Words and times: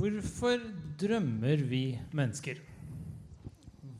Hvorfor 0.00 0.62
drømmer 0.96 1.60
vi 1.68 1.82
mennesker? 2.16 2.56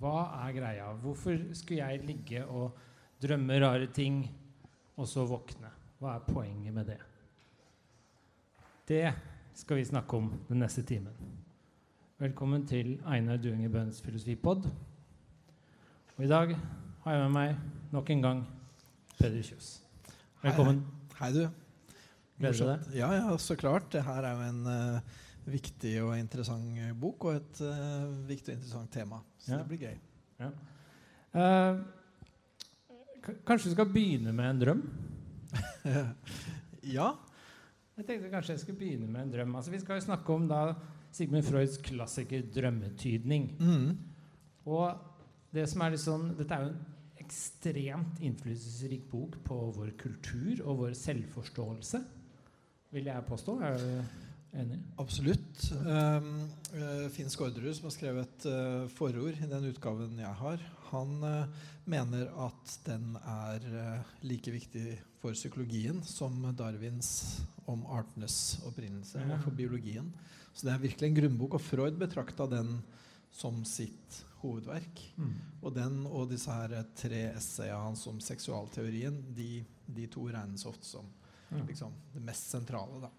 Hva 0.00 0.23
er 0.46 0.54
greia? 0.57 0.87
Hvorfor 1.03 1.37
skulle 1.53 1.83
jeg 1.83 2.07
ligge 2.08 2.41
og 2.46 2.79
drømme 3.21 3.59
rare 3.61 3.91
ting, 3.93 4.23
og 4.97 5.11
så 5.11 5.27
våkne? 5.29 5.69
Hva 6.01 6.15
er 6.15 6.25
poenget 6.25 6.73
med 6.73 6.89
det? 6.89 6.97
Det 8.89 9.13
skal 9.61 9.77
vi 9.77 9.85
snakke 9.91 10.17
om 10.17 10.32
den 10.48 10.64
neste 10.64 10.86
timen. 10.89 11.12
Velkommen 12.17 12.64
til 12.64 12.95
Einar 13.05 13.37
Duinger 13.37 13.69
Bøhns 13.69 14.01
filosofipod. 14.01 14.71
Og 16.17 16.25
i 16.25 16.32
dag 16.32 16.57
har 17.05 17.12
jeg 17.12 17.27
med 17.27 17.37
meg 17.37 17.57
nok 17.93 18.11
en 18.17 18.23
gang 18.25 18.46
Peder 19.19 19.43
Kjøs. 19.45 19.75
Velkommen. 20.41 20.87
Hei, 21.21 21.35
du. 21.37 21.45
Gleder 22.41 22.57
du 22.57 22.71
deg? 22.73 22.93
Ja, 23.03 23.12
ja, 23.21 23.37
så 23.37 23.53
klart. 23.53 23.93
Det 23.93 24.01
her 24.09 24.25
er 24.25 24.39
jo 24.39 24.55
en 24.55 24.71
eh, 24.79 25.19
viktig 25.53 25.95
og 26.05 26.19
interessant 26.19 26.79
bok, 27.01 27.24
og 27.29 27.38
et 27.41 27.62
uh, 27.65 28.11
viktig 28.29 28.52
og 28.52 28.59
interessant 28.59 28.93
tema. 28.93 29.20
Så 29.38 29.52
Ja. 29.52 29.59
det 29.59 29.69
blir 29.69 29.83
gøy. 29.88 29.97
Ja. 30.41 30.51
Uh, 31.34 31.83
kanskje 33.47 33.71
du 33.71 33.74
skal 33.74 33.91
begynne 33.93 34.33
med 34.33 34.51
en 34.51 34.62
drøm? 34.62 34.84
ja. 36.97 37.10
Jeg 37.97 38.07
tenkte 38.07 38.30
kanskje 38.33 38.55
jeg 38.55 38.62
skulle 38.62 38.79
begynne 38.80 39.10
med 39.10 39.23
en 39.27 39.33
drøm. 39.34 39.57
Altså, 39.57 39.71
vi 39.74 39.80
skal 39.83 39.98
jo 39.98 40.07
snakke 40.07 40.33
om 40.33 40.48
da 40.48 40.60
Sigmund 41.12 41.45
Freuds 41.45 41.77
klassiker 41.82 42.43
'drømmetydning'. 42.43 43.59
Mm. 43.60 43.98
Og 44.66 44.95
det 45.52 45.69
som 45.69 45.82
er 45.82 45.91
litt 45.91 46.01
sånn, 46.01 46.30
Dette 46.38 46.55
er 46.55 46.62
jo 46.65 46.71
en 46.71 46.87
ekstremt 47.21 48.23
innflytelsesrik 48.24 49.10
bok 49.10 49.37
på 49.45 49.59
vår 49.77 49.93
kultur 49.98 50.62
og 50.65 50.79
vår 50.85 50.95
selvforståelse, 50.98 52.01
vil 52.91 53.05
jeg 53.10 53.27
påstå. 53.29 53.60
Er 53.62 53.77
du 53.79 54.02
enig? 54.52 54.78
Absolutt. 55.00 55.70
Um, 55.86 56.48
eh, 56.74 57.09
Finn 57.14 57.30
Skårderud, 57.30 57.74
som 57.77 57.88
har 57.88 57.95
skrevet 57.95 58.46
eh, 58.51 58.87
forord 58.96 59.38
i 59.38 59.48
den 59.51 59.68
utgaven 59.70 60.18
jeg 60.18 60.32
har, 60.40 60.65
han 60.90 61.12
eh, 61.26 61.60
mener 61.90 62.30
at 62.46 62.74
den 62.87 63.15
er 63.20 63.65
like 64.26 64.53
viktig 64.54 64.97
for 65.20 65.37
psykologien 65.37 66.00
som 66.06 66.42
Darwins 66.56 67.41
om 67.70 67.84
artenes 67.87 68.59
opprinnelse 68.66 69.20
Ja. 69.22 69.38
for 69.42 69.54
biologien. 69.54 70.12
Så 70.54 70.66
det 70.66 70.75
er 70.75 70.82
virkelig 70.82 71.09
en 71.09 71.19
grunnbok, 71.20 71.54
og 71.54 71.62
Freud 71.62 71.98
betrakta 72.00 72.47
den 72.50 72.81
som 73.31 73.62
sitt 73.64 74.22
hovedverk. 74.41 75.03
Og 75.62 75.75
den 75.76 76.00
og 76.09 76.31
disse 76.32 76.50
her 76.50 76.72
tre 76.98 77.20
essayene 77.37 77.78
hans 77.84 78.06
om 78.10 78.19
seksualteorien, 78.20 79.20
de, 79.37 79.62
de 79.87 80.06
to 80.10 80.26
regnes 80.32 80.64
ofte 80.66 80.88
som 80.88 81.06
liksom, 81.69 81.92
det 82.14 82.22
mest 82.25 82.50
sentrale. 82.50 83.00
da. 83.04 83.10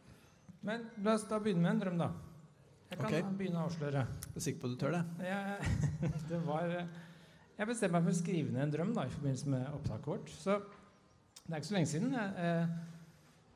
Men 0.67 0.83
la 1.01 1.15
oss 1.17 1.25
da 1.29 1.39
begynne 1.41 1.63
med 1.65 1.75
en 1.75 1.81
drøm, 1.81 2.01
da. 2.01 2.11
Jeg 2.91 2.99
kan 2.99 3.07
okay. 3.07 3.23
begynne 3.39 3.61
å 3.61 3.69
avsløre. 3.69 4.03
Jeg 4.27 4.35
er 4.35 4.45
sikker 4.45 4.61
på 4.61 4.69
at 4.69 4.73
du 4.73 4.79
tør 4.81 4.95
det? 4.97 5.01
Jeg, 5.25 5.91
det 6.31 6.39
var, 6.45 6.73
jeg 7.57 7.69
bestemte 7.69 7.95
meg 7.95 8.07
for 8.07 8.13
å 8.13 8.19
skrive 8.19 8.51
ned 8.51 8.65
en 8.65 8.73
drøm 8.73 8.95
da, 8.97 9.05
i 9.07 9.13
forbindelse 9.13 9.51
med 9.53 9.67
opptaket 9.71 10.09
vårt. 10.11 10.33
Så 10.35 10.57
det 11.45 11.53
er 11.53 11.61
ikke 11.61 11.69
så 11.69 11.77
lenge 11.77 11.91
siden. 11.91 12.17
Et 12.19 12.41
eh, 12.43 12.73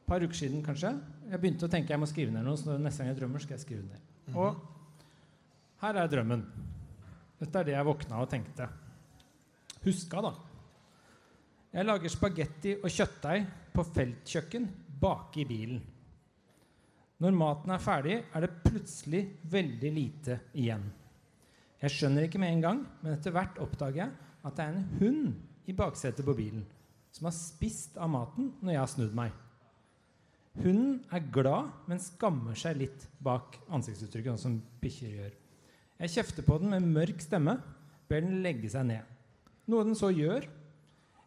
par 0.07 0.23
uker 0.23 0.39
siden 0.39 0.63
kanskje. 0.65 0.93
Jeg 1.29 1.41
begynte 1.43 1.67
å 1.67 1.73
tenke 1.73 1.93
jeg 1.93 2.01
må 2.01 2.09
skrive 2.09 2.33
ned 2.33 2.47
noe, 2.47 2.57
så 2.61 2.77
neste 2.79 3.03
gang 3.03 3.11
jeg 3.11 3.19
drømmer, 3.19 3.43
skal 3.43 3.57
jeg 3.57 3.65
skrive 3.65 3.83
ned. 3.83 3.99
ned. 3.99 4.33
-hmm. 4.33 4.39
Og 4.39 4.55
her 5.83 6.01
er 6.01 6.07
drømmen. 6.07 6.45
Dette 7.39 7.59
er 7.59 7.63
det 7.63 7.75
jeg 7.75 7.85
våkna 7.85 8.21
og 8.21 8.29
tenkte. 8.29 8.69
Huska, 9.83 10.21
da. 10.21 10.31
Jeg 11.75 11.85
lager 11.85 12.09
spagetti 12.09 12.77
og 12.79 12.89
kjøttdeig 12.89 13.45
på 13.73 13.83
feltkjøkken 13.83 14.69
bak 15.01 15.35
i 15.37 15.45
bilen. 15.45 15.81
Når 17.23 17.35
maten 17.37 17.71
er 17.71 17.83
ferdig, 17.83 18.19
er 18.33 18.43
det 18.43 18.55
plutselig 18.65 19.21
veldig 19.51 19.91
lite 19.95 20.39
igjen. 20.57 20.83
Jeg 21.79 21.93
skjønner 21.93 22.27
ikke 22.27 22.41
med 22.41 22.51
en 22.51 22.63
gang, 22.63 22.81
men 23.01 23.15
etter 23.15 23.35
hvert 23.35 23.59
oppdager 23.63 24.03
jeg 24.03 24.15
at 24.45 24.57
det 24.57 24.65
er 24.65 24.73
en 24.75 24.89
hund 24.99 25.69
i 25.69 25.75
baksetet 25.75 26.25
på 26.25 26.35
bilen 26.37 26.65
som 27.15 27.29
har 27.29 27.35
spist 27.35 27.95
av 27.95 28.11
maten 28.11 28.49
når 28.59 28.73
jeg 28.73 28.81
har 28.81 28.91
snudd 28.91 29.13
meg. 29.15 29.31
Hunden 30.59 30.97
er 31.11 31.23
glad, 31.35 31.71
men 31.87 32.01
skammer 32.03 32.55
seg 32.59 32.79
litt 32.79 33.07
bak 33.23 33.57
ansiktsuttrykket, 33.75 34.35
sånn 34.35 34.43
som 34.43 34.81
bikkjer 34.83 35.15
gjør. 35.19 35.33
Jeg 36.03 36.13
kjefter 36.13 36.47
på 36.47 36.59
den 36.59 36.71
med 36.73 36.87
mørk 36.95 37.23
stemme, 37.23 37.57
ber 38.11 38.23
den 38.23 38.41
legge 38.43 38.71
seg 38.71 38.87
ned. 38.87 39.07
Noe 39.71 39.87
den 39.87 39.97
så 39.99 40.11
gjør. 40.11 40.47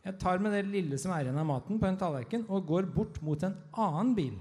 Jeg 0.05 0.17
tar 0.21 0.41
med 0.45 0.55
det 0.57 0.63
lille 0.69 1.01
som 1.01 1.13
er 1.13 1.27
igjen 1.27 1.41
av 1.41 1.49
maten, 1.49 1.81
på 1.81 1.89
en 1.89 2.01
tallerken 2.01 2.45
og 2.49 2.69
går 2.69 2.89
bort 2.93 3.21
mot 3.25 3.45
en 3.45 3.57
annen 3.77 4.15
bil. 4.17 4.37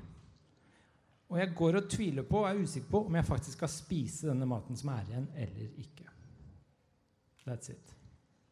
Og 1.27 1.39
jeg 1.41 1.51
går 1.59 1.75
og 1.81 1.89
tviler 1.91 2.23
på 2.23 2.39
og 2.39 2.47
er 2.49 2.61
usikker 2.63 2.87
på 2.91 3.01
om 3.09 3.15
jeg 3.19 3.25
faktisk 3.27 3.57
skal 3.57 3.71
spise 3.71 4.29
denne 4.29 4.45
maten 4.47 4.77
som 4.79 4.89
er 4.93 5.09
igjen, 5.09 5.25
eller 5.35 5.73
ikke. 5.83 6.05
That's 7.47 7.71
it. 7.71 7.93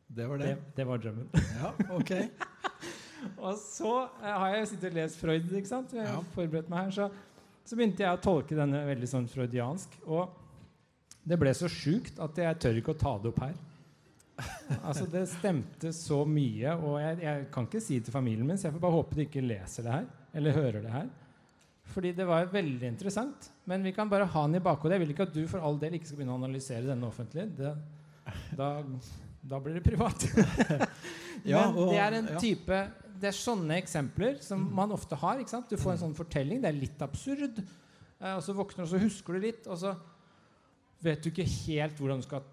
Det 0.08 0.28
var 0.30 0.38
Det, 0.38 0.46
det. 0.56 0.76
det 0.76 0.86
var 0.88 0.98
drømmen. 1.04 1.30
Ja, 1.60 1.72
ok. 1.96 2.12
Og 3.42 3.56
så 3.58 3.92
eh, 4.22 4.36
har 4.38 4.52
jeg 4.54 4.68
sittet 4.70 4.92
og 4.92 4.98
lest 5.00 5.18
Freud, 5.18 5.48
ikke 5.58 5.68
sant? 5.72 5.94
Jeg 5.98 6.06
Ja. 6.06 6.20
forberedt 6.36 6.68
meg 6.70 6.84
her, 6.86 6.92
så, 6.94 7.08
så 7.66 7.76
begynte 7.80 8.04
jeg 8.04 8.14
å 8.14 8.22
tolke 8.22 8.56
denne 8.60 8.84
veldig 8.86 9.08
sånn 9.10 9.26
freudiansk. 9.32 9.96
Og 10.06 10.30
det 11.26 11.40
ble 11.42 11.54
så 11.58 11.68
sjukt 11.72 12.20
at 12.22 12.38
jeg 12.38 12.60
tør 12.62 12.78
ikke 12.84 12.94
å 12.94 13.00
ta 13.02 13.16
det 13.24 13.32
opp 13.32 13.40
her. 13.48 13.56
Altså 14.84 15.08
Det 15.10 15.24
stemte 15.32 15.90
så 15.96 16.20
mye, 16.28 16.76
og 16.76 17.00
jeg, 17.02 17.20
jeg 17.24 17.48
kan 17.56 17.66
ikke 17.70 17.82
si 17.82 17.98
det 17.98 18.06
til 18.10 18.14
familien 18.14 18.46
min, 18.48 18.58
så 18.60 18.68
jeg 18.68 18.76
får 18.76 18.84
bare 18.84 18.98
håpe 19.00 19.16
de 19.18 19.26
ikke 19.26 19.42
leser 19.48 19.88
det 19.88 19.94
her, 19.96 20.08
eller 20.36 20.58
hører 20.60 20.82
det 20.86 20.92
her. 20.94 21.10
Fordi 21.94 22.12
det 22.18 22.26
var 22.28 22.50
veldig 22.52 22.88
interessant. 22.88 23.50
Men 23.70 23.86
vi 23.86 23.94
kan 23.96 24.10
bare 24.12 24.28
ha 24.28 24.46
den 24.48 24.58
i 24.60 24.64
bakhodet. 24.64 24.98
Jeg 24.98 25.04
vil 25.04 25.14
ikke 25.14 25.28
at 25.30 25.36
du 25.36 25.44
for 25.50 25.64
all 25.64 25.78
del 25.80 25.98
ikke 25.98 26.10
skal 26.10 26.20
begynne 26.20 26.36
å 26.36 26.42
analysere 26.42 26.88
denne 26.88 27.08
offentlig. 27.08 27.46
Det, 27.58 27.72
da, 28.58 28.70
da 29.46 29.62
blir 29.64 29.78
det 29.78 29.86
privat. 29.86 30.28
Ja, 31.46 31.68
Men 31.70 31.92
det 31.92 31.98
er 32.02 32.16
en 32.16 32.30
type 32.42 32.78
Det 33.22 33.28
er 33.30 33.36
sånne 33.38 33.76
eksempler 33.78 34.40
som 34.42 34.64
man 34.76 34.94
ofte 34.96 35.18
har. 35.20 35.42
Du 35.70 35.76
får 35.78 35.94
en 35.94 36.04
sånn 36.08 36.18
fortelling. 36.18 36.62
Det 36.64 36.72
er 36.72 36.80
litt 36.80 37.06
absurd. 37.06 37.62
Eh, 37.62 38.34
og 38.34 38.42
så 38.44 38.56
våkner 38.56 38.84
du, 38.84 38.88
og 38.88 38.92
så 38.94 39.02
husker 39.02 39.36
du 39.36 39.46
litt, 39.46 39.68
og 39.70 39.80
så 39.80 39.94
vet 41.06 41.22
du 41.22 41.30
ikke 41.30 41.46
helt 41.46 42.00
hvordan 42.00 42.22
du 42.24 42.26
skal 42.26 42.46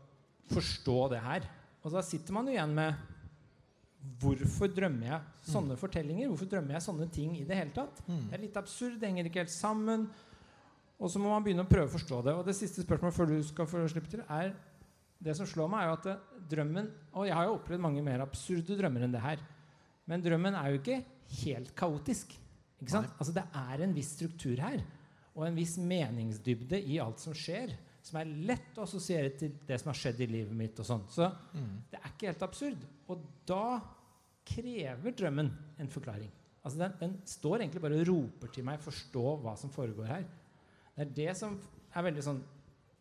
forstå 0.53 0.99
det 1.15 1.23
her. 1.25 1.49
Og 1.83 1.95
da 1.95 2.03
sitter 2.05 2.37
man 2.37 2.49
jo 2.49 2.55
igjen 2.55 2.75
med 2.77 3.12
Hvorfor 4.23 4.67
drømmer 4.75 5.07
jeg 5.07 5.21
sånne 5.47 5.77
fortellinger? 5.79 6.29
Hvorfor 6.31 6.49
drømmer 6.51 6.75
jeg 6.77 6.85
sånne 6.89 7.07
ting 7.15 7.37
i 7.39 7.45
det 7.47 7.57
hele 7.59 7.75
tatt? 7.77 8.01
Mm. 8.09 8.25
Det 8.31 8.35
er 8.37 8.43
litt 8.43 8.57
absurd, 8.59 8.99
det 8.99 9.09
henger 9.09 9.29
ikke 9.29 9.43
helt 9.45 9.55
sammen. 9.55 10.09
Og 11.03 11.11
så 11.11 11.19
må 11.23 11.31
man 11.31 11.43
begynne 11.45 11.63
å 11.67 11.71
prøve 11.71 11.87
å 11.91 11.95
forstå 11.95 12.19
det. 12.27 12.35
Og 12.39 12.45
det 12.47 12.55
siste 12.59 12.83
spørsmålet 12.83 13.15
før 13.17 13.31
du 13.31 13.37
skal 13.47 13.67
få 13.71 13.83
slippe 13.91 14.11
til, 14.11 14.25
er 14.29 14.53
Det 15.23 15.37
som 15.39 15.47
slår 15.47 15.69
meg, 15.71 15.85
er 15.85 15.87
jo 15.87 15.93
at 15.93 16.03
det- 16.03 16.49
drømmen 16.51 16.91
Og 17.15 17.27
jeg 17.27 17.35
har 17.35 17.45
jo 17.47 17.55
opplevd 17.55 17.81
mange 17.81 18.03
mer 18.03 18.19
absurde 18.21 18.75
drømmer 18.77 19.05
enn 19.05 19.13
det 19.13 19.21
her. 19.21 19.39
Men 20.09 20.21
drømmen 20.21 20.55
er 20.55 20.73
jo 20.73 20.79
ikke 20.81 21.05
helt 21.45 21.77
kaotisk. 21.77 22.35
Ikke 22.83 22.91
sant? 22.91 23.07
Nei. 23.07 23.17
Altså 23.21 23.33
Det 23.33 23.45
er 23.55 23.83
en 23.85 23.95
viss 23.95 24.17
struktur 24.17 24.57
her. 24.59 24.83
Og 25.37 25.47
en 25.47 25.55
viss 25.55 25.77
meningsdybde 25.79 26.83
i 26.85 26.99
alt 26.99 27.21
som 27.21 27.33
skjer. 27.33 27.71
Som 28.03 28.19
er 28.21 28.25
lett 28.25 28.79
å 28.79 28.83
assosiere 28.83 29.31
til 29.39 29.53
det 29.67 29.79
som 29.81 29.93
har 29.93 29.99
skjedd 29.99 30.21
i 30.21 30.27
livet 30.27 30.53
mitt. 30.59 30.79
og 30.81 30.87
sånt. 30.87 31.11
Så 31.11 31.29
Mm. 31.55 31.83
det 31.91 32.01
er 32.01 32.09
ikke 32.11 32.27
helt 32.33 32.43
absurd. 32.43 32.79
Og 33.09 33.21
da 33.47 33.81
krever 34.45 35.13
drømmen 35.15 35.51
en 35.79 35.89
forklaring. 35.89 36.31
Altså 36.65 36.79
den, 36.79 36.93
den 37.01 37.15
står 37.27 37.61
egentlig 37.61 37.83
bare 37.83 38.01
og 38.01 38.07
roper 38.09 38.49
til 38.55 38.65
meg 38.65 38.81
'forstå 38.81 39.43
hva 39.43 39.57
som 39.59 39.71
foregår 39.71 40.07
her'. 40.07 40.25
Det 40.97 41.07
er 41.07 41.15
det 41.15 41.37
som 41.37 41.61
er 41.95 42.03
veldig 42.03 42.23
sånn 42.23 42.43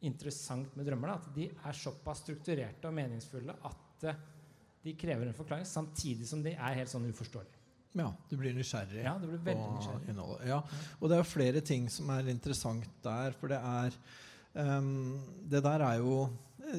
interessant 0.01 0.75
med 0.77 0.85
drømmer. 0.87 1.07
Da, 1.07 1.13
at 1.15 1.33
de 1.35 1.47
er 1.65 1.73
såpass 1.73 2.21
strukturerte 2.23 2.85
og 2.87 2.93
meningsfulle 2.93 3.55
at 3.63 4.03
eh, 4.03 4.15
de 4.83 4.93
krever 4.93 5.27
en 5.27 5.33
forklaring, 5.33 5.65
samtidig 5.65 6.25
som 6.25 6.41
de 6.41 6.51
er 6.55 6.73
helt 6.79 6.89
sånn 6.89 7.05
uforståelige. 7.11 7.57
Ja, 7.93 8.07
du 8.29 8.37
blir 8.37 8.53
nysgjerrig 8.55 9.03
Ja, 9.03 9.17
du 9.19 9.27
blir 9.27 9.37
veldig 9.43 9.67
på 9.67 9.75
nysgjerrig. 9.77 10.09
innholdet. 10.09 10.47
Ja, 10.47 10.61
og 11.01 11.09
det 11.09 11.17
er 11.19 11.23
flere 11.23 11.61
ting 11.61 11.89
som 11.89 12.09
er 12.09 12.23
interessant 12.29 12.87
der, 13.03 13.31
for 13.33 13.47
det 13.47 13.57
er 13.61 13.91
Det 14.51 15.61
der 15.63 15.83
er 15.85 15.99
jo 16.01 16.25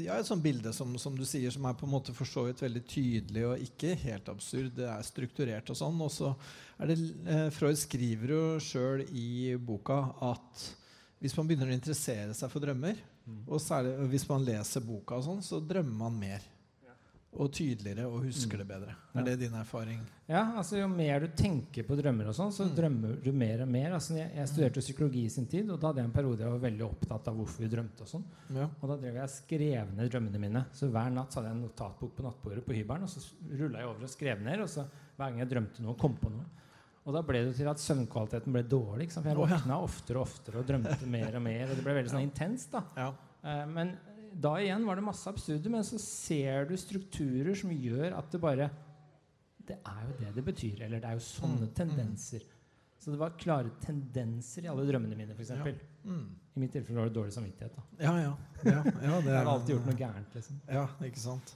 ja, 0.01 0.17
et 0.17 0.29
sånt 0.29 0.45
bilde 0.45 0.73
som, 0.75 0.95
som 1.01 1.17
du 1.17 1.25
sier, 1.29 1.53
som 1.53 1.67
er 1.69 1.77
på 1.79 1.87
en 1.87 1.93
måte 1.93 2.15
for 2.17 2.29
så 2.29 2.47
vidt 2.47 2.63
veldig 2.63 2.83
tydelig 2.89 3.45
og 3.49 3.65
ikke 3.67 3.95
helt 4.05 4.29
absurd. 4.33 4.73
Det 4.77 4.87
er 4.89 5.07
strukturert 5.07 5.73
og 5.73 5.79
sånn. 5.79 5.99
Og 6.05 6.13
så 6.13 6.33
er 6.79 6.93
det 6.93 6.99
eh, 7.27 7.49
Freud 7.55 7.79
skriver 7.81 8.35
jo 8.35 8.45
sjøl 8.63 9.05
i 9.09 9.55
boka 9.61 10.01
at 10.33 10.69
hvis 11.23 11.37
man 11.39 11.49
begynner 11.49 11.71
å 11.71 11.77
interessere 11.77 12.35
seg 12.35 12.51
for 12.51 12.65
drømmer, 12.65 12.99
og 13.47 13.61
særlig 13.63 13.95
hvis 14.11 14.27
man 14.27 14.43
leser 14.43 14.83
boka 14.83 15.21
og 15.21 15.27
sånn, 15.29 15.45
så 15.47 15.61
drømmer 15.63 16.01
man 16.09 16.17
mer. 16.19 16.49
Og 17.33 17.49
tydeligere 17.51 18.05
og 18.13 18.27
husker 18.27 18.59
det 18.61 18.67
bedre. 18.69 18.93
Ja. 19.15 19.21
Er 19.21 19.25
det 19.25 19.39
din 19.41 19.55
erfaring? 19.57 20.01
Ja, 20.29 20.43
altså 20.61 20.77
Jo 20.77 20.87
mer 20.89 21.21
du 21.21 21.29
tenker 21.35 21.83
på 21.89 21.97
drømmer, 21.97 22.27
og 22.29 22.35
sånn, 22.37 22.51
så 22.53 22.67
Mm. 22.69 22.75
drømmer 22.77 23.23
du 23.25 23.33
mer 23.33 23.63
og 23.63 23.69
mer. 23.69 23.93
Altså, 23.97 24.15
jeg, 24.19 24.31
jeg 24.37 24.49
studerte 24.49 24.77
jo 24.77 24.85
psykologi 24.85 25.25
i 25.25 25.31
sin 25.31 25.47
tid, 25.47 25.71
og 25.71 25.81
da 25.81 25.87
hadde 25.89 26.03
jeg 26.03 26.11
en 26.11 26.13
periode 26.13 26.41
jeg 26.45 26.51
var 26.53 26.59
veldig 26.69 26.85
opptatt 26.85 27.29
av 27.29 27.35
hvorfor 27.41 27.65
vi 27.65 27.69
drømte. 27.73 28.03
og 28.03 28.07
sånn. 28.09 28.25
Ja. 28.55 28.69
Og 28.83 28.89
da 28.91 28.97
drev 29.01 29.15
jeg 29.15 29.29
skrev 29.31 29.95
ned 29.97 30.11
drømmene 30.13 30.39
mine. 30.45 30.67
Så 30.77 30.91
hver 30.93 31.11
natt 31.11 31.33
så 31.33 31.41
hadde 31.41 31.55
jeg 31.55 31.57
en 31.57 31.65
notatbok 31.71 32.15
på 32.17 32.23
nattbordet 32.23 32.65
på 32.67 32.75
hybelen, 32.77 33.03
og 33.03 33.09
så 33.09 33.25
rulla 33.59 33.79
jeg 33.79 33.89
over 33.89 34.03
og 34.03 34.11
skrev 34.11 34.43
ned. 34.43 34.61
Og 34.61 34.69
så 34.69 34.85
hver 35.17 35.31
gang 35.31 35.39
jeg 35.39 35.49
drømte 35.49 35.81
noe, 35.83 35.95
kom 35.97 36.15
på 36.21 36.31
noe. 36.31 36.45
Og 37.07 37.15
da 37.15 37.23
ble 37.23 37.45
det 37.49 37.57
til 37.57 37.67
at 37.67 37.79
søvnkvaliteten 37.81 38.53
ble 38.53 38.63
dårlig. 38.63 39.09
For 39.11 39.23
jeg 39.25 39.37
våkna 39.41 39.81
oftere 39.83 40.21
og 40.21 40.29
oftere 40.29 40.59
og 40.61 40.67
drømte 40.69 41.07
mer 41.09 41.35
og 41.35 41.43
mer. 41.43 41.65
Og 41.71 41.77
det 41.77 41.83
ble 41.83 41.95
veldig 41.97 42.11
sånn 42.13 42.29
intenst. 42.31 42.71
da. 42.77 42.85
Ja. 42.95 43.09
Eh, 43.43 43.65
men 43.67 43.97
da 44.41 44.55
igjen 44.61 44.87
var 44.87 44.97
det 44.97 45.05
masse 45.05 45.29
absurde, 45.31 45.71
men 45.71 45.85
så 45.85 45.99
ser 46.01 46.65
du 46.71 46.77
strukturer 46.77 47.55
som 47.59 47.71
gjør 47.75 48.17
at 48.19 48.31
det 48.33 48.41
bare 48.41 48.71
Det 49.63 49.77
er 49.87 50.01
jo 50.09 50.15
det 50.19 50.35
det 50.35 50.45
betyr. 50.45 50.81
Eller 50.83 50.99
det 51.01 51.07
er 51.09 51.13
jo 51.19 51.23
sånne 51.27 51.61
Mm, 51.63 51.69
mm. 51.69 51.75
tendenser. 51.75 52.43
Så 52.99 53.11
det 53.11 53.19
var 53.19 53.31
klare 53.39 53.71
tendenser 53.83 54.65
i 54.65 54.69
alle 54.71 54.85
drømmene 54.87 55.17
mine, 55.19 55.35
f.eks. 55.35 55.51
Ja. 55.51 55.65
Mm. 56.05 56.27
I 56.57 56.61
mitt 56.61 56.73
tilfelle 56.75 56.99
var 56.99 57.09
det 57.11 57.15
dårlig 57.15 57.33
samvittighet. 57.35 57.75
da. 57.77 57.83
Ja, 58.03 58.13
ja. 58.21 58.33
ja, 58.65 58.83
ja 59.03 59.21
det 59.23 59.31
Jeg 59.31 59.37
er, 59.37 59.45
har 59.45 59.53
alltid 59.55 59.75
gjort 59.77 59.87
noe 59.87 59.97
gærent. 59.99 60.35
liksom. 60.35 60.61
Ja, 60.69 60.85
ikke 61.07 61.19
sant. 61.23 61.55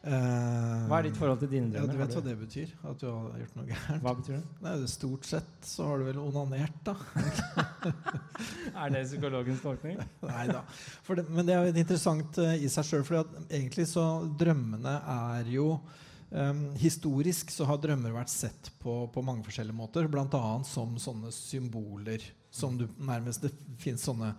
Eh, 0.00 0.84
Hva 0.88 0.96
er 0.96 1.04
ditt 1.10 1.18
forhold 1.20 1.42
til 1.42 1.50
dine 1.52 1.66
Ja, 1.74 1.82
drømmer? 1.82 1.92
du 1.92 1.98
vet 2.00 2.14
hva 2.16 2.20
det 2.24 2.34
betyr? 2.40 2.70
At 2.88 3.02
du 3.02 3.06
har 3.10 3.34
gjort 3.42 3.56
noe 3.58 3.66
gærent? 3.68 4.02
Hva 4.06 4.12
betyr 4.16 4.36
det? 4.38 4.44
Nei, 4.64 4.72
Stort 4.88 5.26
sett 5.28 5.66
så 5.68 5.88
har 5.90 6.00
du 6.00 6.06
vel 6.06 6.20
onanert, 6.22 6.78
da. 6.86 6.94
Er 8.80 8.94
det 8.94 9.02
psykologens 9.10 9.60
tolkning? 9.60 9.98
Nei 10.30 10.46
da. 10.48 10.62
Det, 11.06 11.26
men 11.28 11.44
det 11.44 11.54
er 11.56 11.66
jo 11.68 11.82
interessant 11.84 12.40
uh, 12.40 12.54
i 12.56 12.70
seg 12.72 12.88
sjøl, 12.88 13.04
for 13.04 13.28
egentlig 13.50 13.84
så 13.92 14.06
drømmene 14.40 14.94
er 15.16 15.52
jo 15.52 15.66
um, 16.32 16.64
Historisk 16.80 17.52
så 17.52 17.68
har 17.68 17.82
drømmer 17.84 18.16
vært 18.16 18.32
sett 18.32 18.72
på 18.80 19.02
på 19.12 19.26
mange 19.26 19.44
forskjellige 19.44 19.76
måter, 19.76 20.08
bl.a. 20.08 20.42
som 20.64 20.96
sånne 20.96 21.28
symboler. 21.34 22.24
Som 22.50 22.80
du 22.80 22.88
nærmest 22.98 23.44
Det 23.44 23.52
fins 23.78 24.02
sånne 24.08 24.32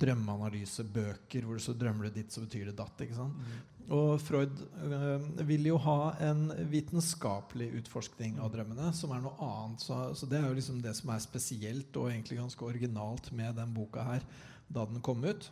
drømmeanalysebøker 0.00 1.44
hvor 1.44 1.58
så 1.60 1.74
drømmer 1.76 2.08
du 2.08 2.20
ditt, 2.20 2.30
så 2.32 2.40
betyr 2.46 2.70
det 2.70 2.76
datt. 2.78 3.02
ikke 3.02 3.18
sant? 3.18 3.42
Og 3.90 4.20
Freud 4.22 4.60
øh, 4.86 5.24
vil 5.48 5.64
jo 5.66 5.78
ha 5.82 6.12
en 6.22 6.44
vitenskapelig 6.70 7.72
utforskning 7.80 8.36
av 8.38 8.52
drømmene, 8.54 8.92
som 8.94 9.10
er 9.14 9.24
noe 9.24 9.34
annet. 9.42 9.82
Så, 9.82 9.96
så 10.14 10.28
det 10.30 10.38
er 10.38 10.46
jo 10.46 10.58
liksom 10.60 10.78
det 10.84 10.92
som 10.98 11.10
er 11.10 11.24
spesielt 11.24 11.98
og 11.98 12.12
egentlig 12.12 12.38
ganske 12.38 12.68
originalt 12.68 13.32
med 13.34 13.58
den 13.58 13.72
boka 13.74 14.04
her 14.06 14.28
da 14.70 14.84
den 14.86 15.02
kom 15.02 15.24
ut. 15.26 15.48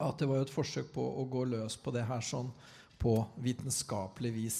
At 0.00 0.16
det 0.18 0.30
var 0.30 0.40
jo 0.40 0.46
et 0.46 0.54
forsøk 0.54 0.88
på 0.94 1.04
å 1.04 1.26
gå 1.28 1.44
løs 1.52 1.76
på 1.76 1.92
det 1.94 2.06
her 2.08 2.24
sånn 2.24 2.48
på 3.02 3.18
vitenskapelig 3.44 4.32
vis. 4.32 4.58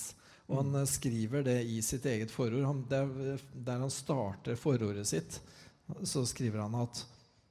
Og 0.50 0.60
han 0.60 0.82
øh, 0.82 0.88
skriver 0.88 1.48
det 1.48 1.62
i 1.64 1.80
sitt 1.80 2.04
eget 2.04 2.34
forord. 2.34 2.68
Han, 2.68 2.84
der, 2.90 3.40
der 3.54 3.80
han 3.80 3.92
starter 3.92 4.60
forordet 4.60 5.08
sitt, 5.08 5.40
så 6.04 6.28
skriver 6.28 6.66
han 6.66 6.76
at 6.84 7.00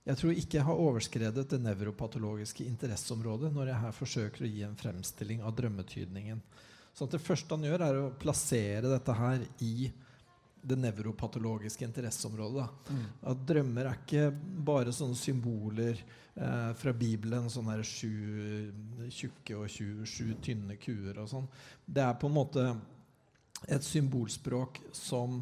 jeg 0.04 0.20
tror 0.20 0.36
ikke 0.36 0.58
jeg 0.60 0.68
har 0.68 0.84
overskredet 0.84 1.46
det 1.54 1.62
nevropatologiske 1.64 2.66
interesseområdet 2.68 3.54
når 3.56 3.72
jeg 3.72 3.84
her 3.86 3.94
forsøker 3.96 4.44
å 4.44 4.50
gi 4.52 4.64
en 4.68 4.80
fremstilling 4.80 5.44
av 5.48 5.56
drømmetydningen. 5.56 6.42
Så 6.94 7.08
det 7.10 7.22
første 7.24 7.56
han 7.56 7.64
gjør, 7.66 7.86
er 7.86 8.00
å 8.02 8.10
plassere 8.20 8.92
dette 8.92 9.16
her 9.18 9.46
i 9.64 9.88
det 10.64 10.76
nevropatologiske 10.80 11.88
interesseområdet. 11.88 12.68
Mm. 12.90 13.08
At 13.32 13.48
drømmer 13.48 13.90
er 13.90 13.98
ikke 14.00 14.28
bare 14.68 14.94
sånne 14.96 15.18
symboler 15.20 15.98
eh, 16.00 16.70
fra 16.80 16.94
Bibelen, 16.96 17.50
sånne 17.52 17.78
her 17.78 17.88
sju 17.88 19.10
tjukke 19.12 19.58
og 19.60 19.72
sju, 19.72 20.06
sju 20.08 20.36
tynne 20.44 20.78
kuer 20.84 21.20
og 21.24 21.32
sånn. 21.32 21.50
Det 21.84 22.04
er 22.04 22.20
på 22.20 22.30
en 22.30 22.38
måte 22.38 22.68
et 23.72 23.84
symbolspråk 23.88 24.84
som 24.96 25.42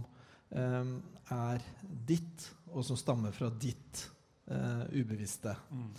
eh, 0.54 0.96
er 1.34 1.70
ditt, 1.82 2.50
og 2.72 2.86
som 2.88 2.98
stammer 2.98 3.34
fra 3.36 3.50
ditt 3.50 4.06
eh, 4.48 4.84
ubevisste. 5.02 5.56
Mm. 5.72 5.90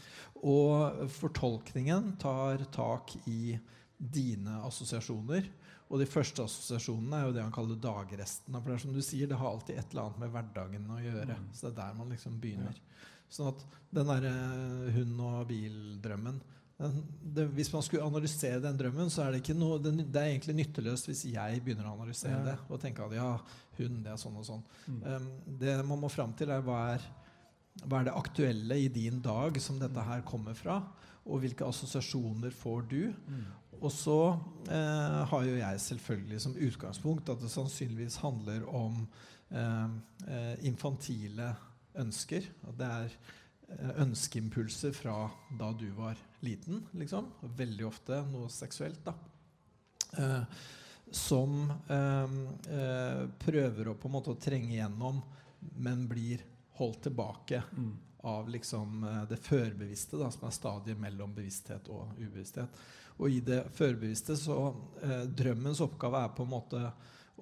Og 0.43 1.03
fortolkningen 1.12 2.17
tar 2.23 2.65
tak 2.75 3.15
i 3.27 3.59
dine 3.97 4.62
assosiasjoner. 4.67 5.50
Og 5.93 6.00
de 6.00 6.09
første 6.09 6.47
assosiasjonene 6.47 7.19
er 7.19 7.29
jo 7.29 7.35
det 7.37 7.44
han 7.44 7.55
kaller 7.55 7.77
dagrestene. 7.77 8.59
For 8.59 8.71
det 8.71 8.79
er 8.79 8.85
som 8.87 8.97
du 8.97 9.03
sier, 9.05 9.29
det 9.29 9.39
har 9.39 9.50
alltid 9.50 9.77
et 9.77 9.93
eller 9.93 10.09
annet 10.09 10.23
med 10.23 10.33
hverdagen 10.35 10.89
å 10.89 11.03
gjøre. 11.03 11.37
Mm. 11.37 11.50
Så 11.53 11.67
det 11.67 11.73
er 11.75 11.79
der 11.83 11.99
man 12.00 12.15
liksom 12.15 12.41
begynner. 12.41 12.81
Sånn 13.33 13.53
at 13.53 13.62
den 13.93 14.09
derre 14.09 14.33
hund- 14.97 15.23
og 15.25 15.47
bildrømmen 15.49 16.41
det, 17.23 17.44
Hvis 17.44 17.73
man 17.73 17.83
skulle 17.83 18.05
analysere 18.05 18.61
den 18.61 18.79
drømmen, 18.79 19.11
så 19.11 19.23
er 19.25 19.33
det 19.33 19.43
ikke 19.43 19.55
noe 19.59 19.79
det, 19.83 19.93
Det 20.12 20.21
er 20.21 20.33
egentlig 20.33 20.56
nytteløst 20.59 21.09
hvis 21.11 21.25
jeg 21.31 21.62
begynner 21.65 21.89
å 21.89 21.97
analysere 21.97 22.39
Ja. 22.39 22.44
det 22.50 22.56
og 22.69 22.81
tenke 22.81 23.05
at 23.05 23.15
ja, 23.17 23.29
hun, 23.79 24.03
det 24.03 24.12
er 24.12 24.21
sånn 24.21 24.37
og 24.37 24.47
sånn. 24.47 24.62
Mm. 24.87 25.03
Um, 25.06 25.29
det 25.61 25.77
man 25.87 26.00
må 26.03 26.11
fram 26.11 26.33
til, 26.37 26.50
er 26.50 26.65
hva 26.65 26.94
er 26.94 27.06
hva 27.81 28.01
er 28.01 28.09
det 28.09 28.15
aktuelle 28.19 28.77
i 28.79 28.91
din 28.93 29.21
dag 29.25 29.57
som 29.63 29.79
dette 29.81 30.05
her 30.05 30.23
kommer 30.29 30.57
fra? 30.57 30.79
Og 31.25 31.43
hvilke 31.43 31.67
assosiasjoner 31.67 32.55
får 32.55 32.87
du? 32.91 33.03
Mm. 33.27 33.45
Og 33.83 33.91
så 33.91 34.19
eh, 34.71 35.21
har 35.31 35.45
jo 35.47 35.55
jeg 35.59 35.85
selvfølgelig 35.87 36.41
som 36.45 36.59
utgangspunkt 36.69 37.31
at 37.33 37.41
det 37.43 37.51
sannsynligvis 37.51 38.21
handler 38.23 38.67
om 38.71 39.01
eh, 39.51 39.95
eh, 40.29 40.53
infantile 40.69 41.53
ønsker. 41.99 42.47
At 42.69 42.79
det 42.79 42.91
er 42.91 43.17
eh, 43.73 43.97
ønskeimpulser 44.05 44.95
fra 44.95 45.17
da 45.59 45.73
du 45.75 45.89
var 45.97 46.21
liten, 46.47 46.85
liksom. 46.99 47.33
Veldig 47.59 47.89
ofte 47.89 48.23
noe 48.31 48.53
seksuelt, 48.53 49.03
da. 49.09 49.17
Eh, 50.21 50.63
som 51.13 51.67
eh, 51.93 52.39
prøver 53.43 53.91
å 53.91 53.99
på 53.99 54.09
en 54.09 54.17
måte 54.21 54.33
å 54.33 54.41
trenge 54.41 54.77
gjennom, 54.79 55.21
men 55.83 56.07
blir 56.11 56.43
holdt 56.82 57.06
tilbake 57.08 57.62
Mm. 57.73 57.93
av 58.23 58.49
liksom 58.49 59.05
eh, 59.05 59.23
det 59.31 59.37
førbevisste, 59.43 60.19
da, 60.20 60.29
som 60.31 60.46
er 60.46 60.55
stadiet 60.55 61.00
mellom 61.00 61.32
bevissthet 61.34 61.88
og 61.90 62.12
ubevissthet. 62.19 62.82
Og 63.19 63.31
i 63.31 63.40
det 63.44 63.64
førbevisste 63.75 64.37
så 64.38 64.58
eh, 65.02 65.25
Drømmens 65.26 65.82
oppgave 65.84 66.20
er 66.23 66.37
på 66.37 66.46
en 66.46 66.52
måte 66.52 66.82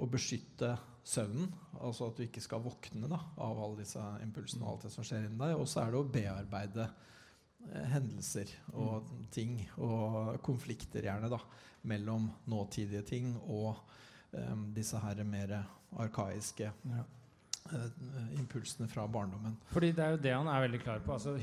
å 0.00 0.08
beskytte 0.08 0.72
søvnen. 1.04 1.50
Altså 1.80 2.08
at 2.08 2.16
du 2.18 2.24
ikke 2.24 2.42
skal 2.44 2.62
våkne 2.64 3.08
da, 3.10 3.20
av 3.40 3.60
alle 3.60 3.82
disse 3.82 4.00
impulsene 4.24 4.64
og 4.64 4.72
alt 4.74 4.88
det 4.88 4.92
som 4.94 5.06
skjer 5.06 5.28
inni 5.28 5.40
deg. 5.40 5.56
Og 5.60 5.68
så 5.68 5.84
er 5.84 5.92
det 5.92 6.00
å 6.00 6.10
bearbeide 6.16 6.88
eh, 6.88 7.86
hendelser 7.94 8.52
og 8.72 9.12
ting 9.34 9.58
og 9.76 10.40
konflikter, 10.46 11.04
gjerne, 11.06 11.30
da, 11.32 11.40
mellom 11.92 12.28
nåtidige 12.50 13.04
ting 13.12 13.34
og 13.40 13.74
eh, 14.32 14.56
disse 14.76 15.00
her 15.04 15.24
mer 15.28 15.58
arkaiske 16.00 16.72
Ja. 16.88 17.06
Eh, 17.68 18.38
impulsene 18.38 18.88
fra 18.90 19.06
barndommen. 19.10 19.56
Fordi 19.72 19.92
det 19.96 20.04
er 20.04 20.16
jo 20.16 20.22
det 20.24 20.34
han 20.36 20.48
er 20.50 20.64
veldig 20.66 20.80
klar 20.82 21.04
på. 21.04 21.16
Altså, 21.16 21.36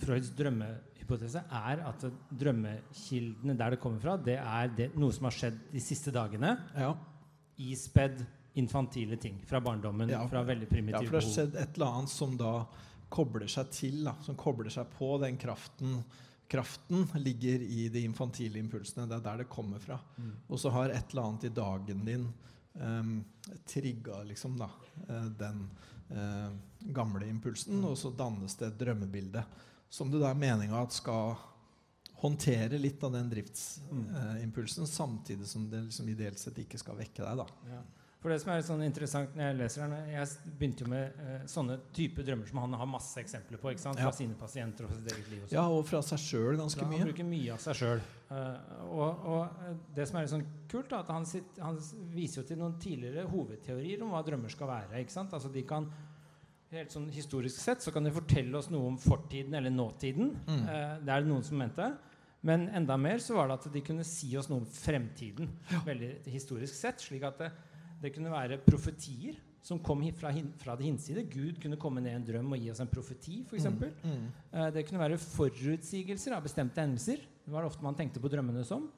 Freuds 0.00 0.32
drømmehypotese 0.38 1.44
er 1.60 1.84
at 1.88 2.08
drømmekildene 2.42 3.56
der 3.58 3.76
det 3.76 3.82
kommer 3.82 4.02
fra, 4.02 4.16
det 4.16 4.38
er 4.40 4.74
det, 4.74 4.90
noe 4.98 5.14
som 5.14 5.28
har 5.28 5.36
skjedd 5.36 5.62
de 5.72 5.84
siste 5.84 6.14
dagene. 6.14 6.56
Ja. 6.76 6.92
Ispedd 7.68 8.24
infantile 8.58 9.16
ting 9.16 9.38
fra 9.46 9.60
barndommen. 9.62 10.10
Ja, 10.10 10.24
fra 10.28 10.42
veldig 10.42 10.68
Ja, 10.90 11.02
for 11.02 11.18
det 11.18 11.20
har 11.22 11.28
skjedd 11.28 11.54
et 11.56 11.76
eller 11.76 11.98
annet 12.00 12.10
som 12.10 12.36
da 12.38 12.54
kobler 13.08 13.48
seg 13.50 13.70
til, 13.72 14.00
da, 14.04 14.16
som 14.24 14.36
kobler 14.36 14.72
seg 14.72 14.90
på 14.96 15.14
den 15.22 15.38
kraften. 15.40 16.00
Kraften 16.48 17.06
ligger 17.20 17.62
i 17.62 17.88
de 17.92 18.02
infantile 18.04 18.58
impulsene. 18.58 19.06
Det 19.08 19.18
er 19.18 19.24
der 19.24 19.42
det 19.42 19.48
kommer 19.52 19.80
fra. 19.82 19.98
Mm. 20.16 20.34
Og 20.48 20.60
så 20.60 20.72
har 20.74 20.90
et 20.90 21.12
eller 21.12 21.28
annet 21.28 21.48
i 21.48 21.54
dagen 21.54 22.04
din 22.06 22.28
um, 22.80 23.24
trigga 23.68 24.22
liksom 24.28 24.56
da, 24.58 24.70
eh, 25.08 25.28
den 25.38 25.64
uh, 26.10 26.50
gamle 26.80 27.28
impulsen, 27.28 27.82
og 27.84 27.98
så 27.98 28.10
dannes 28.10 28.56
det 28.58 28.72
et 28.72 28.80
drømmebilde 28.80 29.44
som 29.88 30.10
det 30.12 30.20
da 30.20 30.32
er 30.32 30.40
meninga 30.40 30.82
at 30.82 30.96
skal 30.96 31.36
håndtere 32.18 32.80
litt 32.80 33.02
av 33.06 33.14
den 33.14 33.30
driftsimpulsen, 33.30 34.86
samtidig 34.90 35.46
som 35.46 35.68
det 35.70 35.84
liksom 35.86 36.08
ideelt 36.10 36.40
sett 36.40 36.58
ikke 36.58 36.80
skal 36.80 36.98
vekke 36.98 37.22
deg. 37.22 37.44
da. 37.44 37.46
Ja. 37.70 37.82
For 38.18 38.32
det 38.34 38.40
som 38.42 38.50
er 38.50 38.62
sånn 38.66 38.80
interessant 38.82 39.36
når 39.38 39.44
jeg 39.46 39.56
leser 39.60 39.84
den 39.84 40.08
Jeg 40.10 40.54
begynte 40.58 40.82
jo 40.82 40.88
med 40.90 41.20
eh, 41.22 41.42
sånne 41.46 41.76
type 41.94 42.24
drømmer 42.26 42.48
som 42.50 42.58
han 42.64 42.72
har 42.80 42.88
masse 42.90 43.20
eksempler 43.22 43.60
på 43.62 43.70
ikke 43.70 43.84
sant? 43.84 44.00
fra 44.00 44.08
Ja. 44.10 44.14
sine 44.16 44.34
pasienter 44.34 44.88
og 44.88 44.90
sitt 44.96 45.12
eget 45.12 45.28
liv. 45.30 45.42
Og 45.44 45.48
sånn. 45.48 45.54
Ja, 45.54 45.66
og 45.70 45.84
fra 45.86 46.00
seg 46.02 46.18
sjøl 46.24 46.56
ganske 46.58 46.88
mye. 46.88 46.98
han 46.98 47.12
bruker 47.12 47.28
mye 47.28 47.52
av 47.54 47.60
seg 47.62 47.78
sjøl. 47.78 48.00
og, 48.90 49.22
og 49.24 49.62
eh, 49.68 49.76
det 49.94 50.08
som 50.08 50.18
er 50.18 50.26
litt 50.26 50.32
sånn 50.34 50.46
kult, 50.68 50.90
er 50.92 50.98
at 51.04 51.12
han, 51.14 51.24
sitt, 51.30 51.58
han 51.62 51.78
viser 52.12 52.42
jo 52.42 52.48
til 52.50 52.58
noen 52.58 52.74
tidligere 52.82 53.28
hovedteorier 53.30 54.02
om 54.02 54.10
hva 54.16 54.24
drømmer 54.26 54.50
skal 54.52 54.66
være. 54.72 54.98
ikke 55.00 55.14
sant? 55.14 55.32
Altså 55.38 55.52
de 55.54 55.62
kan 55.68 55.88
Helt 56.68 56.92
sånn 56.92 57.06
Historisk 57.08 57.56
sett 57.62 57.80
så 57.80 57.88
kan 57.94 58.04
de 58.04 58.10
fortelle 58.12 58.52
oss 58.58 58.66
noe 58.68 58.90
om 58.90 58.98
fortiden 59.00 59.54
eller 59.56 59.72
nåtiden. 59.72 60.34
Mm. 60.44 60.66
Uh, 60.66 60.98
det 61.00 61.14
er 61.14 61.22
det 61.24 61.30
noen 61.30 61.46
som 61.46 61.56
mente. 61.56 61.86
Men 62.44 62.66
enda 62.76 62.98
mer 63.00 63.22
så 63.24 63.38
var 63.38 63.48
det 63.48 63.54
at 63.56 63.72
de 63.72 63.80
kunne 63.86 64.04
si 64.04 64.28
oss 64.36 64.50
noe 64.50 64.60
om 64.60 64.66
fremtiden. 64.68 65.48
Veldig 65.86 66.10
historisk 66.28 66.76
sett, 66.76 67.00
slik 67.00 67.24
at 67.24 67.40
det, 67.40 67.48
det 68.02 68.12
kunne 68.14 68.30
være 68.30 68.60
profetier 68.64 69.38
som 69.68 69.80
kom 69.82 70.02
fra, 70.16 70.30
fra 70.62 70.76
det 70.78 70.86
hinside. 70.86 71.24
Gud 71.28 71.58
kunne 71.62 71.78
komme 71.80 72.00
ned 72.00 72.14
i 72.14 72.18
en 72.20 72.26
drøm 72.26 72.54
og 72.54 72.62
gi 72.62 72.70
oss 72.72 72.80
en 72.80 72.90
profeti, 72.90 73.42
f.eks. 73.48 73.66
Mm, 73.68 73.82
mm. 74.02 74.24
Eh, 74.52 74.70
Det 74.74 74.84
kunne 74.86 75.02
være 75.02 75.18
forutsigelser 75.20 76.36
av 76.36 76.46
bestemte 76.46 76.80
hendelser. 76.80 77.24
Det 77.44 77.52
var 77.52 77.64
det 77.64 77.72
ofte 77.72 77.84
man 77.84 77.98
tenkte 77.98 78.22
på 78.22 78.30
drømmene 78.32 78.64
som. 78.64 78.88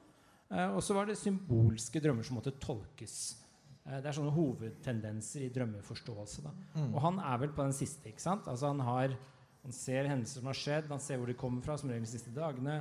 Eh, 0.51 0.69
Og 0.75 0.81
så 0.85 0.95
var 0.95 1.09
det 1.09 1.17
symbolske 1.19 1.99
drømmer 2.03 2.23
som 2.23 2.37
måtte 2.37 2.53
tolkes. 2.61 3.17
Eh, 3.85 3.99
Det 3.99 4.05
er 4.05 4.17
sånne 4.19 4.35
hovedtendenser 4.37 5.47
i 5.47 5.51
drømmeforståelse. 5.51 6.43
Da. 6.45 6.53
Mm. 6.77 6.93
Og 6.93 7.01
han 7.01 7.19
er 7.19 7.37
vel 7.37 7.49
på 7.57 7.63
den 7.63 7.73
siste. 7.73 8.07
ikke 8.07 8.21
sant? 8.21 8.47
Altså 8.47 8.67
Han 8.67 8.79
har 8.79 9.17
han 9.63 9.71
ser 9.71 10.07
hendelser 10.09 10.39
som 10.39 10.47
har 10.49 10.57
skjedd, 10.57 10.87
han 10.89 10.99
ser 10.99 11.17
hvor 11.17 11.27
de 11.27 11.35
kommer 11.37 11.61
fra, 11.61 11.75
som 11.77 11.89
regel 11.89 12.01
de 12.01 12.09
siste 12.09 12.31
dagene, 12.33 12.79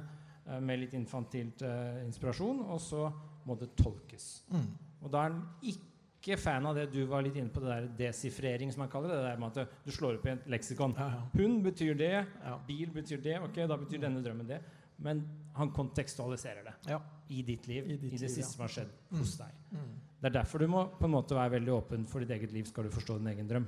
med 0.64 0.80
litt 0.80 0.94
infantilt 0.96 1.60
uh, 1.60 2.00
inspirasjon, 2.06 2.62
og 2.64 2.80
så 2.80 3.12
må 3.44 3.54
det 3.60 3.68
tolkes. 3.76 4.42
Mm. 4.48 4.64
Og 5.04 5.12
da 5.12 5.26
er 5.26 5.34
han 5.34 5.42
ikke 5.60 5.89
ikke 6.20 6.36
fan 6.38 6.66
av 6.66 6.74
det 6.76 6.90
du 6.92 7.04
var 7.06 7.22
litt 7.22 7.36
inne 7.36 7.48
på, 7.50 7.60
det 7.64 7.68
der 7.70 7.86
desifrering, 8.12 8.70
som 8.72 8.80
man 8.84 8.90
kaller 8.92 9.08
det. 9.08 9.16
Det 9.22 9.30
der 9.30 9.38
med 9.40 9.56
at 9.56 9.70
du 9.84 9.90
slår 9.90 10.18
opp 10.18 10.26
i 10.26 10.30
et 10.34 10.46
leksikon. 10.52 10.94
Ja, 10.98 11.08
ja. 11.16 11.22
Hund 11.34 11.62
betyr 11.64 11.96
det, 11.96 12.26
Ja. 12.44 12.58
bil 12.66 12.90
betyr 12.90 13.22
det, 13.22 13.38
ok, 13.40 13.54
da 13.66 13.76
betyr 13.76 14.00
denne 14.00 14.22
drømmen 14.22 14.46
det. 14.46 14.60
Men 14.98 15.22
han 15.56 15.70
kontekstualiserer 15.72 16.62
det 16.64 16.74
Ja. 16.90 17.00
i 17.30 17.42
ditt 17.42 17.66
liv, 17.66 17.86
I 17.88 17.92
i, 17.94 17.96
det 17.96 18.10
liv, 18.12 18.28
siste 18.28 18.52
som 18.52 18.60
har 18.60 18.68
skjedd 18.68 18.90
Mm. 19.12 19.18
hos 19.18 19.36
deg. 19.38 19.52
Mm. 19.72 19.94
Det 20.20 20.26
er 20.26 20.42
derfor 20.42 20.58
du 20.58 20.66
må 20.68 20.84
på 20.98 21.04
en 21.04 21.10
måte 21.12 21.34
være 21.34 21.52
veldig 21.58 21.72
åpen 21.72 22.04
for 22.06 22.20
ditt 22.20 22.30
eget 22.30 22.52
liv, 22.52 22.64
skal 22.66 22.84
du 22.84 22.90
forstå 22.90 23.16
din 23.18 23.26
egen 23.28 23.48
drøm. 23.48 23.66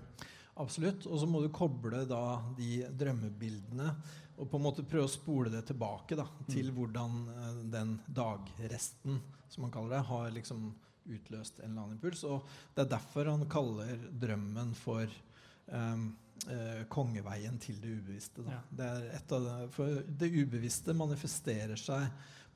Absolutt. 0.59 1.07
Og 1.07 1.19
så 1.19 1.27
må 1.27 1.41
du 1.41 1.49
koble 1.49 2.07
da 2.07 2.43
de 2.59 2.83
drømmebildene 2.93 3.95
og 4.37 4.49
på 4.51 4.59
en 4.59 4.65
måte 4.65 4.85
prøve 4.89 5.09
å 5.09 5.13
spole 5.13 5.53
det 5.53 5.65
tilbake 5.69 6.17
da, 6.19 6.25
til 6.49 6.73
hvordan 6.75 7.19
eh, 7.35 7.61
den 7.75 7.99
dagresten, 8.07 9.21
som 9.53 9.67
han 9.67 9.75
kaller 9.75 9.97
det, 9.99 10.07
har 10.09 10.33
liksom 10.35 10.71
utløst 11.13 11.61
en 11.61 11.71
eller 11.71 11.85
annen 11.85 11.99
impuls. 11.99 12.25
Og 12.29 12.47
det 12.75 12.85
er 12.85 12.93
derfor 12.95 13.31
han 13.33 13.45
kaller 13.51 14.07
drømmen 14.23 14.73
for 14.79 15.11
um, 15.67 16.13
uh, 16.47 16.83
kongeveien 16.93 17.59
til 17.63 17.81
det 17.83 17.97
ubevisste. 17.99 18.45
Da. 18.47 18.57
Ja. 18.57 18.63
Det 18.79 18.89
er 18.89 19.45
det, 19.49 19.57
for 19.75 20.03
det 20.07 20.31
ubevisste 20.31 20.95
manifesterer 20.97 21.81
seg 21.81 22.07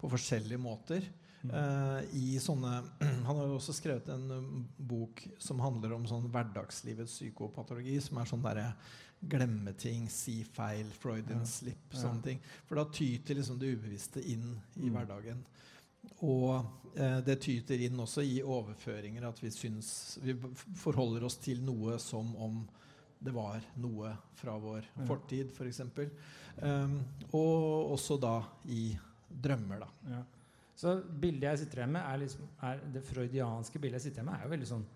på 0.00 0.10
forskjellige 0.12 0.62
måter. 0.62 1.06
Mm. 1.46 1.50
Eh, 1.54 2.16
i 2.16 2.38
sånne 2.42 2.70
Han 3.26 3.36
har 3.36 3.44
jo 3.46 3.58
også 3.58 3.74
skrevet 3.76 4.08
en 4.10 4.24
um, 4.32 4.62
bok 4.76 5.20
som 5.38 5.60
handler 5.62 5.92
om 5.94 6.06
sånn 6.08 6.26
hverdagslivets 6.32 7.18
psykopatologi, 7.20 7.98
som 8.02 8.18
er 8.18 8.30
sånn 8.30 8.42
derre 8.42 8.70
glemme 9.22 9.72
ting, 9.78 10.08
si 10.10 10.44
feil, 10.44 10.86
Freudian 10.92 11.40
Ja. 11.40 11.44
slip, 11.44 11.90
sånne 11.92 12.22
ting. 12.22 12.40
For 12.66 12.76
da 12.76 12.84
tyter 12.84 13.34
liksom 13.34 13.58
det 13.58 13.76
ubevisste 13.76 14.20
inn 14.24 14.60
i 14.76 14.88
Mm. 14.88 14.92
hverdagen. 14.94 15.44
Og 16.22 16.64
eh, 16.96 17.20
det 17.20 17.40
tyter 17.40 17.80
inn 17.80 17.96
også 17.98 18.22
i 18.22 18.40
overføringer, 18.42 19.24
at 19.28 19.40
vi 19.42 19.48
syns 19.50 20.18
Vi 20.22 20.34
forholder 20.76 21.24
oss 21.24 21.36
til 21.36 21.60
noe 21.62 21.98
som 21.98 22.34
om 22.36 22.68
det 23.22 23.32
var 23.34 23.60
noe 23.76 24.16
fra 24.34 24.58
vår 24.58 24.84
Ja. 24.98 25.04
fortid, 25.06 25.50
f.eks. 25.50 25.80
Um, 26.62 27.00
og 27.32 27.92
også 27.98 28.20
da 28.20 28.42
i 28.68 28.96
drømmer, 29.42 29.80
da. 29.80 29.88
Ja. 30.08 30.22
Så 30.76 31.02
bildet 31.20 31.40
jeg 31.42 31.58
sitter 31.58 31.78
igjen 31.82 31.92
med, 31.92 32.02
er, 32.02 32.18
liksom, 32.18 32.48
er 32.62 32.80
det 32.92 33.02
freudianske 33.04 33.80
bildet 33.80 34.02
jeg 34.02 34.12
sitter 34.12 34.22
igjen 34.22 34.26
med, 34.26 34.34
er 34.40 34.44
jo 34.44 34.50
veldig 34.54 34.68
sånn 34.68 34.86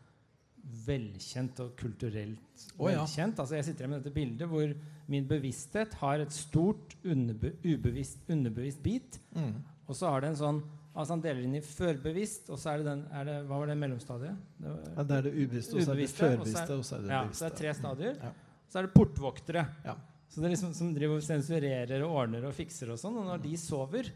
velkjent 0.86 1.60
og 1.64 1.72
kulturelt 1.78 2.66
Å, 2.78 2.90
ja. 2.90 3.00
velkjent. 3.02 3.38
Altså 3.42 3.56
jeg 3.58 3.64
sitter 3.68 3.84
igjen 3.84 3.94
med 3.94 4.02
dette 4.04 4.14
bildet 4.14 4.48
hvor 4.50 4.74
min 5.10 5.26
bevissthet 5.30 5.94
har 6.02 6.22
et 6.22 6.32
stort 6.34 6.94
underbe 7.04 7.54
ubevisst, 7.64 8.22
underbevisst 8.30 8.82
bit, 8.84 9.18
Mm. 9.34 9.62
og 9.86 9.94
så 9.94 10.08
har 10.10 10.20
det 10.20 10.30
en 10.34 10.36
sånn 10.44 10.62
Altså 10.90 11.12
Han 11.14 11.20
deler 11.22 11.44
inn 11.46 11.54
i 11.54 11.60
førbevisst, 11.62 12.48
og 12.50 12.58
så 12.58 12.72
er 12.72 12.78
det 12.78 12.86
den 12.88 13.02
er 13.14 13.24
det, 13.24 13.34
Hva 13.46 13.60
var 13.60 13.66
det 13.70 13.76
mellomstadiet? 13.78 14.36
Det 14.58 14.68
var, 14.72 14.80
Ja, 14.96 15.02
det 15.06 15.16
er 15.16 15.22
det 15.22 15.32
ubevisste, 15.36 15.76
og 15.76 15.82
så 15.86 15.92
er 15.92 16.00
det 16.00 16.08
førbevisste, 16.10 16.74
og 16.74 16.84
så 16.84 16.96
er 16.96 17.00
det 17.04 17.10
ja, 17.14 17.20
bevisste. 17.22 17.38
så 17.38 17.44
det 17.44 17.52
er 17.52 17.58
tre 17.60 17.74
stadier. 17.78 18.16
Ja. 18.24 18.30
Så 18.68 18.78
er 18.78 18.82
det 18.88 18.94
portvoktere. 18.94 19.62
Ja. 19.86 19.94
Så 20.28 20.40
det 20.40 20.46
er 20.48 20.50
liksom 20.56 20.74
Som 20.74 20.90
driver 20.94 21.16
og 21.16 21.22
sensurerer 21.22 22.02
og 22.02 22.10
ordner 22.24 22.44
og 22.50 22.54
fikser 22.58 22.90
og 22.90 22.98
sånn. 22.98 23.16
Og 23.22 23.24
når 23.30 23.38
de 23.46 23.54
sover, 23.56 24.10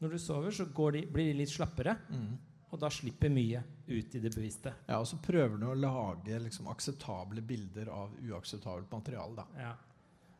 når 0.00 0.10
du 0.14 0.18
sover, 0.18 0.50
så 0.54 0.64
går 0.72 0.92
de, 0.92 1.02
blir 1.10 1.32
de 1.32 1.38
litt 1.42 1.50
slappere. 1.50 1.96
Mm. 2.08 2.38
Og 2.70 2.78
da 2.80 2.88
slipper 2.88 3.28
mye 3.34 3.64
ut 3.88 4.14
i 4.14 4.20
det 4.20 4.34
bevisste. 4.34 4.72
Ja, 4.88 4.98
og 5.00 5.06
så 5.06 5.16
prøver 5.22 5.58
du 5.60 5.66
å 5.70 5.74
lage 5.78 6.38
liksom, 6.42 6.66
akseptable 6.72 7.40
bilder 7.46 7.88
av 7.92 8.10
uakseptabelt 8.26 8.90
materiale. 8.92 9.36
Da. 9.36 9.46
Ja. 9.60 9.74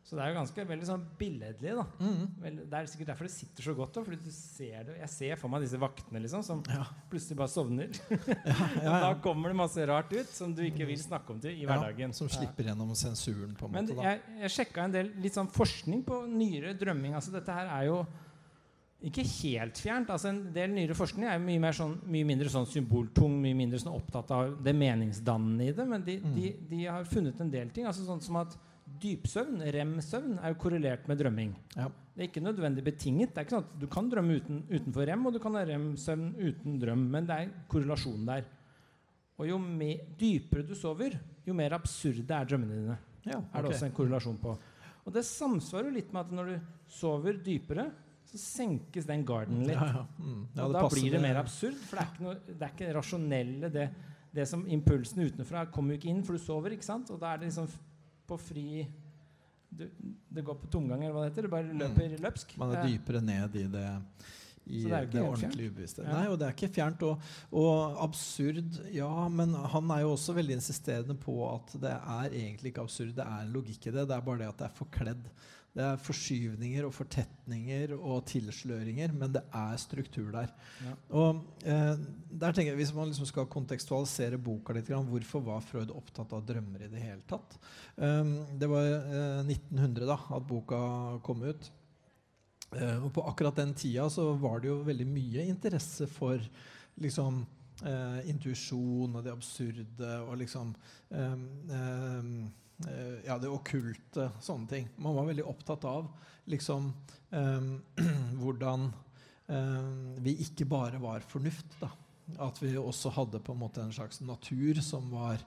Så 0.07 0.15
det 0.15 0.23
er 0.23 0.29
jo 0.31 0.37
ganske 0.39 0.65
veldig 0.69 0.87
sånn 0.87 1.05
billedlig. 1.19 1.73
da 1.75 1.85
Mm. 1.99 2.27
Vel, 2.39 2.57
Det 2.71 2.75
er 2.79 2.87
sikkert 2.87 3.09
derfor 3.11 3.27
det 3.27 3.33
sitter 3.35 3.63
så 3.67 3.75
godt. 3.75 3.93
Da, 3.97 4.05
fordi 4.05 4.19
du 4.23 4.31
ser 4.31 4.85
det 4.85 4.99
Jeg 5.01 5.09
ser 5.11 5.37
for 5.41 5.49
meg 5.51 5.63
disse 5.65 5.81
vaktene 5.83 6.21
liksom 6.23 6.45
som 6.47 6.63
Ja. 6.71 6.85
plutselig 7.11 7.37
bare 7.37 7.49
sovner. 7.51 7.89
Ja, 8.85 9.01
da 9.01 9.15
kommer 9.21 9.49
det 9.51 9.57
masse 9.57 9.83
rart 9.87 10.13
ut 10.13 10.29
som 10.29 10.55
du 10.55 10.63
ikke 10.63 10.87
vil 10.87 10.97
snakke 11.03 11.31
om 11.35 11.41
til 11.41 11.51
i 11.59 11.67
hverdagen. 11.67 12.11
Ja, 12.11 12.13
som 12.13 12.29
slipper 12.29 12.63
gjennom 12.71 12.95
sensuren, 12.95 13.57
på 13.59 13.67
en 13.67 13.73
Men 13.73 13.87
måte. 13.89 13.97
Da. 13.97 14.03
jeg, 14.03 14.21
jeg 14.45 14.51
sjekka 14.51 14.85
en 14.85 14.93
del 14.93 15.11
litt 15.19 15.35
sånn 15.35 15.51
forskning 15.51 16.05
på 16.07 16.23
nyere 16.31 16.77
drømming. 16.79 17.15
Altså 17.19 17.33
dette 17.35 17.51
her 17.53 17.67
er 17.67 17.87
jo 17.91 18.07
ikke 19.05 19.25
helt 19.45 19.77
fjernt. 19.79 20.09
altså 20.11 20.29
En 20.31 20.53
del 20.53 20.71
nyere 20.73 20.95
forskning 20.97 21.27
er 21.29 21.39
mye, 21.39 21.61
mer 21.61 21.73
sånn, 21.77 21.99
mye 22.09 22.25
mindre 22.25 22.49
sånn 22.49 22.67
symboltung, 22.67 23.41
mye 23.43 23.55
mindre 23.55 23.79
sånn 23.79 23.95
opptatt 23.95 24.31
av 24.33 24.57
det 24.65 24.73
meningsdannende 24.75 25.69
i 25.69 25.73
det. 25.73 25.87
Men 25.87 26.03
de, 26.03 26.17
Mm. 26.19 26.35
de, 26.35 26.53
de 26.71 26.85
har 26.87 27.05
funnet 27.05 27.41
en 27.41 27.51
del 27.51 27.69
ting. 27.71 27.85
altså 27.85 28.05
Sånn 28.07 28.23
som 28.23 28.37
at 28.37 28.57
dypsøvn, 29.01 29.61
rem-søvn, 29.75 30.39
er 30.43 30.55
jo 30.55 30.61
korrelert 30.63 31.07
med 31.09 31.19
drømming. 31.19 31.55
Ja. 31.77 31.89
Det 32.17 32.23
er 32.25 32.29
ikke 32.31 32.43
nødvendig 32.43 32.83
betinget. 32.85 33.35
Det 33.35 33.39
er 33.39 33.45
ikke 33.45 33.57
sånn 33.59 33.65
at 33.67 33.79
Du 33.79 33.87
kan 33.87 34.09
drømme 34.09 34.41
uten, 34.41 34.63
utenfor 34.71 35.07
rem, 35.07 35.27
og 35.27 35.33
du 35.35 35.39
kan 35.39 35.53
ha 35.55 35.65
rem-søvn 35.65 36.35
uten 36.39 36.79
drøm. 36.81 37.11
Men 37.11 37.27
det 37.27 37.37
er 37.37 37.51
korrelasjon 37.69 38.25
der. 38.25 38.45
Og 39.39 39.47
jo 39.47 39.59
dypere 40.17 40.67
du 40.67 40.75
sover, 40.75 41.19
jo 41.45 41.53
mer 41.53 41.71
absurde 41.77 42.31
er 42.31 42.47
drømmene 42.47 42.73
dine 42.81 42.99
Ja, 43.27 43.43
er 43.53 43.63
det 43.63 43.73
også 43.73 43.85
en 43.87 43.93
korrelasjon 43.93 44.39
på. 44.41 44.57
Og 45.05 45.13
det 45.13 45.23
samsvarer 45.25 45.85
jo 45.91 45.95
litt 45.99 46.13
med 46.13 46.21
at 46.25 46.33
når 46.33 46.47
du 46.47 46.61
sover 46.89 47.35
dypere, 47.45 47.91
så 48.37 48.61
senkes 48.61 49.09
den 49.09 49.25
garden 49.27 49.65
litt. 49.67 49.77
Ja, 49.77 50.03
ja. 50.03 50.05
Mm. 50.19 50.45
Ja, 50.53 50.67
og 50.67 50.77
da 50.77 50.85
blir 50.93 51.17
det 51.17 51.23
mer 51.25 51.41
absurd, 51.41 51.79
for 51.87 51.99
det 51.99 52.05
er 52.05 52.13
ikke, 52.13 52.27
noe, 52.27 52.39
det 52.53 52.61
er 52.61 52.75
ikke 52.75 52.93
rasjonelle 52.97 53.73
det, 53.73 53.89
det 54.37 54.47
som 54.51 54.65
Impulsen 54.69 55.27
utenfra 55.27 55.67
kommer 55.73 55.95
jo 55.95 56.01
ikke 56.01 56.13
inn, 56.13 56.23
for 56.27 56.37
du 56.37 56.43
sover, 56.43 56.77
ikke 56.77 56.87
sant? 56.87 57.11
Og 57.15 57.21
da 57.23 57.33
er 57.33 57.43
det 57.43 57.51
liksom 57.51 57.69
på 58.27 58.39
fri 58.43 58.87
du, 59.77 59.85
Det 60.33 60.45
går 60.45 60.59
på 60.61 60.71
tomgang, 60.73 61.03
eller 61.03 61.15
hva 61.15 61.27
det 61.27 61.33
heter. 61.33 61.47
Du 61.47 61.53
bare 61.53 61.79
løper 61.85 62.19
løpsk. 62.23 62.57
Man 62.61 62.75
er 62.75 62.87
dypere 62.87 63.23
ned 63.25 63.57
i 63.61 63.69
det 63.71 63.87
i 64.67 64.83
det 64.83 65.01
det, 65.13 65.23
ordentlig 65.23 65.69
ubevisste. 65.71 66.03
Ja. 66.03 66.15
Nei, 66.17 66.31
og 66.33 66.41
det 66.41 66.49
er 66.49 66.55
ikke 66.57 66.73
fjernt. 66.75 67.03
Og, 67.07 67.27
og 67.55 68.01
absurd, 68.03 68.81
ja, 68.95 69.11
men 69.31 69.55
han 69.55 69.93
er 69.95 70.03
jo 70.03 70.15
også 70.17 70.35
veldig 70.37 70.57
insisterende 70.59 71.15
på 71.23 71.37
at 71.47 71.77
det 71.83 71.93
er 71.95 72.33
egentlig 72.33 72.73
ikke 72.73 72.87
absurd, 72.87 73.15
det 73.15 73.27
er 73.27 73.45
en 73.45 73.53
logikk 73.55 73.87
i 73.87 73.95
det. 73.95 74.09
Det 74.11 74.17
er 74.17 74.27
bare 74.27 74.43
det 74.43 74.51
at 74.51 74.59
det 74.65 74.67
er 74.67 74.81
forkledd. 74.81 75.31
Det 75.77 75.85
er 75.85 75.99
forskyvninger 76.01 76.87
og 76.89 76.95
fortetninger 76.97 77.91
og 77.97 78.23
tilsløringer, 78.31 79.13
men 79.13 79.35
det 79.35 79.43
er 79.55 79.75
struktur 79.81 80.31
der. 80.33 80.53
Ja. 80.81 80.95
Og 81.21 81.43
eh, 81.69 81.99
der 82.31 82.57
tenker 82.57 82.73
jeg, 82.73 82.79
Hvis 82.81 82.95
man 82.97 83.11
liksom 83.11 83.29
skal 83.29 83.49
kontekstualisere 83.53 84.41
boka 84.41 84.73
litt, 84.73 84.89
hvorfor 84.89 85.45
var 85.45 85.65
Freud 85.65 85.93
opptatt 85.93 86.33
av 86.33 86.47
drømmer 86.49 86.87
i 86.87 86.93
det 86.93 87.03
hele 87.03 87.21
tatt? 87.29 87.59
Um, 87.97 88.39
det 88.57 88.71
var 88.73 88.89
eh, 88.89 89.43
1900 89.45 90.09
da, 90.09 90.17
at 90.39 90.49
boka 90.49 90.81
kom 91.27 91.45
ut. 91.45 91.69
Eh, 92.73 92.97
og 93.05 93.13
på 93.15 93.27
akkurat 93.29 93.61
den 93.61 93.77
tida 93.77 94.09
så 94.11 94.31
var 94.41 94.63
det 94.63 94.73
jo 94.73 94.81
veldig 94.87 95.07
mye 95.07 95.45
interesse 95.47 96.09
for 96.11 96.41
liksom 97.05 97.45
eh, 97.85 98.21
intuisjon 98.31 99.15
og 99.15 99.25
det 99.25 99.35
absurde 99.35 100.13
og 100.25 100.39
liksom 100.41 100.73
eh, 101.13 101.37
eh, 101.77 102.31
Ja, 103.25 103.39
det 103.41 103.49
okkulte, 103.49 104.31
sånne 104.45 104.69
ting. 104.69 104.89
Man 105.01 105.17
var 105.17 105.29
veldig 105.31 105.47
opptatt 105.49 105.85
av 105.89 106.11
liksom 106.47 106.93
eh, 107.31 107.63
hvordan 108.41 108.91
eh, 109.47 110.19
vi 110.23 110.37
ikke 110.47 110.67
bare 110.69 111.01
var 111.03 111.25
fornuft, 111.27 111.79
da. 111.81 111.91
At 112.43 112.59
vi 112.59 112.73
også 112.79 113.13
hadde 113.15 113.41
på 113.43 113.55
en 113.55 113.63
måte 113.63 113.83
en 113.83 113.95
slags 113.95 114.21
natur 114.21 114.81
som 114.83 115.09
var 115.15 115.39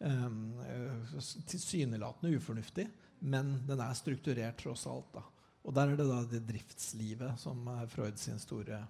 eh, 0.00 0.24
eh, 0.24 1.20
tilsynelatende 1.48 2.36
ufornuftig, 2.36 2.88
men 3.18 3.58
den 3.68 3.80
er 3.84 3.94
strukturert 3.96 4.60
tross 4.62 4.86
alt. 4.90 5.12
da. 5.14 5.24
Og 5.62 5.76
der 5.76 5.92
er 5.92 6.00
det 6.00 6.08
da 6.08 6.22
det 6.26 6.44
driftslivet 6.48 7.38
som 7.40 7.62
er 7.70 7.86
Freud 7.90 8.18
sin 8.18 8.40
store 8.42 8.80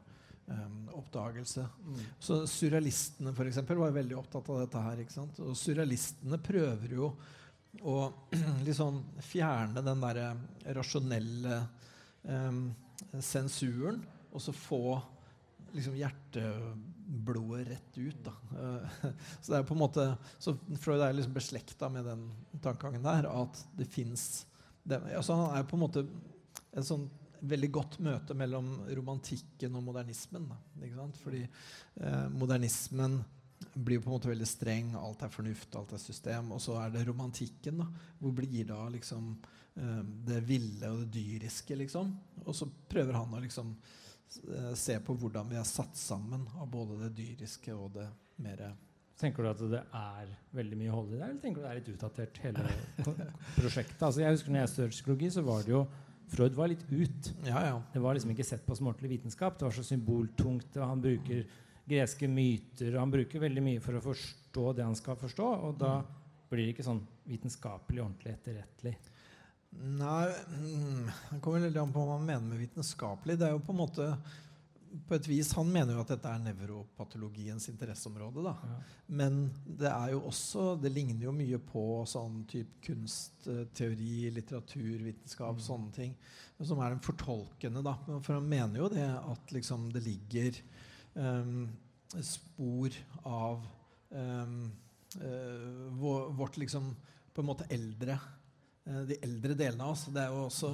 um, 0.47 0.87
oppdagelse. 1.03 1.67
Mm. 1.85 1.99
Så 2.17 2.39
surrealistene 2.49 3.35
for 3.37 3.51
eksempel, 3.51 3.77
var 3.77 3.93
veldig 3.93 4.17
opptatt 4.17 4.49
av 4.49 4.63
dette 4.63 4.85
her. 4.87 5.03
ikke 5.03 5.13
sant? 5.19 5.43
Og 5.45 5.59
surrealistene 5.59 6.41
prøver 6.41 6.97
jo 6.97 7.11
å 7.81 7.97
liksom 8.67 9.01
fjerne 9.25 9.85
den 9.85 10.03
derre 10.03 10.29
rasjonelle 10.77 11.59
eh, 12.29 12.61
sensuren, 13.21 14.03
og 14.33 14.41
så 14.45 14.55
få 14.57 14.85
liksom 15.73 15.97
hjerteblodet 15.97 17.67
rett 17.69 17.99
ut. 17.99 18.25
da. 18.25 18.35
Eh, 18.61 19.09
så 19.41 19.53
det 19.53 19.59
er 19.59 19.67
på 19.69 19.77
en 19.77 19.83
måte, 19.83 20.07
så 20.39 20.57
Freud 20.81 21.01
er 21.01 21.17
liksom 21.17 21.37
beslekta 21.37 21.89
med 21.93 22.09
den 22.09 22.29
tankegangen 22.61 23.05
der, 23.07 23.29
at 23.33 23.67
det 23.79 23.89
fins 23.91 24.47
altså 24.83 25.37
Han 25.39 25.53
er 25.55 25.67
på 25.71 25.77
en 25.77 25.83
måte 25.85 26.01
et 26.75 26.83
sånn 26.83 27.05
veldig 27.47 27.69
godt 27.75 27.99
møte 28.03 28.35
mellom 28.35 28.73
romantikken 28.97 29.77
og 29.79 29.85
modernismen. 29.87 30.49
Da? 30.51 31.07
Fordi 31.23 31.43
eh, 31.45 32.27
modernismen 32.35 33.21
blir 33.75 33.99
jo 33.99 34.05
på 34.05 34.11
en 34.11 34.17
måte 34.17 34.31
veldig 34.31 34.49
streng. 34.49 34.93
Alt 34.99 35.25
er 35.25 35.33
fornuft, 35.33 35.75
alt 35.79 35.95
er 35.97 36.03
system. 36.03 36.53
Og 36.57 36.63
så 36.63 36.77
er 36.83 36.93
det 36.95 37.07
romantikken. 37.09 37.83
da, 37.83 37.89
Hvor 38.21 38.37
blir 38.37 38.69
da 38.69 38.85
liksom 38.93 39.35
eh, 39.77 39.99
det 40.29 40.43
ville 40.49 40.93
og 40.93 41.03
det 41.05 41.11
dyriske, 41.17 41.77
liksom? 41.77 42.15
Og 42.45 42.55
så 42.57 42.69
prøver 42.89 43.19
han 43.21 43.35
å 43.35 43.43
liksom 43.43 43.75
eh, 43.75 44.73
se 44.79 44.99
på 45.01 45.17
hvordan 45.19 45.51
vi 45.53 45.61
er 45.61 45.69
satt 45.69 45.97
sammen 45.99 46.47
av 46.59 46.71
både 46.73 47.01
det 47.07 47.13
dyriske 47.23 47.75
og 47.77 47.93
det 47.99 48.09
mer 48.43 48.73
Tenker 49.23 49.45
du 49.45 49.49
at 49.53 49.61
det 49.71 49.81
er 49.95 50.31
veldig 50.57 50.77
mye 50.81 50.91
hold 50.91 51.13
i 51.13 51.19
det, 51.19 51.27
eller 51.29 51.43
tenker 51.45 51.61
du 51.61 51.67
det 51.67 51.71
er 51.71 51.77
litt 51.79 51.91
utdatert, 51.93 52.39
hele 52.43 52.63
prosjektet? 53.55 54.01
Altså 54.03 54.25
jeg 54.25 54.35
husker 54.35 54.51
når 54.51 54.65
jeg 54.65 54.71
studerte 54.73 54.97
psykologi, 54.97 55.29
så 55.31 55.45
var 55.47 55.63
det 55.63 55.71
jo 55.71 55.83
Freud 56.33 56.57
var 56.57 56.71
litt 56.73 56.83
ut. 56.89 57.29
Ja, 57.45 57.61
ja. 57.67 57.77
Det 57.93 58.01
var 58.01 58.17
liksom 58.17 58.33
ikke 58.33 58.47
sett 58.47 58.65
på 58.65 58.75
som 58.75 58.89
ordentlig 58.89 59.11
vitenskap. 59.19 59.59
Det 59.59 59.67
var 59.67 59.75
så 59.77 59.85
symboltungt. 59.85 60.79
og 60.79 60.87
Han 60.89 61.03
bruker 61.05 61.43
greske 61.93 62.29
myter. 62.29 62.99
Han 62.99 63.13
bruker 63.13 63.43
veldig 63.45 63.63
mye 63.65 63.81
for 63.85 63.99
å 63.99 64.05
forstå 64.05 64.67
det 64.79 64.87
han 64.89 64.99
skal 64.99 65.19
forstå, 65.21 65.49
og 65.69 65.79
da 65.81 65.95
blir 66.51 66.67
det 66.67 66.75
ikke 66.75 66.87
sånn 66.89 67.03
vitenskapelig 67.29 68.03
ordentlig 68.05 68.35
etterrettelig. 68.35 68.97
Nei, 69.73 70.27
mm, 70.53 71.07
det 71.31 71.41
kommer 71.41 71.65
veldig 71.65 71.81
an 71.81 71.93
på 71.95 72.03
hva 72.05 72.19
man 72.19 72.27
mener 72.29 72.51
med 72.51 72.61
vitenskapelig. 72.61 73.39
Det 73.41 73.47
er 73.49 73.55
jo 73.55 73.63
på 73.65 73.73
en 73.73 73.81
måte 73.81 74.09
på 75.09 75.15
et 75.17 75.25
vis, 75.25 75.53
Han 75.57 75.71
mener 75.73 75.95
jo 75.97 76.03
at 76.03 76.11
dette 76.13 76.29
er 76.29 76.43
nevropatologiens 76.45 77.69
interesseområde. 77.71 78.43
da. 78.45 78.53
Ja. 78.69 78.75
Men 79.09 79.39
det 79.65 79.89
er 79.89 80.11
jo 80.13 80.21
også, 80.29 80.81
det 80.83 80.93
ligner 80.93 81.25
jo 81.25 81.33
mye 81.33 81.57
på 81.59 82.05
sånn 82.05 82.43
type 82.47 82.77
kunstteori, 82.85 84.31
litteraturvitenskap, 84.37 85.57
Mm. 85.57 85.61
sånne 85.65 85.93
ting. 85.93 86.15
Som 86.61 86.79
er 86.81 86.91
den 86.91 87.01
fortolkende, 87.01 87.83
da. 87.83 87.97
For 88.21 88.35
han 88.35 88.49
mener 88.49 88.77
jo 88.81 88.89
det 88.89 89.09
at 89.09 89.47
liksom 89.51 89.91
det 89.93 90.05
ligger 90.05 90.61
spor 92.21 92.95
av 93.29 93.67
ehm, 94.15 94.71
eh, 95.21 95.99
vårt 96.37 96.57
liksom 96.57 96.95
på 97.33 97.41
en 97.41 97.47
måte 97.49 97.67
eldre 97.73 98.19
eh, 98.85 99.03
De 99.09 99.19
eldre 99.25 99.57
delene 99.57 99.85
av 99.85 99.97
oss. 99.97 100.07
Det 100.13 100.23
er 100.23 100.33
jo 100.33 100.47
også 100.47 100.73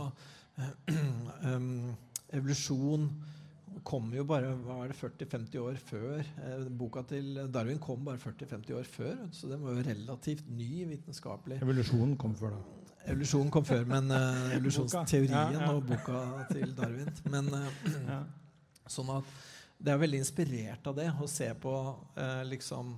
eh, 0.58 1.02
ehm, 1.52 1.90
Evolusjon 2.34 3.08
kom 3.86 4.10
jo 4.12 4.24
bare 4.26 4.50
hva 4.64 4.82
er 4.82 4.90
det, 4.90 4.98
40-50 4.98 5.60
år 5.62 5.76
før. 5.80 6.26
Boka 6.76 7.04
til 7.08 7.38
Darwin 7.52 7.78
kom 7.80 8.02
bare 8.04 8.20
40-50 8.20 8.74
år 8.76 8.88
før, 8.90 9.14
så 9.32 9.48
den 9.48 9.62
var 9.62 9.76
jo 9.76 9.84
relativt 9.86 10.48
ny 10.50 10.82
vitenskapelig. 10.90 11.60
Evolusjonen 11.62 12.16
kom 12.20 12.34
før, 12.36 12.56
da. 12.58 12.88
Evolusjonen 13.08 13.52
kom 13.54 13.64
før, 13.64 13.86
men 13.88 14.10
uh, 14.12 14.50
evolusjonsteorien 14.58 15.32
Ja, 15.32 15.44
ja. 15.54 15.70
og 15.72 15.86
boka 15.88 16.24
til 16.50 16.74
Darwin. 16.76 17.08
Men 17.32 17.48
uh, 17.54 18.18
sånn 18.90 19.14
at 19.14 19.32
det 19.78 19.92
er 19.92 20.00
veldig 20.02 20.22
inspirert 20.22 20.88
av 20.90 20.96
det 20.98 21.06
å 21.22 21.28
se 21.30 21.48
på 21.62 21.74
eh, 22.18 22.42
liksom 22.50 22.96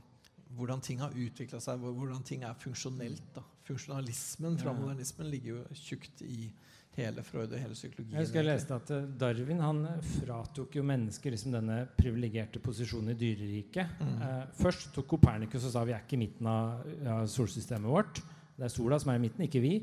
hvordan 0.57 0.83
ting 0.83 1.01
har 1.03 1.15
utvikla 1.15 1.61
seg, 1.63 1.83
hvordan 1.85 2.25
ting 2.27 2.43
er 2.47 2.57
funksjonelt. 2.59 3.23
da. 3.37 3.45
Funksjonalismen 3.69 4.57
fra 4.59 4.75
modernismen 4.75 5.29
ligger 5.31 5.61
jo 5.61 5.79
tjukt 5.79 6.25
i 6.27 6.49
hele 6.97 7.23
Freud 7.23 7.53
og 7.53 7.61
hele 7.61 7.77
psykologien. 7.77 8.17
Jeg 8.17 8.27
husker 8.27 8.41
jeg 8.41 8.49
leste 8.49 8.77
at 8.77 8.91
eh, 8.97 9.07
Darwin 9.21 9.63
han 9.63 9.85
eh, 9.93 10.11
fratok 10.25 10.81
jo 10.81 10.85
mennesker 10.87 11.35
liksom 11.35 11.55
denne 11.55 11.85
privilegerte 11.99 12.63
posisjonen 12.63 13.15
i 13.15 13.19
dyreriket. 13.21 14.03
Mm. 14.03 14.17
Eh, 14.27 14.43
først 14.59 14.91
tok 14.97 15.09
Kopernikus 15.15 15.69
og 15.69 15.75
sa 15.77 15.85
vi 15.87 15.95
er 15.95 16.03
ikke 16.03 16.19
i 16.19 16.23
midten 16.25 16.51
av 16.51 16.83
ja, 17.07 17.21
solsystemet 17.31 17.91
vårt. 17.91 18.23
Det 18.57 18.67
er 18.67 18.75
sola 18.75 18.99
som 19.01 19.13
er 19.13 19.21
i 19.21 19.25
midten, 19.29 19.47
ikke 19.47 19.63
vi. 19.63 19.75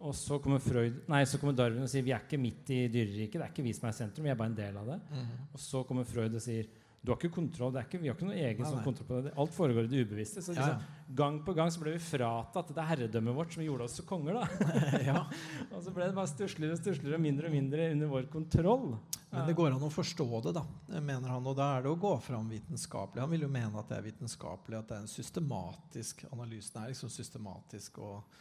Og 0.00 0.14
så 0.16 0.38
kommer, 0.40 0.62
Freud, 0.64 1.02
nei, 1.12 1.24
så 1.28 1.36
kommer 1.40 1.56
Darwin 1.56 1.84
og 1.84 1.90
sier 1.92 2.04
vi 2.06 2.14
er 2.16 2.22
ikke 2.24 2.40
midt 2.40 2.70
i 2.72 2.84
dyreriket. 2.88 3.36
Det 3.36 3.44
er 3.44 3.50
ikke 3.52 3.66
vi 3.66 3.74
som 3.76 3.90
er 3.90 3.96
sentrum, 3.98 4.24
vi 4.24 4.32
er 4.32 4.38
bare 4.38 4.52
en 4.52 4.60
del 4.60 4.78
av 4.80 4.94
det. 4.94 5.00
Mm. 5.12 5.34
Og 5.52 5.60
så 5.60 5.82
kommer 5.88 6.08
Freud 6.08 6.38
og 6.38 6.44
sier 6.44 6.70
du 7.00 7.08
har 7.08 7.16
ikke 7.16 7.32
kontroll, 7.32 7.70
det 7.72 7.80
er 7.80 7.86
ikke, 7.86 7.98
vi 8.02 8.08
har 8.10 8.16
ikke 8.16 8.26
noe 8.28 8.36
egen 8.36 8.60
Nei, 8.60 8.70
nei. 8.76 8.80
kontroll 8.84 9.06
på 9.08 9.18
det. 9.24 9.30
Alt 9.40 9.54
foregår 9.56 9.86
i 9.86 9.88
det 9.88 10.02
ubevisste. 10.04 10.42
Så 10.44 10.52
Ja, 10.52 10.66
ja. 10.68 11.04
gang 11.16 11.38
på 11.46 11.54
gang 11.56 11.70
så 11.72 11.80
ble 11.80 11.94
vi 11.94 12.02
fratatt 12.04 12.74
det 12.76 12.84
herredømmet 12.90 13.36
vårt 13.38 13.54
som 13.56 13.62
gjorde 13.64 13.86
oss 13.86 13.94
til 13.96 14.04
konger. 14.04 14.36
da. 14.36 14.66
ja. 15.08 15.22
Og 15.72 15.80
så 15.80 15.94
ble 15.96 16.10
det 16.10 16.16
bare 16.18 16.28
stussligere 16.28 16.76
og 16.76 16.82
stussligere 16.82 17.16
og 17.16 17.24
mindre 17.24 17.48
og 17.48 17.54
mindre 17.56 17.86
under 17.94 18.12
vår 18.12 18.28
kontroll. 18.34 18.84
Men 19.30 19.48
det 19.48 19.56
går 19.56 19.72
an 19.78 19.86
å 19.86 19.90
forstå 19.94 20.28
det, 20.44 20.52
da, 20.58 20.66
mener 21.00 21.32
han. 21.32 21.48
Og 21.48 21.56
da 21.56 21.70
er 21.78 21.86
det 21.86 21.94
å 21.94 21.96
gå 22.04 22.12
fram 22.20 22.52
vitenskapelig. 22.52 23.24
Han 23.24 23.32
vil 23.32 23.46
jo 23.46 23.52
mene 23.56 23.80
at 23.80 23.88
det 23.88 23.96
er 23.96 24.08
vitenskapelig, 24.10 24.82
at 24.82 24.92
det 24.92 24.98
er 24.98 25.04
en 25.06 25.12
systematisk 25.14 26.26
analyse. 26.28 26.74
Det 26.74 26.82
er 26.84 26.92
liksom 26.92 27.14
systematisk 27.16 28.02
og, 28.04 28.36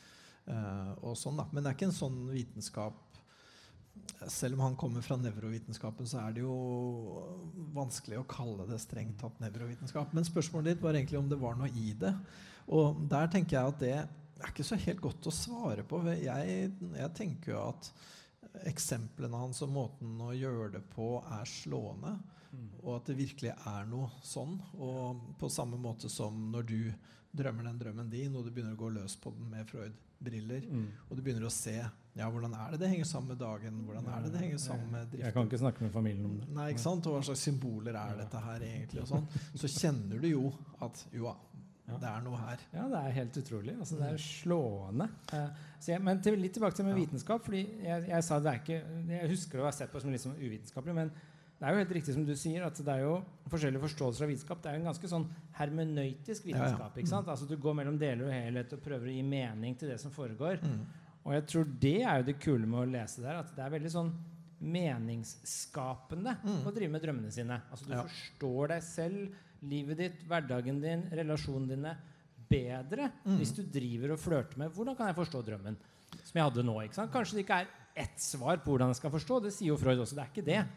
og 0.50 1.14
sånn, 1.20 1.38
da. 1.40 1.46
Men 1.52 1.64
det 1.64 1.72
er 1.72 1.78
ikke 1.78 1.90
en 1.92 1.96
sånn 1.96 2.24
vitenskap 2.32 3.06
selv 4.28 4.58
om 4.58 4.60
han 4.60 4.76
kommer 4.76 5.02
fra 5.02 5.18
nevrovitenskapen, 5.20 6.08
så 6.08 6.20
er 6.24 6.36
det 6.36 6.44
jo 6.44 6.56
vanskelig 7.76 8.20
å 8.20 8.28
kalle 8.30 8.68
det 8.70 8.80
strengt 8.84 9.20
tatt 9.22 9.40
nevrovitenskap. 9.44 10.14
Men 10.16 10.28
spørsmålet 10.28 10.74
ditt 10.74 10.84
var 10.84 10.98
egentlig 10.98 11.20
om 11.20 11.30
det 11.32 11.40
var 11.40 11.58
noe 11.60 11.70
i 11.72 11.94
det. 12.00 12.14
Og 12.76 13.00
der 13.12 13.30
tenker 13.32 13.58
jeg 13.58 13.74
at 13.74 13.84
det 13.84 13.94
er 13.98 14.52
ikke 14.52 14.68
så 14.68 14.80
helt 14.80 15.04
godt 15.04 15.30
å 15.30 15.36
svare 15.36 15.86
på. 15.88 16.02
Jeg, 16.20 16.58
jeg 17.00 17.14
tenker 17.18 17.54
jo 17.54 17.62
at 17.70 17.92
eksemplene 18.70 19.40
hans 19.40 19.62
og 19.66 19.72
måten 19.74 20.20
å 20.26 20.34
gjøre 20.36 20.74
det 20.78 20.84
på 20.94 21.18
er 21.22 21.50
slående. 21.50 22.18
Og 22.82 22.96
at 22.98 23.10
det 23.10 23.20
virkelig 23.20 23.54
er 23.54 23.90
noe 23.90 24.10
sånn. 24.26 24.58
Og 24.82 25.24
på 25.40 25.52
samme 25.54 25.80
måte 25.80 26.12
som 26.12 26.50
når 26.54 26.70
du 26.70 26.80
drømmer 27.32 27.68
den 27.70 27.82
drømmen 27.82 28.12
din, 28.12 28.36
og 28.36 28.46
du 28.46 28.52
begynner 28.52 28.74
å 28.74 28.84
gå 28.84 28.90
løs 28.96 29.16
på 29.22 29.32
den 29.36 29.52
med 29.52 29.70
Freud-briller, 30.20 30.62
Mm. 30.70 30.88
og 31.10 31.18
du 31.18 31.22
begynner 31.22 31.46
å 31.48 31.52
se 31.52 31.74
ja, 32.16 32.30
hvordan 32.30 32.54
er 32.54 32.72
det 32.72 32.80
det 32.82 32.90
henger 32.90 33.06
sammen 33.06 33.30
med 33.30 33.38
dagen, 33.40 33.84
hvordan 33.86 34.08
er 34.08 34.24
det 34.24 34.32
det 34.34 34.42
henger 34.42 34.58
sammen 34.58 34.92
med 34.92 35.06
driften. 35.08 35.26
Jeg 35.26 35.34
kan 35.34 35.46
ikke 35.48 35.60
snakke 35.60 35.82
med 35.82 35.92
familien 35.92 36.26
om 36.26 36.40
det. 36.40 36.50
Nei, 36.50 36.70
ikke 36.74 36.82
sant? 36.84 37.06
Og 37.08 37.14
hva 37.16 37.24
slags 37.24 37.40
symboler 37.48 37.96
er 37.96 38.18
dette 38.18 38.38
her 38.44 38.60
egentlig? 38.60 39.02
og 39.02 39.08
sånn. 39.08 39.28
Så 39.56 39.68
kjenner 39.68 40.20
du 40.20 40.28
jo 40.28 40.54
at 40.82 41.06
jo, 41.14 41.34
det 41.88 42.04
er 42.10 42.22
noe 42.22 42.38
her. 42.38 42.60
Ja, 42.74 42.88
det 42.88 42.98
er 43.00 43.12
helt 43.12 43.38
utrolig. 43.38 43.78
Altså, 43.80 43.96
det 43.98 44.10
er 44.12 44.18
slående. 44.18 45.10
Eh, 45.34 45.50
jeg, 45.88 46.02
men 46.04 46.22
til, 46.22 46.36
litt 46.38 46.54
tilbake 46.54 46.76
til 46.76 46.86
med 46.86 46.96
vitenskap. 47.00 47.44
fordi 47.46 47.64
jeg, 47.84 48.08
jeg 48.10 48.24
sa 48.24 48.40
det 48.40 48.52
er 48.52 48.60
ikke, 48.60 48.82
jeg 49.08 49.30
husker 49.30 49.60
å 49.60 49.64
ha 49.64 49.72
sett 49.72 49.92
på 49.92 50.02
som 50.02 50.12
sånn 50.18 50.36
uvitenskapelig, 50.38 50.96
men 50.96 51.12
det 51.60 51.68
er 51.68 51.72
jo 51.74 51.78
helt 51.84 51.92
riktig 51.92 52.14
som 52.14 52.26
du 52.26 52.34
sier, 52.36 52.64
at 52.66 52.74
det 52.76 52.88
er 52.88 53.02
jo 53.04 53.24
forskjellige 53.50 53.82
forståelser 53.84 54.24
av 54.24 54.30
vitenskap. 54.30 54.62
Det 54.62 54.70
er 54.72 54.78
jo 54.78 54.80
en 54.86 54.94
ganske 54.94 55.10
sånn 55.12 55.28
hermenøytisk 55.60 56.46
vitenskap. 56.46 56.96
ikke 56.98 57.08
sant? 57.12 57.28
Altså 57.28 57.48
Du 57.48 57.58
går 57.58 57.74
mellom 57.76 57.98
deler 58.00 58.26
og 58.28 58.32
helhet 58.32 58.74
og 58.74 58.82
prøver 58.82 59.08
å 59.08 59.14
gi 59.16 59.22
mening 59.24 59.76
til 59.78 59.90
det 59.90 60.00
som 60.00 60.12
foregår. 60.12 60.62
Mm. 60.64 60.86
Og 61.26 61.34
jeg 61.34 61.46
tror 61.48 61.66
det 61.80 62.02
er 62.04 62.18
jo 62.18 62.24
det 62.24 62.40
kule 62.40 62.66
med 62.66 62.80
å 62.88 62.92
lese 62.92 63.22
der, 63.22 63.36
at 63.42 63.56
det 63.56 63.66
er 63.66 63.70
veldig 63.80 63.92
sånn 63.92 64.14
meningsskapende 64.62 66.38
Mm. 66.44 66.64
å 66.66 66.74
drive 66.74 66.92
med 66.92 67.02
drømmene 67.02 67.32
sine. 67.32 67.62
Altså 67.72 67.86
Du 67.88 67.94
Ja. 67.94 68.04
forstår 68.04 68.68
deg 68.70 68.82
selv, 68.84 69.34
livet 69.64 69.98
ditt, 69.98 70.24
hverdagen 70.28 70.82
din, 70.82 71.04
relasjonene 71.12 71.68
dine 71.68 71.98
bedre 72.50 73.12
Mm. 73.26 73.38
hvis 73.38 73.54
du 73.56 73.64
driver 73.64 74.12
og 74.14 74.20
flørter 74.20 74.58
med 74.58 74.72
'Hvordan 74.74 74.96
kan 74.98 75.08
jeg 75.08 75.16
forstå 75.16 75.44
drømmen?' 75.46 75.76
Som 76.24 76.34
jeg 76.34 76.44
hadde 76.44 76.64
nå. 76.66 76.76
ikke 76.84 76.94
sant? 76.96 77.12
Kanskje 77.12 77.34
det 77.36 77.46
ikke 77.46 77.62
er 77.62 77.68
ett 77.96 78.18
svar 78.18 78.58
på 78.58 78.66
hvordan 78.72 78.88
jeg 78.90 78.96
skal 78.96 79.12
forstå. 79.12 79.42
Det 79.44 79.54
sier 79.54 79.68
jo 79.68 79.78
Freud 79.78 79.98
også. 80.00 80.16
Det 80.16 80.24
er 80.24 80.42
ikke 80.42 80.46
det. 80.46 80.68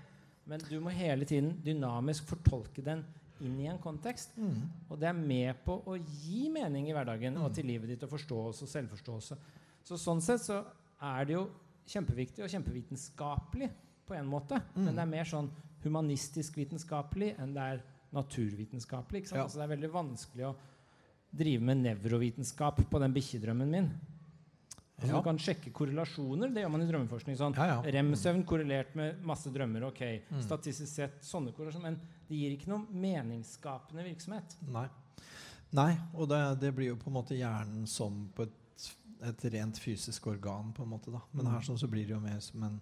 Men 0.47 0.61
du 0.69 0.79
må 0.83 0.91
hele 0.91 1.25
tiden 1.29 1.53
dynamisk 1.65 2.25
fortolke 2.33 2.83
den 2.85 3.05
inn 3.43 3.59
i 3.61 3.67
en 3.71 3.79
kontekst. 3.83 4.37
Mm. 4.37 4.69
Og 4.91 4.99
det 5.01 5.09
er 5.09 5.19
med 5.19 5.65
på 5.65 5.77
å 5.87 5.97
gi 5.99 6.49
mening 6.53 6.89
i 6.89 6.93
hverdagen 6.95 7.37
og 7.39 7.51
Mm. 7.51 7.55
til 7.55 7.67
livet 7.67 7.89
ditt 7.89 8.03
og 8.03 8.11
forståelse 8.11 8.63
og 8.63 8.69
selvforståelse. 8.69 9.37
Så 9.85 9.99
sånn 9.99 10.21
sett 10.23 10.41
så 10.41 10.65
er 11.01 11.25
det 11.25 11.35
jo 11.35 11.49
kjempeviktig 11.87 12.45
og 12.45 12.51
kjempevitenskapelig 12.51 13.71
på 14.07 14.15
en 14.15 14.27
måte. 14.27 14.61
Mm. 14.77 14.85
Men 14.85 14.95
det 14.95 15.03
er 15.03 15.07
mer 15.17 15.25
sånn 15.25 15.51
humanistisk 15.83 16.55
vitenskapelig 16.57 17.39
enn 17.39 17.55
det 17.55 17.63
er 17.63 17.83
naturvitenskapelig. 18.13 19.33
Ja. 19.33 19.45
Altså 19.45 19.59
det 19.59 19.65
er 19.67 19.77
veldig 19.77 19.93
vanskelig 19.93 20.47
å 20.47 20.55
drive 21.35 21.63
med 21.63 21.83
nevrovitenskap 21.83 22.83
på 22.91 23.01
den 23.01 23.15
bikkjedrømmen 23.15 23.71
min. 23.71 23.91
Altså 25.03 25.13
Ja. 25.13 25.19
Du 25.21 25.25
kan 25.27 25.39
sjekke 25.39 25.73
korrelasjoner. 25.73 26.53
Det 26.55 26.63
gjør 26.63 26.71
man 26.71 26.83
i 26.83 26.87
drømmeforskning. 26.91 27.37
sånn 27.37 27.55
Ja, 27.57 27.67
ja. 27.67 27.83
Rem-søvn 27.83 28.45
korrelert 28.47 28.95
med 28.95 29.23
masse 29.23 29.51
drømmer. 29.53 29.83
ok, 29.89 30.01
Mm. 30.31 30.43
Statistisk 30.43 30.89
sett 30.95 31.21
sånne 31.23 31.53
korrelasjoner. 31.53 31.83
Men 31.83 32.01
det 32.29 32.37
gir 32.39 32.57
ikke 32.57 32.69
noe 32.69 32.87
meningsskapende 32.93 34.05
virksomhet. 34.05 34.57
Nei. 34.69 34.89
Nei, 35.73 35.99
og 36.15 36.29
det, 36.29 36.61
det 36.61 36.75
blir 36.75 36.89
jo 36.93 36.97
på 36.97 37.09
en 37.09 37.15
måte 37.15 37.37
hjernen 37.37 37.87
som 37.89 38.29
på 38.35 38.43
et, 38.43 38.93
et 39.23 39.45
rent 39.53 39.79
fysisk 39.79 40.27
organ, 40.27 40.73
på 40.73 40.83
en 40.83 40.89
måte. 40.91 41.11
da. 41.11 41.21
Men 41.33 41.47
Mm. 41.47 41.53
her 41.53 41.61
sånn 41.61 41.79
så 41.79 41.89
blir 41.89 42.07
det 42.07 42.11
jo 42.15 42.21
mer 42.21 42.41
som 42.41 42.63
en 42.63 42.81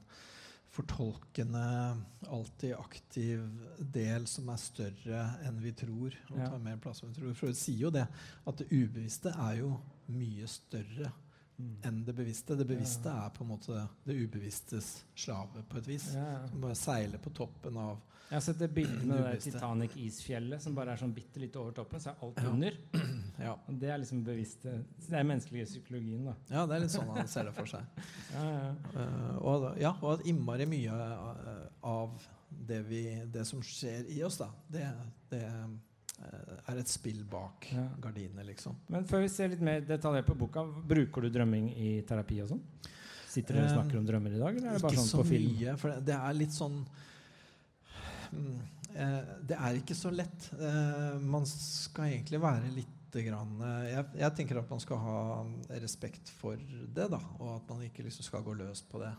fortolkende, 0.71 1.97
alltid 2.31 2.75
aktiv 2.79 3.41
del 3.93 4.27
som 4.27 4.49
er 4.53 4.57
større 4.57 5.23
enn 5.47 5.59
vi 5.63 5.73
tror. 5.73 6.15
Og 6.31 6.37
tar 6.39 6.59
mer 6.63 6.77
plass 6.83 7.03
enn 7.03 7.11
vi 7.13 7.21
tror. 7.21 7.33
For 7.35 7.47
Freud 7.47 7.57
sier 7.59 7.79
jo 7.87 7.91
det, 7.91 8.07
at 8.47 8.57
det 8.57 8.69
ubevisste 8.71 9.33
er 9.37 9.59
jo 9.61 9.73
mye 10.09 10.47
større 10.51 11.13
enn 11.87 12.05
det 12.05 12.15
bevisste. 12.17 12.57
Det 12.59 12.67
bevisste 12.69 13.13
er 13.13 13.33
på 13.35 13.45
en 13.45 13.51
måte 13.53 13.85
det 14.05 14.17
ubevisstes 14.17 14.93
slave, 15.15 15.65
på 15.69 15.81
et 15.81 15.91
vis. 15.91 16.11
Som 16.13 16.63
bare 16.63 16.79
seiler 16.79 17.23
på 17.23 17.33
toppen 17.37 17.79
av 17.81 17.99
Jeg 18.31 18.37
har 18.37 18.45
sett 18.47 18.61
det 18.63 18.69
bildet 18.75 19.05
med 19.07 19.25
det. 19.25 19.39
Titanic-isfjellet 19.43 20.63
som 20.63 20.75
bare 20.77 20.95
er 20.95 21.01
sånn 21.03 21.15
bitte 21.15 21.43
litt 21.43 21.57
over 21.59 21.75
toppen. 21.77 22.03
Så 22.03 22.13
er 22.13 22.25
alt 22.27 22.45
under. 22.53 22.79
Ja, 23.41 23.55
det 23.73 23.89
er 23.89 23.97
liksom 24.03 24.19
bevisste 24.21 24.73
Det 25.01 25.15
er 25.17 25.23
menneskelige 25.25 25.65
psykologien, 25.65 26.27
da. 26.29 26.35
ja 26.51 26.65
det 26.69 26.75
er 26.77 26.83
litt 26.83 26.93
sånn 26.93 27.09
han 27.15 27.31
ser 27.31 27.47
det 27.49 27.55
for 27.57 27.71
seg. 27.71 27.87
Ja, 28.35 28.43
ja. 28.51 28.67
Eh, 29.01 29.39
og, 29.39 29.65
ja, 29.81 29.95
og 30.03 30.19
at 30.19 30.27
innmari 30.29 30.67
mye 30.69 30.99
eh, 31.07 31.63
av 31.89 32.27
det, 32.51 32.83
vi, 32.91 33.05
det 33.33 33.47
som 33.49 33.63
skjer 33.65 34.11
i 34.13 34.21
oss, 34.27 34.37
da, 34.43 34.51
det, 34.69 34.85
det 35.33 35.47
er 36.21 36.79
et 36.79 36.89
spill 36.89 37.23
bak 37.25 37.67
Ja. 37.73 37.87
gardinene, 38.01 38.45
liksom. 38.47 38.77
Men 38.89 39.05
før 39.09 39.23
vi 39.25 39.29
ser 39.33 39.49
litt 39.49 39.61
mer 39.65 39.81
detaljert 39.81 40.27
på 40.27 40.37
boka, 40.39 40.63
bruker 40.65 41.23
du 41.23 41.31
drømming 41.31 41.71
i 41.77 42.03
terapi 42.07 42.43
og 42.43 42.49
sånn? 42.53 42.61
Sitter 43.31 43.55
dere 43.55 43.65
og 43.65 43.71
Eh, 43.71 43.77
snakker 43.79 43.99
om 43.99 44.07
drømmer 44.07 44.35
i 44.35 44.39
dag, 44.39 44.57
eller 44.57 44.69
er 44.69 44.73
det 44.75 44.83
bare 44.83 44.93
Ikke 44.93 45.01
sånn 45.01 45.13
så 45.13 45.23
på 45.23 45.27
film? 45.29 45.55
mye, 45.57 45.77
for 45.79 46.01
det, 46.01 46.15
er 46.15 46.33
litt 46.35 46.51
sånn 46.57 46.87
mm, 48.33 48.61
eh, 48.97 49.21
Det 49.47 49.57
er 49.59 49.79
ikke 49.81 49.97
så 49.97 50.11
lett. 50.15 50.51
Eh, 50.59 51.19
man 51.21 51.47
skal 51.47 52.11
egentlig 52.11 52.41
være 52.43 52.73
litt 52.75 52.87
grann, 53.11 53.57
eh, 53.61 53.89
jeg, 53.95 54.05
jeg 54.21 54.35
tenker 54.37 54.59
at 54.61 54.71
man 54.71 54.81
skal 54.83 54.99
ha 55.03 55.45
respekt 55.81 56.29
for 56.39 56.57
det, 56.57 57.09
da, 57.11 57.19
og 57.41 57.57
at 57.57 57.69
man 57.73 57.83
ikke 57.89 58.05
liksom 58.07 58.23
skal 58.23 58.43
gå 58.47 58.55
løs 58.61 58.83
på 58.83 59.01
det 59.03 59.11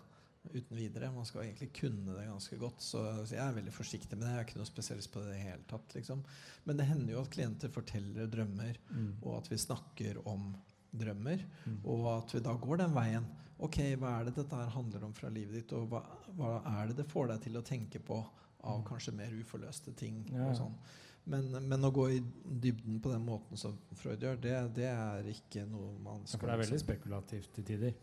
uten 0.50 0.78
videre. 0.78 1.12
Man 1.14 1.26
skal 1.26 1.44
egentlig 1.46 1.70
kunne 1.78 2.16
det 2.18 2.26
ganske 2.28 2.58
godt. 2.58 2.82
Så, 2.82 3.02
så 3.28 3.36
jeg 3.36 3.44
er 3.46 3.54
veldig 3.60 3.74
forsiktig 3.76 4.18
med 4.18 4.26
det. 4.26 4.32
Jeg 4.34 4.40
er 4.42 4.48
ikke 4.50 4.58
noe 4.62 4.70
spesialist 4.72 5.12
på 5.14 5.22
det 5.22 5.28
i 5.30 5.36
det 5.38 5.44
hele 5.46 5.68
tatt. 5.70 5.94
Liksom. 5.96 6.24
Men 6.66 6.78
det 6.82 6.88
hender 6.90 7.14
jo 7.14 7.22
at 7.22 7.30
klienter 7.36 7.70
forteller 7.74 8.28
drømmer, 8.32 8.78
Mm. 8.92 9.12
og 9.22 9.38
at 9.38 9.52
vi 9.52 9.58
snakker 9.62 10.22
om 10.28 10.56
drømmer. 10.92 11.46
Mm. 11.68 11.78
Og 11.86 12.08
at 12.18 12.34
vi 12.36 12.40
da 12.44 12.56
går 12.58 12.78
den 12.84 12.94
veien. 12.98 13.26
Ok, 13.62 13.78
hva 14.02 14.16
er 14.20 14.26
det 14.26 14.36
dette 14.40 14.58
her 14.58 14.74
handler 14.74 15.04
om 15.06 15.14
fra 15.14 15.30
livet 15.30 15.54
ditt, 15.62 15.74
og 15.78 15.88
hva, 15.92 16.02
hva 16.36 16.56
er 16.82 16.88
det 16.90 16.98
det 17.04 17.06
får 17.12 17.28
deg 17.36 17.42
til 17.46 17.60
å 17.62 17.64
tenke 17.64 18.00
på 18.04 18.18
av 18.64 18.82
Mm. 18.82 18.86
kanskje 18.90 19.14
mer 19.14 19.32
uforløste 19.38 19.94
ting? 19.96 20.26
Ja, 20.34 20.50
og 20.50 20.56
sånn. 20.58 20.74
Men, 21.30 21.52
men 21.70 21.86
å 21.86 21.92
gå 21.94 22.08
i 22.16 22.20
dybden 22.20 23.00
på 23.00 23.12
den 23.14 23.22
måten 23.28 23.56
som 23.58 23.78
Freud 23.94 24.20
gjør, 24.26 24.40
det, 24.42 24.56
det 24.74 24.88
er 24.90 25.22
ikke 25.30 25.68
noe 25.70 25.94
man 26.02 26.24
Ja, 26.26 26.38
For 26.38 26.48
det 26.48 26.56
er 26.56 26.64
veldig 26.64 26.74
liksom- 26.74 26.88
spekulativt 26.88 27.54
til 27.54 27.64
tider. 27.64 27.94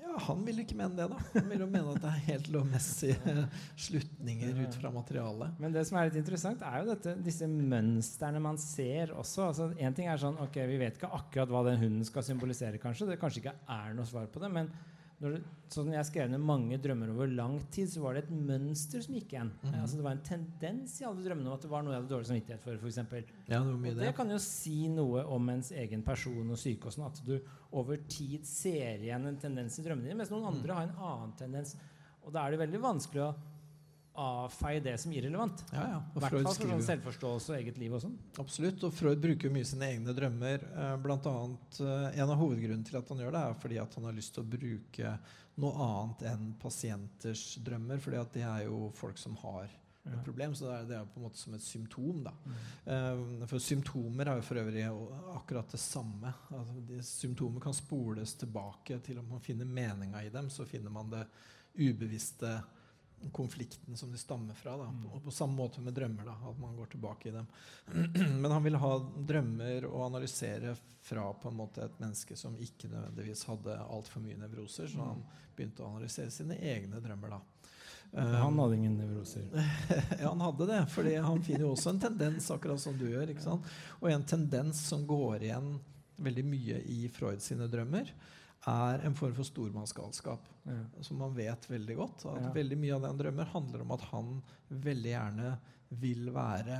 Ja, 0.00 0.14
Han 0.26 0.42
vil 0.46 0.60
ikke 0.62 0.76
mene 0.78 0.96
det, 0.98 1.06
da. 1.10 1.18
Han 1.34 1.50
vil 1.50 1.62
jo 1.64 1.68
mene 1.70 1.94
at 1.94 2.02
det 2.02 2.10
er 2.10 2.24
helt 2.28 2.48
lovmessige 2.54 3.34
slutninger 3.86 4.56
ut 4.64 4.78
fra 4.80 4.90
materialet. 4.94 5.60
Men 5.62 5.74
det 5.74 5.84
som 5.88 5.98
er 6.00 6.10
litt 6.10 6.18
interessant, 6.20 6.64
er 6.66 6.82
jo 6.82 6.90
dette, 6.92 7.14
disse 7.24 7.48
mønstrene 7.50 8.42
man 8.42 8.58
ser 8.60 9.14
også. 9.14 9.48
Altså, 9.50 9.68
en 9.78 9.96
ting 9.96 10.10
er 10.10 10.20
sånn, 10.20 10.38
ok, 10.42 10.58
Vi 10.70 10.80
vet 10.80 10.98
ikke 10.98 11.12
akkurat 11.18 11.52
hva 11.54 11.64
den 11.68 11.80
hunden 11.82 12.08
skal 12.08 12.26
symbolisere, 12.26 12.80
kanskje. 12.82 13.12
Det 13.12 13.20
kanskje 13.22 13.44
ikke 13.44 13.56
er 13.76 13.94
noe 13.96 14.08
svar 14.08 14.26
på 14.32 14.42
det. 14.42 14.50
Men 14.54 14.70
når 15.24 15.32
det, 15.38 15.42
sånn 15.74 15.88
jeg 15.94 16.06
skrev 16.06 16.28
ned 16.30 16.42
mange 16.44 16.76
drømmer 16.84 17.10
over 17.14 17.30
lang 17.32 17.56
tid, 17.74 17.88
så 17.90 18.02
var 18.04 18.14
det 18.14 18.24
et 18.26 18.34
mønster 18.36 19.02
som 19.02 19.14
gikk 19.16 19.32
igjen. 19.32 19.50
Mhm. 19.64 19.78
Altså, 19.80 19.96
det 19.98 20.04
var 20.04 20.12
en 20.18 20.22
tendens 20.28 21.00
i 21.00 21.06
alle 21.08 21.24
drømmene 21.24 21.48
om 21.48 21.54
at 21.56 21.64
det 21.64 21.70
var 21.72 21.82
noe 21.82 21.94
jeg 21.94 22.02
hadde 22.02 22.12
dårlig 22.14 22.28
samvittighet 22.30 22.60
for. 22.66 22.76
For 22.82 22.90
eksempel. 22.92 23.24
Ja, 23.48 23.62
det 23.64 23.74
og 23.94 23.96
det. 24.02 24.14
kan 24.14 24.30
jo 24.30 24.38
si 24.38 24.88
noe 24.88 25.24
om 25.26 25.48
ens 25.50 25.72
egen 25.72 26.02
person 26.06 26.50
og 26.50 26.58
syke. 26.60 26.86
og 26.86 26.92
sånn, 26.92 27.06
At 27.06 27.24
du 27.24 27.40
over 27.72 27.96
tid 28.06 28.44
ser 28.46 28.98
igjen 29.02 29.26
en 29.26 29.36
tendens 29.40 29.78
i 29.78 29.82
drømmene 29.82 30.04
dine, 30.12 30.16
mens 30.20 30.30
noen 30.30 30.44
Mm. 30.44 30.54
andre 30.54 30.74
har 30.74 30.82
en 30.82 30.96
annen 30.96 31.32
tendens. 31.36 31.74
Og 32.24 32.32
da 32.32 32.46
er 32.46 32.50
det 32.52 32.60
veldig 32.70 32.80
vanskelig 32.80 33.20
å 33.24 33.34
avfeie 34.14 34.80
det 34.80 34.94
som 35.00 35.12
irrelevant. 35.12 35.64
Ja, 35.72 35.84
ja. 35.90 36.00
I 36.00 36.14
Og 36.14 36.22
hvert 36.22 36.34
fall 36.36 36.46
for 36.46 36.72
sånn 36.72 36.82
selvforståelse 36.86 37.52
og 37.52 37.58
eget 37.58 37.78
liv 37.82 37.94
og 37.96 38.02
sånn. 38.04 38.16
Absolutt. 38.38 38.82
Og 38.86 38.94
Freud 38.94 39.22
bruker 39.22 39.52
mye 39.54 39.66
sine 39.66 39.88
egne 39.90 40.14
drømmer. 40.16 40.66
Eh, 40.70 40.96
blant 41.02 41.26
annet, 41.30 41.80
eh, 41.80 42.20
en 42.22 42.30
av 42.30 42.38
hovedgrunnene 42.38 42.86
til 42.86 42.98
at 43.00 43.08
han 43.10 43.22
gjør 43.24 43.32
det, 43.34 43.44
er 43.44 43.62
fordi 43.62 43.80
at 43.82 43.94
han 43.98 44.04
har 44.04 44.18
lyst 44.18 44.34
til 44.34 44.44
å 44.44 44.50
bruke 44.56 45.14
noe 45.62 45.88
annet 45.88 46.26
enn 46.32 46.52
pasienters 46.62 47.56
drømmer. 47.64 47.98
fordi 48.02 48.20
at 48.20 48.32
det 48.32 48.42
er 48.42 48.64
jo 48.68 48.90
folk 48.94 49.18
som 49.18 49.34
har 49.42 49.70
et 50.04 50.24
problem, 50.24 50.52
så 50.54 50.66
det 50.68 50.72
er, 50.74 50.84
det 50.84 50.96
er 50.98 51.04
på 51.08 51.16
en 51.20 51.24
måte 51.24 51.40
som 51.40 51.54
et 51.56 51.64
symptom. 51.64 52.22
da. 52.26 52.32
Mm. 52.44 53.40
Eh, 53.40 53.46
for 53.46 53.58
symptomer 53.58 54.28
er 54.28 54.36
jo 54.36 54.42
for 54.44 54.60
øvrig 54.60 54.84
akkurat 55.34 55.70
det 55.70 55.80
samme. 55.80 56.32
Altså, 56.50 56.86
de 56.86 57.02
symptomer 57.02 57.60
kan 57.60 57.74
spoles 57.74 58.34
tilbake 58.34 59.00
til 59.02 59.18
om 59.18 59.28
man 59.30 59.40
finner 59.40 59.64
meninga 59.64 60.22
i 60.22 60.28
dem. 60.28 60.50
Så 60.50 60.66
finner 60.68 60.90
man 60.90 61.10
det 61.10 61.24
ubevisste 61.74 62.62
konflikten 63.32 63.96
som 63.96 64.12
de 64.12 64.18
stammer 64.18 64.54
fra. 64.54 64.76
Da. 64.76 64.88
Mm. 64.90 65.06
Og 65.12 65.22
på 65.24 65.30
samme 65.34 65.56
måte 65.56 65.80
med 65.80 65.94
drømmer, 65.94 66.26
da, 66.26 66.34
at 66.50 66.58
man 66.60 66.76
går 66.76 66.92
tilbake 66.92 67.28
i 67.28 67.34
dem. 67.34 67.46
Men 68.42 68.50
han 68.50 68.64
ville 68.64 68.80
ha 68.82 68.92
drømmer 69.32 69.88
og 69.90 70.06
analysere 70.06 70.76
fra 71.04 71.26
på 71.32 71.50
en 71.50 71.58
måte 71.58 71.84
et 71.84 71.98
menneske 72.00 72.36
som 72.36 72.56
ikke 72.56 72.88
nødvendigvis 72.88 73.44
hadde 73.50 73.78
altfor 73.82 74.24
mye 74.24 74.38
nevroser, 74.40 74.88
så 74.88 75.10
han 75.10 75.24
begynte 75.56 75.84
å 75.84 75.90
analysere 75.92 76.32
sine 76.32 76.56
egne 76.58 77.02
drømmer. 77.04 77.36
da. 77.36 77.42
Han 78.14 78.58
hadde 78.58 78.76
ingen 78.76 78.94
nevroser. 78.98 79.48
ja, 80.20 80.28
han 80.28 80.40
hadde 80.40 80.66
det. 80.70 80.84
For 80.92 81.08
han 81.26 81.42
finner 81.42 81.66
jo 81.66 81.72
også 81.74 81.90
en 81.94 82.04
tendens, 82.04 82.50
akkurat 82.50 82.80
som 82.80 82.94
du 82.98 83.08
gjør. 83.10 83.34
Og 84.00 84.08
en 84.10 84.26
tendens 84.28 84.84
som 84.88 85.02
går 85.06 85.48
igjen 85.48 85.74
veldig 86.22 86.44
mye 86.46 86.78
i 86.94 87.08
Freud 87.10 87.42
sine 87.42 87.66
drømmer, 87.70 88.12
er 88.70 89.04
en 89.06 89.14
form 89.18 89.34
for 89.36 89.44
stormannsgalskap. 89.44 90.48
Ja. 90.64 90.80
Som 91.04 91.18
man 91.20 91.34
vet 91.36 91.66
veldig 91.70 91.96
godt. 91.98 92.24
At 92.30 92.42
Ja. 92.42 92.52
Veldig 92.56 92.78
mye 92.80 92.94
av 92.94 93.00
det 93.02 93.08
han 93.12 93.18
drømmer, 93.18 93.50
handler 93.52 93.82
om 93.82 93.90
at 93.92 94.00
han 94.10 94.42
veldig 94.70 95.10
gjerne 95.12 95.58
vil 95.90 96.30
være 96.32 96.78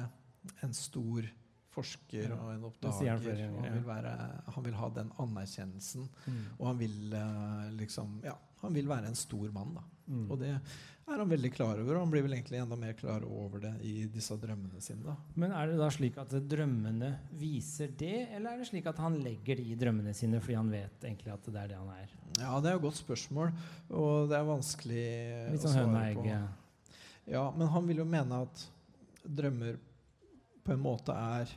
en 0.62 0.72
stor 0.74 1.26
forsker 1.74 2.28
Ja, 2.30 2.36
og 2.38 2.52
en 2.54 2.64
oppdager. 2.68 3.18
flere 3.18 3.48
han, 3.50 3.72
vil 3.74 3.84
være, 3.88 4.14
han 4.54 4.64
vil 4.64 4.74
ha 4.78 4.88
den 4.94 5.10
anerkjennelsen. 5.18 6.08
Mm. 6.26 6.42
Og 6.58 6.66
han 6.68 6.78
vil 6.78 7.12
eh, 7.18 7.70
liksom 7.80 8.20
Ja, 8.24 8.36
han 8.66 8.74
vil 8.76 8.90
være 8.90 9.10
en 9.10 9.18
stor 9.18 9.52
mann, 9.54 9.76
da. 9.76 9.84
Mm. 10.04 10.26
Og 10.28 10.40
det 10.40 10.50
er 10.54 11.20
han 11.20 11.28
veldig 11.28 11.50
klar 11.52 11.80
over, 11.80 11.96
og 11.96 12.04
han 12.04 12.12
blir 12.12 12.24
vel 12.24 12.34
egentlig 12.36 12.58
enda 12.60 12.76
mer 12.80 12.94
klar 12.96 13.24
over 13.28 13.60
det 13.60 13.72
i 13.84 13.94
disse 14.12 14.36
drømmene 14.40 14.80
sine. 14.84 15.04
da. 15.04 15.14
Men 15.40 15.52
er 15.52 15.70
det 15.70 15.78
da 15.80 15.88
slik 15.92 16.16
at 16.20 16.32
drømmene 16.48 17.10
viser 17.40 17.92
det, 17.92 18.28
eller 18.36 18.54
er 18.54 18.62
det 18.62 18.68
slik 18.70 18.88
at 18.88 19.00
han 19.04 19.18
legger 19.24 19.60
det 19.60 19.66
i 19.68 19.78
drømmene 19.80 20.14
sine 20.16 20.40
fordi 20.40 20.58
han 20.58 20.72
vet 20.72 21.04
egentlig 21.04 21.34
at 21.34 21.48
det 21.48 21.60
er 21.60 21.72
det 21.72 21.80
han 21.80 21.90
er? 21.92 22.14
Ja, 22.40 22.52
det 22.60 22.70
er 22.70 22.78
et 22.78 22.86
godt 22.86 23.00
spørsmål, 23.00 23.52
og 23.92 24.30
det 24.32 24.38
er 24.38 24.48
vanskelig 24.48 25.08
Litt 25.52 25.60
å 25.60 25.64
sånn 25.66 25.76
svare 25.76 25.90
høna 25.90 26.06
og 26.06 26.22
på. 26.22 26.38
Ja, 27.34 27.44
men 27.56 27.70
han 27.72 27.86
vil 27.88 28.00
jo 28.02 28.08
mene 28.08 28.40
at 28.44 28.64
drømmer 29.24 29.78
på 30.64 30.72
en 30.72 30.82
måte 30.84 31.12
er 31.12 31.52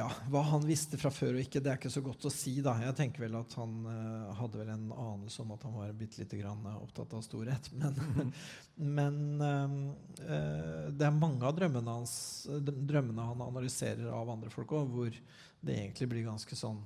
ja, 0.00 0.08
Hva 0.32 0.42
han 0.48 0.64
visste 0.64 0.98
fra 1.00 1.10
før 1.12 1.36
og 1.36 1.42
ikke, 1.42 1.60
det 1.62 1.72
er 1.72 1.80
ikke 1.80 1.92
så 1.92 2.02
godt 2.04 2.24
å 2.24 2.32
si. 2.32 2.54
da. 2.64 2.76
Jeg 2.80 2.96
tenker 2.96 3.24
vel 3.26 3.36
at 3.38 3.56
han 3.58 3.74
uh, 3.84 4.30
hadde 4.38 4.60
vel 4.60 4.72
en 4.72 4.86
anelse 4.94 5.42
om 5.42 5.52
at 5.54 5.66
han 5.66 5.76
var 5.76 5.92
bitte 5.96 6.22
lite 6.22 6.38
grann 6.40 6.64
eh, 6.68 6.78
opptatt 6.80 7.12
av 7.16 7.24
storhet. 7.26 7.70
Men, 7.80 8.32
men 8.80 9.16
uh, 9.42 9.74
uh, 10.24 10.86
det 10.88 11.04
er 11.04 11.12
mange 11.16 11.44
av 11.44 11.52
drømmene, 11.56 11.98
hans, 12.00 12.14
drømmene 12.48 13.26
han 13.28 13.44
analyserer 13.44 14.08
av 14.14 14.30
andre 14.32 14.52
folk 14.52 14.72
òg, 14.78 14.94
hvor 14.94 15.20
det 15.60 15.76
egentlig 15.76 16.08
blir 16.08 16.26
ganske 16.30 16.56
sånn 16.56 16.80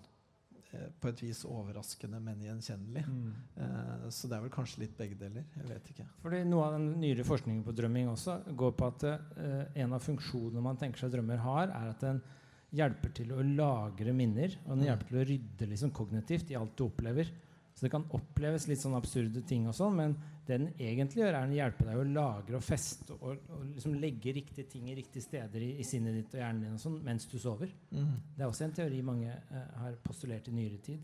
på 0.98 1.06
et 1.06 1.20
vis 1.22 1.44
overraskende, 1.46 2.18
men 2.18 2.40
gjenkjennelig. 2.42 3.04
Mm. 3.06 4.08
Så 4.10 4.26
det 4.26 4.34
er 4.34 4.42
vel 4.42 4.50
kanskje 4.50 4.80
litt 4.80 4.96
begge 4.98 5.14
deler. 5.20 5.44
Jeg 5.54 5.68
vet 5.68 5.90
ikke. 5.92 6.06
Fordi 6.24 6.40
Noe 6.48 6.64
av 6.66 6.74
den 6.74 6.88
nyere 6.98 7.22
forskningen 7.28 7.60
på 7.62 7.76
drømming 7.78 8.10
også 8.10 8.40
går 8.58 8.74
på 8.74 8.88
at 8.88 9.04
en 9.06 9.94
av 9.94 10.02
funksjonene 10.02 10.64
man 10.66 10.80
tenker 10.80 11.04
seg 11.04 11.12
drømmer 11.14 11.38
har, 11.44 11.70
er 11.70 11.92
at 11.92 12.02
den 12.02 12.18
hjelper 12.74 13.12
til 13.14 13.32
å 13.32 13.42
lagre 13.56 14.12
minner. 14.12 14.56
Og 14.66 14.74
den 14.76 14.84
Mm. 14.84 14.86
hjelper 14.90 15.08
til 15.08 15.22
å 15.22 15.28
rydde 15.30 15.68
liksom 15.70 15.90
kognitivt 15.92 16.50
i 16.50 16.56
alt 16.58 16.76
du 16.76 16.84
opplever. 16.88 17.30
Så 17.74 17.80
det 17.86 17.90
kan 17.90 18.04
oppleves 18.14 18.68
litt 18.68 18.78
sånn 18.78 18.94
absurde 18.94 19.40
ting, 19.46 19.66
og 19.66 19.74
sånn, 19.74 19.96
men 19.96 20.12
det 20.46 20.58
den 20.60 20.68
egentlig 20.78 21.22
gjør, 21.24 21.34
er 21.34 21.46
den 21.48 21.56
hjelper 21.56 21.84
deg 21.88 21.96
å 21.96 22.04
lagre 22.12 22.54
og 22.56 22.62
feste 22.62 23.16
og, 23.16 23.38
og 23.50 23.64
liksom 23.74 23.96
legge 23.98 24.32
riktige 24.36 24.68
ting 24.70 24.88
i 24.90 24.94
riktige 24.94 25.22
steder 25.24 25.60
i, 25.60 25.72
i 25.80 25.82
sinnet 25.82 26.14
ditt 26.14 26.34
og 26.36 26.40
hjernen 26.40 26.60
din 26.62 26.76
og 26.76 26.78
sånn, 26.84 27.00
mens 27.02 27.26
du 27.26 27.36
sover. 27.38 27.72
Mm. 27.90 28.12
Det 28.36 28.44
er 28.44 28.46
også 28.46 28.64
en 28.68 28.76
teori 28.78 29.02
mange 29.02 29.26
eh, 29.26 29.66
har 29.80 29.96
postulert 30.04 30.46
i 30.48 30.52
nyere 30.54 30.78
tid. 30.86 31.00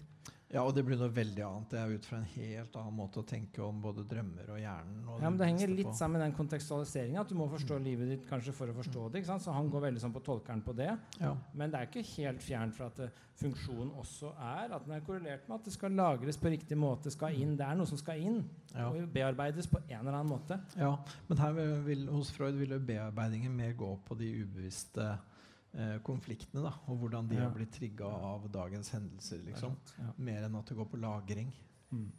Ja, 0.53 0.65
og 0.67 0.75
det 0.75 0.83
blir 0.85 0.99
noe 0.99 1.13
veldig 1.15 1.43
annet. 1.47 1.69
Det 1.71 1.79
er 1.79 1.93
ut 1.95 2.07
fra 2.11 2.17
en 2.19 2.25
helt 2.33 2.75
annen 2.75 2.97
måte 2.99 3.21
å 3.23 3.27
tenke 3.27 3.61
om 3.63 3.77
både 3.81 4.03
drømmer 4.11 4.49
og 4.51 4.59
hjernen. 4.59 5.05
Og 5.07 5.21
Ja, 5.23 5.31
men 5.31 5.39
Det 5.39 5.47
henger 5.47 5.69
litt 5.77 5.87
på. 5.87 5.95
sammen 5.95 6.19
med 6.19 6.25
den 6.27 6.35
kontekstualiseringa. 6.35 7.21
At 7.21 7.29
du 7.29 7.37
må 7.37 7.47
forstå 7.49 7.79
livet 7.81 8.09
ditt 8.09 8.27
kanskje 8.29 8.53
for 8.53 8.67
å 8.67 8.75
forstå 8.75 9.13
det. 9.13 9.21
ikke 9.23 9.27
sant? 9.31 9.43
Så 9.43 9.53
han 9.55 9.71
går 9.71 9.81
veldig 9.87 10.01
sånn 10.03 10.13
på 10.13 10.23
tolkeren 10.27 10.63
på 10.65 10.75
det. 10.75 10.99
Ja. 11.21 11.37
Men 11.55 11.71
det 11.71 11.79
er 11.81 11.87
ikke 11.87 12.05
helt 12.17 12.41
fjernt 12.43 12.75
fra 12.75 12.87
at 12.87 13.13
funksjonen 13.41 13.93
også 13.97 14.35
er 14.37 14.75
at 14.75 14.85
den 14.85 14.93
er 14.97 15.01
korrelert 15.07 15.47
med 15.49 15.55
at 15.61 15.65
det 15.65 15.73
skal 15.73 15.91
lagres 15.93 16.37
på 16.37 16.51
riktig 16.51 16.77
måte. 16.77 17.11
skal 17.13 17.33
inn. 17.33 17.57
Det 17.57 17.65
er 17.67 17.75
noe 17.77 17.87
som 17.87 17.97
skal 17.99 18.19
inn 18.19 18.45
Ja. 18.75 18.89
og 18.91 19.07
bearbeides 19.13 19.69
på 19.69 19.79
en 19.89 20.01
eller 20.01 20.19
annen 20.19 20.29
måte. 20.37 20.61
ja. 20.77 20.97
Men 21.29 21.39
her 21.39 21.53
vil, 21.85 22.07
hos 22.09 22.33
Freud 22.33 22.55
vil 22.59 22.71
jo 22.71 22.79
bearbeidingen 22.81 23.55
mer 23.57 23.73
gå 23.73 23.97
på 24.05 24.19
de 24.19 24.45
ubevisste 24.45 24.99
eh, 24.99 25.17
konfliktene. 26.03 26.65
da, 26.65 26.73
Og 26.91 26.97
hvordan 26.99 27.29
de 27.31 27.37
Ja. 27.37 27.45
har 27.45 27.55
blitt 27.55 27.71
trigga 27.73 28.07
av 28.07 28.49
dagens 28.51 28.91
hendelser. 28.91 29.39
liksom. 29.47 29.77
Ja. 29.99 30.13
Mer 30.19 30.45
enn 30.49 30.57
at 30.59 30.67
det 30.67 30.77
går 30.77 30.89
på 30.91 31.01
lagring. 31.01 31.53
Mm. 31.93 32.11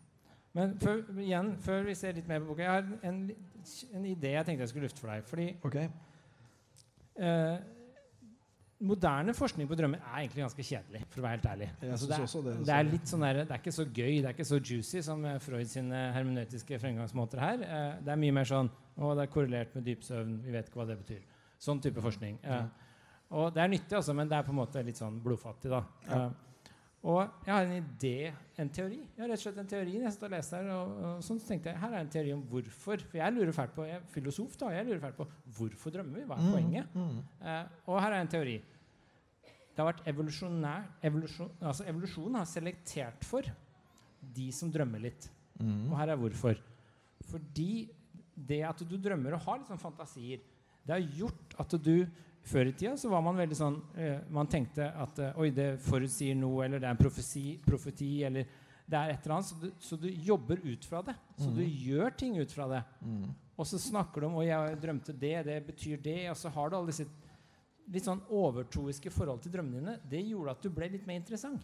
Men 0.53 0.79
før, 0.79 1.03
igjen, 1.15 1.53
før 1.63 1.85
vi 1.87 1.93
ser 1.95 2.17
litt 2.17 2.27
mer 2.27 2.39
på 2.39 2.51
boka, 2.51 2.63
jeg 2.65 2.71
har 2.71 2.87
en, 3.07 3.19
en 3.93 4.07
idé 4.09 4.33
jeg 4.35 4.47
tenkte 4.47 4.65
jeg 4.65 4.69
skulle 4.73 4.89
lufte 4.89 4.99
for 4.99 5.13
deg. 5.13 5.23
fordi 5.29 5.45
okay. 5.63 5.89
eh, 7.15 7.61
moderne 8.81 9.33
forskning 9.37 9.69
på 9.69 9.77
drømmer 9.77 10.01
er 10.01 10.17
egentlig 10.23 10.43
ganske 10.43 10.65
kjedelig, 10.65 11.03
for 11.13 11.21
å 11.21 11.25
være 11.27 11.37
helt 11.37 11.47
ærlig. 11.53 11.69
Altså, 11.85 12.09
det, 12.09 12.17
er, 12.17 12.45
det, 12.49 12.55
det 12.67 12.75
er 12.75 12.87
litt 12.89 13.11
sånn 13.13 13.25
der, 13.25 13.41
det 13.45 13.55
er 13.55 13.61
ikke 13.61 13.75
så 13.77 13.85
gøy, 13.85 14.13
det 14.17 14.25
er 14.25 14.35
ikke 14.35 14.47
så 14.49 14.59
juicy 14.59 15.03
som 15.05 15.25
eh, 15.29 15.39
Freud 15.43 15.71
sine 15.71 16.01
hermenøytiske 16.17 16.79
fremgangsmåter 16.81 17.43
her. 17.45 17.65
Eh, 17.67 17.91
det 18.03 18.15
er 18.15 18.23
mye 18.25 18.35
mer 18.41 18.49
sånn 18.49 18.71
Å, 18.71 19.13
det 19.17 19.23
er 19.23 19.31
korrelert 19.31 19.75
med 19.77 19.85
dyp 19.87 20.03
søvn, 20.03 20.33
vi 20.43 20.51
vet 20.53 20.67
ikke 20.67 20.81
hva 20.81 20.87
det 20.89 20.97
betyr. 20.99 21.21
Sånn 21.61 21.79
type 21.81 22.03
forskning. 22.03 22.41
Eh, 22.43 22.80
og 23.31 23.51
det 23.55 23.63
er 23.63 23.69
nyttig, 23.71 23.95
altså, 23.97 24.15
men 24.17 24.29
det 24.29 24.37
er 24.37 24.47
på 24.47 24.53
en 24.53 24.59
måte 24.59 24.83
litt 24.85 24.99
sånn 24.99 25.19
blodfattig, 25.23 25.71
da. 25.71 25.83
Ja. 26.07 26.23
Uh, 26.27 26.47
og 27.01 27.45
jeg 27.47 27.49
har 27.49 27.65
en 27.65 27.77
idé, 27.79 28.17
en 28.61 28.69
teori. 28.69 28.99
Jeg 29.15 29.23
har 29.23 29.31
rett 29.31 29.39
og 29.39 29.45
slett 29.47 29.61
en 29.63 29.69
teori 29.69 29.95
jeg 29.95 30.11
satt 30.13 30.25
og 30.27 30.33
leste 30.35 30.59
her. 30.59 30.67
Og, 30.75 30.91
og 31.01 31.23
sånn, 31.25 31.39
så 31.41 31.49
tenkte 31.49 31.71
jeg, 31.71 31.81
Her 31.81 31.95
er 31.95 32.03
en 32.03 32.11
teori 32.13 32.33
om 32.35 32.43
hvorfor. 32.51 33.01
For 33.09 33.17
jeg 33.17 33.33
lurer 33.33 33.55
fælt 33.57 33.73
på, 33.73 33.87
jeg 33.89 33.97
er 33.97 34.03
filosof 34.13 34.53
da, 34.61 34.69
jeg 34.75 34.85
lurer 34.85 35.01
fælt 35.01 35.17
på 35.17 35.25
hvorfor 35.57 35.95
drømmer 35.95 36.19
vi? 36.19 36.27
Hva 36.29 36.37
er 36.37 36.51
poenget? 36.53 36.93
Mm, 36.93 37.07
mm. 37.07 37.23
Eh, 37.41 37.73
og 37.87 37.97
her 38.03 38.13
er 38.13 38.21
en 38.21 38.31
teori. 38.35 38.55
Det 39.71 39.81
har 39.81 39.87
vært 39.87 40.05
evolusjonær 40.11 40.87
evolusjon, 41.09 41.51
altså 41.63 41.87
Evolusjonen 41.89 42.37
har 42.37 42.49
selektert 42.51 43.25
for 43.25 43.49
de 44.35 44.47
som 44.53 44.69
drømmer 44.69 45.01
litt. 45.01 45.25
Mm. 45.57 45.87
Og 45.87 45.95
her 45.97 46.13
er 46.13 46.21
hvorfor. 46.21 46.61
Fordi 47.31 47.71
det 48.35 48.61
at 48.67 48.85
du 48.85 48.97
drømmer 49.01 49.39
og 49.39 49.45
har 49.47 49.65
sånn 49.65 49.81
fantasier, 49.81 50.43
det 50.85 50.93
har 50.93 51.17
gjort 51.17 51.57
at 51.61 51.73
du 51.81 51.95
Før 52.43 52.67
i 52.67 52.73
tida 52.73 52.95
så 52.97 53.09
var 53.11 53.21
man 53.21 53.37
veldig 53.37 53.55
sånn 53.55 53.75
eh, 54.01 54.23
Man 54.33 54.47
tenkte 54.49 54.87
at 54.97 55.19
eh, 55.21 55.35
Oi, 55.37 55.51
det 55.53 55.75
forutsier 55.85 56.33
noe, 56.35 56.63
eller 56.65 56.81
det 56.81 56.87
er 56.89 56.95
en 56.95 57.01
profesi, 57.01 57.59
profeti, 57.65 58.23
eller 58.25 58.47
det 58.91 58.97
er 58.97 59.11
et 59.13 59.23
eller 59.27 59.35
annet, 59.37 59.47
så 59.47 59.55
du, 59.61 59.67
så 59.79 59.95
du 60.01 60.07
jobber 60.09 60.59
ut 60.65 60.83
fra 60.89 61.01
det. 61.05 61.13
Så 61.37 61.47
Mm. 61.51 61.55
du 61.55 61.63
gjør 61.63 62.15
ting 62.17 62.33
ut 62.41 62.51
fra 62.51 62.65
det. 62.67 62.81
Mm. 63.05 63.29
Og 63.57 63.67
så 63.69 63.77
snakker 63.79 64.21
du 64.21 64.27
om 64.27 64.35
Oi, 64.41 64.47
jeg 64.49 64.79
drømte 64.81 65.13
det, 65.21 65.35
det 65.45 65.59
betyr 65.67 66.01
det. 66.01 66.17
Og 66.31 66.35
så 66.37 66.49
har 66.51 66.69
du 66.69 66.75
alle 66.75 66.89
disse 66.91 67.05
litt 67.91 68.03
sånn 68.09 68.21
overtroiske 68.29 69.11
forhold 69.13 69.41
til 69.45 69.51
drømmene 69.53 69.79
dine. 69.79 69.95
Det 70.11 70.25
gjorde 70.27 70.51
at 70.57 70.61
du 70.65 70.69
ble 70.69 70.89
litt 70.97 71.07
mer 71.07 71.21
interessant. 71.21 71.61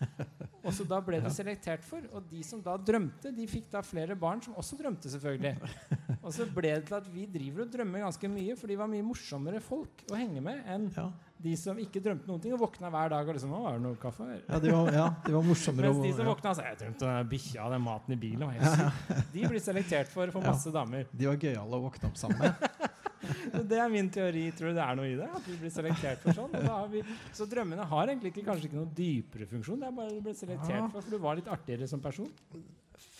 Og 0.64 0.72
så 0.76 0.84
da 0.86 1.00
ble 1.02 1.18
det 1.24 1.32
selektert 1.34 1.82
for. 1.82 2.04
Og 2.14 2.22
de 2.30 2.42
som 2.46 2.60
da 2.62 2.76
drømte, 2.78 3.32
de 3.34 3.46
fikk 3.50 3.70
da 3.72 3.80
flere 3.82 4.14
barn 4.18 4.40
som 4.44 4.54
også 4.54 4.76
drømte, 4.78 5.10
selvfølgelig. 5.10 5.56
Og 6.22 6.30
så 6.30 6.46
ble 6.46 6.70
det 6.76 6.84
til 6.86 6.94
at 7.00 7.06
vi 7.10 7.24
driver 7.26 7.64
og 7.64 7.72
drømmer 7.72 8.04
ganske 8.04 8.28
mye, 8.30 8.54
for 8.56 8.70
de 8.70 8.76
var 8.78 8.86
mye 8.86 9.02
morsommere 9.02 9.58
folk 9.60 10.04
å 10.12 10.14
henge 10.20 10.40
med 10.44 10.60
enn 10.70 10.84
Ja. 10.94 11.08
de 11.42 11.56
som 11.58 11.78
ikke 11.82 11.98
drømte 12.04 12.28
noen 12.30 12.40
ting 12.44 12.52
og 12.54 12.60
våkna 12.62 12.90
hver 12.94 13.10
dag 13.10 13.26
og 13.26 13.34
liksom 13.34 13.50
Å, 13.58 13.62
er 13.72 13.80
det 13.80 13.82
noe 13.88 13.98
kaffe 13.98 14.28
her? 14.28 14.38
Ja, 14.46 14.60
de 14.62 14.70
var, 14.70 14.92
ja, 14.94 15.08
de 15.26 15.34
var 15.34 15.42
morsommere. 15.48 15.90
Mens 15.90 16.06
de 16.06 16.12
som 16.20 16.30
våkna 16.30 16.50
og 16.52 16.56
sa 16.60 16.62
'Jeg 16.68 16.78
drømte 16.78 17.16
bikkja 17.32 17.64
og 17.66 17.72
den 17.74 17.82
maten 17.82 18.14
i 18.14 18.20
bilen'. 18.22 18.92
De 19.34 19.48
blir 19.48 19.58
selektert 19.60 20.06
for 20.14 20.26
Ja. 20.30 20.40
masse 20.46 20.70
damer. 20.70 21.06
De 21.12 21.26
var 21.26 21.36
gøyale 21.36 21.74
å 21.74 21.82
våkne 21.90 22.06
opp 22.12 22.16
sammen 22.16 22.38
med. 22.38 22.54
Det 23.70 23.78
er 23.78 23.88
min 23.92 24.10
teori. 24.12 24.44
Tror 24.56 24.72
du 24.72 24.78
det 24.78 24.84
er 24.84 24.98
noe 24.98 25.08
i 25.10 25.16
det? 25.18 25.28
At 25.38 25.48
vi 25.48 25.56
blir 25.60 25.72
selektert 25.74 26.22
for 26.24 26.36
sånn? 26.36 26.54
Vi, 26.92 27.02
så 27.36 27.46
drømmene 27.50 27.86
har 27.90 28.12
egentlig 28.12 28.32
ikke, 28.34 28.46
kanskje 28.50 28.68
ikke 28.70 28.80
noen 28.80 28.94
dypere 28.96 29.48
funksjon. 29.50 29.82
Det 29.82 29.90
er 29.90 29.98
bare 29.98 30.14
du 30.16 30.22
ble 30.24 30.34
selektert 30.38 30.78
Ja. 30.78 30.86
for, 30.88 31.04
for 31.04 31.14
du 31.16 31.22
var 31.22 31.38
litt 31.38 31.50
artigere 31.52 31.88
som 31.90 32.02
person. 32.02 32.30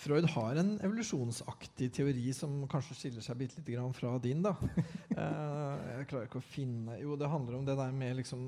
Freud 0.02 0.26
har 0.34 0.58
en 0.58 0.72
evolusjonsaktig 0.82 1.88
teori 1.94 2.32
som 2.34 2.64
kanskje 2.70 2.96
skiller 2.98 3.22
seg 3.24 3.38
bitte 3.38 3.60
lite 3.60 3.76
grann 3.76 3.94
fra 3.94 4.16
din. 4.22 4.42
da. 4.42 4.56
Eh, 5.12 5.80
jeg 5.98 6.06
klarer 6.08 6.24
ikke 6.24 6.40
å 6.40 6.44
finne 6.54 6.94
Jo, 6.96 7.18
det 7.20 7.28
handler 7.28 7.58
om 7.58 7.66
det 7.68 7.74
der 7.76 7.90
med 7.92 8.14
liksom 8.16 8.46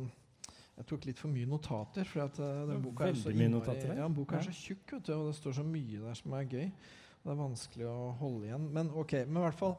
Jeg 0.79 0.87
tok 0.89 1.05
litt 1.05 1.19
for 1.21 1.29
mye 1.29 1.45
notater. 1.47 2.09
for 2.09 2.23
at 2.25 2.39
uh, 2.41 2.63
den 2.71 2.81
boka 2.83 3.11
er 3.11 3.19
så 3.21 3.35
notater. 3.37 3.93
Ja, 3.99 4.07
boka 4.09 4.39
er 4.39 4.47
så 4.47 4.55
tjukk, 4.57 4.95
vet 4.97 5.05
du, 5.05 5.13
og 5.13 5.29
det 5.29 5.35
står 5.37 5.59
så 5.61 5.65
mye 5.69 6.01
der 6.07 6.17
som 6.17 6.33
er 6.35 6.49
gøy. 6.49 6.65
Og 7.21 7.29
Det 7.29 7.35
er 7.35 7.39
vanskelig 7.43 7.87
å 7.93 7.99
holde 8.19 8.49
igjen. 8.49 8.65
Men 8.73 8.91
ok, 8.91 9.13
men 9.29 9.43
i 9.43 9.45
hvert 9.45 9.61
fall 9.61 9.77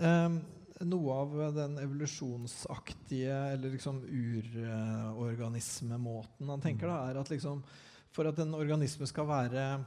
eh, 0.00 0.38
Noe 0.84 1.14
av 1.14 1.54
den 1.56 1.78
evolusjonsaktige 1.80 3.36
eller 3.54 3.70
liksom 3.72 4.02
urorganismemåten 4.04 6.48
han 6.52 6.60
tenker, 6.60 6.86
da, 6.90 6.96
er 7.08 7.16
at 7.20 7.30
liksom 7.32 7.62
for 8.12 8.24
at 8.28 8.38
en 8.40 8.54
organisme 8.56 9.06
skal 9.08 9.26
være 9.28 9.84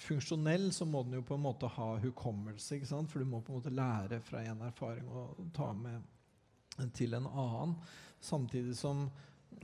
funksjonell, 0.00 0.72
så 0.72 0.84
må 0.84 1.02
den 1.02 1.14
jo 1.18 1.22
på 1.26 1.34
en 1.36 1.44
måte 1.44 1.68
ha 1.68 1.98
hukommelse. 2.02 2.76
ikke 2.76 2.88
sant? 2.88 3.10
For 3.10 3.20
du 3.20 3.26
må 3.28 3.40
på 3.42 3.52
en 3.52 3.58
måte 3.58 3.74
lære 3.74 4.20
fra 4.24 4.42
en 4.46 4.62
erfaring 4.68 5.08
og 5.08 5.50
ta 5.56 5.72
med 5.76 6.90
til 6.96 7.14
en 7.18 7.28
annen. 7.28 7.74
Samtidig 8.20 8.76
som 8.78 9.10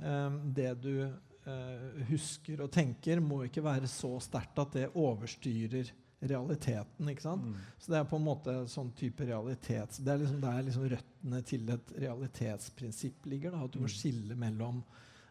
eh, 0.01 0.31
det 0.57 0.73
du 0.83 0.95
eh, 1.05 2.03
husker 2.11 2.65
og 2.65 2.73
tenker, 2.75 3.21
må 3.21 3.45
ikke 3.47 3.65
være 3.65 3.89
så 3.91 4.17
sterkt 4.25 4.59
at 4.63 4.77
det 4.77 4.95
overstyrer 4.95 5.93
realiteten. 6.21 7.09
ikke 7.09 7.23
sant? 7.23 7.45
Mm. 7.45 7.57
Så 7.79 7.93
det 7.93 7.99
er 7.99 8.05
på 8.09 8.17
en 8.17 8.25
måte 8.25 8.55
sånn 8.73 8.89
type 8.97 9.27
realitet 9.29 9.99
Det 10.01 10.13
er 10.15 10.19
liksom 10.23 10.41
der 10.41 10.63
liksom 10.65 10.87
røttene 10.89 11.43
til 11.45 11.69
et 11.71 11.93
realitetsprinsipp 12.07 13.27
ligger. 13.27 13.51
da, 13.53 13.65
At 13.65 13.73
du 13.73 13.79
må 13.81 13.87
Mm. 13.91 13.97
skille 13.97 14.37
mellom 14.37 14.83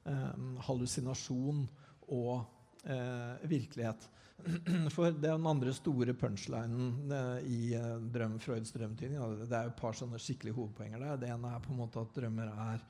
eh, 0.05 0.59
hallusinasjon 0.67 1.67
og 2.09 2.45
eh, 2.85 3.47
virkelighet. 3.49 4.07
For 4.93 5.09
det 5.11 5.29
er 5.29 5.37
den 5.39 5.47
andre 5.47 5.73
store 5.73 6.13
punchlinen 6.13 7.11
eh, 7.11 7.39
i 7.49 7.73
eh, 7.73 7.97
drøm, 8.13 8.37
Freuds 8.39 8.71
drømmetydning. 8.75 9.17
Det 9.49 9.51
er 9.57 9.63
jo 9.63 9.73
et 9.73 9.79
par 9.81 9.93
sånne 9.97 10.19
skikkelige 10.21 10.53
hovedpoenger 10.53 10.99
der. 10.99 11.17
Det 11.17 11.29
ene 11.33 11.55
er 11.55 11.59
på 11.65 11.71
en 11.73 11.79
måte 11.81 11.99
at 12.03 12.13
drømmer 12.13 12.51
er 12.53 12.83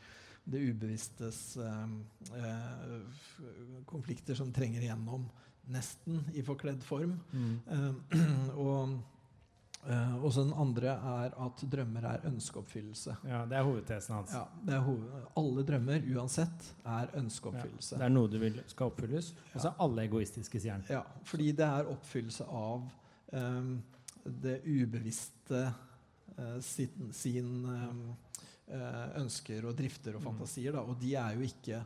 det 0.45 0.59
ubevisstes 0.75 1.55
eh, 1.57 1.87
eh, 2.35 2.99
konflikter 3.89 4.35
som 4.35 4.51
trenger 4.53 4.81
igjennom 4.83 5.29
nesten 5.71 6.23
i 6.33 6.43
forkledd 6.45 6.83
form. 6.83 7.19
Mm. 7.31 7.59
Uh, 7.69 8.55
og 8.67 8.95
Uh, 9.85 10.15
og 10.25 10.31
så 10.33 10.41
den 10.41 10.53
andre 10.57 10.95
er 10.97 11.33
at 11.45 11.59
drømmer 11.69 12.05
er 12.09 12.23
ønskeoppfyllelse. 12.25 13.15
Ja, 13.29 13.43
det 13.45 13.53
er 13.59 13.67
hovedtesen 13.67 14.15
hans. 14.15 14.31
Ja, 14.33 14.47
det 14.65 14.73
er 14.73 14.79
hoved, 14.81 15.11
alle 15.37 15.65
drømmer 15.67 16.07
uansett 16.15 16.69
er 16.89 17.11
ønskeoppfyllelse. 17.19 17.99
Det 18.01 18.07
er 18.07 18.15
noe 18.15 18.31
du 18.33 18.39
vil 18.41 18.57
skal 18.65 18.89
oppfylles. 18.89 19.27
Og 19.51 19.59
så 19.61 19.69
er 19.69 19.83
alle 19.85 20.07
egoistiske, 20.07 20.57
sier 20.63 20.73
han. 20.73 20.87
Ja, 20.89 21.03
fordi 21.29 21.51
det 21.59 21.67
er 21.67 21.91
oppfyllelse 21.93 22.47
av 22.49 22.87
um, 23.29 23.69
det 24.25 24.55
ubevisste 24.65 25.61
uh, 25.69 26.57
sin, 26.65 27.13
sin 27.13 27.53
um, 27.69 28.01
uh, 28.73 29.05
ønsker 29.21 29.69
og 29.69 29.77
drifter 29.77 30.17
og 30.17 30.25
Mm. 30.25 30.31
fantasier. 30.31 30.73
Da, 30.73 30.81
og 30.81 30.97
de 30.97 31.13
er 31.13 31.37
jo 31.37 31.45
ikke 31.45 31.83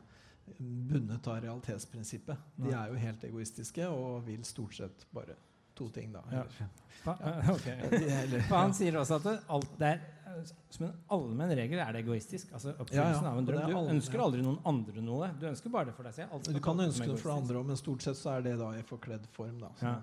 bundet 0.60 1.28
av 1.28 1.42
realitetsprinsippet. 1.44 2.38
De 2.58 2.72
er 2.74 2.88
jo 2.92 2.96
helt 2.96 3.24
egoistiske 3.24 3.88
og 3.88 4.26
vil 4.26 4.44
stort 4.48 4.74
sett 4.76 5.06
bare 5.14 5.36
to 5.76 5.88
ting, 5.96 6.12
da. 6.12 6.22
Ja. 6.32 6.42
Eller- 6.44 6.78
Fa- 7.04 7.16
ok. 7.56 7.66
De- 7.92 8.10
eller- 8.12 8.42
For 8.50 8.58
han 8.58 8.74
sier 8.76 8.98
også 9.00 9.16
at 9.22 9.44
alt 9.50 9.82
er, 9.82 10.02
eh, 10.28 10.42
som 10.70 10.86
en 10.90 10.96
allmenn 11.16 11.54
regel 11.56 11.80
er 11.80 11.94
det 11.96 12.02
egoistisk. 12.04 12.50
Altså 12.52 12.74
oppfyllelsen 12.76 13.24
Ja, 13.24 13.30
ja, 13.30 13.32
av 13.32 13.38
en 13.40 13.46
drøm. 13.48 13.70
Du 13.70 13.94
ønsker 13.96 14.20
aldri 14.26 14.42
noen 14.44 14.58
andre 14.68 15.02
noe. 15.06 15.30
Du 15.40 15.46
ønsker 15.48 15.72
bare 15.72 15.86
det 15.86 15.94
for 15.96 16.04
deg 16.04 16.14
selv. 16.18 16.34
Alt 16.36 16.50
Du 16.52 16.60
kan 16.60 16.80
ønske 16.84 17.08
det 17.08 17.20
for 17.22 17.32
andre 17.38 17.62
òg, 17.62 17.66
men 17.72 17.78
stort 17.80 18.04
sett 18.04 18.20
så 18.20 18.34
er 18.38 18.42
det 18.50 18.58
da 18.60 18.72
i 18.76 18.84
forkledd 18.84 19.30
form. 19.32 19.60
da. 19.64 19.70
Så, 19.80 19.86
Ja. 19.86 20.02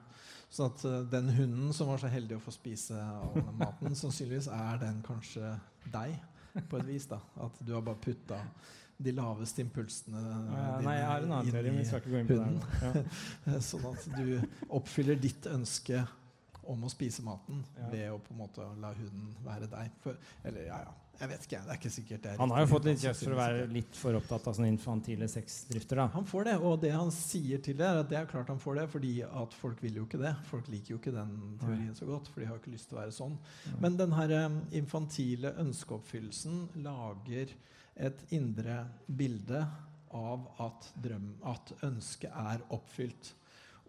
så 0.49 0.71
at 0.71 0.85
uh, 0.89 1.03
den 1.13 1.29
hunden 1.29 1.73
som 1.77 1.89
var 1.89 1.99
så 1.99 2.09
heldig 2.09 2.39
å 2.39 2.41
få 2.47 2.53
spise 2.57 2.97
den 3.35 3.59
maten, 3.59 3.93
sannsynligvis 3.95 4.49
er 4.49 4.79
den 4.81 5.03
kanskje 5.03 5.61
deg, 5.93 6.17
på 6.71 6.79
et 6.81 6.87
vis. 6.89 7.05
da. 7.13 7.21
At 7.37 7.61
du 7.61 7.75
har 7.75 7.83
bare 7.83 8.01
putta 8.01 8.41
de 8.99 9.13
laveste 9.13 9.61
impulsene 9.65 10.21
Ja, 10.23 10.81
nei, 10.81 10.95
jeg 10.99 11.09
har 11.11 11.25
en 11.27 11.33
annen 11.39 11.51
teori, 11.53 11.71
men 11.73 11.83
vi 11.83 11.89
skal 11.89 12.01
ikke 12.01 12.15
gå 12.15 12.21
inn 12.23 12.31
på 12.31 12.39
det. 12.41 13.07
Ja. 13.47 13.59
Sånn 13.71 13.85
at 13.93 14.07
du 14.17 14.71
oppfyller 14.79 15.19
ditt 15.21 15.49
ønske 15.53 16.05
om 16.67 16.83
å 16.83 16.89
spise 16.91 17.23
maten 17.23 17.61
Ja. 17.79 17.89
ved 17.93 18.07
å 18.11 18.17
på 18.19 18.33
en 18.35 18.41
måte 18.41 18.65
la 18.83 18.89
hunden 18.97 19.35
være 19.45 19.69
deg. 19.71 19.93
For, 20.03 20.17
eller 20.45 20.65
ja, 20.67 20.81
ja. 20.89 20.95
Jeg 21.17 21.31
vet 21.31 21.45
ikke. 21.47 21.59
Det 21.65 21.71
er 21.73 21.79
ikke 21.79 21.91
sikkert 21.95 22.25
det 22.27 22.31
er 22.35 22.41
Han 22.43 22.51
har 22.53 22.61
jo 22.61 22.67
fått 22.75 22.85
litt 22.91 22.99
kjeft 23.01 23.23
for 23.25 23.33
å 23.33 23.37
være 23.39 23.61
litt 23.73 23.95
for 23.97 24.19
opptatt 24.19 24.49
av 24.51 24.57
sånne 24.59 24.69
infantile 24.69 25.29
sexdrifter. 25.33 25.97
da. 26.03 26.05
Han 26.13 26.27
får 26.29 26.45
det, 26.51 26.57
og 26.61 26.75
det 26.83 26.91
han 26.93 27.09
sier 27.15 27.63
til 27.65 27.79
det, 27.79 27.87
er 27.89 28.01
at 28.03 28.11
det 28.11 28.19
er 28.19 28.27
klart 28.29 28.51
han 28.53 28.61
får 28.61 28.81
det, 28.83 28.85
fordi 28.93 29.13
at 29.25 29.55
folk 29.57 29.81
vil 29.85 29.97
jo 30.03 30.05
ikke 30.05 30.21
det. 30.21 30.35
Folk 30.51 30.69
liker 30.69 30.93
jo 30.93 30.99
ikke 31.01 31.15
den 31.17 31.33
teorien 31.63 31.95
så 31.97 32.05
godt, 32.11 32.29
for 32.29 32.41
de 32.43 32.51
har 32.51 32.59
jo 32.59 32.61
ikke 32.65 32.75
lyst 32.75 32.91
til 32.91 32.99
å 32.99 33.01
være 33.01 33.15
sånn. 33.17 33.39
Men 33.81 33.97
den 33.97 34.13
her 34.19 34.35
eh, 34.43 34.59
infantile 34.83 35.55
ønskeoppfyllelsen 35.65 36.61
lager 36.85 37.55
et 37.97 38.33
indre 38.37 38.83
bilde 39.07 39.63
av 40.17 40.47
at, 40.63 40.91
drøm, 41.03 41.31
at 41.49 41.73
ønsket 41.87 42.33
er 42.33 42.63
oppfylt. 42.75 43.33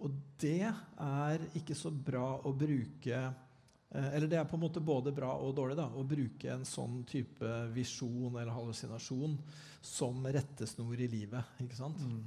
Og 0.05 0.13
det 0.39 0.67
er 0.67 1.43
ikke 1.57 1.75
så 1.77 1.89
bra 1.91 2.35
å 2.45 2.51
bruke 2.53 3.17
eh, 3.17 4.09
Eller 4.13 4.27
det 4.29 4.37
er 4.37 4.45
på 4.49 4.57
en 4.57 4.61
måte 4.67 4.83
både 4.83 5.13
bra 5.15 5.31
og 5.41 5.55
dårlig 5.57 5.77
da, 5.79 5.87
å 5.89 6.05
bruke 6.05 6.51
en 6.53 6.65
sånn 6.67 7.01
type 7.09 7.53
visjon 7.73 8.35
eller 8.35 8.53
hallusinasjon 8.53 9.37
som 9.81 10.27
rettesnor 10.27 11.01
i 11.01 11.09
livet. 11.09 11.57
ikke 11.63 11.79
sant? 11.79 12.03
Mm. 12.03 12.21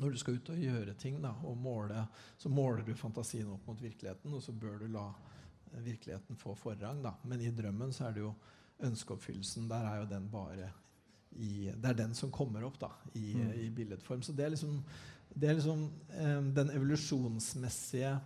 Når 0.00 0.12
du 0.12 0.20
skal 0.20 0.38
ut 0.38 0.52
og 0.52 0.60
gjøre 0.60 0.94
ting, 1.00 1.18
da, 1.22 1.32
og 1.44 1.56
måle, 1.60 2.04
så 2.40 2.52
måler 2.52 2.84
du 2.86 2.94
fantasien 2.96 3.48
opp 3.52 3.66
mot 3.68 3.80
virkeligheten, 3.80 4.32
og 4.32 4.44
så 4.44 4.52
bør 4.56 4.78
du 4.82 4.86
la 4.92 5.08
eh, 5.72 5.80
virkeligheten 5.86 6.38
få 6.40 6.54
forrang. 6.58 7.02
Da. 7.04 7.16
Men 7.24 7.42
i 7.44 7.52
drømmen 7.54 7.96
så 7.96 8.08
er 8.08 8.16
det 8.16 8.26
jo 8.26 8.34
ønskeoppfyllelsen. 8.90 9.68
Der 9.72 9.88
er 9.88 10.02
jo 10.02 10.12
den 10.12 10.28
bare 10.32 10.70
i 11.38 11.70
Det 11.76 11.88
er 11.92 11.94
den 11.94 12.14
som 12.14 12.30
kommer 12.30 12.64
opp 12.66 12.78
da, 12.80 12.90
i, 13.14 13.34
Mm. 13.34 13.52
i 13.52 13.70
billedform. 13.70 14.22
Så 14.22 14.32
det 14.36 14.44
er 14.44 14.50
liksom, 14.50 14.82
det 15.34 15.48
er 15.48 15.54
liksom 15.54 15.84
eh, 16.10 16.40
den 16.56 16.70
evolusjonsmessige 16.74 18.16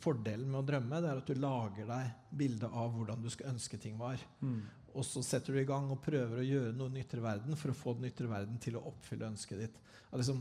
fordelen 0.00 0.50
med 0.50 0.60
å 0.62 0.66
drømme. 0.66 1.00
Det 1.02 1.10
er 1.10 1.18
at 1.20 1.26
du 1.26 1.34
lager 1.34 1.86
deg 1.90 2.12
bilde 2.38 2.68
av 2.70 2.92
hvordan 2.94 3.22
du 3.22 3.28
skal 3.30 3.50
ønske 3.52 3.78
ting 3.82 3.98
var. 4.00 4.20
Mm. 4.40 4.62
Og 4.94 5.04
så 5.06 5.22
setter 5.22 5.52
du 5.54 5.60
i 5.60 5.66
gang 5.68 5.90
og 5.92 6.00
prøver 6.02 6.40
å 6.40 6.46
gjøre 6.46 6.72
noe 6.74 6.90
i 6.96 7.02
ytre 7.04 7.20
verden 7.22 7.56
for 7.58 7.70
å 7.70 7.76
få 7.76 7.94
den 7.98 8.08
ytre 8.10 8.26
verden 8.30 8.58
til 8.62 8.78
å 8.78 8.86
oppfylle 8.90 9.28
ønsket 9.28 9.58
ditt. 9.60 9.76
Det 9.76 10.16
er 10.16 10.22
liksom 10.22 10.40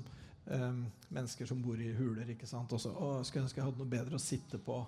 em, 0.55 0.79
Mennesker 1.09 1.45
som 1.49 1.61
bor 1.61 1.77
i 1.81 1.91
huler. 1.93 2.29
ikke 2.33 2.47
sant? 2.49 2.71
Og 2.73 2.81
så, 2.81 2.89
å, 2.93 3.17
jeg 3.19 3.25
skulle 3.29 3.45
ønske 3.45 3.61
jeg 3.61 3.67
hadde 3.67 3.83
noe 3.83 3.91
bedre 3.91 4.15
å 4.17 4.23
sitte 4.23 4.57
på. 4.57 4.79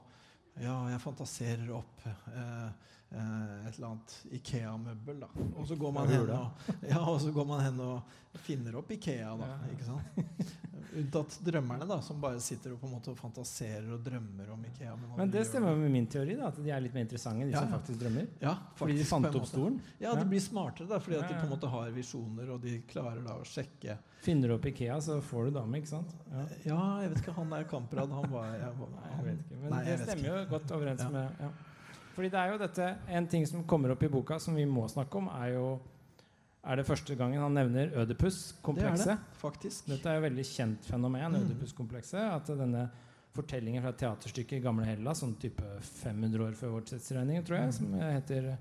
Ja, 0.62 0.78
jeg 0.90 1.00
fantaserer 1.04 1.70
opp 1.78 2.02
eh, 2.08 2.72
et 3.12 3.76
eller 3.76 3.88
annet 3.92 4.18
Ikea-møbel. 4.40 5.20
da. 5.20 5.28
Og 5.60 5.68
så 5.68 5.76
går 5.76 5.92
man 5.92 6.10
Ja, 6.12 6.18
hen 6.22 6.30
og, 6.32 6.50
ja, 6.90 7.06
så 7.20 7.32
går 7.36 7.46
man 7.50 7.64
hen 7.66 7.80
og 7.84 8.18
finner 8.48 8.78
opp 8.80 8.92
Ikea. 8.96 9.34
da, 9.40 9.54
ikke 9.74 9.88
sant? 9.90 10.20
Unntatt 10.92 11.38
drømmerne, 11.46 11.86
da, 11.88 12.02
som 12.04 12.18
bare 12.20 12.40
sitter 12.44 12.74
og 12.74 12.82
på 12.82 12.88
en 12.90 12.92
måte 12.98 13.12
fantaserer 13.16 13.86
og 13.96 14.02
drømmer 14.04 14.50
om 14.52 14.64
Ikea. 14.68 14.96
men 15.00 15.14
Men 15.22 15.30
det 15.32 15.46
stemmer 15.48 15.76
med 15.80 15.92
min 15.94 16.08
teori, 16.12 16.36
da, 16.36 16.50
at 16.52 16.58
de 16.60 16.72
er 16.74 16.82
litt 16.84 16.96
mer 16.98 17.06
interessante, 17.06 17.46
de 17.48 17.54
Ja, 17.54 17.62
som 17.64 17.72
faktisk 17.78 18.02
drømmer. 18.02 18.26
Ja, 18.44 18.56
Fordi 18.76 18.98
de 18.98 19.06
fant 19.08 19.30
opp 19.40 19.48
stolen. 19.48 19.78
Ja, 20.04 20.12
de 20.20 20.26
blir 20.28 20.44
smartere 20.44 20.90
da, 20.92 21.00
fordi 21.00 21.20
at 21.22 21.30
de 21.32 21.38
på 21.40 21.46
en 21.48 21.54
måte 21.54 21.70
har 21.72 21.94
visjoner, 21.96 22.52
og 22.52 22.60
de 22.66 22.82
klarer 22.92 23.24
da 23.24 23.38
å 23.40 23.48
sjekke 23.48 23.98
Finner 24.22 24.52
du 24.52 24.54
opp 24.58 24.66
Ikea, 24.70 25.00
så 25.02 25.16
får 25.26 25.48
du 25.48 25.56
dame, 25.56 25.80
ikke 25.80 25.90
sant? 25.96 26.12
Ja. 26.30 26.44
Ja, 26.66 26.82
jeg 27.06 27.14
vet 27.14 27.24
ikke, 27.24 27.38
han 27.40 27.54
er 27.58 27.64
Kamprad, 27.72 28.12
han 28.14 28.28
var 28.30 28.52
jeg, 28.52 28.68
han, 28.68 28.92
Nei, 28.98 29.12
jeg 29.16 29.24
vet 29.30 29.40
ikke. 29.46 29.62
Men 29.64 29.72
Nei, 29.78 29.84
det 29.88 29.96
stemmer 30.04 30.28
ikke. 30.28 30.36
jo 30.44 30.50
godt 30.52 30.74
overens 30.78 31.08
med 31.16 31.40
ja. 31.46 31.50
Fordi 32.16 32.30
det 32.30 32.40
er 32.40 32.52
jo 32.52 32.58
dette 32.60 32.88
En 33.08 33.28
ting 33.28 33.46
som 33.48 33.64
kommer 33.64 33.94
opp 33.94 34.04
i 34.04 34.10
boka 34.12 34.40
som 34.40 34.56
vi 34.56 34.66
må 34.66 34.88
snakke 34.92 35.18
om, 35.18 35.30
er 35.42 35.54
jo 35.56 35.80
er 36.64 36.78
det 36.78 36.86
første 36.86 37.16
gangen 37.18 37.42
han 37.42 37.56
nevner 37.58 37.90
Ødipus-komplekset. 38.04 39.08
Det 39.08 39.14
er 39.16 39.16
det, 39.18 39.38
faktisk. 39.42 39.88
Dette 39.90 40.10
er 40.12 40.20
jo 40.20 40.26
veldig 40.28 40.44
kjent 40.46 40.86
fenomen, 40.86 41.32
Mm. 41.34 41.40
Ødipus-komplekset. 41.48 42.20
At 42.36 42.46
denne 42.46 42.84
fortellingen 43.34 43.82
fra 43.82 43.92
teaterstykket 43.98 44.60
i 44.60 44.62
gamle 44.62 44.86
Hellas, 44.86 45.24
sånn 45.24 45.34
type 45.40 45.64
500 45.82 46.44
år 46.46 46.54
før 46.54 46.76
vår 46.76 46.86
tidsregning, 46.92 47.44
tror 47.48 47.58
jeg, 47.64 47.74
som 47.74 47.94
heter 47.94 48.58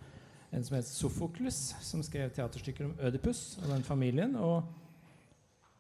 en 0.53 0.65
som 0.65 0.77
heter 0.77 0.89
Sofokles, 0.89 1.59
som 1.83 2.03
skrev 2.03 2.31
teaterstykker 2.33 2.85
om 2.87 2.95
Ødipus 2.99 3.59
og 3.63 3.69
den 3.69 3.83
familien. 3.83 4.35
og 4.37 4.65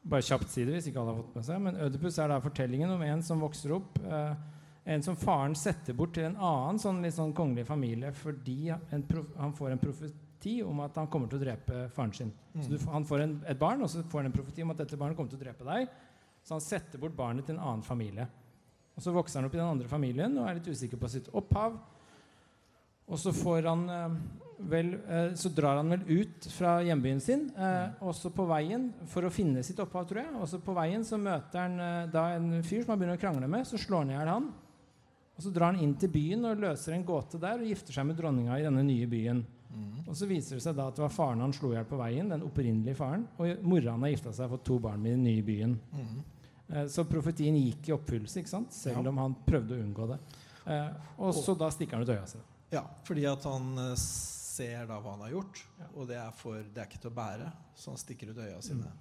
bare 0.04 0.22
kjapt 0.24 0.48
si 0.48 0.64
det 0.64 0.74
hvis 0.74 0.87
ikke 0.88 1.00
alle 1.00 1.14
har 1.14 1.22
fått 1.22 1.35
med 1.37 1.44
seg, 1.44 1.61
men 1.61 1.76
Ødipus 1.76 2.18
er 2.18 2.28
da 2.28 2.38
fortellingen 2.40 2.90
om 2.90 3.02
en 3.02 3.22
som 3.22 3.40
vokser 3.40 3.74
opp. 3.76 3.98
Eh, 4.04 4.35
en 4.84 5.02
som 5.04 5.16
faren 5.16 5.54
setter 5.58 5.94
bort 5.96 6.14
til 6.16 6.24
en 6.24 6.36
annen 6.36 6.80
sånn 6.80 7.02
litt 7.04 7.16
sånn 7.16 7.34
kongelig 7.36 7.66
familie 7.68 8.12
fordi 8.16 8.70
han 8.72 9.54
får 9.56 9.74
en 9.74 9.82
profeti 9.82 10.60
om 10.64 10.80
at 10.80 10.96
han 10.96 11.10
kommer 11.12 11.28
til 11.28 11.40
å 11.40 11.44
drepe 11.44 11.82
faren 11.94 12.14
sin. 12.16 12.32
Mm. 12.54 12.62
Så 12.64 12.72
du, 12.72 12.78
han 12.90 13.04
får 13.06 13.24
en, 13.26 13.34
et 13.52 13.60
barn, 13.60 13.82
og 13.84 13.90
så 13.92 14.02
får 14.02 14.22
han 14.22 14.30
en 14.30 14.36
profeti 14.38 14.64
om 14.64 14.72
at 14.72 14.80
dette 14.80 14.98
barnet 15.00 15.18
kommer 15.18 15.32
til 15.34 15.40
å 15.40 15.44
drepe 15.44 15.68
deg. 15.68 15.90
Så 16.40 16.56
han 16.56 16.64
setter 16.64 17.02
bort 17.02 17.16
barnet 17.16 17.46
til 17.46 17.58
en 17.58 17.64
annen 17.64 17.84
familie. 17.84 18.26
Og 18.96 19.04
så 19.04 19.12
vokser 19.14 19.40
han 19.40 19.48
opp 19.48 19.56
i 19.56 19.60
den 19.60 19.68
andre 19.68 19.88
familien 19.88 20.38
og 20.40 20.48
er 20.48 20.58
litt 20.58 20.70
usikker 20.72 21.00
på 21.00 21.10
sitt 21.12 21.28
opphav. 21.36 21.76
Og 23.10 23.18
så 23.18 23.32
får 23.34 23.66
han 23.66 23.84
eh, 23.90 24.16
vel 24.70 24.92
eh, 24.94 25.30
Så 25.38 25.50
drar 25.54 25.80
han 25.80 25.90
vel 25.90 26.04
ut 26.06 26.46
fra 26.54 26.76
hjembyen 26.86 27.22
sin. 27.22 27.48
Eh, 27.56 28.02
også 28.06 28.32
på 28.34 28.46
veien 28.50 28.90
for 29.10 29.26
å 29.26 29.32
finne 29.34 29.64
sitt 29.66 29.80
opphav, 29.82 30.06
tror 30.08 30.22
jeg. 30.22 30.34
Også 30.40 30.60
på 30.64 30.74
veien 30.76 31.04
så 31.06 31.18
møter 31.20 31.64
han 31.64 32.10
da 32.12 32.26
en 32.36 32.60
fyr 32.62 32.84
som 32.84 32.94
han 32.94 33.00
begynner 33.00 33.18
å 33.18 33.22
krangle 33.22 33.50
med. 33.50 33.66
Så 33.68 33.80
slår 33.80 34.04
han 34.04 34.12
i 34.14 34.18
hjel 34.18 34.32
han. 34.34 34.50
Og 35.40 35.44
så 35.46 35.50
drar 35.57 35.72
han 35.72 35.81
inn 35.81 35.94
til 35.96 36.11
byen 36.12 36.42
og 36.44 36.59
løser 36.61 36.92
en 36.92 37.05
gåte 37.09 37.38
der 37.40 37.62
og 37.62 37.64
gifter 37.70 37.96
seg 37.96 38.05
med 38.11 38.18
dronninga 38.18 38.59
i 38.61 38.64
denne 38.66 38.83
nye 38.85 39.07
byen. 39.09 39.38
Mm. 39.70 40.03
Og 40.11 40.16
så 40.18 40.26
viser 40.29 40.59
det 40.59 40.64
seg 40.66 40.74
da 40.76 40.88
at 40.90 40.98
det 40.98 41.00
var 41.07 41.14
faren 41.14 41.40
han 41.40 41.55
slo 41.57 41.70
i 41.72 41.79
hjel 41.79 41.87
på 41.88 41.96
veien. 41.96 42.29
Den 42.29 42.44
opprinnelige 42.44 42.98
faren. 42.98 43.24
Og 43.40 43.62
mora 43.64 43.94
han 43.94 44.05
har 44.05 44.12
gifta 44.12 44.35
seg 44.37 44.50
og 44.50 44.59
fått 44.59 44.66
to 44.68 44.76
barn 44.85 45.00
med 45.00 45.14
den 45.16 45.24
nye 45.24 45.42
byen. 45.46 45.79
Mm. 45.96 46.20
Eh, 46.68 46.87
Så 46.92 47.07
profetien 47.09 47.57
gikk 47.57 47.88
i 47.88 47.96
oppfyllelse, 47.96 48.42
ikke 48.42 48.53
sant? 48.53 48.72
selv 48.76 49.00
Ja. 49.00 49.09
om 49.09 49.16
han 49.24 49.37
prøvde 49.46 49.79
å 49.79 49.83
unngå 49.87 50.09
det. 50.12 50.18
Eh, 50.66 50.90
og 51.18 51.33
så 51.35 51.57
da 51.57 51.70
stikker 51.72 51.96
han 51.96 52.03
ut 52.03 52.12
øya 52.12 52.26
sine. 52.26 52.42
Ja, 52.70 52.85
fordi 53.09 53.24
at 53.33 53.42
han 53.48 53.79
eh, 53.79 53.94
ser 53.96 54.85
da 54.87 55.00
hva 55.00 55.16
han 55.16 55.20
har 55.24 55.31
gjort, 55.31 55.64
og 55.96 56.07
det 56.07 56.16
er, 56.20 56.31
for, 56.37 56.61
det 56.74 56.83
er 56.83 56.87
ikke 56.90 57.00
til 57.00 57.11
å 57.11 57.14
bære, 57.16 57.53
så 57.74 57.94
han 57.94 57.96
stikker 57.96 58.31
ut 58.35 58.37
øya 58.44 58.61
sine. 58.61 58.92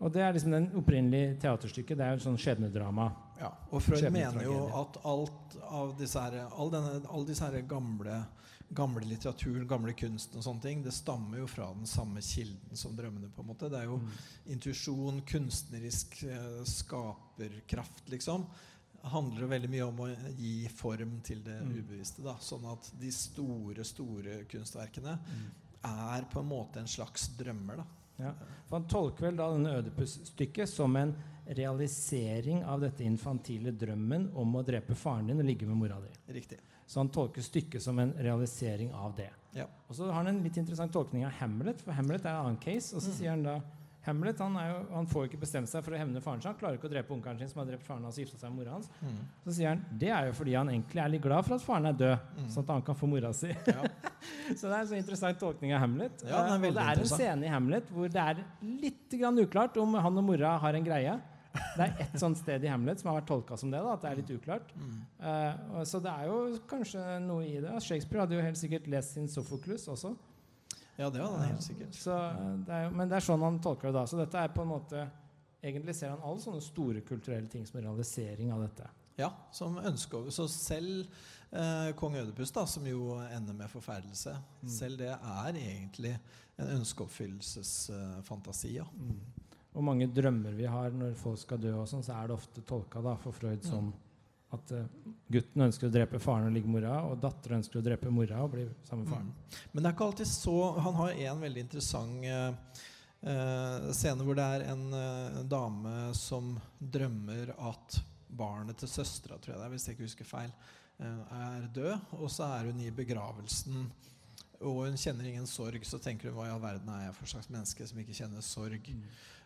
Og 0.00 0.12
det 0.12 0.22
er 0.24 0.32
liksom 0.32 0.50
den 0.54 0.70
opprinnelige 0.80 1.34
teaterstykket. 1.42 1.96
Det 1.98 2.04
er 2.06 2.14
jo 2.14 2.20
et 2.20 2.24
sånn 2.24 2.38
skjebnedrama. 2.40 3.10
Ja, 3.40 3.50
og 3.70 3.82
Freud 3.82 4.06
mener 4.12 4.42
jo 4.46 4.54
at 4.80 4.96
alt 5.04 5.56
av 5.68 5.94
disse 5.98 6.20
her, 6.20 6.46
all 6.56 6.70
denne, 6.72 7.02
all 7.12 7.24
disse 7.28 7.44
her 7.44 7.60
gamle, 7.68 8.22
gamle 8.72 9.02
litteraturen, 9.04 9.66
gamle 9.68 9.92
kunsten 9.98 10.38
og 10.38 10.44
sånne 10.46 10.62
ting, 10.62 10.82
det 10.82 10.92
stammer 10.94 11.38
jo 11.42 11.46
fra 11.50 11.72
den 11.74 11.84
samme 11.86 12.20
kilden 12.24 12.76
som 12.76 12.96
drømmene. 12.96 13.28
på 13.34 13.42
en 13.42 13.48
måte. 13.48 13.68
Det 13.70 13.78
er 13.80 13.84
jo 13.84 13.98
Mm. 13.98 14.08
intuisjon, 14.56 15.20
kunstnerisk 15.26 16.22
eh, 16.24 16.64
skaperkraft, 16.64 18.08
liksom. 18.08 18.46
handler 19.02 19.40
jo 19.40 19.48
veldig 19.48 19.68
mye 19.70 19.86
om 19.88 19.96
å 20.04 20.08
gi 20.36 20.68
form 20.68 21.20
til 21.24 21.42
det 21.42 21.60
Mm. 21.62 21.72
ubevisste. 21.84 22.22
da, 22.22 22.34
Sånn 22.36 22.64
at 22.70 22.90
de 23.00 23.10
store, 23.10 23.82
store 23.84 24.44
kunstverkene 24.44 25.18
Mm. 25.18 25.50
er 25.84 26.22
på 26.30 26.40
en 26.40 26.48
måte 26.48 26.76
en 26.76 26.86
slags 26.86 27.28
drømmer. 27.36 27.76
da. 27.78 27.84
Ja. 28.20 28.32
Han 28.70 28.84
tolker 28.86 29.26
vel 29.26 29.36
da 29.36 29.48
denne 29.50 29.72
Ødipus-stykket 29.80 30.68
som 30.68 30.94
en 30.96 31.14
realisering 31.50 32.64
av 32.64 32.80
dette 32.84 33.04
infantile 33.06 33.72
drømmen 33.74 34.28
om 34.38 34.54
å 34.58 34.62
drepe 34.66 34.94
faren 34.98 35.26
din 35.30 35.40
og 35.42 35.48
ligge 35.48 35.66
med 35.66 35.76
mora 35.80 35.98
di. 36.02 36.12
Riktig. 36.36 36.58
Så 36.86 37.00
han 37.00 37.10
tolker 37.14 37.42
stykket 37.42 37.82
som 37.82 37.98
en 38.02 38.12
realisering 38.18 38.92
av 38.94 39.14
det. 39.16 39.30
Ja. 39.54 39.66
Og 39.88 39.94
så 39.98 40.06
har 40.06 40.20
han 40.20 40.30
en 40.30 40.42
litt 40.44 40.56
interessant 40.58 40.92
tolkning 40.94 41.24
av 41.26 41.34
Hamlet, 41.40 41.82
for 41.82 41.94
Hamlet 41.94 42.24
er 42.26 42.34
en 42.34 42.44
annen 42.46 42.60
case. 42.62 42.94
Og 42.94 43.02
så 43.02 43.10
Mm. 43.10 43.16
sier 43.18 43.30
han 43.30 43.42
da 43.42 43.60
Hamlet 44.06 44.38
han, 44.40 44.54
er 44.56 44.68
jo, 44.70 44.76
han 44.94 45.06
får 45.10 45.26
ikke 45.28 45.40
bestemt 45.42 45.68
seg 45.68 45.82
for 45.84 45.92
å 45.92 45.98
hevne 46.00 46.20
faren 46.24 46.40
sin. 46.40 46.48
Han 46.48 46.58
klarer 46.60 46.78
ikke 46.78 46.88
å 46.88 46.92
drepe 46.94 47.12
onkelen 47.12 47.38
sin 47.42 47.50
som 47.50 47.60
har 47.60 47.66
drept 47.68 47.84
faren 47.84 48.06
hans 48.08 48.16
og 48.16 48.22
gifta 48.24 48.38
seg 48.40 48.48
med 48.54 48.62
mora 48.62 48.76
hans. 48.78 48.88
Mm. 49.04 49.18
Så 49.44 49.54
sier 49.58 49.68
han 49.74 49.82
det 50.00 50.08
er 50.16 50.30
jo 50.30 50.36
fordi 50.38 50.54
han 50.56 50.70
egentlig 50.72 51.02
er 51.04 51.12
litt 51.12 51.22
glad 51.26 51.44
for 51.44 51.56
at 51.58 51.64
faren 51.66 51.90
er 51.90 51.98
død, 52.00 52.28
Mm. 52.40 52.46
sånn 52.54 52.64
at 52.64 52.70
han 52.72 52.82
kan 52.86 52.96
få 52.96 53.08
mora 53.12 53.32
si. 53.36 53.50
Ja. 53.66 53.82
Så 54.56 54.68
det 54.68 54.72
er 54.72 54.80
en 54.80 54.88
så 54.88 54.96
interessant 54.96 55.38
tolkning 55.40 55.72
av 55.76 55.80
Hamlet. 55.84 56.24
Ja, 56.28 56.40
og 56.54 56.62
det 56.64 56.70
er 56.76 56.98
en 57.02 57.06
scene 57.08 57.44
i 57.46 57.52
Hamlet 57.52 57.90
hvor 57.92 58.08
det 58.12 58.20
er 58.24 58.40
litt 58.62 59.12
grann 59.20 59.38
uklart 59.38 59.76
om 59.80 59.94
han 59.94 60.18
og 60.18 60.24
mora 60.24 60.56
har 60.64 60.74
en 60.80 60.84
greie. 60.88 61.18
Det 61.76 61.82
er 61.82 61.94
ett 62.04 62.18
sånt 62.20 62.38
sted 62.38 62.62
i 62.64 62.68
Hamlet 62.70 63.00
som 63.00 63.10
har 63.10 63.20
vært 63.20 63.28
tolka 63.30 63.56
som 63.58 63.70
det. 63.72 63.80
da, 63.82 63.92
At 63.96 64.02
det 64.04 64.10
er 64.10 64.18
litt 64.20 64.32
uklart. 64.36 64.68
Mm. 64.78 64.98
Uh, 65.20 65.84
så 65.84 65.98
det 66.02 66.12
er 66.12 66.28
jo 66.30 66.36
kanskje 66.70 67.04
noe 67.24 67.42
i 67.46 67.56
det. 67.60 67.72
Shakespeare 67.82 68.22
hadde 68.24 68.36
jo 68.38 68.44
helt 68.44 68.60
sikkert 68.60 68.86
lest 68.92 69.16
sin 69.16 69.26
Sophocles 69.28 69.88
også. 69.90 70.12
Ja, 71.00 71.08
det 71.10 71.20
var 71.24 71.38
det 71.40 71.48
helt 71.48 71.64
sikkert. 71.64 71.94
Så 71.96 72.12
eh, 72.14 72.54
det 72.68 72.76
er 72.76 72.90
men 72.94 73.08
det 73.10 73.16
er 73.18 73.24
sånn 73.26 73.42
han 73.46 73.58
tolker 73.64 73.88
det 73.90 73.96
da. 73.96 74.04
Så 74.10 74.18
dette 74.20 74.38
er 74.44 74.52
på 74.54 74.62
en 74.66 74.72
måte 74.76 75.06
Egentlig 75.60 75.92
ser 75.94 76.08
han 76.14 76.22
alle 76.24 76.40
sånne 76.40 76.62
store 76.64 77.02
kulturelle 77.04 77.48
ting 77.52 77.66
som 77.68 77.76
en 77.80 77.84
realisering 77.90 78.48
av 78.54 78.62
dette. 78.64 78.86
Ja, 79.20 79.26
som 79.52 79.74
ønske 79.76 80.16
over. 80.16 80.30
Så 80.32 80.46
selv 80.48 81.02
eh, 81.52 81.90
kong 82.00 82.14
Ødepus, 82.16 82.48
da, 82.56 82.62
som 82.64 82.86
jo 82.88 83.10
ender 83.26 83.52
med 83.58 83.68
forferdelse, 83.68 84.32
Mm. 84.62 84.68
selv 84.72 84.98
det 85.02 85.10
er 85.12 85.52
egentlig 85.60 86.14
en 86.56 86.70
ønskeoppfyllelsesfantasi. 86.78 88.72
ja. 88.78 88.84
Og 89.74 89.84
mange 89.84 90.06
drømmer 90.10 90.50
vi 90.56 90.64
har 90.66 90.90
når 90.90 91.12
folk 91.14 91.38
skal 91.38 91.58
dø, 91.62 91.74
og 91.78 91.86
sånn, 91.88 92.02
så 92.02 92.16
er 92.18 92.26
det 92.28 92.34
ofte 92.40 92.62
tolka 92.66 93.00
da, 93.04 93.14
for 93.16 93.32
Freud 93.32 93.62
som 93.62 93.84
Mm. 93.92 93.92
At 94.54 94.72
uh, 94.74 94.86
gutten 95.30 95.64
ønsker 95.66 95.88
å 95.88 95.94
drepe 95.94 96.20
faren 96.22 96.48
og 96.48 96.54
ligge 96.56 96.70
mora, 96.70 96.96
og 97.06 97.20
datteren 97.22 97.60
ønsker 97.60 97.80
å 97.80 97.84
drepe 97.86 98.10
mora 98.12 98.42
og 98.44 98.54
bli 98.54 98.66
sammen 98.88 99.04
med 99.04 99.12
faren. 99.12 99.28
Mm. 99.30 99.58
Men 99.72 99.82
det 99.82 99.90
er 99.90 99.96
ikke 99.96 100.08
alltid 100.08 100.30
så 100.30 100.56
Han 100.86 100.98
har 100.98 101.20
en 101.28 101.44
veldig 101.44 101.64
interessant 101.66 102.26
uh, 102.26 102.82
uh, 103.22 103.90
scene 103.96 104.26
hvor 104.26 104.38
det 104.38 104.48
er 104.56 104.66
en, 104.72 104.84
en 104.96 105.50
dame 105.50 105.94
som 106.18 106.56
drømmer 106.78 107.54
at 107.70 108.00
barnet 108.30 108.78
til 108.78 108.90
søstera, 108.90 109.38
tror 109.38 109.54
jeg 109.54 109.60
det 109.60 109.66
er, 109.66 109.74
hvis 109.74 109.88
jeg 109.88 109.96
ikke 109.96 110.06
husker 110.06 110.28
feil, 110.28 110.52
er 111.00 111.64
død. 111.74 112.12
Og 112.20 112.28
så 112.30 112.46
er 112.46 112.68
hun 112.68 112.78
i 112.84 112.92
begravelsen, 112.94 113.88
og 114.60 114.84
hun 114.84 114.98
kjenner 115.00 115.26
ingen 115.26 115.48
sorg. 115.50 115.82
Så 115.88 115.98
tenker 115.98 116.30
hun 116.30 116.36
hva 116.36 116.46
i 116.46 116.52
all 116.52 116.62
verden 116.62 116.92
er 116.94 117.08
jeg 117.08 117.16
for 117.16 117.32
slags 117.32 117.50
menneske 117.50 117.88
som 117.88 117.98
ikke 117.98 118.14
kjenner 118.20 118.44
sorg 118.44 118.86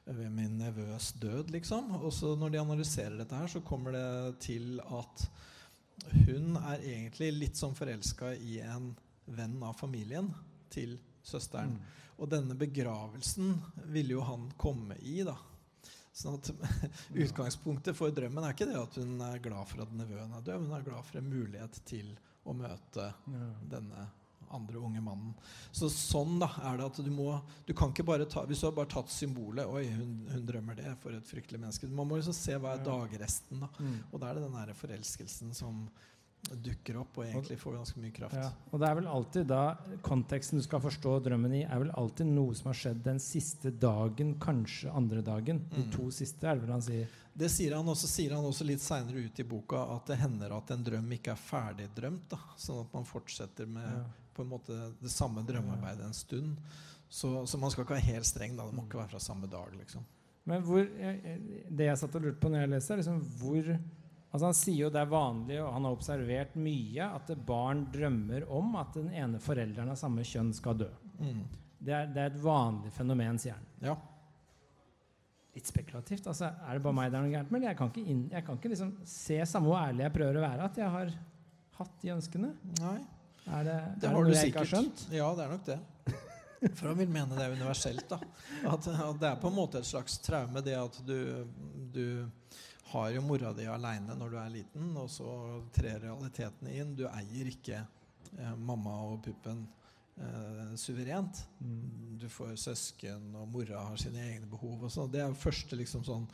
ved 0.06 0.30
min 0.32 0.58
nevøs 0.60 1.12
død, 1.20 1.50
liksom. 1.54 1.94
Og 2.02 2.12
så 2.12 2.34
når 2.36 2.52
de 2.52 2.60
analyserer 2.60 3.16
dette 3.18 3.38
her, 3.38 3.48
så 3.48 3.62
kommer 3.64 3.94
det 3.96 4.38
til 4.44 4.80
at 4.84 5.26
hun 6.26 6.58
er 6.58 6.82
egentlig 6.82 7.30
litt 7.32 7.60
sånn 7.60 7.76
forelska 7.76 8.34
i 8.36 8.58
en 8.64 8.90
venn 9.24 9.56
av 9.64 9.78
familien 9.78 10.28
til 10.74 10.98
søsteren. 11.24 11.76
Mm. 11.78 12.00
Og 12.20 12.30
denne 12.30 12.56
begravelsen 12.58 13.54
ville 13.94 14.16
jo 14.18 14.24
han 14.26 14.50
komme 14.60 14.98
i, 15.00 15.22
da. 15.26 15.36
Sånn 16.14 16.36
at 16.38 16.50
Utgangspunktet 17.24 17.96
for 17.98 18.12
drømmen 18.14 18.44
er 18.44 18.54
ikke 18.54 18.68
det 18.70 18.76
at 18.78 18.98
hun 19.00 19.16
er 19.24 19.40
glad 19.42 19.70
for 19.70 19.82
at 19.86 19.96
nevøen 19.96 20.36
er 20.36 20.44
død, 20.46 20.60
men 20.60 20.70
hun 20.70 20.78
er 20.78 20.86
glad 20.90 21.08
for 21.08 21.18
en 21.22 21.32
mulighet 21.32 21.80
til 21.88 22.12
å 22.44 22.54
møte 22.54 23.08
Ja. 23.32 23.48
denne 23.72 24.04
andre 24.52 24.78
unge 24.78 25.00
mannen. 25.00 25.34
Så 25.72 25.88
sånn 25.90 26.38
da 26.40 26.48
er 26.70 26.76
det 26.78 26.84
at 26.86 26.96
du 27.04 27.10
må 27.10 27.40
Du 27.66 27.72
kan 27.74 27.90
ikke 27.90 28.04
bare 28.06 28.26
ta 28.26 28.44
Hvis 28.46 28.60
du 28.60 28.66
har 28.66 28.72
bare 28.76 28.86
tatt 28.92 29.08
symbolet 29.10 29.66
Oi, 29.66 29.86
hun, 29.90 30.26
hun 30.30 30.46
drømmer 30.46 30.76
det, 30.76 30.96
for 31.00 31.10
et 31.12 31.24
fryktelig 31.26 31.60
menneske. 31.60 31.88
Man 31.88 32.06
må 32.08 32.16
liksom 32.16 32.34
se 32.36 32.56
hva 32.58 32.74
er 32.76 32.84
dagresten, 32.84 33.60
da. 33.60 33.68
Mm. 33.78 33.98
Og 34.12 34.20
da 34.20 34.28
er 34.30 34.34
det 34.34 34.42
den 34.48 34.58
der 34.60 34.74
forelskelsen 34.74 35.54
som 35.54 35.86
dukker 36.60 36.98
opp 37.00 37.16
og 37.16 37.24
egentlig 37.24 37.56
får 37.56 37.72
ganske 37.78 38.00
mye 38.02 38.12
kraft. 38.12 38.34
Ja. 38.36 38.50
Og 38.70 38.80
det 38.82 38.88
er 38.90 38.96
vel 38.98 39.06
alltid 39.08 39.46
da 39.48 39.60
konteksten 40.04 40.58
du 40.60 40.64
skal 40.66 40.82
forstå 40.84 41.14
drømmen 41.24 41.54
i, 41.56 41.62
er 41.64 41.80
vel 41.80 41.92
alltid 41.96 42.28
noe 42.28 42.52
som 42.54 42.68
har 42.68 42.76
skjedd 42.76 43.00
den 43.06 43.20
siste 43.22 43.72
dagen, 43.80 44.34
kanskje 44.42 44.92
andre 44.92 45.22
dagen. 45.24 45.62
De 45.72 45.86
Mm. 45.86 45.90
to 45.94 46.10
siste, 46.10 46.44
er 46.44 46.54
det 46.58 46.66
vel 46.66 46.72
han 46.72 46.82
sier. 46.82 47.08
Det 47.34 47.48
sier 47.50 47.74
han 47.74 47.86
også, 47.88 48.06
sier 48.06 48.34
han 48.36 48.44
også 48.44 48.66
litt 48.68 48.80
seinere 48.84 49.24
ut 49.24 49.40
i 49.40 49.42
boka, 49.42 49.80
at 49.96 50.04
det 50.06 50.18
hender 50.20 50.52
at 50.52 50.70
en 50.70 50.84
drøm 50.84 51.08
ikke 51.16 51.32
er 51.32 51.40
ferdig 51.40 51.88
drømt. 51.96 52.28
Da. 52.28 52.36
Sånn 52.58 52.80
at 52.84 52.92
man 52.92 53.04
fortsetter 53.08 53.66
med 53.66 53.88
Ja. 53.88 54.04
På 54.34 54.44
en 54.44 54.50
måte 54.50 54.76
det 55.00 55.12
samme 55.12 55.44
drømmearbeidet 55.46 56.06
en 56.08 56.16
stund. 56.16 56.56
Så, 57.08 57.30
så 57.46 57.60
man 57.60 57.70
skal 57.70 57.84
ikke 57.84 57.96
være 57.96 58.10
helt 58.12 58.28
streng. 58.28 58.56
Da. 58.58 58.66
Det 58.68 58.76
må 58.76 58.86
ikke 58.86 59.00
være 59.02 59.14
fra 59.14 59.22
samme 59.22 59.50
dag. 59.50 59.74
liksom. 59.78 60.06
Men 60.44 60.64
hvor, 60.66 60.84
det 60.84 61.86
jeg 61.86 62.00
satt 62.00 62.16
og 62.18 62.24
lurte 62.26 62.40
på 62.42 62.50
når 62.52 62.64
jeg 62.64 62.72
leste, 62.74 62.94
er 62.94 63.04
liksom 63.04 63.20
hvor 63.40 63.76
Altså 64.34 64.48
Han 64.48 64.56
sier 64.58 64.80
jo 64.80 64.88
det 64.90 64.98
er 64.98 65.10
vanlig, 65.12 65.60
og 65.62 65.68
han 65.76 65.84
har 65.86 65.92
observert 65.94 66.56
mye, 66.58 67.04
at 67.06 67.28
barn 67.46 67.84
drømmer 67.94 68.48
om 68.50 68.72
at 68.80 68.96
den 68.96 69.12
ene 69.14 69.38
forelderen 69.38 69.92
av 69.92 70.00
samme 70.00 70.24
kjønn 70.26 70.50
skal 70.56 70.80
dø. 70.80 70.88
Mm. 71.20 71.44
Det 71.78 71.94
er, 71.94 72.08
det 72.10 72.18
er 72.22 72.32
et 72.32 72.40
vanlig 72.42 72.90
fenomen, 72.96 73.38
sier 73.38 73.54
han. 73.54 73.68
Ja. 73.84 73.94
Litt 75.54 75.70
spekulativt. 75.70 76.26
altså 76.26 76.48
Er 76.50 76.74
det 76.74 76.82
bare 76.82 76.98
meg 76.98 77.12
det 77.12 77.20
er 77.20 77.28
noe 77.28 77.34
gærent 77.36 77.54
med? 77.54 77.68
Jeg 77.68 77.78
kan 77.78 77.92
ikke, 77.92 78.04
inn, 78.10 78.24
jeg 78.32 78.46
kan 78.48 78.58
ikke 78.58 78.72
liksom 78.72 78.90
se, 79.06 79.38
samme 79.46 79.70
hvor 79.70 79.78
ærlig 79.84 80.02
jeg 80.08 80.16
prøver 80.18 80.40
å 80.40 80.44
være, 80.48 80.66
at 80.66 80.82
jeg 80.82 80.94
har 80.96 81.14
hatt 81.78 81.94
de 82.02 82.12
ønskene. 82.16 82.50
Nei, 82.80 82.98
Er 83.46 83.64
det, 83.66 83.78
det 84.00 84.08
er 84.08 84.14
har 84.14 84.24
det 84.24 84.30
du 84.30 84.30
noe 84.30 84.38
jeg 84.38 84.52
ikke 84.52 84.62
har 84.62 84.70
sikkert. 84.70 85.02
skjønt? 85.04 85.06
Ja, 85.12 85.28
det 85.36 85.44
er 85.44 85.52
nok 85.52 85.66
det. 85.68 85.80
For 86.78 86.88
han 86.88 86.96
vil 86.96 87.10
mene 87.12 87.36
det 87.36 87.44
er 87.44 87.52
universelt. 87.58 88.06
da. 88.08 88.18
At, 88.70 88.86
at 88.88 89.18
det 89.20 89.28
er 89.28 89.40
på 89.42 89.50
en 89.50 89.56
måte 89.58 89.82
et 89.82 89.88
slags 89.88 90.16
traume, 90.24 90.62
det 90.64 90.78
at 90.80 90.96
du, 91.04 91.44
du 91.92 92.06
har 92.94 93.10
jo 93.12 93.24
mora 93.26 93.52
di 93.52 93.66
aleine 93.68 94.16
når 94.16 94.30
du 94.32 94.38
er 94.40 94.52
liten, 94.54 94.92
og 94.96 95.10
så 95.12 95.28
trer 95.76 96.00
realitetene 96.06 96.72
inn. 96.72 96.94
Du 96.96 97.04
eier 97.10 97.50
ikke 97.52 97.82
eh, 97.82 98.54
mamma 98.56 98.94
og 99.10 99.18
puppen 99.26 99.66
eh, 100.16 100.72
suverent. 100.80 101.42
Mm. 101.60 102.16
Du 102.22 102.28
får 102.32 102.54
søsken, 102.64 103.28
og 103.36 103.48
mora 103.52 103.84
har 103.90 104.00
sine 104.00 104.22
egne 104.24 104.48
behov. 104.48 104.86
og 104.86 104.94
sånn. 104.94 105.12
Det 105.12 105.20
er 105.20 105.36
første 105.36 105.76
liksom 105.76 106.06
sånn 106.06 106.24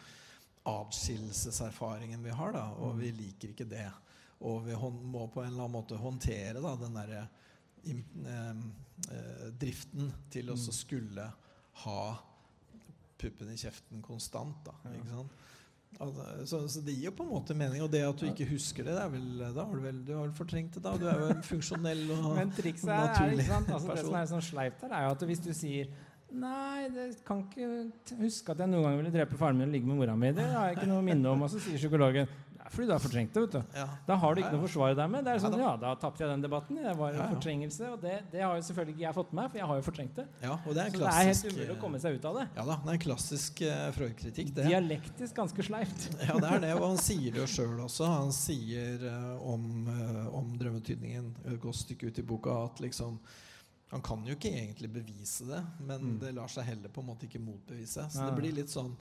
atskillelseserfaringen 0.70 2.22
vi 2.22 2.30
har, 2.36 2.52
da, 2.54 2.68
og 2.78 2.98
vi 3.00 3.10
liker 3.16 3.54
ikke 3.54 3.66
det. 3.66 3.88
Og 4.40 4.64
vi 4.64 4.76
må 5.04 5.26
på 5.28 5.42
en 5.42 5.50
eller 5.50 5.66
annen 5.66 5.74
måte 5.74 5.98
håndtere 6.00 6.62
da, 6.64 6.74
den 6.80 6.96
derre 6.96 7.26
eh, 7.84 9.50
driften 9.60 10.10
til 10.32 10.50
å 10.52 10.56
så 10.58 10.72
skulle 10.74 11.26
ha 11.84 12.00
puppen 13.20 13.52
i 13.52 13.58
kjeften 13.60 14.00
konstant. 14.04 14.62
Da, 14.64 14.76
Ja. 14.86 14.96
ikke 14.96 15.10
sant? 15.12 15.38
Altså, 16.00 16.24
så, 16.46 16.58
så 16.70 16.80
det 16.86 16.94
gir 16.94 17.08
jo 17.08 17.16
på 17.18 17.24
en 17.26 17.32
måte 17.34 17.54
mening. 17.58 17.82
Og 17.82 17.90
det 17.92 18.00
at 18.06 18.20
du 18.20 18.28
ikke 18.28 18.46
husker 18.52 18.86
det, 18.86 18.94
det 18.94 19.02
er 19.02 19.10
vel, 19.12 19.24
da 19.42 19.64
har 19.66 19.74
du 19.74 19.82
vel 19.84 19.98
du 20.06 20.12
har 20.16 20.30
fortrengt 20.36 20.76
det. 20.78 20.82
da 20.84 20.92
Du 20.96 21.04
er 21.10 21.18
jo 21.18 21.32
en 21.34 21.42
funksjonell 21.44 22.04
og 22.14 22.28
Men 22.38 22.52
trikset 22.56 22.88
er, 22.94 23.10
er? 23.34 23.50
Altså, 23.58 23.96
det 23.96 24.04
som 24.06 24.16
er 24.20 24.30
sånn 24.30 24.44
sleipt 24.46 24.86
her, 24.86 24.94
er 24.96 25.08
jo 25.08 25.16
at 25.16 25.26
hvis 25.32 25.42
du 25.44 25.50
sier 25.56 25.90
Nei, 26.30 26.86
jeg 26.86 27.16
kan 27.26 27.40
ikke 27.42 27.66
huske 28.20 28.54
at 28.54 28.60
jeg 28.62 28.70
noen 28.70 28.84
gang 28.86 29.00
ville 29.00 29.10
drepe 29.10 29.34
faren 29.34 29.58
min 29.58 29.66
og 29.66 29.72
ligge 29.74 29.88
med 29.90 29.98
mora 29.98 30.12
mi. 30.14 30.28
Det 30.30 30.44
har 30.46 30.68
jeg 30.68 30.76
ikke 30.76 30.86
noe 30.92 31.02
minne 31.02 31.26
om. 31.26 31.40
Og 31.42 31.50
så 31.50 31.58
sier 31.58 31.74
psykologen 31.74 32.28
fordi 32.70 32.86
du 32.86 32.92
har 32.94 33.00
fortrengt 33.02 33.34
det. 33.34 33.40
vet 33.42 33.52
du. 33.56 33.76
ja. 33.80 33.84
Da 34.06 34.14
har 34.22 34.34
du 34.34 34.40
ikke 34.40 34.52
noe 34.54 34.62
å 34.62 34.66
forsvare 34.68 34.94
deg 34.94 35.08
med. 35.10 35.24
Det 35.26 35.32
er 35.34 35.40
sånn, 35.42 35.56
ja, 35.58 35.72
da 35.82 35.90
tapte 35.98 36.22
jeg 36.22 36.30
den 36.30 36.44
debatten. 36.44 36.76
Det 36.78 36.92
var 36.96 37.16
en 37.18 37.32
fortrengelse. 37.34 37.88
Og 37.90 37.98
det, 38.04 38.12
det 38.30 38.44
har 38.44 38.54
jo 38.56 38.62
selvfølgelig 38.68 38.94
ikke 38.94 39.04
jeg 39.06 39.16
fått 39.18 39.32
med 39.34 39.40
meg, 39.42 39.50
for 39.50 39.58
jeg 39.60 39.68
har 39.72 39.80
jo 39.80 39.84
fortrengt 39.90 40.20
det. 40.20 40.26
ja, 40.44 40.54
og 40.54 40.70
det 40.76 40.84
er 40.84 40.86
en 40.86 40.94
Så 40.94 41.02
det 41.02 41.10
er 41.14 41.28
helt 41.30 41.44
umulig 41.50 41.74
å 41.74 41.78
komme 41.82 42.00
seg 42.04 42.14
ut 42.20 42.28
av 42.30 42.38
det. 42.40 42.46
Ja 42.60 42.64
da, 42.70 42.76
det 42.84 42.92
er 42.92 42.98
en 43.00 43.04
klassisk 43.06 43.62
uh, 43.66 43.84
Freud-kritikk. 43.98 44.54
Dialektisk 44.60 45.34
ganske 45.42 45.66
sleipt. 45.66 46.08
Ja, 46.30 46.38
det 46.38 46.50
er 46.54 46.64
det, 46.68 46.72
og 46.78 46.86
han 46.92 47.00
sier 47.02 47.34
det 47.34 47.42
jo 47.42 47.46
sjøl 47.50 47.78
også. 47.88 48.06
Han 48.06 48.30
sier 48.36 49.02
uh, 49.10 49.36
om, 49.50 49.66
uh, 49.90 50.26
om 50.38 50.52
drømmetydningen 50.60 51.32
et 51.50 51.58
godt 51.62 51.80
stykke 51.82 52.10
ut 52.12 52.18
i 52.22 52.26
boka 52.34 52.54
at 52.68 52.80
liksom 52.86 53.18
Han 53.90 54.02
kan 54.06 54.20
jo 54.22 54.36
ikke 54.36 54.52
egentlig 54.54 54.86
bevise 54.94 55.48
det, 55.48 55.64
men 55.82 56.04
Mm. 56.12 56.18
det 56.22 56.28
lar 56.36 56.46
seg 56.46 56.62
heller 56.68 56.88
på 56.94 57.02
en 57.02 57.08
måte 57.08 57.26
ikke 57.26 57.40
motbevise. 57.42 58.04
Så 58.14 58.22
det 58.28 58.36
blir 58.38 58.52
litt 58.54 58.70
sånn 58.70 58.92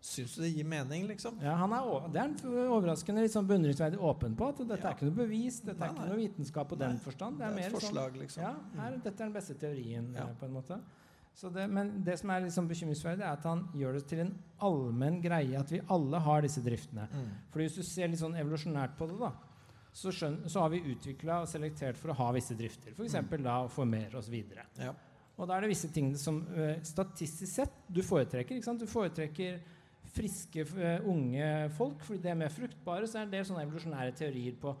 Syns 0.00 0.34
du 0.36 0.42
det 0.42 0.50
gir 0.54 0.64
mening, 0.68 1.06
liksom? 1.08 1.38
Ja, 1.42 1.54
han 1.58 1.72
er, 1.72 1.86
det 2.12 2.20
er 2.20 2.28
en 2.28 2.68
overraskende 2.70 3.24
sånn 3.32 3.46
beundringsverdig 3.48 3.98
åpen 3.98 4.36
på. 4.38 4.48
At 4.52 4.58
dette 4.60 4.76
Ja. 4.84 4.90
er 4.90 4.94
ikke 4.94 5.08
noe 5.08 5.16
bevis, 5.26 5.60
dette 5.64 5.78
Nei, 5.80 5.88
er 5.88 5.94
ikke 5.94 6.08
noe 6.08 6.16
vitenskap 6.20 6.68
på 6.68 6.78
den 6.78 6.98
forstand. 6.98 7.38
Det 7.38 7.42
Det 7.42 7.46
er 7.46 7.50
er 7.50 7.56
mer 7.56 7.66
et 7.66 7.72
sånn 7.72 7.80
forslag, 7.80 8.16
liksom. 8.20 8.42
Ja, 8.42 8.54
her, 8.82 8.90
dette 8.98 9.20
er 9.20 9.24
den 9.26 9.32
beste 9.32 9.54
teorien, 9.54 10.14
Ja. 10.14 10.22
eh, 10.28 10.34
på 10.38 10.44
en 10.46 10.52
måte. 10.52 10.80
Så 11.34 11.52
det, 11.52 11.68
men 11.68 12.02
det 12.04 12.18
som 12.18 12.30
er 12.30 12.40
liksom 12.40 12.68
bekymringsverdig, 12.68 13.20
er 13.20 13.32
at 13.32 13.42
han 13.42 13.68
gjør 13.74 13.92
det 13.94 14.06
til 14.08 14.20
en 14.20 14.38
allmenn 14.60 15.20
greie 15.20 15.58
at 15.58 15.68
vi 15.70 15.80
alle 15.90 16.18
har 16.18 16.40
disse 16.42 16.62
driftene. 16.62 17.08
Mm. 17.12 17.28
Fordi 17.50 17.64
hvis 17.66 17.76
du 17.76 17.82
ser 17.82 18.08
litt 18.08 18.20
sånn 18.20 18.36
evolusjonært 18.36 18.96
på 18.96 19.06
det, 19.10 19.18
da, 19.18 19.32
så, 19.92 20.08
skjøn, 20.12 20.48
så 20.48 20.60
har 20.60 20.70
vi 20.70 20.80
utvikla 20.94 21.40
og 21.42 21.48
selektert 21.48 21.96
for 21.96 22.08
å 22.12 22.14
ha 22.14 22.32
visse 22.32 22.54
drifter. 22.56 22.92
F.eks. 22.92 23.14
Mm. 23.14 23.42
da 23.42 23.64
å 23.64 23.68
formere 23.68 24.14
oss 24.16 24.28
videre. 24.28 24.64
Ja. 24.78 24.94
Og 25.38 25.48
da 25.48 25.56
er 25.56 25.60
det 25.62 25.68
visse 25.70 25.88
ting 25.92 26.14
som 26.16 26.46
uh, 26.56 26.76
statistisk 26.82 27.52
sett 27.52 27.72
du 27.92 28.02
foretrekker. 28.02 28.60
Du 28.78 28.86
foretrekker 28.86 29.60
friske, 30.16 30.64
eh, 30.80 31.04
unge 31.08 31.48
folk 31.76 32.02
fordi 32.06 32.22
de 32.24 32.32
er 32.32 32.38
mer 32.40 32.52
fruktbare. 32.54 33.08
Så 33.08 33.20
er 33.22 33.30
det 33.32 33.44
sånne 33.48 33.66
evolusjonære 33.66 34.14
teorier 34.18 34.56
på 34.60 34.74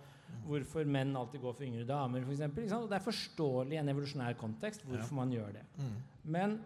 hvorfor 0.46 0.86
menn 0.86 1.14
alltid 1.16 1.40
går 1.42 1.54
for 1.58 1.66
yngre 1.66 1.86
damer. 1.88 2.22
For 2.26 2.34
eksempel, 2.34 2.64
ikke 2.64 2.74
sant? 2.74 2.86
Og 2.86 2.90
det 2.90 2.98
er 2.98 3.06
forståelig 3.06 3.76
i 3.76 3.80
en 3.82 3.88
evolusjonær 3.94 4.36
kontekst 4.38 4.84
hvorfor 4.86 5.14
man 5.18 5.32
gjør 5.34 5.52
det. 5.58 5.64
Mm. 5.78 5.96
Men 6.36 6.58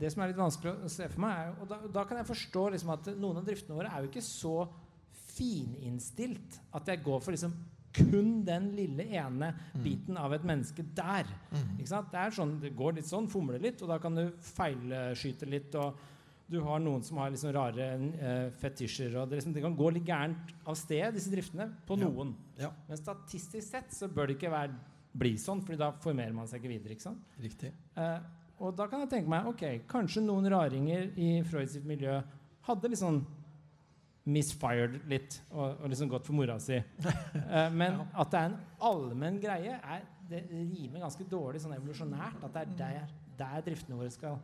det 0.00 0.12
som 0.12 0.22
er 0.22 0.30
litt 0.30 0.38
vanskelig 0.40 0.74
å 0.86 0.90
se 0.90 1.08
for 1.10 1.20
meg, 1.24 1.40
er, 1.40 1.56
og 1.60 1.68
da, 1.68 1.80
da 1.98 2.04
kan 2.08 2.20
jeg 2.20 2.28
forstå 2.30 2.62
liksom 2.74 2.92
at 2.94 3.10
noen 3.18 3.40
av 3.40 3.48
driftene 3.48 3.76
våre 3.78 3.90
er 3.90 4.04
jo 4.04 4.10
ikke 4.12 4.22
så 4.24 4.54
fininnstilt 5.34 6.60
at 6.76 6.88
jeg 6.90 7.02
går 7.04 7.20
for 7.24 7.34
liksom 7.34 7.54
kun 7.96 8.44
den 8.46 8.68
lille 8.76 9.02
ene 9.18 9.48
Mm. 9.74 9.82
biten 9.82 10.16
av 10.16 10.32
et 10.32 10.44
menneske 10.46 10.84
der. 10.94 11.26
Mm. 11.50 11.76
Det 11.78 12.18
er 12.20 12.30
sånn, 12.30 12.60
det 12.60 12.76
går 12.76 12.94
litt 12.94 13.08
sånn, 13.08 13.26
fomler 13.28 13.58
litt, 13.60 13.82
og 13.82 13.88
da 13.88 13.98
kan 13.98 14.14
du 14.14 14.30
feilskyte 14.38 15.48
litt. 15.50 15.74
og 15.74 15.96
du 16.50 16.58
har 16.66 16.80
noen 16.82 17.02
som 17.06 17.20
har 17.22 17.30
liksom 17.30 17.52
rare 17.54 17.84
eh, 17.94 18.48
fetisjer. 18.58 19.14
og 19.20 19.28
det, 19.30 19.38
liksom, 19.38 19.52
det 19.54 19.62
kan 19.62 19.76
gå 19.78 19.90
litt 19.94 20.06
gærent 20.08 20.50
av 20.66 20.74
sted, 20.78 21.14
disse 21.14 21.30
driftene, 21.32 21.68
på 21.86 21.96
noen. 22.00 22.32
Ja. 22.58 22.72
Men 22.88 22.98
statistisk 22.98 23.68
sett 23.70 23.94
så 23.94 24.08
bør 24.10 24.26
det 24.32 24.36
ikke 24.38 24.50
være, 24.50 24.74
bli 25.12 25.32
sånn, 25.42 25.62
fordi 25.66 25.78
da 25.80 25.92
formerer 26.02 26.34
man 26.34 26.46
seg 26.50 26.60
ikke 26.62 26.72
videre. 26.74 26.94
ikke 26.96 27.06
sant? 27.08 27.22
Riktig. 27.42 27.70
Eh, 27.98 28.18
og 28.60 28.74
da 28.76 28.86
kan 28.90 29.00
jeg 29.06 29.10
tenke 29.14 29.30
meg 29.32 29.46
ok, 29.50 29.64
kanskje 29.88 30.22
noen 30.26 30.46
raringer 30.52 31.06
i 31.18 31.30
Freud 31.48 31.70
sitt 31.72 31.86
miljø 31.88 32.18
hadde 32.66 32.90
liksom 32.92 33.22
misfired 34.30 34.98
litt 35.10 35.38
og, 35.50 35.78
og 35.80 35.86
liksom 35.90 36.10
gått 36.12 36.26
for 36.28 36.36
mora 36.36 36.58
si. 36.62 36.76
Eh, 37.50 37.70
men 37.74 37.96
Ja. 37.96 38.04
at 38.22 38.30
det 38.30 38.38
er 38.40 38.50
en 38.50 38.58
allmenn 38.86 39.40
greie, 39.42 39.78
er, 39.82 40.02
det 40.30 40.44
rimer 40.50 41.00
ganske 41.02 41.24
dårlig 41.26 41.62
sånn 41.64 41.72
evolusjonært. 41.74 42.44
At 42.46 42.52
det 42.54 42.60
er 42.62 42.76
der, 42.78 43.14
der 43.40 43.64
driftene 43.66 43.96
våre 43.98 44.12
skal. 44.14 44.36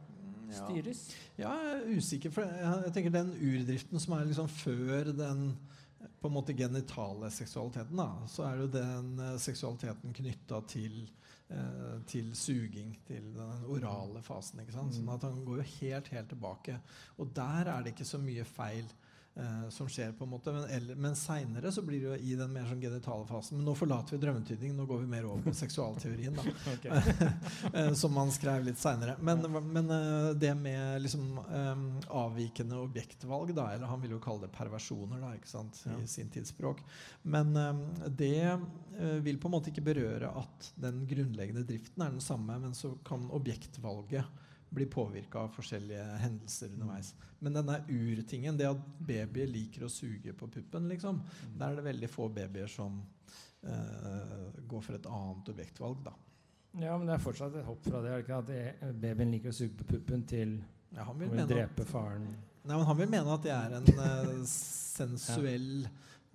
Styres. 0.55 1.01
Ja, 1.39 1.53
jeg 1.63 1.81
er 1.81 1.97
usikker. 1.99 2.31
For 2.31 2.43
jeg, 2.43 2.93
tenker 2.95 3.11
den 3.11 3.33
urdriften 3.35 4.01
som 4.01 4.15
er 4.19 4.25
liksom 4.31 4.49
før 4.49 5.13
den 5.13 5.57
på 6.21 6.29
en 6.29 6.35
måte 6.35 6.55
genitale 6.57 7.31
seksualiteten, 7.31 7.97
da, 7.99 8.11
så 8.31 8.45
er 8.47 8.61
jo 8.61 8.67
den 8.71 9.19
eh, 9.21 9.37
seksualiteten 9.43 10.13
knytta 10.17 10.61
til 10.71 11.09
eh, 11.51 11.99
til 12.07 12.33
suging, 12.35 12.97
til 13.07 13.33
den 13.35 13.65
orale 13.71 14.23
fasen. 14.23 14.61
ikke 14.61 14.73
sant? 14.73 14.95
Sånn 14.95 15.05
Mm. 15.07 15.15
at 15.15 15.23
han 15.23 15.45
går 15.45 15.57
jo 15.63 15.67
helt, 15.81 16.09
helt 16.09 16.29
tilbake. 16.29 16.81
Og 17.19 17.35
der 17.35 17.69
er 17.71 17.83
det 17.83 17.93
ikke 17.95 18.05
så 18.09 18.19
mye 18.19 18.45
feil 18.45 18.85
eh, 19.37 19.69
som 19.71 19.89
skjer, 19.89 20.13
på 20.19 20.25
en 20.25 20.31
måte. 20.31 20.53
Men, 20.53 20.65
eller, 20.71 20.95
men 21.07 21.17
seinere 21.17 21.73
så 21.73 21.83
blir 21.87 22.01
det 22.01 22.07
jo 22.07 22.17
i 22.33 22.35
den 22.39 22.53
mer 22.53 22.67
sånn 22.71 22.81
genitale 22.83 23.27
fasen. 23.29 23.59
Men 23.59 23.69
nå 23.71 23.75
forlater 23.79 24.17
vi 24.17 24.23
drømmetydning, 24.25 24.75
nå 24.77 24.87
går 24.89 25.03
vi 25.05 25.11
mer 25.13 25.29
over 25.29 25.43
på 25.49 25.55
seksualteorien. 25.65 26.37
Eh, 27.77 27.93
som 27.99 28.15
han 28.17 28.31
skrev 28.33 28.65
litt 28.65 28.79
seinere. 28.79 29.17
Men, 29.21 29.43
men 29.73 29.91
eh, 29.91 30.31
det 30.39 30.53
med 30.59 31.03
liksom 31.03 31.25
eh, 31.45 31.83
avvikende 32.15 32.79
objektvalg, 32.81 33.51
da, 33.57 33.69
eller 33.75 33.91
han 33.91 34.01
ville 34.03 34.17
jo 34.17 34.23
kalle 34.25 34.47
det 34.47 34.53
perversjoner 34.57 35.21
da, 35.23 35.33
ikke 35.37 35.51
sant, 35.51 35.83
Ja. 35.87 35.97
i 36.03 36.07
sin 36.09 36.31
tidsspråk, 36.33 36.81
men 37.23 37.57
eh, 37.57 37.83
det 38.09 38.33
eh, 38.47 39.19
vil 39.27 39.39
på 39.43 39.51
en 39.51 39.57
måte 39.57 39.73
ikke 39.73 39.85
berøre 39.91 40.31
at 40.41 40.71
den 40.81 41.03
grunnleggende 41.11 41.67
driften 41.69 42.03
er 42.07 42.15
den 42.15 42.25
samme, 42.25 42.57
men 42.63 42.75
så 42.75 42.95
kan 43.07 43.27
objektvalget 43.35 44.25
bli 44.71 44.87
påvirka 44.91 45.39
av 45.39 45.55
forskjellige 45.55 46.05
hendelser 46.23 46.73
underveis. 46.75 47.15
Men 47.39 47.59
denne 47.59 47.81
urtingen, 47.89 48.57
det 48.57 48.69
at 48.71 48.87
babyer 48.99 49.51
liker 49.51 49.87
å 49.87 49.93
suge 49.93 50.33
på 50.37 50.49
puppen, 50.49 50.89
liksom, 50.91 51.21
der 51.55 51.71
er 51.71 51.81
det 51.81 51.87
veldig 51.87 52.11
få 52.11 52.29
babyer 52.33 52.71
som 52.71 52.99
eh, 53.63 54.63
går 54.67 54.87
for 54.87 54.99
et 54.99 55.11
annet 55.11 55.53
objektvalg, 55.53 56.01
da. 56.07 56.17
Ja, 56.77 56.97
men 56.99 57.07
det 57.09 57.15
er 57.17 57.23
fortsatt 57.25 57.55
et 57.57 57.65
hopp 57.65 57.85
fra 57.87 58.03
det. 58.05 58.19
ikke 58.21 58.41
At 58.43 58.51
det, 58.51 58.65
babyen 59.01 59.33
liker 59.33 59.53
å 59.53 59.57
suge 59.57 59.79
på 59.81 59.87
puppen 59.95 60.27
til 60.29 60.59
Ja, 60.93 61.07
han 61.07 61.17
vil 61.19 61.31
vil 61.31 61.39
mene 61.39 61.47
at 61.47 61.55
drepe 61.55 61.87
faren. 61.89 62.27
Nei, 62.67 62.75
men 62.75 62.85
Han 62.89 62.99
vil 62.99 63.13
mene 63.13 63.33
at 63.33 63.47
det 63.47 63.55
er 63.55 63.77
en 63.79 63.89
eh, 64.09 64.43
sensuell 64.51 65.87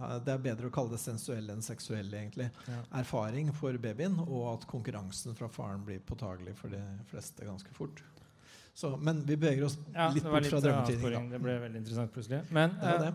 Det 0.02 0.34
er 0.34 0.42
bedre 0.42 0.70
å 0.70 0.74
kalle 0.74 0.96
det 0.96 1.02
sensuell 1.04 1.52
enn 1.54 1.62
seksuell, 1.62 2.10
egentlig. 2.10 2.48
Ja. 2.66 2.80
Erfaring 3.04 3.52
for 3.54 3.78
babyen, 3.78 4.18
og 4.24 4.48
at 4.56 4.66
konkurransen 4.70 5.38
fra 5.38 5.50
faren 5.52 5.84
blir 5.86 6.02
påtagelig 6.02 6.56
for 6.58 6.74
de 6.74 6.82
fleste 7.12 7.46
ganske 7.46 7.76
fort. 7.76 8.02
Så, 8.74 8.94
men 8.98 9.20
vi 9.28 9.36
beveger 9.36 9.66
oss 9.68 9.78
Ja, 9.94 10.08
litt 10.16 10.24
bort 10.24 10.46
fra 10.48 10.58
eh, 10.58 10.64
drømmetydning. 10.64 11.30
Det 11.34 11.40
ble 11.44 11.58
veldig 11.66 11.82
interessant 11.82 12.12
plutselig. 12.16 12.40
Men 12.56 12.72
Det 12.80 12.94
eh, 12.94 13.02
det. 13.04 13.14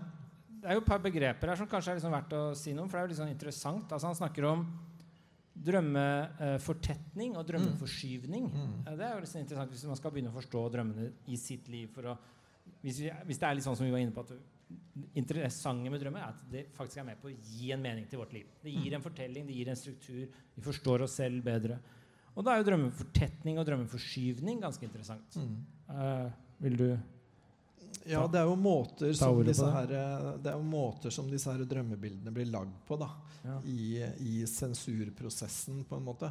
er 0.69 0.75
jo 0.77 0.83
et 0.83 0.91
par 0.91 1.01
begreper 1.01 1.49
her 1.49 1.57
som 1.57 1.67
kanskje 1.71 1.95
er 1.95 1.97
liksom 2.01 2.13
verdt 2.13 2.35
å 2.37 2.43
si 2.59 2.75
noe 2.77 2.85
om. 2.85 2.91
For 2.91 2.99
det 2.99 3.03
er 3.03 3.07
jo 3.09 3.13
litt 3.15 3.21
sånn 3.23 3.33
interessant. 3.33 3.93
Altså 3.97 4.07
Han 4.11 4.19
snakker 4.19 4.45
om 4.51 4.67
drømmefortetning 5.67 7.37
og 7.39 7.47
drømmeforskyvning. 7.49 8.49
Mm. 8.53 8.67
Mm. 8.67 8.83
Det 8.99 9.07
er 9.07 9.15
jo 9.17 9.23
liksom 9.25 9.41
interessant 9.43 9.73
hvis 9.73 9.87
man 9.89 9.99
skal 9.99 10.13
begynne 10.15 10.33
å 10.33 10.37
forstå 10.37 10.65
drømmene 10.75 11.09
i 11.33 11.39
sitt 11.41 11.69
liv. 11.73 11.89
For 11.95 12.13
å, 12.13 12.17
hvis, 12.83 13.01
vi, 13.05 13.11
hvis 13.31 13.41
det 13.41 13.49
er 13.49 13.59
litt 13.59 13.67
sånn 13.67 13.79
som 13.79 13.87
vi 13.89 13.95
var 13.95 14.03
inne 14.05 14.15
på 14.17 14.25
at 14.27 14.35
interessante 15.17 15.91
med 15.93 16.01
drømmer 16.03 16.23
er 16.25 16.33
at 16.35 16.47
det 16.51 16.65
faktisk 16.77 16.99
er 17.03 17.07
med 17.07 17.21
på 17.23 17.31
å 17.31 17.35
gi 17.37 17.71
en 17.75 17.83
mening 17.85 18.07
til 18.11 18.19
vårt 18.21 18.33
liv. 18.35 18.49
Det 18.63 18.73
gir 18.75 18.91
Mm. 18.93 18.97
en 18.99 19.05
fortelling, 19.05 19.47
det 19.47 19.55
gir 19.55 19.69
en 19.71 19.77
struktur. 19.79 20.27
Vi 20.57 20.63
forstår 20.65 21.03
oss 21.07 21.17
selv 21.21 21.45
bedre. 21.45 21.79
Og 22.37 22.45
da 22.45 22.53
er 22.53 22.61
jo 22.61 22.69
drømmefortetning 22.69 23.61
og 23.61 23.67
drømmeforskyvning 23.69 24.61
ganske 24.65 24.85
interessant. 24.85 25.39
Mm. 25.41 25.55
Uh, 25.89 26.27
vil 26.61 26.77
du 26.81 26.89
Ja, 28.07 28.27
det 28.31 28.39
er 28.39 28.47
jo 28.47 28.59
måter 28.61 29.15
som 29.17 29.41
disse 29.43 29.67
her, 29.67 29.95
eh, 29.99 30.27
det 30.43 30.53
er 30.53 30.59
jo 30.61 30.67
måter 30.69 31.11
som 31.11 31.27
disse 31.31 31.51
her 31.51 31.65
drømmebildene 31.67 32.31
blir 32.35 32.47
lagd 32.53 32.77
på, 32.87 32.99
da. 33.01 33.09
ja. 33.43 33.57
i, 33.67 34.05
i 34.23 34.45
sensurprosessen, 34.47 35.81
på 35.89 35.99
en 35.99 36.07
måte. 36.07 36.31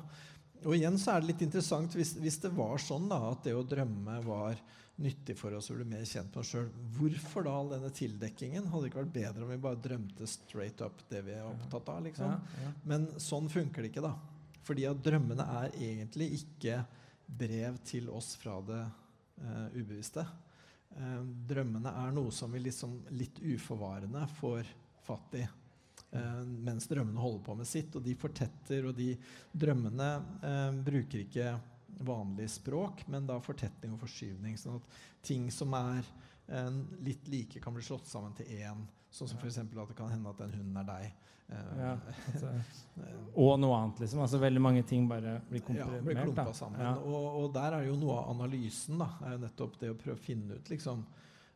Og 0.64 0.78
igjen 0.78 0.96
så 1.02 1.16
er 1.16 1.22
det 1.22 1.34
litt 1.34 1.44
interessant 1.46 1.98
hvis, 1.98 2.16
hvis 2.22 2.40
det 2.46 2.54
var 2.56 2.80
sånn 2.82 3.10
da, 3.12 3.20
at 3.34 3.44
det 3.44 3.58
å 3.58 3.66
drømme 3.68 4.22
var 4.24 4.62
nyttig 5.04 5.36
for 5.36 5.56
oss 5.58 5.68
å 5.72 5.76
bli 5.76 5.86
mer 5.90 6.06
kjent 6.08 6.32
med 6.32 6.42
oss 6.42 6.54
sjøl. 6.54 6.70
Hvorfor 6.96 7.46
da 7.46 7.58
all 7.60 7.74
denne 7.74 7.92
tildekkingen? 7.94 8.70
Hadde 8.72 8.86
det 8.86 8.92
ikke 8.94 9.02
vært 9.02 9.18
bedre 9.18 9.44
om 9.44 9.52
vi 9.52 9.60
bare 9.66 9.82
drømte 9.84 10.30
straight 10.30 10.80
up 10.86 11.04
det 11.12 11.26
vi 11.28 11.36
er 11.36 11.44
opptatt 11.50 11.92
av? 11.92 12.06
liksom? 12.08 12.32
Ja, 12.32 12.64
ja. 12.64 12.72
Men 12.88 13.10
sånn 13.22 13.52
funker 13.52 13.84
det 13.84 13.92
ikke, 13.92 14.06
da. 14.06 14.14
Fordi 14.66 14.88
at 14.90 15.02
drømmene 15.06 15.46
er 15.62 15.76
egentlig 15.78 16.32
ikke 16.40 16.80
brev 17.26 17.78
til 17.86 18.10
oss 18.14 18.34
fra 18.40 18.58
det 18.66 18.82
eh, 18.82 19.78
ubevisste. 19.78 20.26
Eh, 20.96 21.22
drømmene 21.50 21.94
er 22.06 22.16
noe 22.16 22.34
som 22.34 22.54
vi 22.54 22.64
liksom 22.64 22.98
litt 23.18 23.42
uforvarende 23.42 24.26
får 24.40 24.66
fatt 25.06 25.38
i. 25.38 25.46
eh, 25.46 26.42
mens 26.46 26.90
drømmene 26.90 27.22
holder 27.22 27.46
på 27.46 27.58
med 27.62 27.70
sitt. 27.70 27.96
Og 27.96 28.06
de 28.06 28.18
fortetter, 28.18 28.90
og 28.90 28.98
de 28.98 29.14
drømmene 29.54 30.12
bruker 30.86 31.26
ikke 31.26 31.56
vanlig 32.06 32.50
språk, 32.52 33.06
men 33.08 33.28
da 33.30 33.40
fortetning 33.40 33.94
og 33.96 34.02
forskyvning. 34.04 34.58
Sånn 34.60 34.82
at 34.82 35.02
ting 35.26 35.50
som 35.54 35.74
er 35.78 36.06
litt 37.02 37.26
like, 37.32 37.58
kan 37.58 37.74
bli 37.74 37.82
slått 37.82 38.06
sammen 38.06 38.36
til 38.38 38.50
én. 38.54 38.84
Sånn 39.16 39.30
som 39.32 39.38
f.eks. 39.40 39.58
at 39.64 39.72
det 39.72 39.96
kan 39.96 40.10
hende 40.12 40.30
at 40.34 40.42
den 40.44 40.52
hunden 40.58 40.78
er 40.82 40.88
deg. 40.90 41.14
Eh, 41.48 41.68
Ja, 41.80 41.92
altså, 42.34 42.50
eh, 43.06 43.20
og 43.38 43.60
noe 43.62 43.76
annet, 43.80 44.00
liksom. 44.04 44.20
Altså 44.26 44.40
Veldig 44.42 44.62
mange 44.62 44.82
ting 44.88 45.08
bare 45.08 45.38
blir 45.50 45.62
komprimert. 45.64 46.00
ja, 46.02 46.06
blir 46.08 46.20
klumpa 46.24 46.54
sammen. 46.58 46.82
Ja. 46.84 46.96
Og, 47.00 47.28
og 47.44 47.54
der 47.56 47.78
er 47.80 47.86
jo 47.88 47.96
noe 48.02 48.18
av 48.20 48.34
analysen. 48.36 48.98
da, 49.00 49.08
er 49.24 49.38
jo 49.38 49.44
nettopp 49.46 49.78
det 49.80 49.92
å 49.94 50.00
prøve 50.02 50.18
å 50.20 50.24
finne 50.26 50.58
ut 50.60 50.70
liksom 50.74 51.06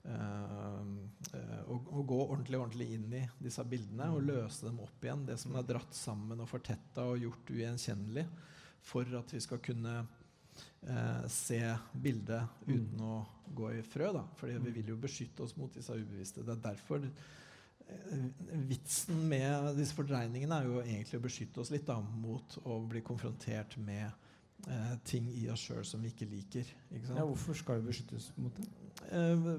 eh, 0.06 1.64
å, 1.68 1.80
å 2.00 2.04
gå 2.08 2.20
ordentlig 2.30 2.60
ordentlig 2.60 2.88
inn 2.96 3.10
i 3.20 3.24
disse 3.44 3.66
bildene 3.68 4.08
og 4.14 4.22
Mm. 4.22 4.28
løse 4.30 4.66
dem 4.70 4.80
opp 4.86 5.04
igjen. 5.04 5.26
Det 5.28 5.38
som 5.40 5.56
er 5.60 5.68
dratt 5.68 5.94
sammen 5.96 6.40
og 6.40 6.48
fortetta 6.50 7.04
og 7.12 7.20
gjort 7.26 7.52
ugjenkjennelig. 7.52 8.26
For 8.90 9.04
at 9.20 9.34
vi 9.36 9.42
skal 9.44 9.60
kunne 9.60 9.98
uh, 10.88 11.28
se 11.28 11.60
bildet 11.94 12.48
Mm. 12.66 12.78
uten 12.78 13.02
å 13.04 13.26
gå 13.54 13.74
i 13.78 13.82
frø. 13.84 14.14
da, 14.14 14.24
fordi 14.36 14.54
vi 14.54 14.70
Mm. 14.70 14.74
vil 14.74 14.88
jo 14.94 14.96
beskytte 14.98 15.44
oss 15.44 15.58
mot 15.58 15.74
disse 15.74 15.90
ubevisste. 15.94 16.44
Det 16.46 16.56
er 16.58 16.74
derfor 16.74 17.10
Vitsen 18.70 19.22
med 19.30 19.76
disse 19.78 19.96
fordreiningene 19.98 20.58
er 20.60 20.70
jo 20.70 20.82
egentlig 20.82 21.20
å 21.20 21.24
beskytte 21.24 21.62
oss 21.64 21.72
litt 21.74 21.88
da, 21.88 22.00
mot 22.02 22.58
å 22.66 22.80
bli 22.90 23.02
konfrontert 23.06 23.78
med 23.82 24.08
eh, 24.68 24.96
ting 25.08 25.30
i 25.34 25.46
oss 25.54 25.68
sjøl 25.68 25.86
som 25.86 26.02
vi 26.04 26.12
ikke 26.14 26.30
liker. 26.30 26.72
Ikke 26.90 27.06
sant? 27.08 27.20
Ja, 27.22 27.28
hvorfor 27.30 27.58
skal 27.58 27.80
vi 27.80 27.92
beskyttes 27.92 28.32
mot 28.38 28.58
det? 28.58 28.68
Eh, 29.14 29.52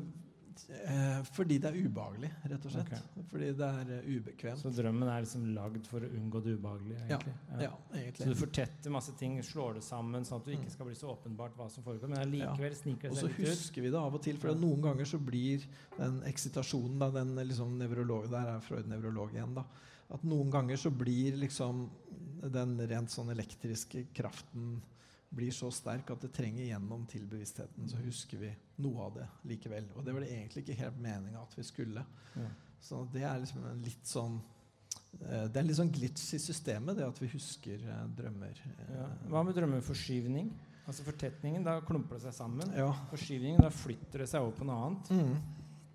fordi 1.32 1.58
det 1.60 1.68
er 1.70 1.76
ubehagelig, 1.86 2.30
rett 2.50 2.64
og 2.66 2.72
slett. 2.72 2.90
Okay. 2.92 3.24
Fordi 3.30 3.48
det 3.58 3.66
er 3.68 3.90
eh, 3.98 4.08
ubekvemt. 4.16 4.58
Så 4.62 4.72
drømmen 4.74 5.08
er 5.08 5.22
liksom 5.24 5.44
lagd 5.54 5.86
for 5.86 6.00
å 6.00 6.10
unngå 6.10 6.42
det 6.44 6.54
ubehagelige? 6.58 7.00
Egentlig. 7.08 7.34
Ja, 7.64 7.70
egentlig? 7.94 8.20
Ja, 8.20 8.24
Så 8.24 8.28
du 8.34 8.40
fortetter 8.40 8.90
masse 8.94 9.12
ting, 9.18 9.38
slår 9.42 9.74
det 9.78 9.84
sammen, 9.86 10.24
sånn 10.24 10.40
at 10.40 10.44
du 10.44 10.52
ikke 10.52 10.66
Mm. 10.68 10.70
skal 10.74 10.86
bli 10.86 10.94
så 10.94 11.10
åpenbart 11.16 11.56
hva 11.56 11.70
som 11.70 11.82
foregår. 11.84 12.08
Men 12.08 12.18
allikevel 12.26 12.74
sniker 12.76 13.08
Og 13.10 13.14
det 13.14 13.20
så 13.22 13.28
seg 13.28 13.38
litt 13.38 13.48
ut. 13.48 13.54
husker 13.54 13.82
vi 13.82 13.90
det 13.90 13.98
av 14.00 14.14
og 14.14 14.22
til, 14.22 14.36
for 14.36 14.48
Ja. 14.48 14.54
noen 14.54 14.80
ganger 14.82 15.04
så 15.04 15.18
blir 15.24 15.64
den 15.98 16.22
eksitasjonen 16.22 16.98
da, 16.98 17.10
den 17.10 17.34
liksom 17.36 17.78
nevrologen, 17.78 18.30
Der 18.30 18.46
er 18.56 18.60
Freud 18.60 18.86
nevrolog 18.86 19.32
igjen, 19.32 19.54
da. 19.54 19.64
At 20.10 20.22
noen 20.24 20.50
ganger 20.50 20.76
så 20.76 20.90
blir 20.90 21.36
liksom 21.38 21.88
den 22.42 22.78
rent 22.88 23.08
sånn 23.10 23.30
elektriske 23.30 24.06
kraften 24.14 24.80
blir 25.30 25.50
så 25.54 25.68
sterk 25.70 26.10
at 26.10 26.20
det 26.24 26.32
trenger 26.34 26.64
gjennom 26.66 27.04
til 27.06 27.26
bevisstheten. 27.30 27.86
Så 27.88 27.96
husker 28.02 28.38
vi 28.40 28.48
noe 28.82 29.04
av 29.06 29.14
det 29.14 29.26
likevel. 29.46 29.84
Og 29.96 30.04
det 30.04 30.12
var 30.16 30.20
det 30.24 30.30
egentlig 30.34 30.64
ikke 30.64 30.78
helt 30.80 30.98
meninga 31.00 31.42
at 31.42 31.54
vi 31.58 31.62
skulle. 31.62 32.02
Ja. 32.36 32.48
Så 32.80 33.04
det 33.12 33.22
er 33.22 33.38
liksom 33.38 33.64
en 33.70 33.82
litt 33.84 34.06
sånn 34.08 34.40
eh, 35.20 35.46
Det 35.52 35.56
er 35.60 35.66
litt 35.68 35.76
sånn 35.76 35.92
glitch 35.92 36.34
i 36.34 36.38
systemet, 36.40 36.96
det 36.96 37.04
at 37.06 37.20
vi 37.22 37.28
husker 37.34 37.78
eh, 37.84 38.04
drømmer. 38.16 38.58
eh, 38.78 38.90
Ja. 38.96 39.06
Hva 39.28 39.42
med 39.46 39.54
drømmeforskyvning? 39.54 40.50
Altså 40.88 41.04
fortetningen, 41.06 41.62
da 41.62 41.76
klumper 41.86 42.16
det 42.16 42.22
seg 42.24 42.34
sammen. 42.34 42.72
Ja. 42.74 42.90
Forskyvningen, 43.12 43.60
da 43.62 43.70
flytter 43.70 44.24
det 44.24 44.28
seg 44.32 44.42
over 44.42 44.56
på 44.58 44.64
noe 44.66 44.86
annet. 44.88 45.10
Mm. 45.10 45.36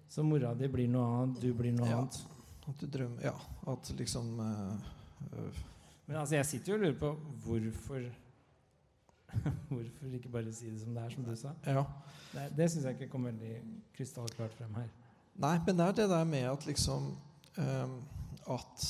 Så 0.08 0.24
mora 0.24 0.54
di 0.56 0.68
blir 0.72 0.88
noe 0.88 1.08
annet, 1.24 1.42
du 1.42 1.50
blir 1.54 1.74
noe 1.76 1.90
Ja. 1.90 1.98
annet. 2.00 2.22
At 2.70 2.80
du 2.80 2.88
drømmer 2.88 3.22
Ja. 3.26 3.34
At 3.68 3.90
liksom 3.98 4.40
øh, 4.40 4.78
øh, 5.34 5.58
Men 6.08 6.18
altså, 6.18 6.36
jeg 6.36 6.46
sitter 6.46 6.72
jo 6.72 6.78
og 6.78 6.82
lurer 6.86 7.00
på 7.00 7.12
hvorfor 7.44 8.06
Hvorfor 9.70 10.14
ikke 10.18 10.32
bare 10.34 10.54
si 10.54 10.70
det 10.72 10.82
som 10.82 10.96
det 10.96 11.04
er, 11.04 11.10
som 11.16 11.26
du 11.26 11.34
sa? 11.40 11.54
Ja. 11.66 11.84
Det, 12.34 12.46
det 12.58 12.70
syns 12.72 12.86
jeg 12.86 12.98
ikke 12.98 13.12
kom 13.14 13.28
veldig 13.30 13.56
krystallklart 13.96 14.56
frem 14.58 14.78
her. 14.80 14.88
Nei, 15.42 15.58
men 15.66 15.78
det 15.78 15.86
er 15.86 15.98
det 16.00 16.08
der 16.12 16.24
med 16.28 16.48
at 16.48 16.66
liksom 16.68 17.12
um, 17.58 17.96
At 18.48 18.86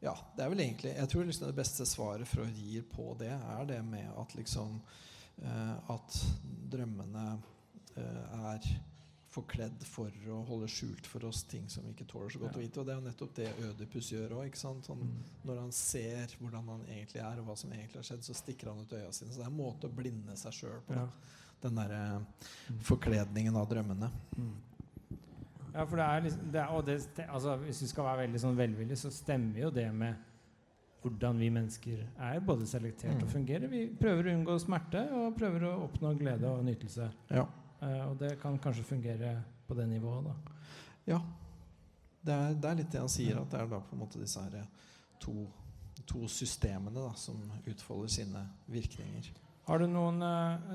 Ja, 0.00 0.14
det 0.36 0.44
er 0.44 0.48
vel 0.48 0.62
egentlig 0.64 0.94
Jeg 0.94 1.08
tror 1.12 1.26
liksom 1.28 1.50
det 1.50 1.56
beste 1.58 1.86
svaret 1.86 2.28
Freud 2.28 2.56
gir 2.56 2.86
på 2.88 3.10
det, 3.20 3.32
er 3.32 3.64
det 3.68 3.82
med 3.84 4.08
at 4.20 4.34
liksom 4.38 4.78
uh, 5.42 5.92
At 5.92 6.16
drømmene 6.72 7.26
uh, 7.96 8.52
er 8.52 8.70
forkledd 9.36 9.84
for 9.84 10.10
å 10.32 10.40
holde 10.48 10.68
skjult 10.72 11.06
for 11.06 11.24
oss 11.28 11.42
ting 11.44 11.68
som 11.68 11.84
vi 11.84 11.92
ikke 11.94 12.06
tåler 12.10 12.30
så 12.32 12.40
godt 12.42 12.56
Ja. 12.56 12.58
å 12.60 12.64
vite. 12.64 12.80
Og 12.80 12.86
det 12.86 12.94
er 12.94 13.00
jo 13.00 13.06
nettopp 13.08 13.34
det 13.34 13.48
Ødipus 13.68 14.10
gjør 14.12 14.36
òg. 14.40 14.52
Mm. 14.96 15.16
Når 15.44 15.60
han 15.60 15.72
ser 15.72 16.26
hvordan 16.40 16.68
han 16.72 16.84
egentlig 16.88 17.20
er, 17.22 17.38
og 17.40 17.46
hva 17.46 17.56
som 17.56 17.70
egentlig 17.72 17.96
har 18.00 18.08
skjedd, 18.10 18.24
så 18.24 18.34
stikker 18.34 18.68
han 18.72 18.80
ut 18.80 18.92
øya 18.92 19.12
sine. 19.12 19.30
Så 19.32 19.36
det 19.38 19.46
er 19.46 19.50
en 19.50 19.56
måte 19.60 19.84
å 19.88 19.94
blinde 19.94 20.36
seg 20.36 20.52
sjøl 20.52 20.80
på. 20.86 20.94
Ja. 20.94 21.08
Den 21.62 21.74
derre 21.74 22.26
Mm. 22.68 22.78
forkledningen 22.80 23.56
av 23.56 23.68
drømmene. 23.68 24.10
Mm. 24.36 24.54
Ja, 25.74 25.84
for 25.84 25.96
det 25.96 26.04
er 26.06 26.20
liksom 26.22 26.52
det 26.52 26.60
er, 26.62 26.68
Og 26.72 26.84
det, 26.86 27.26
altså, 27.28 27.56
hvis 27.58 27.82
vi 27.82 27.86
skal 27.88 28.04
være 28.04 28.26
veldig 28.28 28.40
sånn 28.40 28.56
velvillige, 28.56 28.96
så 28.96 29.10
stemmer 29.12 29.58
jo 29.60 29.70
det 29.70 29.92
med 29.94 30.16
hvordan 31.02 31.38
vi 31.38 31.50
mennesker 31.50 31.98
er 32.18 32.40
både 32.40 32.66
selektert 32.66 33.14
Mm. 33.16 33.22
og 33.22 33.28
fungerer. 33.30 33.68
Vi 33.70 33.88
prøver 34.00 34.24
å 34.24 34.34
unngå 34.44 34.58
smerte 34.60 35.12
og 35.12 35.36
prøver 35.36 35.60
å 35.62 35.88
oppnå 35.88 36.18
glede 36.18 36.44
og 36.44 36.64
nytelse. 36.64 37.12
Ja. 37.30 37.46
Eh, 37.86 38.02
og 38.08 38.18
det 38.20 38.36
kan 38.42 38.58
kanskje 38.62 38.86
fungere 38.86 39.36
på 39.66 39.74
det 39.78 39.88
nivået, 39.88 40.26
da. 40.26 40.54
Ja. 41.06 41.20
Det 42.26 42.34
er, 42.34 42.54
det 42.58 42.70
er 42.70 42.78
litt 42.80 42.90
det 42.90 43.02
han 43.04 43.12
sier, 43.12 43.38
at 43.38 43.52
det 43.52 43.60
er 43.60 43.68
da 43.70 43.78
på 43.78 43.94
en 43.94 44.02
måte 44.02 44.20
disse 44.20 44.42
her 44.42 44.58
eh, 44.58 44.94
to, 45.22 45.46
to 46.10 46.26
systemene 46.30 46.98
da, 46.98 47.12
som 47.18 47.38
utfolder 47.70 48.14
sine 48.16 48.42
virkninger. 48.72 49.30
Har 49.66 49.82
du 49.82 49.88
noen 49.90 50.22
uh, 50.22 50.74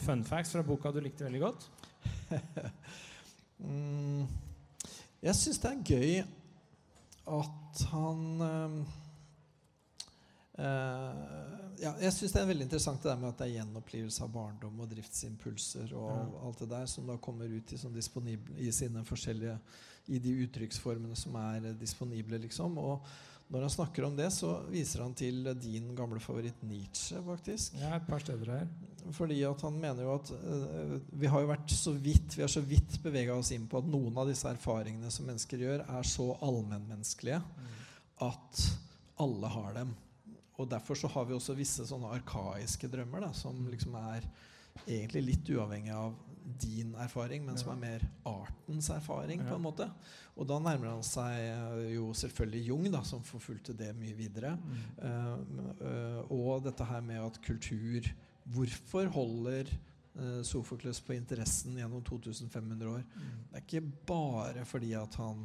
fun 0.00 0.22
facts 0.24 0.54
fra 0.54 0.64
boka 0.64 0.92
du 0.92 1.00
likte 1.04 1.26
veldig 1.28 1.46
godt? 1.46 1.70
Mm, 3.60 4.22
jeg 5.20 5.36
syns 5.36 5.58
det 5.60 5.68
er 5.68 5.80
gøy 5.84 6.12
at 7.28 7.80
han 7.90 8.22
eh, 8.46 8.94
ja, 10.60 11.94
Jeg 12.02 12.12
syns 12.12 12.34
det 12.34 12.42
er 12.42 12.50
veldig 12.50 12.66
interessant 12.66 13.02
det 13.02 13.10
der 13.10 13.20
med 13.20 13.30
at 13.30 13.40
det 13.40 13.46
er 13.48 13.56
gjenopplivelse 13.60 14.26
av 14.26 14.32
barndom 14.34 14.82
og 14.84 14.90
driftsimpulser 14.90 15.94
og 15.96 16.10
Ja. 16.10 16.44
alt 16.46 16.58
det 16.58 16.68
der 16.74 16.86
som 16.86 17.06
da 17.06 17.16
kommer 17.16 17.48
ut 17.48 17.72
i, 17.72 17.78
sånn 17.80 17.96
disponible, 17.96 18.56
i 18.58 18.70
sine 18.72 19.04
forskjellige 19.04 19.58
I 20.10 20.18
de 20.18 20.32
uttrykksformene 20.44 21.16
som 21.16 21.36
er 21.36 21.66
eh, 21.70 21.74
disponible, 21.78 22.38
liksom. 22.42 22.78
Og 22.78 23.04
når 23.50 23.60
han 23.60 23.70
snakker 23.70 24.04
om 24.06 24.16
det, 24.16 24.30
så 24.32 24.66
viser 24.70 25.02
han 25.02 25.14
til 25.14 25.44
din 25.60 25.94
gamle 25.94 26.18
favoritt 26.22 26.62
Nietzsche, 26.66 27.20
faktisk. 27.22 27.74
Ja, 27.78 27.96
et 27.96 28.06
par 28.06 28.18
steder 28.18 28.50
her. 28.50 28.66
Fordi 29.12 29.38
at 29.46 29.62
han 29.62 29.78
mener 29.80 30.02
jo 30.02 30.14
at 30.14 30.30
uh, 30.30 30.98
vi 31.12 31.26
har 31.30 31.40
jo 31.40 31.48
vært 31.48 31.72
så 31.72 31.92
vidt 31.92 32.36
Vi 32.36 32.42
har 32.42 32.50
så 32.52 32.60
vidt 32.60 32.98
bevega 33.02 33.34
oss 33.34 33.50
inn 33.56 33.66
på 33.66 33.78
at 33.80 33.88
noen 33.90 34.18
av 34.18 34.28
disse 34.28 34.48
erfaringene 34.50 35.10
som 35.10 35.26
mennesker 35.26 35.62
gjør, 35.62 35.82
er 35.88 36.02
så 36.02 36.28
allmennmenneskelige 36.40 37.40
at 38.20 38.62
alle 39.20 39.48
har 39.48 39.74
dem. 39.74 39.94
Og 40.60 40.68
derfor 40.68 40.98
så 40.98 41.08
har 41.08 41.28
vi 41.28 41.36
også 41.36 41.56
visse 41.58 41.86
sånne 41.88 42.12
arkaiske 42.18 42.90
drømmer 42.92 43.24
da, 43.24 43.32
som 43.36 43.62
liksom 43.70 43.96
er 44.00 44.26
egentlig 44.86 45.22
litt 45.32 45.50
uavhengig 45.54 45.94
av 45.94 46.16
din 46.60 46.94
erfaring, 46.98 47.44
men 47.46 47.58
som 47.58 47.72
er 47.74 47.80
mer 47.80 48.06
artens 48.26 48.88
erfaring, 48.92 49.42
på 49.44 49.54
en 49.56 49.64
måte. 49.64 49.86
Og 50.40 50.48
da 50.48 50.56
nærmer 50.62 50.94
han 50.94 51.04
seg 51.04 51.36
øh, 51.52 51.84
jo 51.94 52.08
selvfølgelig 52.16 52.62
Jung, 52.70 52.88
da, 52.92 53.02
som 53.06 53.22
forfulgte 53.26 53.76
det 53.76 53.92
mye 53.98 54.16
videre. 54.16 54.54
Mm. 54.56 54.80
Uh, 55.02 55.60
eh, 55.90 56.32
og 56.32 56.64
dette 56.64 56.86
her 56.86 57.04
med 57.04 57.22
at 57.22 57.40
kultur 57.44 58.10
Hvorfor 58.50 59.06
holder 59.14 59.68
uh, 60.16 60.40
Sofokles 60.46 60.98
på 61.04 61.12
interessen 61.14 61.76
gjennom 61.78 62.00
2500 62.02 62.88
år? 62.88 63.02
Mm. 63.04 63.34
Det 63.50 63.58
er 63.60 63.66
ikke 63.66 63.82
bare 64.08 64.64
fordi 64.66 64.94
at 64.98 65.18
han 65.20 65.44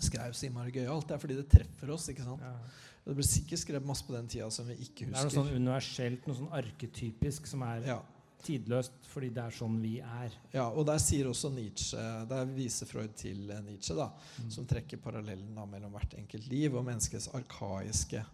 skrev 0.00 0.34
så 0.34 0.48
innmari 0.48 0.72
gøyalt. 0.74 1.06
Det 1.06 1.14
er 1.14 1.22
fordi 1.22 1.36
det 1.38 1.46
treffer 1.52 1.92
oss. 1.94 2.08
ikke 2.10 2.26
sant? 2.26 2.42
Ja. 2.42 2.56
Det 3.04 3.14
ble 3.16 3.24
sikkert 3.24 3.58
skrevet 3.62 3.86
masse 3.86 4.04
på 4.06 4.12
den 4.12 4.28
tida 4.28 4.50
som 4.50 4.66
vi 4.68 4.74
ikke 4.74 5.06
husker. 5.08 5.14
Det 5.14 5.20
er 5.20 5.24
noe 5.24 5.36
sånn 5.38 5.56
universelt, 5.56 6.26
noe 6.28 6.36
sånn 6.36 6.52
arketypisk, 6.52 7.46
som 7.46 7.62
er 7.62 7.80
ja, 7.88 8.02
tidløst 8.44 8.92
fordi 9.10 9.30
det 9.34 9.42
er 9.42 9.50
sånn 9.56 9.80
vi 9.82 9.94
er. 10.00 10.30
ja, 10.52 10.66
og 10.70 10.86
der 10.86 10.98
sier 11.02 11.26
også 11.28 11.50
Nietzsche 11.52 11.98
Der 12.28 12.44
viser 12.46 12.86
Freud 12.86 13.14
til 13.16 13.50
eh, 13.50 13.60
Nietzsche, 13.62 13.94
da, 13.96 14.10
Mm. 14.42 14.50
som 14.50 14.66
trekker 14.66 14.96
parallellen 15.02 15.54
da 15.54 15.64
mellom 15.66 15.92
hvert 15.92 16.14
enkelt 16.16 16.46
liv 16.48 16.74
og 16.74 16.84
menneskets 16.84 17.28
arkaiske 17.34 18.24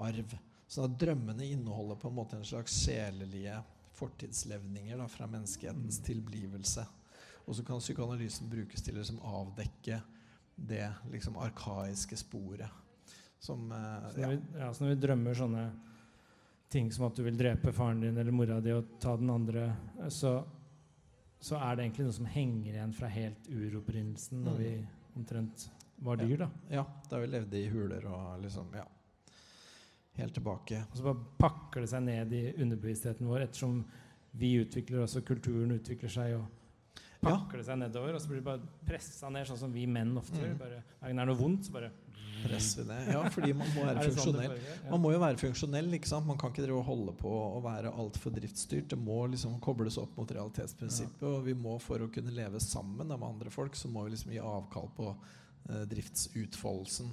arv. 0.00 0.36
Så 0.68 0.86
da 0.86 1.06
drømmene 1.06 1.44
inneholder 1.50 1.96
på 1.96 2.08
en 2.08 2.14
måte 2.14 2.36
en 2.36 2.44
slags 2.44 2.72
sjelelige 2.86 3.62
fortidslevninger 3.98 4.96
da, 4.96 5.06
fra 5.08 5.26
menneskehetens 5.26 5.98
Mm. 6.00 6.04
tilblivelse. 6.04 6.86
Og 7.48 7.54
så 7.56 7.64
kan 7.66 7.80
psykoanalysen 7.80 8.48
brukes 8.50 8.82
til 8.82 8.94
å 8.94 8.98
liksom 9.02 9.18
avdekke 9.20 10.02
det 10.56 10.92
liksom 11.10 11.36
arkaiske 11.36 12.16
sporet. 12.16 12.70
Som 13.40 13.70
uh, 13.72 14.04
Så 14.12 14.20
ja. 14.20 14.26
når, 14.28 14.36
vi, 14.36 14.58
ja, 14.60 14.68
så 14.76 14.84
når 14.84 14.90
vi 14.94 15.00
drømmer 15.06 15.38
sånne 15.38 15.64
ting 16.70 16.90
som 16.92 17.06
at 17.08 17.16
du 17.18 17.22
vil 17.26 17.38
drepe 17.40 17.72
faren 17.74 18.00
din 18.04 18.18
eller 18.20 18.30
mora 18.36 18.60
di 18.62 18.70
og 18.76 18.92
ta 19.02 19.16
den 19.18 19.30
andre, 19.32 19.64
eh, 19.98 20.08
så, 20.12 20.36
så 21.42 21.56
er 21.58 21.74
det 21.80 21.86
egentlig 21.88 22.04
noe 22.06 22.14
som 22.20 22.28
henger 22.30 22.76
igjen 22.76 22.92
fra 22.94 23.08
helt 23.10 23.48
uropprinnelsen 23.50 24.44
når 24.44 24.52
Mm. 24.54 24.62
vi 24.62 24.86
omtrent 25.18 25.64
var 25.98 26.16
dyr. 26.20 26.36
da. 26.44 26.50
ja, 26.70 26.84
da 27.10 27.18
vi 27.18 27.26
levde 27.26 27.58
i 27.58 27.68
huler 27.72 28.06
og 28.06 28.40
liksom 28.44 28.70
Ja. 28.76 28.84
Helt 30.20 30.34
tilbake. 30.34 30.84
Og 30.90 30.96
så 30.98 31.04
bare 31.06 31.24
pakker 31.38 31.80
det 31.84 31.88
seg 31.90 32.02
ned 32.04 32.32
i 32.36 32.44
underbevisstheten 32.60 33.26
vår 33.30 33.44
ettersom 33.46 33.84
vi 34.36 34.54
utvikler 34.60 35.04
også 35.04 35.22
kulturen 35.24 35.70
utvikler 35.78 36.10
seg. 36.12 36.34
og 36.36 36.46
Ja. 37.22 37.30
pakker 37.36 37.58
det 37.58 37.66
seg 37.66 37.78
nedover, 37.78 38.14
og 38.14 38.20
så 38.20 38.28
blir 38.28 38.40
det 38.40 38.44
bare 38.44 38.60
pressa 38.86 39.28
ned, 39.30 39.46
sånn 39.46 39.58
som 39.58 39.72
vi 39.72 39.86
menn 39.86 40.16
ofte 40.16 40.36
gjør. 40.38 40.54
Mm. 40.54 40.58
Bare, 40.58 40.82
Hver 41.00 41.12
det 41.14 41.18
er 41.18 41.26
noe 41.26 41.36
vondt, 41.36 41.64
så 41.66 41.72
bare 41.72 41.90
presser 42.44 42.82
vi 42.82 42.88
ned. 42.88 43.08
Ja, 43.12 43.22
fordi 43.30 43.52
man 43.52 43.68
må 43.74 43.82
være 43.88 44.04
sånn 44.06 44.14
funksjonell. 44.16 44.54
Man 44.90 45.02
må 45.04 45.12
jo 45.12 45.18
være 45.22 45.40
funksjonell. 45.42 45.90
ikke 45.98 46.08
sant? 46.08 46.26
Man 46.26 46.38
kan 46.40 46.52
ikke 46.54 46.64
drive 46.64 46.78
og 46.80 46.86
holde 46.88 47.12
på 47.20 47.32
å 47.56 47.60
være 47.64 47.92
altfor 47.92 48.32
driftsstyrt. 48.36 48.88
Det 48.94 48.98
må 48.98 49.18
liksom 49.32 49.58
kobles 49.60 49.98
opp 50.00 50.16
mot 50.16 50.30
realitetsprinsippet. 50.36 51.26
Og 51.28 51.44
vi 51.50 51.54
må 51.54 51.78
for 51.84 52.00
å 52.00 52.08
kunne 52.12 52.32
leve 52.32 52.60
sammen 52.64 53.06
med 53.12 53.22
andre 53.28 53.50
folk, 53.52 53.76
så 53.76 53.88
må 53.92 54.06
vi 54.06 54.14
liksom 54.16 54.32
gi 54.32 54.40
avkall 54.40 54.88
på 54.96 55.10
eh, 55.12 55.84
driftsutfoldelsen. 55.92 57.12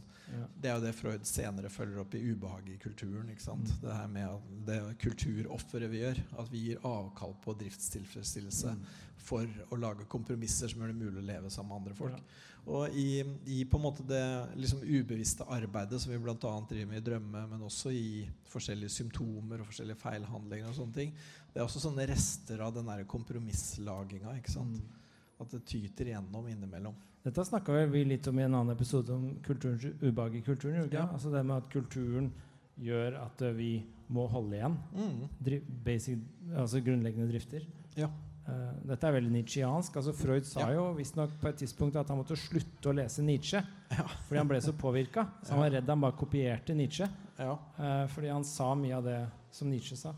Det 0.60 0.68
er 0.68 0.74
jo 0.76 0.84
det 0.84 0.92
Freud 0.98 1.24
senere 1.28 1.70
følger 1.72 2.02
opp 2.02 2.16
i 2.18 2.20
ubehaget 2.34 2.74
i 2.74 2.80
kulturen. 2.84 3.30
ikke 3.32 3.44
sant? 3.46 3.70
Mm. 3.72 3.78
Det 3.84 3.94
her 3.96 4.08
med 4.12 4.26
at 4.28 4.50
det 4.68 4.80
kulturofferet 5.00 5.92
vi 5.92 6.02
gjør. 6.02 6.20
At 6.44 6.50
vi 6.52 6.64
gir 6.66 6.82
avkall 6.88 7.36
på 7.44 7.56
driftstilfredsstillelse 7.64 8.74
Mm. 8.76 8.82
for 9.28 9.48
å 9.72 9.78
lage 9.80 10.06
kompromisser 10.08 10.68
som 10.72 10.82
gjør 10.84 10.92
det 10.94 11.00
mulig 11.02 11.20
å 11.24 11.26
leve 11.26 11.50
sammen 11.52 11.70
med 11.72 11.78
andre 11.82 11.96
folk. 11.96 12.20
Og 12.68 12.92
i, 13.00 13.24
i 13.48 13.62
på 13.70 13.80
en 13.80 13.84
måte 13.86 14.04
det 14.04 14.22
liksom 14.60 14.82
ubevisste 14.84 15.46
arbeidet 15.56 16.02
som 16.04 16.12
vi 16.12 16.20
bl.a. 16.20 16.36
driver 16.36 16.90
med 16.90 17.00
i 17.00 17.06
drømme, 17.06 17.44
men 17.48 17.64
også 17.64 17.94
i 17.96 18.26
forskjellige 18.52 18.92
symptomer 18.92 19.62
og 19.64 19.70
forskjellige 19.70 20.02
feilhandlinger 20.02 20.68
og 20.68 20.76
sånne 20.76 20.98
ting, 20.98 21.14
det 21.54 21.62
er 21.62 21.64
også 21.64 21.86
sånne 21.86 22.08
rester 22.10 22.64
av 22.66 22.74
den 22.76 22.90
der 22.92 23.06
kompromisslaginga. 23.08 24.36
ikke 24.42 24.52
sant? 24.52 24.82
Mm. 24.82 25.14
At 25.40 25.54
det 25.54 25.64
tyter 25.70 26.12
igjennom 26.12 26.50
innimellom. 26.52 26.98
Dette 27.24 27.44
snakka 27.48 27.86
vi 27.92 28.04
litt 28.08 28.28
om 28.28 28.40
i 28.40 28.46
en 28.46 28.54
annen 28.60 28.76
episode 28.76 29.16
om 29.16 29.30
kulturens 29.46 29.88
ubehag 30.02 30.36
i 30.36 30.44
kulturen. 30.44 30.84
ikke 30.86 31.00
Ja. 31.00 31.08
Altså 31.08 31.32
det 31.32 31.46
med 31.46 31.58
at 31.58 31.72
kulturen 31.72 32.32
gjør 32.76 33.18
at 33.24 33.42
vi 33.56 33.72
må 34.12 34.28
holde 34.32 34.56
igjen. 34.60 34.78
Mm. 34.94 35.28
Dri 35.44 35.60
basic, 35.86 36.20
altså 36.56 36.84
grunnleggende 36.84 37.32
drifter. 37.32 37.64
Ja. 37.96 38.12
Eh, 38.48 38.68
dette 38.88 39.08
er 39.10 39.12
veldig 39.18 39.32
nietzscheansk. 39.34 39.98
Altså 40.00 40.14
Freud 40.16 40.46
sa 40.48 40.62
Ja. 40.62 40.74
jo 40.78 40.94
visstnok 40.96 41.34
på 41.42 41.50
et 41.50 41.58
tidspunkt 41.58 41.96
at 42.00 42.08
han 42.08 42.18
måtte 42.18 42.38
slutte 42.40 42.90
å 42.90 42.96
lese 42.96 43.20
Nietzsche 43.22 43.60
Ja. 43.92 44.06
fordi 44.28 44.38
han 44.38 44.48
ble 44.48 44.62
så 44.62 44.72
påvirka. 44.74 45.28
Så 45.44 45.50
han 45.52 45.60
var 45.60 45.70
redd 45.72 45.90
han 45.90 46.00
bare 46.02 46.16
kopierte 46.16 46.74
Nietzsche. 46.76 47.10
Ja. 47.38 47.58
eh, 47.78 48.08
fordi 48.08 48.30
han 48.32 48.44
sa 48.44 48.74
mye 48.76 48.96
av 48.96 49.04
det 49.04 49.28
som 49.52 49.70
Nietzsche 49.70 49.96
sa. 49.98 50.14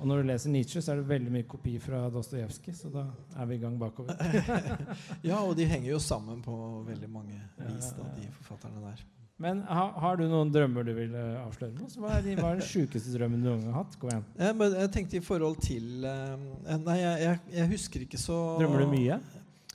Og 0.00 0.06
når 0.06 0.22
du 0.22 0.28
leser 0.28 0.50
Nietzsche, 0.50 0.80
så 0.80 0.92
er 0.92 0.96
det 0.96 1.08
veldig 1.08 1.32
mye 1.32 1.42
kopi 1.48 1.78
fra 1.80 2.08
Dostojevskij, 2.10 2.74
så 2.74 2.92
da 2.92 3.06
er 3.36 3.46
vi 3.46 3.54
i 3.54 3.58
gang 3.58 3.76
bakover. 3.78 4.14
ja, 5.24 5.40
og 5.40 5.56
de 5.56 5.64
henger 5.66 5.90
jo 5.90 5.98
sammen 5.98 6.42
på 6.42 6.84
veldig 6.86 7.08
mange 7.10 7.40
vis, 7.66 7.90
da, 7.96 8.04
de 8.14 8.28
forfatterne 8.38 8.80
der. 8.84 9.02
Men 9.36 9.62
ha, 9.66 9.88
har 9.98 10.16
du 10.20 10.28
noen 10.30 10.50
drømmer 10.54 10.84
du 10.86 10.92
vil 10.94 11.14
eh, 11.18 11.40
avsløre 11.42 11.72
med 11.74 11.82
oss? 11.88 11.96
Hva 11.98 12.12
er, 12.18 12.22
de, 12.22 12.34
hva 12.38 12.52
er 12.54 12.60
den 12.60 12.68
sjukeste 12.68 13.10
drømmen 13.16 13.40
du 13.42 13.48
noen 13.48 13.64
gang 13.64 13.72
har 13.74 13.80
hatt? 13.82 13.96
Kom 13.98 14.12
igjen. 14.12 14.26
Ja, 14.38 14.52
men 14.54 14.76
jeg 14.78 14.90
tenkte 14.94 15.18
i 15.18 15.24
forhold 15.26 15.56
til 15.64 16.04
uh, 16.06 16.76
Nei, 16.84 16.98
jeg, 17.00 17.22
jeg, 17.24 17.40
jeg 17.56 17.70
husker 17.72 18.04
ikke 18.06 18.20
så 18.22 18.36
Drømmer 18.60 18.84
du 18.84 18.92
mye? 18.94 19.16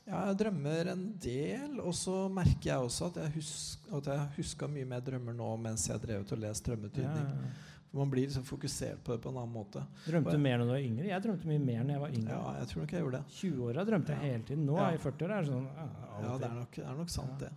Ja, 0.09 0.21
jeg 0.31 0.37
drømmer 0.39 0.87
en 0.95 1.03
del. 1.21 1.75
Og 1.83 1.91
så 1.93 2.21
merker 2.33 2.71
jeg 2.71 2.85
også 2.87 3.11
at 3.11 3.19
jeg, 3.21 3.33
husk, 3.35 3.83
at 3.99 4.07
jeg 4.09 4.29
huska 4.39 4.69
mye 4.71 4.87
mer 4.89 5.03
drømmer 5.05 5.35
nå 5.37 5.49
mens 5.61 5.83
jeg 5.91 6.01
drev 6.07 6.23
ut 6.23 6.31
og 6.37 6.39
lest 6.47 6.63
Ja. 6.63 6.71
drømmetydning. 6.71 7.51
Man 7.99 8.09
blir 8.13 8.27
liksom 8.29 8.43
fokusert 8.45 9.03
på 9.03 9.15
det 9.15 9.21
på 9.23 9.29
en 9.33 9.37
annen 9.41 9.53
måte. 9.53 9.83
Drømte 10.07 10.33
du 10.33 10.41
mer 10.41 10.59
når 10.61 10.67
du 10.69 10.73
var 10.75 10.83
yngre? 10.87 11.07
Jeg 11.11 11.23
drømte 11.27 11.47
mye 11.49 11.61
mer 11.67 11.83
når 11.83 11.95
jeg 11.97 12.01
var 12.07 12.11
yngre. 12.15 12.35
Ja, 12.39 12.51
jeg 12.61 12.67
tror 12.71 12.83
nok 12.85 12.91
jeg 12.95 13.03
gjorde 13.03 13.19
det. 13.19 13.37
20-åra 13.43 13.85
drømte 13.91 14.13
jeg 14.15 14.21
Ja. 14.23 14.31
hele 14.33 14.43
tiden. 14.49 14.65
Nå 14.69 14.75
Ja. 14.79 14.83
er 14.87 14.91
jeg 14.95 14.99
i 14.99 15.03
40-åra. 15.09 15.37
er 15.37 15.41
det 15.41 15.49
sånn 15.51 15.67
ja, 15.75 15.87
Ja, 16.23 16.37
det 16.37 16.47
er 16.49 16.53
nok, 16.63 16.75
det 16.79 16.85
er 16.85 16.99
nok 17.03 17.09
sant, 17.09 17.41
Ja. 17.41 17.47
det. 17.49 17.51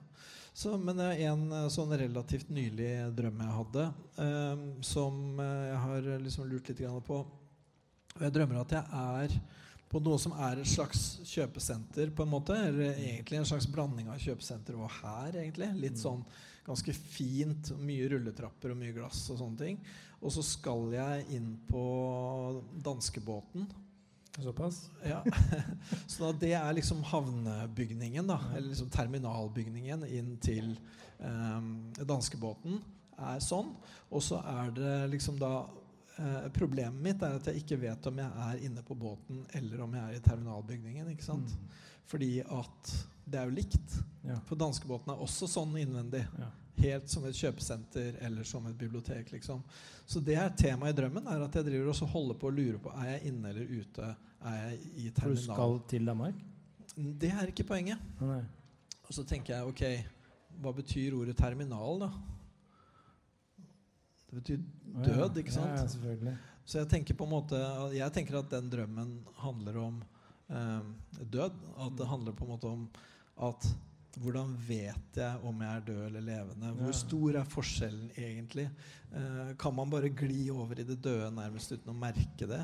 Så, 0.55 0.77
men 0.77 0.99
det 1.01 1.07
er 1.15 1.31
en 1.33 1.47
eh, 1.53 1.69
sånn 1.73 1.95
relativt 1.97 2.51
nylig 2.53 2.91
drøm 3.17 3.41
jeg 3.41 3.57
hadde, 3.57 3.87
eh, 4.21 4.65
som 4.85 5.41
eh, 5.41 5.67
jeg 5.71 5.81
har 5.87 6.09
liksom 6.27 6.51
lurt 6.51 6.69
litt 6.69 6.83
på. 7.07 7.23
Og 8.13 8.21
jeg 8.27 8.35
drømmer 8.35 8.61
at 8.61 8.75
jeg 8.77 9.03
er 9.03 9.37
på 9.93 10.01
noe 10.01 10.21
som 10.21 10.33
er 10.41 10.61
et 10.61 10.69
slags 10.69 11.21
kjøpesenter, 11.29 12.13
på 12.17 12.25
en 12.25 12.33
måte. 12.33 12.57
Eller 12.57 12.97
egentlig 12.97 13.41
en 13.41 13.49
slags 13.49 13.69
blanding 13.69 14.09
av 14.13 14.21
kjøpesenter 14.21 14.77
og 14.77 14.89
her, 15.03 15.37
egentlig. 15.37 15.69
Litt 15.77 15.99
Mm. 15.99 16.03
sånn 16.05 16.25
ganske 16.65 16.93
fint. 16.95 17.73
Mye 17.79 18.09
rulletrapper 18.09 18.73
og 18.73 18.81
mye 18.81 18.95
glass 18.97 19.31
og 19.31 19.39
sånne 19.39 19.59
ting. 19.59 19.81
Og 20.23 20.33
så 20.33 20.43
skal 20.43 20.93
jeg 20.93 21.27
inn 21.37 21.59
på 21.69 22.63
danskebåten. 22.83 23.67
Såpass? 24.39 24.91
Ja. 25.05 25.25
Så 26.07 26.33
det 26.33 26.55
er 26.57 26.73
liksom 26.73 27.03
havnebygningen, 27.05 28.27
da, 28.27 28.39
eller 28.57 28.69
liksom 28.69 28.89
terminalbygningen 28.91 30.07
inn 30.09 30.37
til 30.41 30.73
um, 31.19 31.93
danskebåten, 32.01 32.81
er 33.21 33.43
sånn. 33.45 33.75
Og 34.11 34.25
så 34.25 34.41
er 34.41 34.73
det 34.75 34.95
liksom 35.13 35.37
da 35.39 35.67
eh, 36.17 36.49
Problemet 36.57 37.05
mitt 37.05 37.23
er 37.23 37.37
at 37.37 37.47
jeg 37.51 37.61
ikke 37.61 37.79
vet 37.85 38.09
om 38.09 38.19
jeg 38.19 38.47
er 38.47 38.65
inne 38.67 38.83
på 38.87 38.97
båten 38.99 39.45
eller 39.59 39.85
om 39.85 39.95
jeg 39.95 40.03
er 40.03 40.17
i 40.17 40.25
terminalbygningen. 40.25 41.13
ikke 41.13 41.27
sant? 41.27 41.53
Mm. 41.53 41.93
Fordi 42.09 42.33
at 42.43 42.95
det 43.29 43.39
er 43.39 43.47
jo 43.47 43.57
likt. 43.61 43.99
Ja. 44.27 44.41
For 44.49 44.59
danskebåten 44.59 45.13
er 45.13 45.23
også 45.23 45.47
sånn 45.51 45.77
innvendig. 45.81 46.25
Ja. 46.41 46.49
Helt 46.81 47.11
som 47.13 47.25
et 47.29 47.37
kjøpesenter 47.37 48.17
eller 48.25 48.47
som 48.49 48.67
et 48.67 48.79
bibliotek. 48.79 49.33
liksom. 49.33 49.61
Så 50.07 50.21
det 50.25 50.39
er 50.41 50.55
temaet 50.57 50.95
i 50.95 51.01
drømmen. 51.03 51.27
er 51.29 51.45
At 51.45 51.55
jeg 51.55 51.69
driver 51.69 51.93
også 51.93 52.09
holder 52.09 52.39
på 52.41 52.49
å 52.49 52.55
lure 52.55 52.81
på 52.81 52.93
er 52.97 53.11
jeg 53.13 53.33
inne 53.33 53.53
eller 53.53 53.69
ute. 53.69 54.15
Er 54.43 54.57
jeg 54.63 54.81
i 54.97 55.11
For 55.19 55.31
du 55.31 55.37
skal 55.37 55.79
til 55.89 56.07
Danmark? 56.09 56.35
Det 56.97 57.31
er 57.31 57.53
ikke 57.53 57.69
poenget. 57.69 58.01
Nei. 58.21 58.43
Og 59.09 59.15
så 59.15 59.25
tenker 59.29 59.55
jeg 59.55 59.69
ok, 59.69 59.83
hva 60.63 60.73
betyr 60.77 61.15
ordet 61.17 61.37
terminal, 61.37 62.07
da? 62.07 62.11
Det 64.31 64.41
betyr 64.41 64.61
død, 65.05 65.39
ikke 65.43 65.53
sant? 65.53 65.75
Ja, 65.77 65.85
ja, 65.85 65.89
selvfølgelig. 65.93 66.35
Så 66.65 66.79
jeg 66.79 66.89
tenker 66.89 67.17
på 67.19 67.27
en 67.27 67.33
måte 67.33 67.59
Jeg 67.93 68.15
tenker 68.15 68.39
at 68.39 68.51
den 68.53 68.69
drømmen 68.71 69.17
handler 69.43 69.79
om 69.83 70.03
eh, 70.49 70.85
død. 71.21 71.57
At 71.77 71.97
det 71.99 72.09
handler 72.09 72.37
på 72.39 72.47
en 72.47 72.53
måte 72.55 72.71
om 72.71 72.87
at 73.49 73.67
hvordan 74.21 74.53
vet 74.67 75.17
jeg 75.17 75.45
om 75.49 75.61
jeg 75.65 75.77
er 75.77 75.85
død 75.87 76.01
eller 76.07 76.25
levende? 76.27 76.73
Hvor 76.77 76.97
stor 76.97 77.37
er 77.41 77.49
forskjellen 77.49 78.11
egentlig? 78.19 78.67
Eh, 79.13 79.53
kan 79.61 79.75
man 79.75 79.91
bare 79.93 80.11
gli 80.13 80.51
over 80.53 80.81
i 80.81 80.85
det 80.85 80.99
døde 81.05 81.31
nærmest 81.33 81.73
uten 81.73 81.95
å 81.95 81.97
merke 81.97 82.49
det? 82.51 82.61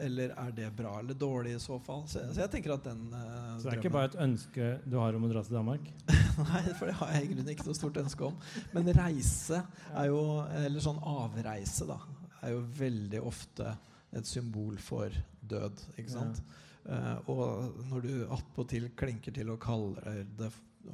Eller 0.00 0.32
er 0.38 0.54
det 0.56 0.70
bra 0.74 0.96
eller 0.98 1.14
dårlig 1.18 1.52
i 1.54 1.60
så 1.62 1.76
fall? 1.84 2.02
Så, 2.08 2.22
så 2.32 2.42
jeg 2.42 2.52
tenker 2.54 2.74
at 2.74 2.86
den 2.88 3.04
eh, 3.12 3.50
Så 3.58 3.68
det 3.68 3.74
er 3.74 3.82
ikke 3.82 3.92
bare 3.94 4.10
et 4.10 4.16
ønske 4.24 4.70
du 4.86 4.96
har 4.98 5.14
om 5.14 5.26
å 5.28 5.30
dra 5.30 5.42
til 5.46 5.58
Danmark? 5.60 5.90
Nei, 6.48 6.62
for 6.78 6.88
det 6.88 6.96
har 7.02 7.12
jeg 7.14 7.26
i 7.26 7.30
grunnen 7.34 7.52
ikke 7.54 7.68
noe 7.68 7.78
stort 7.78 8.00
ønske 8.02 8.26
om. 8.30 8.40
Men 8.74 8.90
reise 8.96 9.60
er 9.92 10.08
jo 10.10 10.24
Eller 10.62 10.82
sånn 10.82 10.98
avreise, 11.06 11.86
da. 11.90 12.00
Er 12.40 12.56
jo 12.56 12.64
veldig 12.80 13.22
ofte 13.30 13.76
et 14.16 14.26
symbol 14.26 14.74
for 14.82 15.14
død. 15.46 15.84
Ikke 16.00 16.16
sant? 16.16 16.42
Eh, 16.88 17.30
og 17.30 17.78
når 17.92 18.08
du 18.08 18.12
attpåtil 18.32 18.88
klinker 18.98 19.34
til 19.36 19.52
og 19.52 19.60
kaller 19.62 20.24
det 20.40 20.50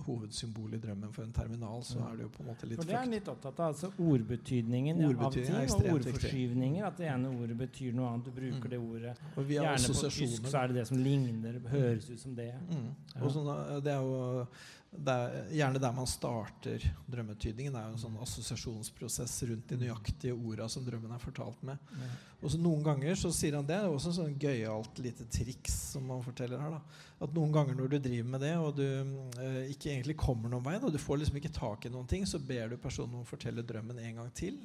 hovedsymbolet 0.07 0.75
i 0.75 0.87
drømmen 0.87 1.13
for 1.15 1.23
en 1.23 1.33
terminal, 1.33 1.83
så 1.87 1.99
er 2.11 2.17
det 2.17 2.23
jo 2.27 2.29
på 2.35 2.43
en 2.43 2.49
måte 2.51 2.67
litt 2.69 2.81
For 2.81 2.89
det 2.91 2.97
er 2.99 3.07
litt 3.11 3.29
opptatt 3.29 3.61
av. 3.61 3.73
altså 3.75 3.91
Ordbetydningen 3.99 5.03
av 5.19 5.33
ting 5.33 5.55
og 5.55 5.89
ordforskyvninger. 5.95 6.85
At 6.87 6.97
det 7.01 7.09
ene 7.13 7.29
ordet 7.31 7.57
betyr 7.59 7.93
noe 7.95 8.09
annet. 8.13 8.25
Du 8.25 8.31
bruker 8.31 8.67
Mm. 8.67 8.71
det 8.71 8.79
ordet. 8.79 9.17
Gjerne 9.37 9.93
på 9.95 10.11
tysk 10.11 10.47
så 10.51 10.63
er 10.63 10.67
det 10.69 10.75
det 10.77 10.87
som 10.89 10.99
ligner, 10.99 11.61
høres 11.69 12.11
ut 12.11 12.21
som 12.21 12.35
det. 12.35 12.53
Mm. 12.71 12.89
Ja. 13.15 13.29
Sånn, 13.29 13.49
eh, 13.77 13.81
det 13.81 13.93
er 13.93 14.01
jo 14.03 14.47
er, 14.93 15.35
Gjerne 15.53 15.81
der 15.83 15.93
man 15.95 16.09
starter 16.09 16.83
drømmetydningen, 17.11 17.75
er 17.77 17.89
jo 17.89 17.97
en 17.97 18.01
sånn 18.01 18.19
assosiasjonsprosess 18.23 19.35
rundt 19.51 19.69
de 19.71 19.79
nøyaktige 19.81 20.37
orda 20.37 20.69
som 20.73 20.87
drømmen 20.87 21.13
er 21.15 21.23
fortalt 21.23 21.63
med. 21.67 21.93
Ja. 21.99 22.09
Og 22.41 22.53
så 22.53 22.61
Noen 22.61 22.85
ganger 22.87 23.19
så 23.19 23.33
sier 23.35 23.59
han 23.59 23.67
det. 23.67 23.77
Det 23.77 23.89
er 23.89 23.97
også 23.97 24.13
en 24.13 24.19
sånn 24.21 24.39
gøyalt 24.41 25.03
lite 25.03 25.27
triks 25.33 25.77
som 25.95 26.07
man 26.09 26.25
forteller 26.25 26.63
her. 26.63 26.77
da 26.77 27.27
At 27.27 27.37
noen 27.37 27.55
ganger 27.55 27.79
når 27.79 27.93
du 27.93 27.99
driver 28.09 28.33
med 28.37 28.45
det, 28.47 28.55
og 28.61 28.77
du 28.79 28.87
eh, 28.87 29.63
ikke 29.73 29.93
egentlig 29.93 30.19
kommer 30.21 30.53
noen 30.53 30.65
vei, 30.65 30.77
da, 30.83 30.93
du 30.93 31.01
får 31.03 31.23
liksom 31.23 31.41
ikke 31.41 31.55
tak 31.57 31.87
i 31.87 31.93
noen 31.93 32.09
ting, 32.11 32.27
så 32.29 32.41
ber 32.41 32.73
du 32.73 32.81
personen 32.81 33.19
om 33.19 33.25
å 33.25 33.29
fortelle 33.29 33.67
drømmen 33.67 34.01
en 34.03 34.23
gang 34.23 34.35
til. 34.37 34.61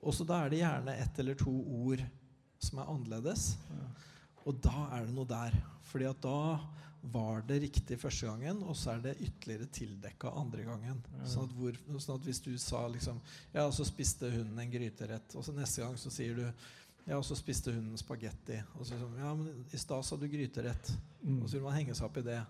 Og 0.00 0.16
så 0.16 0.24
da 0.24 0.42
er 0.42 0.52
det 0.52 0.62
gjerne 0.62 0.96
ett 0.96 1.18
eller 1.20 1.36
to 1.38 1.52
ord 1.84 2.02
som 2.60 2.80
er 2.80 2.92
annerledes. 2.92 3.54
Ja. 3.72 3.88
Og 4.48 4.56
da 4.64 4.86
er 4.96 5.04
det 5.06 5.14
noe 5.16 5.28
der. 5.28 5.56
Fordi 5.90 6.06
at 6.08 6.20
da 6.24 6.58
var 7.02 7.40
det 7.48 7.60
riktig 7.62 7.96
første 7.98 8.26
gangen, 8.28 8.58
og 8.62 8.76
så 8.76 8.92
er 8.94 9.00
det 9.06 9.14
ytterligere 9.24 9.66
tildekka 9.72 10.32
andre 10.36 10.66
gangen. 10.66 10.98
Ja. 11.16 11.24
Sånn, 11.32 11.46
at 11.48 11.54
hvor, 11.56 11.78
sånn 11.96 12.18
at 12.20 12.26
hvis 12.28 12.42
du 12.44 12.50
sa 12.60 12.82
liksom 12.92 13.20
Ja, 13.54 13.64
så 13.72 13.86
spiste 13.88 14.28
hunden 14.30 14.58
en 14.60 14.70
gryterett. 14.70 15.34
Og 15.36 15.44
så 15.46 15.54
neste 15.56 15.80
gang 15.80 15.96
så 15.96 16.12
sier 16.12 16.36
du 16.36 16.44
Ja, 17.06 17.16
og 17.16 17.24
så 17.24 17.34
spiste 17.38 17.72
hunden 17.72 17.96
spagetti. 17.98 18.58
Og 18.76 18.84
så 18.84 18.98
sånn 19.00 19.16
Ja, 19.18 19.32
men 19.34 19.64
i 19.72 19.80
stad 19.80 20.04
sa 20.04 20.16
du 20.20 20.28
gryterett. 20.28 20.92
Mm. 21.22 21.40
Og 21.42 21.48
så 21.48 21.56
vil 21.56 21.64
man 21.64 21.78
henge 21.78 21.96
seg 21.96 22.10
opp 22.10 22.20
i 22.20 22.26
det. 22.26 22.40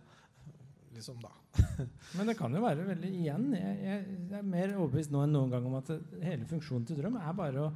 Liksom 0.94 1.20
da. 1.22 1.30
Men 2.18 2.26
det 2.26 2.34
kan 2.38 2.50
jo 2.54 2.60
være 2.64 2.82
veldig 2.88 3.10
igjen. 3.20 3.44
Jeg, 3.54 3.76
jeg, 3.84 4.16
jeg 4.32 4.38
er 4.40 4.46
mer 4.50 4.72
overbevist 4.74 5.12
nå 5.14 5.22
enn 5.22 5.32
noen 5.36 5.52
gang 5.54 5.66
om 5.70 5.76
at 5.78 5.92
hele 6.24 6.48
funksjonen 6.50 6.88
til 6.88 6.98
drøm 6.98 7.14
er 7.20 7.36
bare 7.38 7.62
å 7.68 7.70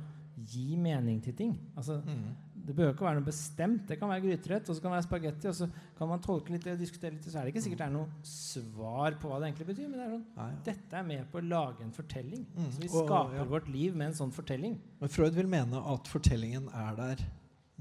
gi 0.50 0.74
mening 0.76 1.20
til 1.22 1.36
ting. 1.38 1.52
Altså, 1.78 2.00
Mm. 2.02 2.34
Det 2.64 2.72
behøver 2.74 2.94
ikke 2.94 3.04
være 3.04 3.18
noe 3.18 3.26
bestemt. 3.26 3.82
Det 3.86 3.98
kan 4.00 4.08
være 4.08 4.22
gryterett, 4.24 4.68
og 4.70 4.76
så 4.76 4.80
kan 4.80 4.90
det 4.90 4.96
være 4.96 5.06
spagetti. 5.06 5.48
Og 5.50 5.54
så 5.58 5.66
kan 5.98 6.08
man 6.08 6.20
tolke 6.24 6.48
litt 6.54 6.66
og 6.72 6.78
diskutere 6.80 7.12
litt, 7.12 7.24
så 7.28 7.38
er 7.38 7.44
det 7.44 7.52
ikke 7.52 7.62
sikkert 7.66 7.82
det 7.82 7.86
er 7.90 7.92
noe 7.92 8.08
svar 8.24 9.18
på 9.20 9.28
hva 9.28 9.40
det 9.42 9.50
egentlig 9.50 9.66
betyr. 9.68 9.88
Men 9.90 9.98
det 10.00 10.06
er 10.06 10.14
sånn, 10.14 10.24
Nei. 10.38 10.50
dette 10.64 10.96
er 10.96 11.02
med 11.10 11.26
på 11.30 11.40
å 11.42 11.44
lage 11.48 11.84
en 11.84 11.92
fortelling. 11.92 12.46
Mm. 12.56 12.70
Så 12.72 12.80
vi 12.80 12.88
Og- 12.88 13.06
skaper 13.06 13.36
ja. 13.36 13.44
vårt 13.44 13.68
liv 13.68 13.94
med 13.94 14.06
en 14.08 14.14
sånn 14.14 14.32
fortelling. 14.32 14.78
Men 15.00 15.08
Freud 15.08 15.34
vil 15.34 15.46
mene 15.46 15.76
at 15.94 16.08
fortellingen 16.08 16.68
er 16.72 16.96
der. 16.96 17.16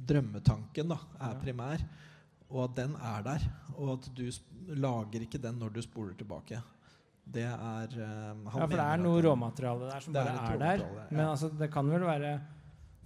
Drømmetanken 0.05 0.89
da, 0.89 0.97
er 1.21 1.34
Ja. 1.34 1.39
primær. 1.39 1.81
Og 2.49 2.63
at 2.69 2.75
den 2.75 2.95
er 2.95 3.21
der. 3.23 3.39
Og 3.77 3.93
at 3.93 4.09
du 4.15 4.29
lager 4.67 5.21
ikke 5.21 5.39
den 5.41 5.59
når 5.59 5.73
du 5.73 5.81
spoler 5.81 6.13
tilbake. 6.13 6.61
Det 7.25 7.43
er 7.43 7.88
um, 8.34 8.43
Ja, 8.45 8.49
for 8.51 8.67
det 8.67 8.79
er 8.79 8.97
noe 8.97 9.21
råmateriale 9.21 9.89
der 9.91 9.99
som 10.01 10.13
bare 10.13 10.27
er 10.53 10.57
der. 10.57 10.77
ja. 10.77 11.05
Men 11.09 11.25
altså, 11.27 11.49
det 11.57 11.71
kan 11.71 11.88
vel 11.89 12.01
være 12.01 12.41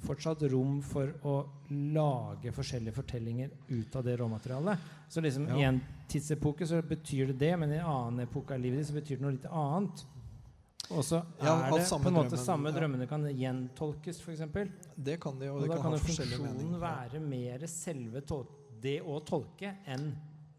fortsatt 0.05 0.43
rom 0.51 0.81
for 0.85 1.13
å 1.25 1.37
lage 1.69 2.51
forskjellige 2.53 2.95
fortellinger 2.95 3.49
ut 3.69 3.95
av 3.95 4.03
det 4.05 4.17
råmaterialet. 4.19 4.91
Så 5.09 5.21
liksom 5.21 5.47
i 5.57 5.63
en 5.63 5.81
tidsepoke 6.09 6.67
så 6.67 6.81
betyr 6.81 7.31
det 7.31 7.39
det, 7.39 7.55
men 7.59 7.71
i 7.73 7.79
en 7.79 7.89
annen 7.89 8.27
epoke 8.27 8.53
av 8.53 8.61
livet 8.61 8.79
ditt 8.83 8.91
så 8.91 8.97
betyr 8.99 9.17
det 9.17 9.25
noe 9.25 9.35
litt 9.37 9.49
annet. 9.49 10.05
Og 10.89 11.03
så 11.03 11.19
Ja, 11.41 11.57
er 11.67 11.71
det 11.71 11.89
på 11.89 12.07
en 12.07 12.13
måte 12.13 12.29
drømmen- 12.35 12.45
samme 12.45 12.69
ja. 12.71 12.79
drømmene 12.79 13.07
kan 13.07 13.25
gjentolkes, 13.27 14.21
f.eks. 14.21 14.41
Det 14.95 15.19
kan 15.19 15.39
de, 15.39 15.49
og, 15.49 15.57
Og 15.57 15.61
det 15.61 15.69
da 15.75 15.81
kan, 15.81 15.91
jo 15.91 15.97
funksjonen 15.97 16.79
være 16.79 17.19
mer 17.19 17.67
selve 17.67 18.21
det 18.81 19.01
å 19.01 19.19
tolke 19.25 19.75
enn 19.85 20.13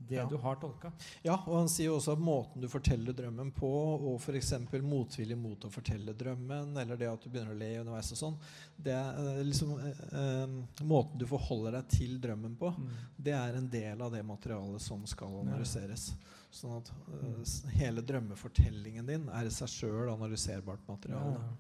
det 0.09 0.17
Ja. 0.17 0.25
du 0.27 0.37
har 0.37 0.57
tolka. 0.57 0.91
Ja, 1.23 1.35
og 1.47 1.55
han 1.59 1.69
sier 1.69 1.91
også 1.91 2.13
at 2.17 2.19
måten 2.25 2.61
du 2.61 2.69
forteller 2.69 3.13
drømmen 3.13 3.53
på, 3.55 3.69
og 4.09 4.21
f.eks. 4.21 4.53
motvillig 4.83 5.37
mot 5.39 5.61
å 5.65 5.71
fortelle 5.71 6.15
drømmen, 6.17 6.77
eller 6.81 6.97
det 6.97 7.09
at 7.13 7.21
du 7.23 7.29
begynner 7.31 7.53
å 7.55 7.59
le 7.59 7.71
underveis 7.83 8.11
og 8.13 8.19
sånn, 8.23 8.39
det 8.79 8.93
er 8.97 9.21
eh, 9.39 9.43
liksom 9.45 9.77
eh, 9.79 10.03
eh, 10.13 10.57
Måten 10.85 11.19
du 11.19 11.27
forholder 11.27 11.73
deg 11.79 11.89
til 11.89 12.19
drømmen 12.21 12.57
på, 12.59 12.73
Mm. 12.79 12.89
det 13.19 13.33
er 13.35 13.57
en 13.57 13.69
del 13.69 14.03
av 14.03 14.13
det 14.13 14.25
materialet 14.25 14.81
som 14.81 15.05
skal 15.07 15.29
analyseres. 15.45 16.13
Sånn 16.51 16.79
at 16.79 16.91
eh, 17.13 17.71
hele 17.79 18.01
drømmefortellingen 18.03 19.07
din 19.07 19.29
er 19.29 19.45
i 19.45 19.51
seg 19.51 19.69
sjøl 19.69 20.13
analyserbart 20.17 20.87
materiale. 20.89 21.35
Ja, 21.39 21.57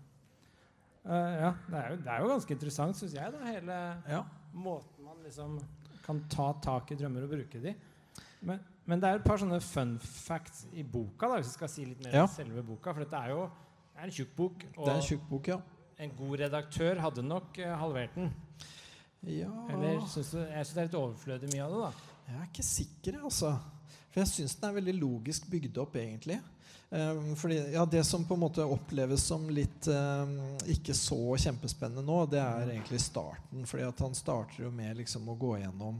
Uh, 1.08 1.14
ja 1.40 1.50
det, 1.70 1.78
er 1.78 1.90
jo, 1.90 1.96
det 2.04 2.10
er 2.12 2.20
jo 2.20 2.28
ganske 2.28 2.52
interessant, 2.52 2.96
syns 2.98 3.14
jeg, 3.16 3.32
da, 3.32 3.38
hele 3.46 3.76
Ja. 4.10 4.18
måten 4.52 5.04
man 5.06 5.16
liksom 5.24 5.54
kan 6.04 6.18
ta 6.28 6.52
tak 6.60 6.90
i 6.92 6.96
drømmer 6.96 7.22
og 7.24 7.30
bruke 7.30 7.62
de. 7.62 7.72
Men, 8.42 8.60
men 8.86 9.00
det 9.02 9.08
er 9.08 9.18
et 9.18 9.24
par 9.26 9.40
sånne 9.40 9.58
fun 9.64 9.96
facts 10.02 10.66
i 10.72 10.82
boka, 10.86 11.26
da, 11.28 11.38
hvis 11.40 11.50
vi 11.52 11.56
skal 11.58 11.68
si 11.72 11.84
litt 11.88 12.02
mer 12.04 12.14
Ja. 12.14 12.26
om 12.28 12.28
selve 12.34 12.62
boka. 12.62 12.92
For 12.94 13.04
dette 13.04 13.16
er 13.24 13.30
jo 13.34 13.48
det 13.48 14.02
er 14.04 14.06
en 14.06 14.14
tjukk 14.14 14.36
bok, 14.36 14.64
og 14.76 14.84
Det 14.86 14.92
er 14.92 14.96
en 15.00 15.08
tjukk 15.08 15.24
bok, 15.28 15.48
ja. 15.48 15.56
en 15.98 16.10
god 16.16 16.36
redaktør 16.38 17.00
hadde 17.02 17.22
nok 17.26 17.58
eh, 17.58 17.72
halvert 17.80 18.14
den. 18.14 18.28
ja. 19.26 19.50
Eller 19.74 20.04
syns 20.06 20.30
du, 20.30 20.38
jeg 20.38 20.66
syns 20.66 20.74
det 20.76 20.82
er 20.84 20.86
litt 20.86 21.00
overflødig 21.00 21.50
mye 21.54 21.64
av 21.64 21.72
det, 21.74 21.80
da. 21.88 22.14
Jeg 22.28 22.36
er 22.38 22.46
ikke 22.52 22.66
sikker, 22.68 23.18
altså. 23.24 23.50
For 24.12 24.20
jeg 24.22 24.30
syns 24.30 24.54
den 24.60 24.68
er 24.70 24.78
veldig 24.78 24.94
logisk 25.00 25.48
bygd 25.50 25.78
opp, 25.82 25.96
egentlig. 25.98 26.38
Um, 26.90 27.34
fordi, 27.36 27.58
ja, 27.74 27.84
Det 27.84 28.00
som 28.06 28.22
på 28.24 28.32
en 28.38 28.40
måte 28.46 28.64
oppleves 28.64 29.20
som 29.28 29.42
litt 29.52 29.88
um, 29.92 30.38
ikke 30.72 30.94
så 30.96 31.18
kjempespennende 31.36 32.00
nå, 32.06 32.22
det 32.30 32.40
er 32.40 32.70
egentlig 32.70 33.00
starten. 33.04 33.66
fordi 33.66 33.84
at 33.84 33.98
han 34.00 34.14
starter 34.16 34.62
jo 34.64 34.70
med 34.70 34.96
liksom 34.96 35.28
å 35.28 35.36
gå 35.36 35.58
gjennom 35.60 35.98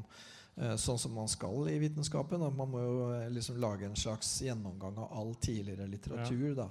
sånn 0.77 0.99
som 0.99 1.15
man 1.15 1.29
skal 1.31 1.69
i 1.71 1.79
vitenskapen. 1.79 2.43
At 2.43 2.57
man 2.57 2.71
må 2.73 2.83
jo 2.83 2.97
eh, 3.15 3.29
liksom 3.31 3.61
lage 3.63 3.87
en 3.87 3.99
slags 3.99 4.31
gjennomgang 4.43 4.99
av 4.99 5.13
all 5.21 5.35
tidligere 5.35 5.87
litteratur. 5.87 6.55
Da. 6.59 6.69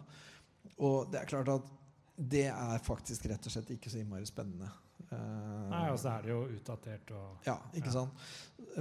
Og 0.78 1.12
det 1.12 1.22
er 1.22 1.32
klart 1.32 1.54
at 1.54 1.74
det 2.18 2.48
er 2.50 2.84
faktisk 2.84 3.28
rett 3.30 3.46
og 3.46 3.54
slett 3.54 3.72
ikke 3.76 3.92
så 3.94 4.02
innmari 4.02 4.26
spennende. 4.28 4.70
Eh, 5.12 5.70
Nei, 5.72 5.86
Og 5.94 6.00
så 6.02 6.10
er 6.18 6.22
det 6.26 6.32
jo 6.34 6.42
utdatert 6.52 7.12
og 7.16 7.46
ja, 7.48 7.54
ikke 7.74 7.88
Ja. 7.88 7.92
sant? 7.92 8.12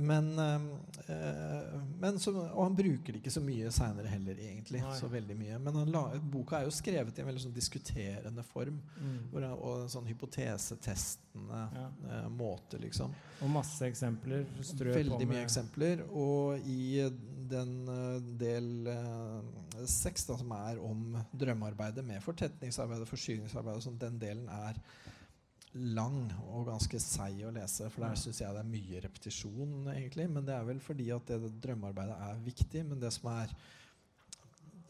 Men, 0.03 0.33
eh, 0.39 0.65
eh, 1.13 1.77
men 2.01 2.19
så, 2.19 2.33
Og 2.35 2.63
han 2.65 2.75
bruker 2.77 3.13
det 3.13 3.21
ikke 3.23 3.31
så 3.31 3.43
mye 3.45 3.71
seinere 3.71 4.09
heller, 4.11 4.35
egentlig. 4.35 4.81
Nei. 4.83 4.97
Så 4.99 5.09
veldig 5.13 5.37
mye 5.39 5.59
Men 5.63 5.75
han 5.75 5.93
la, 5.93 6.03
boka 6.19 6.59
er 6.59 6.65
jo 6.67 6.71
skrevet 6.75 7.17
i 7.19 7.23
en 7.23 7.29
veldig 7.29 7.45
sånn 7.47 7.55
diskuterende 7.55 8.43
form. 8.45 8.81
mm. 8.99 9.31
Hvor, 9.31 9.47
og 9.55 9.83
en 9.85 9.89
sånn 9.89 10.07
hypotesetestende 10.11 11.63
Ja. 11.77 12.29
måte, 12.29 12.79
liksom. 12.81 13.15
Og 13.43 13.51
masse 13.51 13.83
eksempler. 13.87 14.45
Veldig 14.81 15.29
mye 15.29 15.45
eksempler. 15.45 16.03
Og 16.11 16.59
i 16.67 17.09
den 17.49 17.87
del 18.39 18.89
seks, 19.87 20.25
som 20.27 20.51
er 20.53 20.79
om 20.83 21.17
drømmearbeidet 21.37 22.05
med 22.05 22.23
fortetningsarbeidet 22.25 23.03
og 23.07 23.09
forsyningsarbeid, 23.13 23.83
sånn, 23.85 23.99
den 24.01 24.19
delen 24.19 24.49
er 24.49 24.75
lang 25.77 26.33
og 26.51 26.67
ganske 26.67 26.99
seig 27.01 27.43
å 27.47 27.53
lese. 27.55 27.89
For 27.91 28.03
der 28.07 28.15
syns 28.21 28.41
jeg 28.41 28.53
det 28.57 28.61
er 28.63 28.71
mye 28.71 29.01
repetisjon, 29.05 29.75
egentlig. 29.93 30.29
Men 30.31 30.45
det 30.47 30.55
er 30.55 30.65
vel 30.65 30.81
fordi 30.81 31.11
at 31.15 31.27
det, 31.27 31.53
drømmearbeidet 31.63 32.17
er 32.29 32.41
viktig. 32.45 32.85
Men 32.89 33.01
det 33.01 33.13
som 33.13 33.31
er 33.33 33.53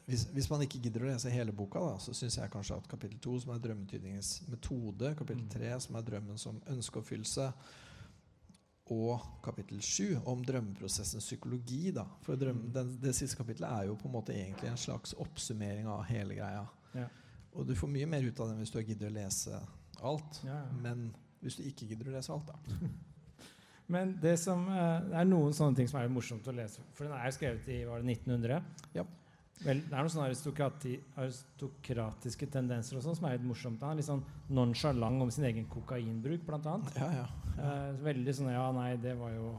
hvis, 0.07 0.23
hvis 0.31 0.47
man 0.51 0.63
ikke 0.63 0.79
gidder 0.85 1.03
å 1.03 1.09
lese 1.11 1.31
hele 1.35 1.51
boka, 1.53 1.81
da, 1.83 1.97
så 1.99 2.13
syns 2.15 2.37
jeg 2.39 2.51
kanskje 2.53 2.77
at 2.79 2.87
kapittel 2.89 3.19
to, 3.19 3.41
som 3.43 3.51
er 3.57 3.59
drømmetydningens 3.65 4.45
metode, 4.49 5.15
kapittel 5.19 5.43
Mm. 5.43 5.51
tre, 5.51 5.81
som 5.81 5.97
er 5.97 6.03
drømmen 6.07 6.39
som 6.39 6.61
ønskeoppfyllelse, 6.71 7.53
og 8.95 9.25
kapittel 9.43 9.81
sju 9.83 10.13
om 10.31 10.45
drømmeprosessens 10.47 11.25
psykologi. 11.27 11.91
Da. 11.93 12.05
For 12.23 12.37
drøm, 12.37 12.55
Mm. 12.69 12.73
den, 12.73 12.97
det 13.03 13.15
siste 13.17 13.37
kapittelet 13.37 13.69
er 13.83 13.87
jo 13.89 13.97
på 13.97 14.07
en 14.07 14.13
måte 14.15 14.33
egentlig 14.33 14.69
en 14.71 14.77
slags 14.77 15.13
oppsummering 15.15 15.87
av 15.89 16.05
hele 16.05 16.35
greia. 16.35 16.69
Ja. 16.95 17.09
Og 17.55 17.67
du 17.67 17.75
får 17.75 17.89
mye 17.91 18.07
mer 18.07 18.23
ut 18.23 18.39
av 18.41 18.49
den 18.49 18.59
hvis 18.59 18.71
du 18.71 18.79
gidder 18.85 19.11
å 19.11 19.15
lese 19.15 19.59
alt. 20.03 20.41
Ja, 20.45 20.61
ja. 20.65 20.79
Men 20.83 21.11
hvis 21.41 21.59
du 21.59 21.67
ikke 21.67 21.87
gidder 21.91 22.11
å 22.11 22.17
lese 22.17 22.33
alt, 22.35 22.51
da. 22.51 22.89
Men 23.93 24.17
det, 24.23 24.35
som, 24.43 24.65
eh, 24.69 25.05
det 25.07 25.21
er 25.21 25.29
noen 25.29 25.55
sånne 25.55 25.79
ting 25.79 25.89
som 25.91 26.01
er 26.01 26.11
morsomt 26.11 26.49
å 26.51 26.55
lese. 26.55 26.83
For 26.97 27.07
den 27.07 27.15
er 27.15 27.35
skrevet 27.35 27.69
i 27.71 27.85
var 27.87 28.03
det 28.03 28.17
1900. 28.17 28.65
Ja. 28.97 29.05
Vel, 29.65 29.79
det 29.87 29.95
er 29.95 30.03
noen 30.03 30.13
sånne 30.13 30.27
aristokrati, 30.29 30.97
aristokratiske 31.17 32.49
tendenser 32.53 32.99
og 32.99 33.07
sånn 33.07 33.17
som 33.17 33.29
er 33.29 33.39
litt 33.39 33.47
morsomt. 33.47 33.81
Han 33.81 33.95
er 33.95 34.03
litt 34.03 34.09
sånn 34.09 34.25
nonsjalant 34.53 35.25
om 35.25 35.31
sin 35.33 35.47
egen 35.49 35.69
kokainbruk, 35.71 36.43
blant 36.49 36.67
annet. 36.69 36.99
Ja, 37.01 37.23
ja. 37.23 37.55
Eh, 37.57 38.03
veldig 38.05 38.35
sånn 38.37 38.51
Ja, 38.53 38.67
nei, 38.77 38.91
det 39.01 39.15
var 39.17 39.31
jo 39.33 39.55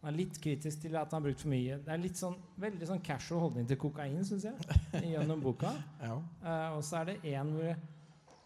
Han 0.00 0.12
er 0.12 0.16
litt 0.20 0.36
kritisk 0.40 0.84
til 0.84 0.94
at 0.94 1.10
han 1.10 1.18
har 1.18 1.24
brukt 1.26 1.42
for 1.42 1.52
mye. 1.52 1.80
Det 1.84 1.90
er 1.92 1.98
litt 2.00 2.16
sånn 2.16 2.36
veldig 2.62 2.86
sånn 2.88 3.02
casual 3.04 3.42
holdning 3.42 3.66
til 3.68 3.76
kokain, 3.80 4.22
syns 4.24 4.46
jeg, 4.46 4.76
gjennom 5.10 5.42
boka. 5.44 5.74
ja. 6.06 6.14
Eh, 6.40 6.76
og 6.76 6.84
så 6.86 7.02
er 7.02 7.10
det 7.10 7.16
en 7.34 7.50
hvor 7.56 7.74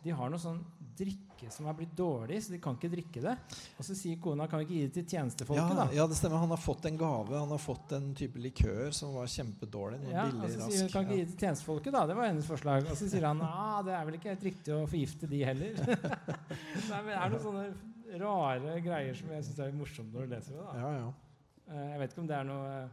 de 0.04 0.16
har 0.18 0.32
noe 0.32 0.40
sånn 0.40 0.58
drikke 0.98 1.50
som 1.52 1.66
er 1.68 1.76
blitt 1.76 1.92
dårlig, 1.98 2.38
så 2.44 2.54
de 2.54 2.58
kan 2.62 2.76
ikke 2.78 2.90
drikke 2.92 3.20
det. 3.24 3.34
Og 3.78 3.84
så 3.86 3.96
sier 3.98 4.16
kona 4.22 4.46
kan 4.48 4.60
vi 4.62 4.66
ikke 4.66 4.74
gi 4.78 4.84
det 4.86 4.92
til 4.96 5.06
tjenestefolket, 5.14 5.62
Ja, 5.74 5.78
da. 5.80 5.86
ja, 5.96 6.06
det 6.10 6.16
stemmer. 6.18 6.40
Han 6.44 6.54
har 6.54 6.60
fått 6.62 6.86
en 6.88 6.96
gave. 7.00 7.34
Han 7.38 7.52
har 7.52 7.60
fått 7.62 7.92
en 7.98 8.10
type 8.16 8.40
likør 8.40 8.92
som 8.96 9.14
var 9.18 9.26
kjempedårlig. 9.30 10.00
Ja, 10.08 10.24
Ja, 10.24 10.26
og 10.30 10.48
så 10.54 10.68
sier 10.70 10.86
hun 10.86 10.92
kan 10.94 11.04
ikke 11.08 11.18
gi 11.18 11.24
det 11.24 11.32
til 11.34 11.42
tjenestefolket, 11.46 11.92
da. 11.98 12.04
Det 12.10 12.16
var 12.18 12.30
hennes 12.30 12.48
forslag. 12.48 12.86
Og 12.90 12.96
så 13.00 13.08
sier 13.12 13.26
han 13.28 13.42
ah, 13.44 13.82
det 13.86 13.92
er 13.98 14.08
vel 14.08 14.18
ikke 14.20 14.32
helt 14.32 14.46
riktig 14.50 14.74
å 14.76 14.84
forgifte 14.88 15.28
de 15.30 15.42
heller. 15.44 15.78
Nei, 16.90 17.00
men 17.02 17.10
det 17.12 17.18
er 17.20 17.34
noen 17.34 17.44
sånne 17.48 17.66
rare 18.24 18.76
greier 18.84 19.16
som 19.18 19.30
jeg 19.34 19.44
syns 19.48 19.62
er 19.64 19.72
morsomt 19.74 20.12
når 20.14 20.26
du 20.28 20.34
leser 20.36 20.54
det. 20.54 20.64
da. 20.64 20.74
Ja, 20.80 20.90
ja. 21.00 21.08
Eh, 21.64 21.86
jeg 21.94 22.00
vet 22.04 22.12
ikke 22.14 22.22
om 22.24 22.28
det 22.30 22.36
er 22.38 22.46
noe 22.48 22.68
eh, 22.74 22.92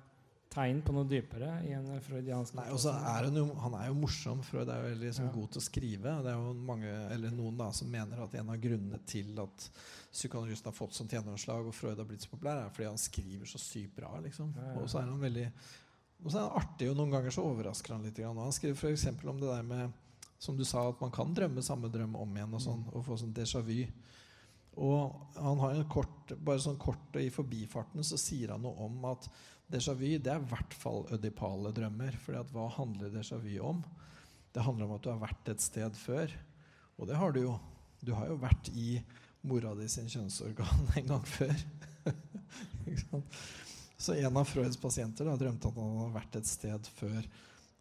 tegn 0.51 0.81
på 0.83 0.93
noe 0.95 1.07
dypere 1.07 1.49
i 1.63 1.71
en 1.77 1.87
freudiansk 2.03 2.57
Nei, 2.57 2.65
er 2.67 3.27
han, 3.27 3.37
jo, 3.39 3.45
han 3.63 3.75
er 3.79 3.85
jo 3.87 3.93
morsom. 4.01 4.41
Freud 4.43 4.67
er 4.67 4.81
jo 4.81 4.89
veldig 4.89 5.07
liksom, 5.07 5.29
Ja. 5.29 5.33
god 5.37 5.53
til 5.53 5.61
å 5.61 5.63
skrive. 5.63 6.15
Det 6.25 6.33
er 6.33 6.41
jo 6.41 6.53
mange, 6.67 6.91
eller 7.15 7.31
noen 7.35 7.57
da, 7.61 7.69
som 7.71 7.91
mener 7.91 8.19
at 8.25 8.35
en 8.35 8.51
av 8.51 8.59
grunnene 8.59 8.99
til 9.07 9.31
at 9.39 9.69
psykoanalysen 10.11 10.67
har 10.67 10.75
fått 10.75 10.97
sånt 10.97 11.15
gjennomslag 11.15 11.69
og 11.71 11.73
Freud 11.77 11.97
har 11.97 12.09
blitt 12.09 12.25
så 12.25 12.33
populær, 12.33 12.65
er 12.65 12.69
fordi 12.75 12.89
han 12.89 12.99
skriver 12.99 13.47
så 13.47 13.61
sykt 13.63 13.95
bra. 13.95 14.11
liksom. 14.19 14.51
Ja, 14.57 14.73
ja. 14.73 14.81
Og 14.81 14.91
så 14.91 14.99
er 14.99 15.07
han 15.07 15.23
veldig 15.23 15.47
og 16.21 16.29
så 16.29 16.37
er 16.37 16.43
han 16.45 16.59
artig, 16.61 16.89
og 16.91 16.97
noen 16.99 17.13
ganger 17.15 17.33
så 17.33 17.43
overrasker 17.49 17.95
han 17.95 18.03
litt. 18.05 18.19
Grann. 18.19 18.37
Og 18.37 18.43
Han 18.43 18.53
skriver 18.53 18.77
f.eks. 18.77 19.07
om 19.25 19.39
det 19.41 19.47
der 19.49 19.63
med 19.65 19.91
som 20.41 20.57
du 20.57 20.63
sa, 20.65 20.87
at 20.89 21.01
man 21.01 21.11
kan 21.13 21.33
drømme 21.37 21.61
samme 21.65 21.89
drøm 21.93 22.15
om 22.17 22.35
igjen 22.35 22.53
og 22.57 22.61
sånn, 22.61 22.83
og 22.91 23.05
få 23.05 23.17
sånn 23.17 23.33
déjà 23.33 23.61
vu. 23.61 23.85
Og 24.81 25.35
han 25.35 25.59
har 25.61 25.75
en 25.75 25.89
kort, 25.91 26.31
bare 26.39 26.61
sånn 26.63 26.79
kort 26.81 27.13
og 27.15 27.21
i 27.21 27.29
forbifarten 27.33 28.05
så 28.07 28.17
sier 28.17 28.53
han 28.53 28.63
noe 28.63 28.85
om 28.87 29.03
at 29.11 29.27
déjà 29.71 29.95
vu 29.97 30.07
det 30.17 30.31
er 30.31 30.41
i 30.41 30.51
hvert 30.51 30.75
fall 30.77 31.05
ødipale 31.15 31.73
drømmer. 31.75 32.17
For 32.23 32.37
hva 32.53 32.67
handler 32.77 33.13
déjà 33.13 33.39
vu 33.41 33.57
om? 33.63 33.83
Det 34.51 34.63
handler 34.65 34.87
om 34.87 34.95
at 34.97 35.03
du 35.03 35.11
har 35.11 35.21
vært 35.21 35.51
et 35.53 35.63
sted 35.63 35.97
før. 35.97 36.33
Og 36.99 37.07
det 37.09 37.17
har 37.17 37.35
du 37.35 37.41
jo. 37.43 37.57
Du 38.01 38.13
har 38.17 38.31
jo 38.31 38.39
vært 38.41 38.71
i 38.73 38.95
mora 39.47 39.73
di 39.77 39.87
sin 39.89 40.09
kjønnsorgan 40.09 40.89
en 41.01 41.13
gang 41.13 41.27
før. 41.27 41.55
Så 44.01 44.15
en 44.17 44.37
av 44.37 44.47
Freuds 44.49 44.79
pasienter 44.81 45.27
da, 45.29 45.37
drømte 45.37 45.69
at 45.69 45.77
han 45.77 45.97
hadde 45.99 46.13
vært 46.15 46.37
et 46.39 46.49
sted 46.49 46.87
før. 46.97 47.25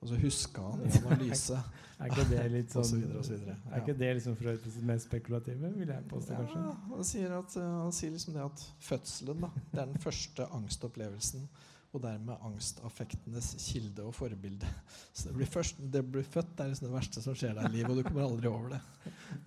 Og 0.00 0.08
så 0.08 0.16
huska 0.20 0.64
han 0.64 0.82
i 0.84 0.90
analyse. 1.00 1.60
Er 2.00 2.08
ikke 2.08 2.24
det 2.30 2.44
litt 2.48 2.70
Og 2.72 2.78
så 2.80 2.90
sånn 2.94 3.00
videre 3.02 3.18
og 3.20 3.24
så 3.26 3.34
videre. 3.34 3.54
Er 3.68 3.82
ikke 3.82 3.94
det 4.00 4.06
liksom 4.16 4.36
Freuds 4.38 4.76
mest 4.88 5.04
spekulative, 5.10 5.70
vil 5.76 5.90
jeg 5.92 6.04
påstå, 6.08 6.36
kanskje? 6.38 6.60
Ja, 6.62 6.70
han 6.94 7.08
sier, 7.10 7.34
at, 7.36 7.56
uh, 7.60 7.66
han 7.82 7.92
sier 7.92 8.14
liksom 8.14 8.38
det 8.38 8.44
at 8.46 8.62
fødselen 8.86 9.44
da, 9.44 9.50
det 9.66 9.82
er 9.82 9.90
den 9.90 10.00
første 10.00 10.46
angstopplevelsen. 10.56 11.44
Og 11.92 12.02
dermed 12.04 12.38
angstaffektenes 12.46 13.48
kilde 13.64 14.04
og 14.06 14.14
forbilde. 14.14 14.68
Så 15.12 15.28
det 15.28 15.34
blir, 15.40 15.48
først, 15.50 15.80
det 15.90 16.04
blir 16.06 16.22
født 16.22 16.52
det 16.56 16.64
er 16.64 16.68
liksom 16.74 16.86
det 16.86 16.94
verste 16.94 17.22
som 17.24 17.34
skjer 17.34 17.56
deg 17.58 17.66
i 17.66 17.80
livet, 17.80 17.90
og 17.90 17.96
du 17.98 18.04
kommer 18.06 18.28
aldri 18.28 18.46
over 18.50 18.76
det. 18.76 18.82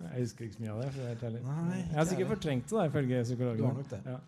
Jeg 0.02 0.26
husker 0.26 0.44
ikke 0.48 0.58
så 0.58 0.64
mye 0.66 0.74
av 0.74 0.82
det. 0.82 0.88
for 0.92 1.00
å 1.00 1.06
være 1.06 1.30
helt. 1.30 1.46
Nei, 1.46 1.78
jeg 1.86 1.94
har 2.00 2.10
sikkert 2.10 2.34
fortrengt 2.34 2.68
det, 2.74 2.84
ifølge 2.90 3.22
psykologen. 3.24 3.80
det. 3.94 4.02
Ja. 4.12 4.18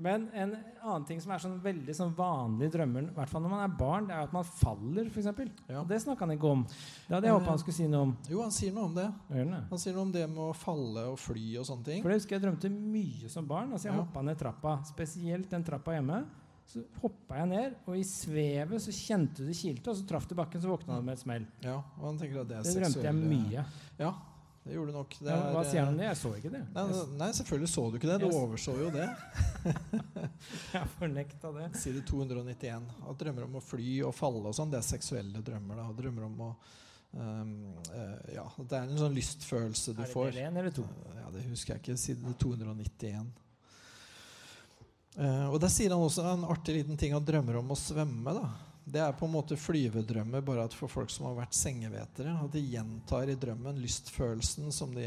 Men 0.00 0.28
en 0.32 0.52
annen 0.80 1.04
ting 1.04 1.18
som 1.20 1.32
er 1.34 1.42
sånn 1.42 1.58
veldig 1.60 1.92
sånn 1.98 2.14
vanlig 2.16 2.70
i 2.70 2.72
drømmer, 2.72 3.08
i 3.10 3.14
hvert 3.18 3.28
fall 3.28 3.42
når 3.44 3.50
man 3.52 3.64
er 3.66 3.74
barn, 3.76 4.06
det 4.08 4.14
er 4.16 4.22
at 4.24 4.32
man 4.32 4.46
faller, 4.48 5.10
f.eks. 5.12 5.28
Ja. 5.68 5.82
Og 5.82 5.88
det 5.90 5.98
snakka 6.00 6.24
han 6.24 6.32
ikke 6.38 6.48
om. 6.54 6.62
Det 6.64 7.12
hadde 7.18 7.28
jeg 7.28 7.36
håpa 7.36 7.50
han 7.52 7.60
skulle 7.60 7.76
si 7.76 7.88
noe 7.90 8.06
om. 8.06 8.14
Jo, 8.30 8.40
han 8.46 8.54
sier 8.56 8.72
noe 8.72 8.86
om 8.88 8.94
det. 8.96 9.08
Det? 9.28 9.44
Han 9.74 9.82
sier 9.82 9.98
noe 9.98 10.06
om 10.08 10.12
det 10.14 10.24
med 10.30 10.40
å 10.46 10.54
falle 10.56 11.04
og 11.12 11.18
fly 11.20 11.44
og 11.60 11.68
sånne 11.68 11.84
ting. 11.90 12.00
For 12.06 12.08
det 12.14 12.22
husker 12.22 12.38
jeg 12.38 12.46
drømte 12.46 12.72
mye 12.72 13.28
som 13.28 13.50
barn. 13.50 13.74
Altså 13.76 13.90
Jeg 13.90 13.98
Ja. 13.98 14.00
hoppa 14.00 14.22
ned 14.24 14.38
trappa. 14.40 14.78
Spesielt 14.88 15.50
den 15.50 15.64
trappa 15.68 15.92
hjemme. 15.98 16.22
Så 16.70 16.84
hoppa 17.02 17.40
jeg 17.40 17.50
ned, 17.50 17.78
og 17.90 17.96
i 17.98 18.02
svevet 18.06 18.82
så 18.84 18.92
kjente 18.94 19.42
du 19.42 19.48
det 19.50 19.56
kilte, 19.58 19.90
og 19.90 19.96
så 19.98 20.04
traff 20.06 20.28
du 20.30 20.36
bakken, 20.38 20.62
så 20.62 20.70
våkna 20.70 21.00
du 21.00 21.06
med 21.08 21.16
et 21.16 21.22
smell. 21.24 21.46
Ja, 21.64 21.80
og 21.98 22.04
han 22.06 22.20
tenker 22.20 22.44
at 22.44 22.50
det 22.50 22.60
er 22.60 22.68
Det 22.68 22.74
drømte 22.78 23.08
jeg 23.08 23.16
mye. 23.18 23.64
Ja, 23.98 24.12
det 24.62 24.76
gjorde 24.76 24.92
du 24.92 24.98
nok. 25.00 25.16
Det 25.18 25.32
Ja, 25.32 25.38
hva 25.50 25.64
er, 25.64 25.70
sier 25.70 25.82
han 25.82 25.94
om 25.94 25.98
det? 25.98 26.04
Jeg 26.06 26.18
så 26.20 26.30
ikke 26.36 26.52
det. 26.52 26.60
Nei, 26.76 26.84
nei, 27.22 27.30
selvfølgelig 27.40 27.70
så 27.72 27.86
du 27.88 27.96
ikke 27.98 28.10
det. 28.12 28.18
Du 28.22 28.28
overså 28.28 28.74
jo 28.78 28.90
det. 28.94 29.08
Jeg 30.72 30.76
har 30.76 30.90
fornekta 30.98 31.50
det. 31.56 31.66
Side 31.80 32.04
291. 32.06 32.86
At 33.08 33.24
drømmer 33.24 33.48
om 33.48 33.58
å 33.58 33.64
fly 33.64 33.96
og 34.06 34.14
falle 34.14 34.44
og 34.52 34.54
sånn, 34.60 34.70
det 34.70 34.78
er 34.82 34.86
seksuelle 34.86 35.42
drømmer. 35.42 35.80
da. 35.80 35.88
Drømmer 36.02 36.28
om 36.28 36.46
å 36.50 36.52
Um, 37.10 37.74
uh, 37.90 38.18
Ja, 38.30 38.44
det 38.56 38.76
er 38.76 38.84
en 38.84 38.98
sånn 39.00 39.16
lystfølelse 39.16 39.96
du 39.98 40.04
får. 40.12 40.28
Er 40.28 40.30
det 40.30 40.36
del 40.36 40.44
én 40.44 40.58
eller 40.60 40.74
to? 40.76 40.84
Ja, 41.16 41.30
Det 41.34 41.42
husker 41.48 41.74
jeg 41.74 41.82
ikke. 41.82 41.96
Side 41.98 42.34
291. 42.38 43.32
Eh, 45.18 45.46
og 45.50 45.60
Der 45.60 45.72
sier 45.72 45.90
han 45.94 46.02
også 46.02 46.24
en 46.32 46.46
artig 46.50 46.80
liten 46.80 46.98
ting 46.98 47.14
han 47.16 47.24
drømmer 47.24 47.58
om 47.60 47.72
å 47.74 47.78
svømme. 47.78 48.34
da. 48.36 48.48
Det 48.90 49.00
er 49.00 49.12
på 49.14 49.26
en 49.26 49.34
måte 49.34 49.58
flyvedrømmer, 49.58 50.42
bare 50.42 50.64
at 50.66 50.74
for 50.74 50.90
folk 50.90 51.10
som 51.10 51.28
har 51.28 51.36
vært 51.44 51.54
sengevetere. 51.54 52.34
At 52.44 52.52
de 52.52 52.62
gjentar 52.62 53.30
i 53.30 53.38
drømmen 53.38 53.78
lystfølelsen 53.82 54.72
som 54.74 54.94
de 54.94 55.06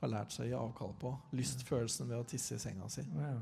har 0.00 0.12
lært 0.12 0.34
seg 0.34 0.46
å 0.46 0.48
gi 0.48 0.56
avkall 0.58 0.92
på. 1.00 1.12
Lystfølelsen 1.36 2.10
ved 2.10 2.18
å 2.18 2.26
tisse 2.28 2.58
i 2.58 2.60
senga 2.60 2.88
si. 2.92 3.04
Ja. 3.16 3.32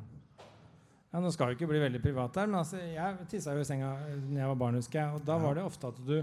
ja, 1.10 1.20
Nå 1.20 1.32
skal 1.34 1.50
vi 1.50 1.58
ikke 1.58 1.70
bli 1.72 1.82
veldig 1.82 2.02
privat 2.04 2.38
her, 2.38 2.50
men 2.50 2.60
altså, 2.60 2.78
jeg 2.78 3.28
tissa 3.32 3.56
jo 3.56 3.64
i 3.64 3.68
senga 3.68 3.94
da 4.04 4.40
jeg 4.42 4.50
var 4.52 4.60
barn, 4.62 4.78
husker 4.78 5.00
jeg. 5.00 5.18
Og 5.18 5.26
da 5.26 5.38
var 5.42 5.58
det 5.58 5.66
ofte 5.66 5.90
at 5.90 6.02
du 6.06 6.16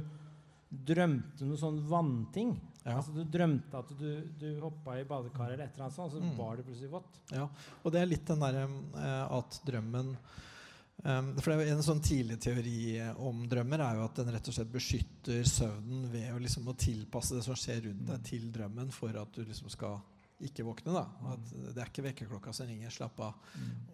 drømte 0.72 1.48
noe 1.48 1.60
sånn 1.60 1.82
vannting. 1.90 2.54
Ja. 2.86 2.96
Altså 2.98 3.14
Du 3.14 3.24
drømte 3.30 3.78
at 3.78 3.90
du, 4.00 4.08
du 4.42 4.48
hoppa 4.64 4.96
i 4.98 5.04
badekaret 5.06 5.54
eller 5.54 5.68
et 5.68 5.76
eller 5.76 5.86
annet 5.86 5.96
sånt, 5.96 6.14
og 6.14 6.18
så 6.18 6.22
Mm. 6.32 6.38
var 6.38 6.56
det 6.58 6.66
plutselig 6.66 6.90
vått. 6.90 7.20
Ja, 7.32 7.48
og 7.84 7.92
det 7.94 8.02
er 8.02 8.10
litt 8.10 8.26
den 8.26 8.40
derre 8.42 8.64
eh, 8.98 9.36
at 9.38 9.60
drømmen 9.68 10.16
um, 11.04 11.28
For 11.42 11.52
det 11.52 11.68
er 11.68 11.76
En 11.76 11.84
sånn 11.86 12.02
tidlig 12.02 12.40
teori 12.42 12.98
eh, 13.00 13.12
om 13.22 13.44
drømmer 13.50 13.80
er 13.86 14.00
jo 14.00 14.06
at 14.08 14.16
den 14.22 14.32
rett 14.34 14.48
og 14.50 14.54
slett 14.58 14.72
beskytter 14.74 15.44
søvnen 15.46 16.08
ved 16.12 16.32
å 16.34 16.40
liksom 16.42 16.68
å 16.68 16.76
tilpasse 16.78 17.36
det 17.38 17.44
som 17.46 17.56
skjer 17.58 17.84
rundt 17.88 18.08
deg, 18.10 18.24
til 18.32 18.50
drømmen 18.52 18.92
for 18.92 19.14
at 19.22 19.32
du 19.34 19.44
liksom 19.46 19.70
skal 19.70 20.00
ikke 20.42 20.66
våkne. 20.66 20.94
da 20.98 21.06
At 21.36 21.52
Det 21.76 21.78
er 21.84 21.86
ikke 21.92 22.08
vekkerklokka 22.10 22.52
som 22.54 22.66
ringer. 22.66 22.90
Slapp 22.90 23.20
av. 23.22 23.36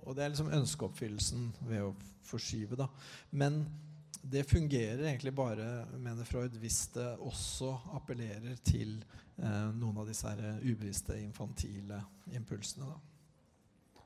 Og 0.06 0.16
det 0.16 0.24
er 0.24 0.30
liksom 0.32 0.48
ønskeoppfyllelsen 0.56 1.50
ved 1.68 1.82
å 1.84 1.94
forskyve. 2.24 2.78
da 2.80 2.88
Men 3.32 3.66
det 4.22 4.44
fungerer 4.44 5.04
egentlig 5.04 5.34
bare, 5.36 5.86
mener 5.98 6.28
Freud, 6.28 6.56
hvis 6.60 6.88
det 6.96 7.06
også 7.24 7.72
appellerer 7.96 8.58
til 8.66 8.98
eh, 9.38 9.70
noen 9.78 10.02
av 10.02 10.10
disse 10.10 10.28
her 10.28 10.60
ubevisste, 10.64 11.16
infantile 11.22 12.02
impulsene. 12.36 12.90
da 12.90 14.04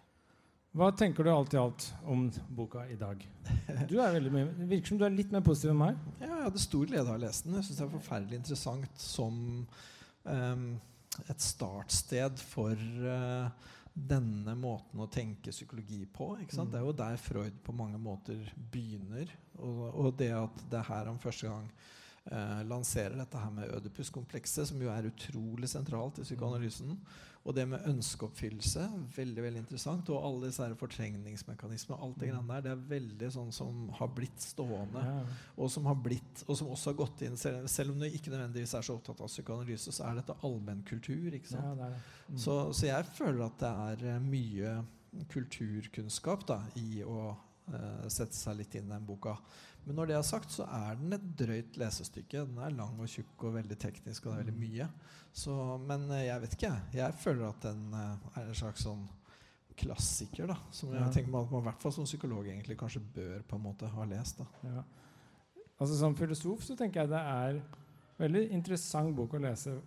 Hva 0.78 0.92
tenker 0.98 1.26
du 1.26 1.32
alt 1.34 1.56
i 1.56 1.62
alt 1.62 1.88
om 2.06 2.28
boka 2.50 2.86
i 2.92 3.00
dag? 3.00 3.26
Du 3.90 3.98
er 3.98 4.14
veldig 4.14 4.34
mye, 4.36 4.52
det 4.60 4.70
virker 4.70 4.94
som 4.94 5.02
du 5.02 5.08
er 5.08 5.16
litt 5.16 5.34
mer 5.34 5.46
positiv 5.46 5.74
enn 5.74 5.82
meg. 5.82 6.00
Ja, 6.22 6.30
jeg 6.30 6.46
hadde 6.50 6.64
stor 6.68 6.88
glede 6.92 7.08
av 7.08 7.18
å 7.18 7.24
lese 7.26 7.48
den. 7.48 7.58
Jeg 7.58 7.70
syns 7.70 7.82
det 7.82 7.88
er 7.88 7.94
forferdelig 7.98 8.42
interessant 8.44 9.04
som 9.10 9.44
eh, 10.30 10.66
et 11.28 11.44
startsted 11.50 12.40
for 12.54 12.78
eh, 13.16 13.70
denne 13.94 14.54
måten 14.56 15.02
å 15.04 15.10
tenke 15.12 15.54
psykologi 15.54 16.04
på. 16.06 16.34
Ikke? 16.44 16.56
Mm. 16.62 16.70
Det 16.72 16.80
er 16.80 16.86
jo 16.86 17.00
der 17.02 17.18
Freud 17.22 17.58
på 17.66 17.76
mange 17.76 18.00
måter 18.02 18.54
begynner. 18.72 19.32
Og, 19.60 19.82
og 19.90 20.14
det 20.20 20.32
at 20.36 20.64
det 20.72 20.80
er 20.80 20.88
her 20.88 21.12
han 21.12 21.20
første 21.22 21.52
gang 21.52 21.68
lanserer 22.70 23.16
dette 23.18 23.40
her 23.42 23.50
med 23.56 23.72
Ødipus-komplekset, 23.74 24.68
som 24.70 24.82
jo 24.84 24.92
er 24.94 25.08
utrolig 25.10 25.70
sentralt 25.72 26.20
i 26.22 26.26
psykoanalysen. 26.28 26.94
Og 27.42 27.56
det 27.58 27.64
med 27.66 27.86
ønskeoppfyllelse, 27.90 28.84
veldig 29.16 29.44
veldig 29.44 29.62
interessant. 29.64 30.10
Og 30.14 30.26
alle 30.28 30.52
disse 30.52 30.68
fortrengningsmekanismene, 30.78 31.98
alt 32.06 32.20
det 32.22 32.30
grann 32.30 32.52
der, 32.52 32.62
det 32.68 32.74
er 32.76 32.84
veldig 32.92 33.30
sånn 33.34 33.50
som 33.56 33.88
har 33.98 34.12
blitt 34.14 34.44
stående 34.46 35.06
og 35.56 35.72
som 35.74 35.90
har 35.90 35.98
blitt, 35.98 36.44
og 36.46 36.60
som 36.60 36.70
også 36.70 36.92
har 36.92 37.00
gått 37.02 37.24
inn 37.26 37.40
Selv, 37.42 37.96
om 37.96 38.00
du 38.00 38.06
ikke 38.06 38.30
nødvendigvis 38.30 38.76
er 38.78 38.86
så 38.86 39.00
opptatt 39.00 39.24
av 39.26 39.32
psykoanalyse, 39.32 39.94
så 39.96 40.06
er 40.06 40.22
dette 40.22 40.38
allmennkultur. 40.46 41.34
ikke 41.34 41.56
sant? 41.56 41.66
Ja, 41.66 41.74
det 41.80 41.94
det. 41.96 42.02
Mm. 42.30 42.42
Så, 42.46 42.58
så 42.78 42.92
jeg 42.92 43.10
føler 43.18 43.46
at 43.48 43.58
det 43.64 43.72
er 43.88 44.06
eh, 44.14 44.22
mye 44.22 44.76
kulturkunnskap 45.34 46.46
da, 46.48 46.62
i 46.80 47.02
å 47.04 47.32
uh, 47.34 48.06
sette 48.08 48.38
seg 48.38 48.62
litt 48.62 48.78
inn 48.78 48.86
i 48.86 48.94
den 48.94 49.08
boka. 49.10 49.34
Men 49.86 49.96
når 49.98 50.08
det 50.12 50.16
er 50.16 50.22
sagt, 50.28 50.52
så 50.54 50.64
er 50.70 50.96
den 51.00 51.14
et 51.14 51.24
drøyt 51.40 51.78
lesestykke. 51.82 52.46
Den 52.48 52.58
er 52.62 52.70
lang 52.78 53.00
og 53.02 53.08
tjukk 53.10 53.44
og 53.48 53.56
veldig 53.56 53.78
teknisk, 53.82 54.26
og 54.26 54.34
det 54.36 54.40
er 54.40 54.44
veldig 54.44 54.60
mye. 54.62 54.88
Så, 55.34 55.56
men 55.88 56.04
eh, 56.12 56.26
jeg 56.28 56.42
vet 56.42 56.54
ikke, 56.58 56.74
jeg. 56.94 57.14
Føler 57.24 57.48
at 57.50 57.62
den 57.66 57.82
eh, 57.94 58.30
er 58.38 58.48
en 58.52 58.60
slags 58.62 58.84
sånn 58.86 59.08
klassiker, 59.82 60.48
da. 60.52 60.58
Som 60.72 60.94
Ja. 60.94 61.06
jeg 61.06 61.14
tenker 61.26 61.40
at 61.40 61.52
man 61.52 61.62
i 61.62 61.66
hvert 61.70 61.82
fall 61.82 61.92
som 61.96 62.04
psykolog 62.06 62.46
egentlig 62.46 62.78
kanskje 62.78 63.02
bør 63.16 63.42
på 63.48 63.56
en 63.56 63.64
måte 63.64 63.88
ha 63.90 64.04
lest. 64.06 64.38
da. 64.38 64.46
Ja. 64.64 64.84
Altså 65.80 65.98
Som 65.98 66.16
filosof 66.16 66.62
så 66.64 66.76
tenker 66.78 67.02
jeg 67.02 67.10
det 67.10 67.18
er 67.18 67.62
veldig 68.20 68.52
interessant 68.52 69.16
bok 69.16 69.34
å 69.34 69.42
lese. 69.42 69.80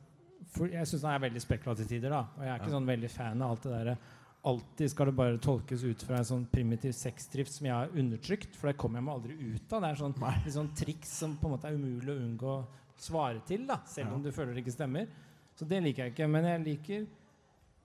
For 0.50 0.66
jeg 0.66 0.86
syns 0.86 1.02
den 1.02 1.10
er 1.10 1.18
veldig 1.28 1.40
spekulativ 1.42 1.86
til 1.86 2.00
tider. 2.00 2.10
da 2.10 2.26
Og 2.36 2.42
jeg 2.42 2.48
er 2.50 2.58
ikke 2.58 2.70
Ja. 2.72 2.78
sånn 2.78 2.86
veldig 2.86 3.10
fan 3.10 3.42
av 3.42 3.50
alt 3.50 3.62
det 3.62 3.72
derre 3.72 3.98
Alltid 4.44 4.90
skal 4.92 5.08
det 5.08 5.16
bare 5.16 5.38
tolkes 5.40 5.82
ut 5.88 6.02
fra 6.04 6.18
en 6.20 6.26
sånn 6.28 6.42
primitiv 6.52 6.92
sexdrift 6.92 7.52
som 7.54 7.68
jeg 7.68 7.72
har 7.74 7.94
undertrykt. 7.96 8.56
For 8.58 8.68
det 8.68 8.76
kommer 8.80 9.00
jeg 9.00 9.06
meg 9.06 9.14
aldri 9.14 9.36
ut 9.40 9.72
av. 9.72 9.80
Det 9.80 9.90
er 9.90 10.00
sånn, 10.02 10.16
et 10.36 10.52
sånn 10.52 10.72
triks 10.76 11.14
som 11.22 11.36
på 11.40 11.48
en 11.48 11.54
måte 11.54 11.70
er 11.70 11.78
umulig 11.78 12.12
å 12.12 12.18
unngå 12.20 12.50
å 12.52 12.64
svare 13.00 13.40
til, 13.48 13.64
da 13.66 13.78
selv 13.88 14.10
Ja. 14.10 14.14
om 14.14 14.22
du 14.22 14.30
føler 14.32 14.52
det 14.52 14.64
ikke 14.64 14.76
stemmer. 14.76 15.08
Så 15.56 15.64
det 15.68 15.80
liker 15.82 16.04
jeg 16.04 16.12
ikke. 16.12 16.28
Men 16.28 16.44
jeg 16.44 16.64
liker 16.64 17.06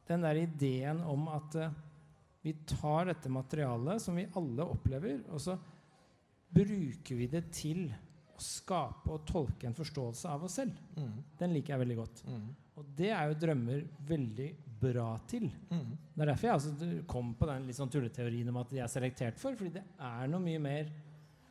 den 0.10 0.22
der 0.26 0.36
ideen 0.42 1.02
om 1.08 1.28
at 1.32 1.56
uh, 1.56 1.72
vi 2.44 2.54
tar 2.66 3.06
dette 3.06 3.30
materialet 3.30 4.02
som 4.02 4.16
vi 4.16 4.28
alle 4.36 4.66
opplever, 4.66 5.24
og 5.30 5.40
så 5.40 5.58
bruker 6.52 7.16
vi 7.16 7.28
det 7.28 7.44
til 7.56 7.86
å 8.36 8.42
skape 8.42 9.12
og 9.12 9.26
tolke 9.28 9.68
en 9.68 9.78
forståelse 9.78 10.28
av 10.32 10.44
oss 10.48 10.60
selv. 10.60 10.76
Mm. 10.98 11.24
Den 11.40 11.54
liker 11.54 11.76
jeg 11.76 11.84
veldig 11.84 11.98
godt. 12.00 12.24
Mm. 12.28 12.48
Og 12.80 12.86
det 12.98 13.12
er 13.12 13.30
jo 13.30 13.40
drømmer 13.44 13.84
veldig 14.08 14.50
bra 14.80 15.08
til. 15.28 15.50
Mm. 15.72 15.98
Det 16.16 16.24
er 16.24 16.32
derfor 16.32 16.48
jeg 16.48 16.54
altså 16.58 17.04
kom 17.08 17.34
på 17.40 17.48
den 17.50 17.66
litt 17.68 17.76
sånn 17.78 17.92
tulleteorien 17.92 18.50
om 18.52 18.58
at 18.62 18.70
de 18.74 18.80
er 18.84 18.88
selektert 18.92 19.38
for. 19.42 19.56
Fordi 19.60 19.74
det 19.80 19.84
er 20.00 20.28
noe 20.32 20.40
mye 20.44 20.60
mer 20.64 20.90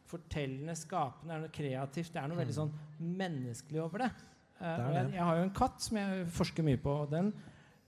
fortellende, 0.08 0.74
skapende, 0.78 1.34
er 1.36 1.44
noe 1.44 1.52
kreativt. 1.52 2.12
Det 2.14 2.22
er 2.22 2.28
noe 2.30 2.38
veldig 2.40 2.54
Mm. 2.56 2.60
sånn 2.62 3.16
menneskelig 3.18 3.82
over 3.84 3.98
det. 3.98 4.10
Uh, 4.60 4.76
Det 4.76 4.86
det. 4.86 4.94
jeg, 4.94 5.12
jeg 5.12 5.24
har 5.24 5.36
jo 5.36 5.42
en 5.42 5.54
katt 5.54 5.80
som 5.84 5.96
jeg 6.00 6.26
forsker 6.26 6.62
mye 6.64 6.76
på, 6.82 6.90
og 7.04 7.10
den 7.10 7.32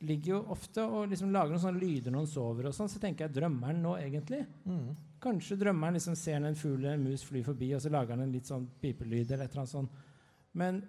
ligger 0.03 0.33
jo 0.35 0.45
ofte 0.55 0.81
og 0.87 1.09
liksom 1.11 1.33
lager 1.33 1.51
noen 1.51 1.61
sånne 1.61 1.81
lyder 1.81 2.11
når 2.13 2.21
den 2.25 2.27
sover 2.35 2.67
og 2.67 2.73
sånn. 2.77 2.89
Så 2.89 3.01
tenker 3.01 3.27
jeg 3.27 3.35
drømmer 3.35 3.73
den 3.73 3.83
nå 3.83 3.97
egentlig? 3.99 4.47
Mm. 4.65 4.97
Kanskje 5.21 5.59
drømmeren 5.61 5.95
liksom 5.99 6.15
ser 6.17 6.37
en 6.45 6.55
fugl 6.55 6.79
eller 6.85 6.95
en 6.95 7.05
mus 7.05 7.23
fly 7.25 7.43
forbi, 7.45 7.75
og 7.75 7.81
så 7.83 7.91
lager 7.91 8.11
han 8.17 8.23
en 8.23 8.33
litt 8.33 8.47
sånn 8.49 8.67
pipelyd 8.81 9.31
eller 9.33 9.45
et 9.45 9.51
eller 9.51 9.65
annet 9.65 9.75
sånt. 9.75 9.91
Men 10.55 10.83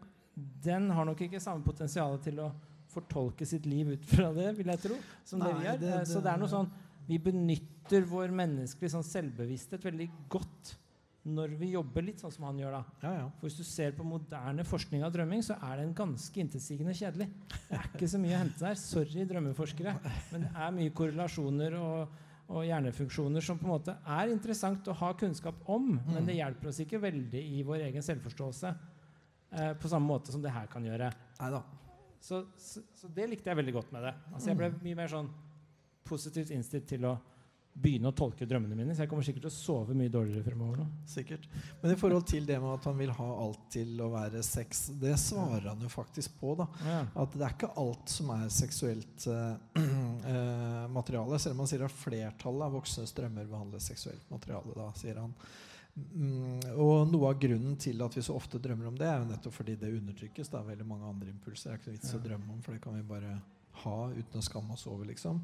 den 0.63 0.89
har 0.95 1.05
nok 1.05 1.19
ikke 1.25 1.41
samme 1.43 1.63
potensial 1.65 2.17
til 2.23 2.39
å 2.39 2.51
fortolke 2.91 3.45
sitt 3.47 3.65
liv 3.65 3.93
ut 3.95 4.05
fra 4.05 4.31
det, 4.35 4.51
vil 4.57 4.67
jeg 4.73 4.79
tro, 4.83 4.97
som 5.25 5.39
det 5.39 5.53
vi 5.55 5.65
gjør. 5.65 5.79
det- 5.79 5.97
det, 5.99 6.07
Så 6.07 6.21
det 6.23 6.31
er 6.33 6.37
noe 6.37 6.47
sånn 6.51 6.69
Vi 7.07 7.17
benytter 7.17 8.05
vår 8.05 8.29
menneskelige 8.29 8.91
sånn 8.93 9.03
selvbevissthet 9.03 9.81
veldig 9.83 10.09
godt 10.29 10.75
når 11.25 11.55
vi 11.57 11.71
jobber 11.73 12.01
litt 12.05 12.19
sånn 12.21 12.31
som 12.31 12.45
han 12.45 12.57
gjør 12.57 12.71
da. 12.71 12.83
Ja, 13.03 13.11
ja. 13.13 13.25
For 13.39 13.47
hvis 13.47 13.57
du 13.57 13.63
ser 13.63 13.91
på 13.91 14.03
moderne 14.05 14.63
forskning 14.65 15.03
av 15.03 15.11
drømming, 15.13 15.41
så 15.43 15.53
er 15.61 15.77
den 15.77 15.93
ganske 15.93 16.33
intetsigende 16.41 16.93
kjedelig. 16.97 17.27
Det 17.69 17.77
er 17.77 17.89
ikke 17.93 18.07
så 18.09 18.17
mye 18.21 18.33
å 18.37 18.39
hente 18.41 18.59
der. 18.59 18.73
Sorry, 18.75 19.25
drømmeforskere. 19.25 19.93
Men 20.31 20.41
det 20.41 20.51
er 20.55 20.71
mye 20.71 20.89
korrelasjoner 20.97 21.75
og, 21.77 22.07
og 22.49 22.63
hjernefunksjoner 22.65 23.41
som 23.43 23.59
på 23.59 23.65
en 23.65 23.73
måte 23.79 23.97
er 24.07 24.29
interessant 24.33 24.83
å 24.87 24.93
ha 24.95 25.13
kunnskap 25.13 25.55
om, 25.67 25.91
men 26.07 26.23
Mm. 26.23 26.25
det 26.25 26.35
hjelper 26.37 26.67
oss 26.69 26.79
ikke 26.79 27.01
veldig 27.01 27.43
i 27.59 27.61
vår 27.63 27.81
egen 27.91 28.01
selvforståelse. 28.01 28.75
Eh, 29.53 29.73
på 29.73 29.89
samme 29.89 30.07
måte 30.07 30.31
som 30.31 30.41
det 30.41 30.51
her 30.51 30.65
kan 30.67 30.83
gjøre. 30.83 31.11
Nei 31.41 31.49
da. 31.51 31.61
Så, 32.21 32.43
så, 32.61 32.83
så 32.95 33.09
det 33.15 33.27
likte 33.31 33.49
jeg 33.49 33.57
veldig 33.57 33.73
godt 33.79 33.91
med 33.95 34.05
det. 34.05 34.13
Altså 34.31 34.51
Jeg 34.51 34.59
ble 34.59 34.71
mye 34.83 34.99
mer 34.99 35.11
sånn 35.11 35.29
positivt 36.05 36.51
innstilt 36.53 36.87
til 36.89 37.07
å 37.09 37.15
begynne 37.71 38.09
å 38.11 38.15
tolke 38.15 38.45
drømmene 38.47 38.75
mine, 38.75 38.93
så 38.95 39.05
jeg 39.05 39.09
kommer 39.11 39.23
sikkert 39.23 39.45
til 39.45 39.51
å 39.51 39.55
sove 39.55 39.95
mye 39.95 40.11
dårligere 40.11 40.43
fremover 40.43 40.81
nå. 40.81 40.87
Sikkert. 41.07 41.45
Men 41.79 41.93
i 41.93 41.97
forhold 41.99 42.25
til 42.27 42.45
det 42.47 42.57
med 42.59 42.73
at 42.73 42.87
han 42.89 42.97
vil 42.99 43.13
ha 43.15 43.27
alt 43.45 43.61
til 43.71 44.01
å 44.03 44.09
være 44.11 44.41
sex, 44.43 44.83
det 44.99 45.13
svarer 45.21 45.69
han 45.69 45.81
jo 45.81 45.91
faktisk 45.91 46.35
på. 46.41 46.53
da. 46.59 46.67
Ja. 46.83 46.99
At 47.23 47.37
det 47.37 47.47
er 47.47 47.55
ikke 47.55 47.71
alt 47.79 48.11
som 48.11 48.33
er 48.35 48.51
seksuelt 48.51 49.27
uh, 49.31 49.55
uh, 49.79 50.85
materiale. 50.97 51.39
Selv 51.39 51.55
om 51.55 51.63
han 51.63 51.71
sier 51.71 51.87
at 51.87 51.95
flertallet 51.95 52.67
av 52.67 52.75
voksnes 52.75 53.15
drømmer 53.17 53.47
behandles 53.51 53.87
seksuelt 53.93 54.27
materiale. 54.33 54.75
da, 54.75 54.89
sier 54.99 55.23
han. 55.23 55.35
Mm, 55.95 56.59
og 56.79 57.09
noe 57.11 57.33
av 57.33 57.39
grunnen 57.41 57.75
til 57.81 57.99
at 58.05 58.15
vi 58.15 58.23
så 58.23 58.35
ofte 58.37 58.61
drømmer 58.63 58.87
om 58.91 58.97
det, 58.99 59.07
er 59.09 59.19
jo 59.19 59.27
nettopp 59.31 59.57
fordi 59.57 59.75
det 59.79 59.91
undertrykkes. 59.97 60.51
Det 60.51 60.59
er 60.59 60.69
veldig 60.71 60.87
mange 60.87 61.09
andre 61.09 61.33
impulser. 61.33 61.71
Det 61.71 61.73
er 61.73 61.81
ikke 61.81 61.91
noe 61.91 61.97
vits 61.99 62.15
å 62.15 62.23
drømme 62.27 62.55
om, 62.55 62.61
for 62.63 62.77
det 62.77 62.83
kan 62.83 62.95
vi 62.95 63.03
bare 63.11 63.35
ha 63.81 63.97
uten 64.11 64.39
å 64.39 64.45
skamme 64.45 64.75
oss 64.75 64.87
over, 64.87 65.05
liksom. 65.09 65.41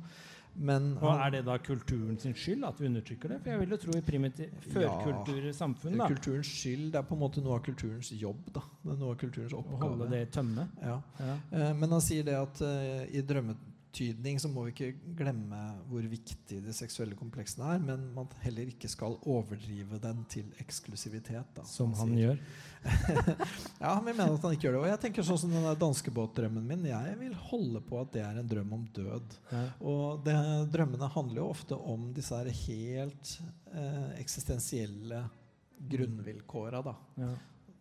Men 0.57 0.95
Og 0.97 1.11
er 1.11 1.35
det 1.35 1.43
da 1.45 1.57
kulturen 1.61 2.17
sin 2.17 2.33
skyld 2.33 2.65
at 2.65 2.79
vi 2.81 2.87
undertrykker 2.89 3.29
det? 3.29 3.37
For 3.43 3.51
jeg 3.51 3.61
vil 3.61 3.75
jo 3.75 3.77
tro 3.83 3.93
i 3.93 4.01
primitiv 4.05 4.55
førkultursamfunn 4.73 5.99
da, 5.99 6.07
kulturens 6.09 6.49
skyld 6.49 6.87
Det 6.95 6.97
er 6.97 7.05
på 7.05 7.13
en 7.13 7.21
måte 7.21 7.43
noe 7.45 7.59
av 7.59 7.61
kulturens 7.67 8.09
jobb. 8.17 8.39
da. 8.55 8.63
Det 8.81 8.95
er 8.95 8.97
noe 9.03 9.13
av 9.13 9.19
kulturens 9.21 9.53
oppgave. 9.53 9.77
å 9.77 9.91
holde 9.91 10.09
det 10.15 10.23
i 10.25 10.31
tømme. 10.33 10.65
Ja. 10.81 10.95
Ja. 11.19 11.35
Eh, 11.51 11.73
men 11.77 11.93
han 11.93 12.01
sier 12.01 12.25
det 12.25 12.39
at 12.39 12.63
uh, 12.65 13.03
i 13.05 13.21
drømmetydning 13.97 14.39
så 14.39 14.49
må 14.49 14.63
vi 14.65 14.71
ikke 14.73 15.15
glemme 15.17 15.57
hvor 15.89 16.01
viktig 16.09 16.59
de 16.63 16.73
seksuelle 16.75 17.15
kompleksene 17.17 17.73
er, 17.75 17.79
men 17.81 18.03
man 18.15 18.27
heller 18.43 18.67
ikke 18.69 18.89
skal 18.89 19.17
overdrive 19.25 19.99
den 20.03 20.23
til 20.29 20.45
eksklusivitet. 20.61 21.45
Da, 21.55 21.63
Som 21.65 21.93
han 21.97 22.13
sier. 22.13 22.37
gjør. 22.37 22.37
Ja, 23.81 23.95
men 23.99 24.13
jeg 24.13 24.17
mener 24.17 24.35
at 24.37 24.43
han 24.45 24.53
ikke 24.55 24.67
gjør 24.67 24.77
det. 24.77 24.81
Og 24.83 24.89
jeg 24.91 25.01
tenker 25.01 25.25
sånn 25.27 25.39
som 25.41 25.51
den 25.53 25.67
danskebåtdrømmen 25.81 26.67
min. 26.69 26.85
Jeg 26.87 27.17
vil 27.19 27.33
holde 27.49 27.81
på 27.83 27.99
at 28.01 28.13
det 28.13 28.23
er 28.23 28.39
en 28.39 28.47
drøm 28.47 28.73
om 28.77 28.85
død. 28.95 29.35
Ja. 29.51 29.63
Og 29.81 30.23
det, 30.25 30.37
drømmene 30.73 31.09
handler 31.13 31.41
jo 31.43 31.49
ofte 31.51 31.75
om 31.77 32.09
disse 32.15 32.37
her 32.37 32.49
helt 32.63 33.33
eh, 33.73 34.09
eksistensielle 34.21 35.25
grunnvilkåra. 35.89 36.81
da. 36.85 36.95
Ja. 37.21 37.33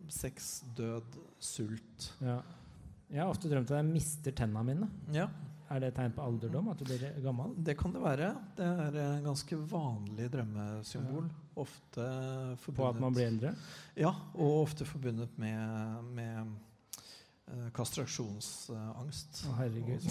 Sex, 0.09 0.61
død, 0.77 1.17
sult. 1.43 2.11
Ja. 2.23 2.41
Jeg 3.07 3.21
har 3.23 3.31
ofte 3.31 3.47
drømt 3.51 3.69
at 3.71 3.79
jeg 3.79 3.87
mister 3.87 4.35
tenna 4.35 4.61
mine. 4.67 4.89
Ja, 5.15 5.29
Er 5.67 5.81
det 5.83 5.89
et 5.91 5.97
tegn 5.99 6.13
på 6.15 6.23
alderdom? 6.23 6.69
At 6.71 6.79
du 6.79 6.85
blir 6.87 7.01
gammel? 7.23 7.51
det 7.57 7.75
kan 7.79 7.91
det 7.91 8.03
være. 8.03 8.29
Det 8.55 8.67
er 8.85 8.99
en 9.03 9.25
ganske 9.25 9.57
vanlig 9.67 10.29
drømmesymbol. 10.31 11.27
Ofte 11.57 12.05
forbundet 12.61 12.77
På 12.79 12.87
at 12.87 13.01
man 13.01 13.17
blir 13.17 13.27
eldre? 13.27 13.51
Ja, 13.97 14.13
og 14.37 14.61
ofte 14.61 14.87
forbundet 14.87 15.35
med, 15.41 16.07
med 16.15 16.53
eh, 17.47 17.67
kastrasjonsangst. 17.75 19.41
Å, 19.47 19.53
herregud. 19.59 20.05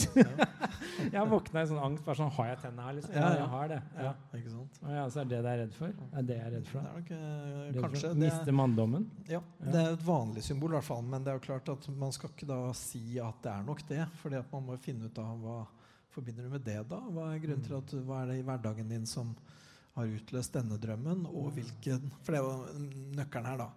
Jeg 1.14 1.28
våkna 1.30 1.62
i 1.62 1.68
sånn 1.70 1.80
angst. 1.82 2.04
Bare 2.06 2.18
sånn 2.18 2.30
Har 2.36 2.48
jeg 2.50 2.58
tenna 2.62 2.86
her, 2.88 2.96
liksom? 2.96 3.14
Ja, 3.16 3.28
jeg 3.36 3.48
har 3.52 3.68
det. 3.70 3.78
Ja. 3.96 4.04
Ja, 4.06 4.12
ikke 4.38 4.52
sant? 4.52 4.78
Og 4.82 4.92
ja, 4.96 5.04
så 5.12 5.20
er 5.22 5.28
det 5.28 5.36
det 5.36 5.42
jeg 5.42 5.56
er 5.56 5.60
redd 5.62 5.74
for? 5.76 5.94
Er 6.16 6.26
det 6.28 6.36
jeg 6.38 6.46
er 6.46 6.54
redd 6.56 6.68
for? 6.70 6.86
Det 6.86 6.90
er 6.90 6.94
nok 6.96 7.10
eh, 7.16 7.80
kanskje 7.84 8.10
det, 8.12 8.20
Miste 8.22 8.54
manndommen? 8.56 9.06
ja, 9.28 9.40
Ja. 9.60 9.70
det 9.74 9.82
er 9.82 9.96
et 9.98 10.06
vanlig 10.06 10.44
symbol, 10.46 10.72
i 10.72 10.78
hvert 10.78 10.88
fall. 10.88 11.02
Men 11.14 11.26
det 11.26 11.32
er 11.34 11.38
jo 11.40 11.44
klart 11.48 11.72
at 11.74 11.88
man 12.04 12.14
skal 12.16 12.32
ikke 12.32 12.48
da 12.50 12.60
si 12.78 13.02
at 13.22 13.42
det 13.44 13.52
er 13.52 13.66
nok 13.68 13.84
det. 13.90 14.02
fordi 14.22 14.40
at 14.40 14.52
man 14.56 14.66
må 14.70 14.78
finne 14.82 15.10
ut 15.10 15.18
av 15.22 15.36
hva 15.44 15.58
forbinder 16.16 16.46
du 16.48 16.54
med 16.56 16.64
det, 16.64 16.78
da? 16.88 17.00
Hva 17.12 17.30
er 17.34 17.42
grunnen 17.42 17.64
til 17.66 17.76
at 17.76 17.96
Hva 18.08 18.22
er 18.22 18.32
det 18.32 18.38
i 18.40 18.46
hverdagen 18.46 18.88
din 18.94 19.04
som 19.06 19.34
har 19.96 20.08
utløst 20.12 20.54
denne 20.56 20.78
drømmen? 20.80 21.26
Og 21.28 21.52
hvilken 21.56 22.10
For 22.22 22.32
det 22.32 22.40
er 22.40 22.46
jo 22.46 22.86
nøkkelen 23.20 23.50
her, 23.52 23.60
da. 23.66 23.70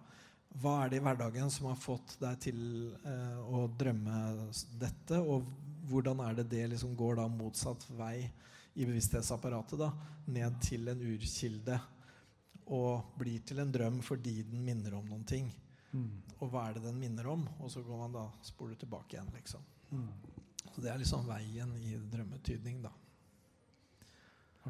Hva 0.58 0.72
er 0.82 0.90
det 0.90 0.98
i 0.98 1.04
hverdagen 1.04 1.50
som 1.54 1.68
har 1.70 1.78
fått 1.78 2.16
deg 2.20 2.40
til 2.42 2.58
eh, 3.06 3.38
å 3.46 3.68
drømme 3.78 4.16
dette? 4.80 5.20
Og 5.22 5.46
hvordan 5.90 6.20
er 6.26 6.34
det 6.40 6.48
det 6.50 6.64
liksom 6.72 6.96
går 6.98 7.20
da 7.20 7.28
motsatt 7.30 7.86
vei 7.98 8.24
i 8.74 8.86
bevissthetsapparatet? 8.88 9.78
da, 9.78 9.92
Ned 10.30 10.58
til 10.66 10.90
en 10.90 11.00
urkilde 11.06 11.78
og 12.70 13.14
blir 13.18 13.40
til 13.46 13.58
en 13.62 13.70
drøm 13.74 14.00
fordi 14.06 14.42
den 14.46 14.64
minner 14.66 14.94
om 14.98 15.06
noen 15.10 15.24
ting. 15.26 15.48
Mm. 15.92 16.10
Og 16.40 16.50
hva 16.52 16.68
er 16.68 16.76
det 16.78 16.84
den 16.86 16.98
minner 17.02 17.26
om? 17.32 17.46
Og 17.62 17.70
så 17.72 17.82
går 17.82 17.98
man 18.04 18.12
da 18.14 18.26
spoler 18.46 18.78
tilbake 18.78 19.16
igjen, 19.16 19.30
liksom. 19.34 19.62
Mm. 19.90 20.10
Så 20.70 20.82
det 20.84 20.90
er 20.92 21.00
liksom 21.02 21.26
veien 21.26 21.72
i 21.82 21.96
drømmetydning, 22.12 22.82
da. 22.84 22.92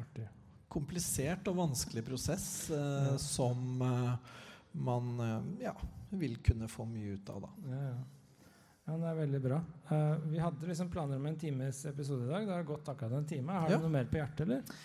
Artig. 0.01 0.25
Komplisert 0.71 1.49
og 1.51 1.57
vanskelig 1.59 2.03
prosess 2.07 2.45
eh, 2.71 3.11
Ja. 3.11 3.17
som 3.21 3.81
eh, 3.85 4.31
man 4.71 5.19
eh, 5.19 5.63
ja, 5.63 5.75
vil 6.09 6.37
kunne 6.43 6.67
få 6.67 6.85
mye 6.85 7.17
ut 7.17 7.29
av, 7.29 7.41
da. 7.41 7.49
Ja, 7.67 7.81
ja. 7.83 7.97
ja, 8.85 8.97
det 8.97 9.09
er 9.11 9.19
veldig 9.19 9.41
bra. 9.43 9.59
Uh, 9.91 10.15
vi 10.31 10.39
hadde 10.41 10.69
liksom 10.69 10.91
planer 10.93 11.19
om 11.19 11.25
en 11.25 11.39
times 11.39 11.85
episode 11.85 12.25
i 12.25 12.31
dag. 12.31 12.47
Det 12.47 12.55
har 12.55 12.67
gått 12.67 12.89
akkurat 12.91 13.19
en 13.19 13.27
time. 13.27 13.59
Har 13.63 13.69
du 13.69 13.77
noe 13.85 13.93
mer 13.97 14.09
på 14.11 14.21
hjertet, 14.21 14.45
eller? 14.47 14.79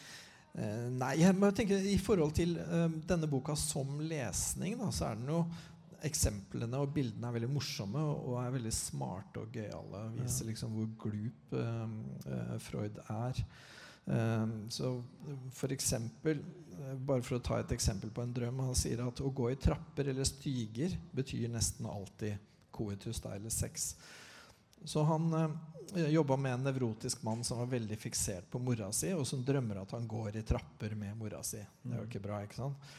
Uh, 0.57 0.91
nei, 0.97 1.15
jeg 1.21 1.39
må 1.39 1.53
tenke 1.55 1.79
i 1.79 1.97
forhold 2.03 2.35
til 2.37 2.57
uh, 2.59 2.91
denne 3.09 3.31
boka 3.31 3.57
som 3.61 3.99
lesning, 4.03 4.79
da, 4.81 4.91
så 4.95 5.11
er 5.11 5.23
den 5.23 5.35
jo 5.35 5.47
Eksemplene 6.07 6.77
og 6.79 6.91
bildene 6.95 7.25
er 7.27 7.35
veldig 7.35 7.49
morsomme 7.51 7.99
og, 7.99 8.35
er 8.39 8.53
veldig 8.53 8.71
smarte 8.71 9.41
og 9.43 9.55
gøyale. 9.57 10.03
Viser 10.19 10.47
liksom 10.47 10.75
hvor 10.77 10.91
glup 11.01 11.55
Freud 12.63 13.01
er. 13.01 13.41
Eh, 14.07 14.47
så 14.69 15.03
for 15.53 15.73
eksempel 15.73 16.39
eh, 16.39 16.95
Bare 16.95 17.25
for 17.27 17.41
å 17.41 17.43
ta 17.43 17.57
et 17.59 17.73
eksempel 17.75 18.13
på 18.15 18.23
en 18.23 18.35
drøm. 18.35 18.61
Han 18.69 18.79
sier 18.79 19.03
at 19.03 19.23
å 19.23 19.33
gå 19.35 19.51
i 19.51 19.59
trapper 19.59 20.13
eller 20.13 20.29
stiger 20.29 20.95
betyr 21.17 21.49
nesten 21.51 21.89
alltid 21.91 22.39
coitus, 22.71 23.23
eller 23.25 23.51
sex. 23.51 23.95
Så 24.85 25.03
han 25.09 25.33
eh, 25.35 26.07
jobba 26.13 26.37
med 26.37 26.55
en 26.55 26.69
nevrotisk 26.69 27.23
mann 27.27 27.45
som 27.45 27.59
var 27.59 27.73
veldig 27.73 27.99
fiksert 27.99 28.51
på 28.51 28.61
mora 28.63 28.93
si, 28.93 29.11
og 29.17 29.27
som 29.27 29.45
drømmer 29.45 29.83
at 29.83 29.97
han 29.97 30.07
går 30.09 30.37
i 30.37 30.47
trapper 30.47 30.95
med 30.95 31.17
mora 31.19 31.43
si. 31.47 31.63
Det 31.83 31.95
er 31.95 32.03
jo 32.03 32.09
ikke 32.11 32.25
bra, 32.29 32.43
ikke 32.45 32.61
sant? 32.61 32.95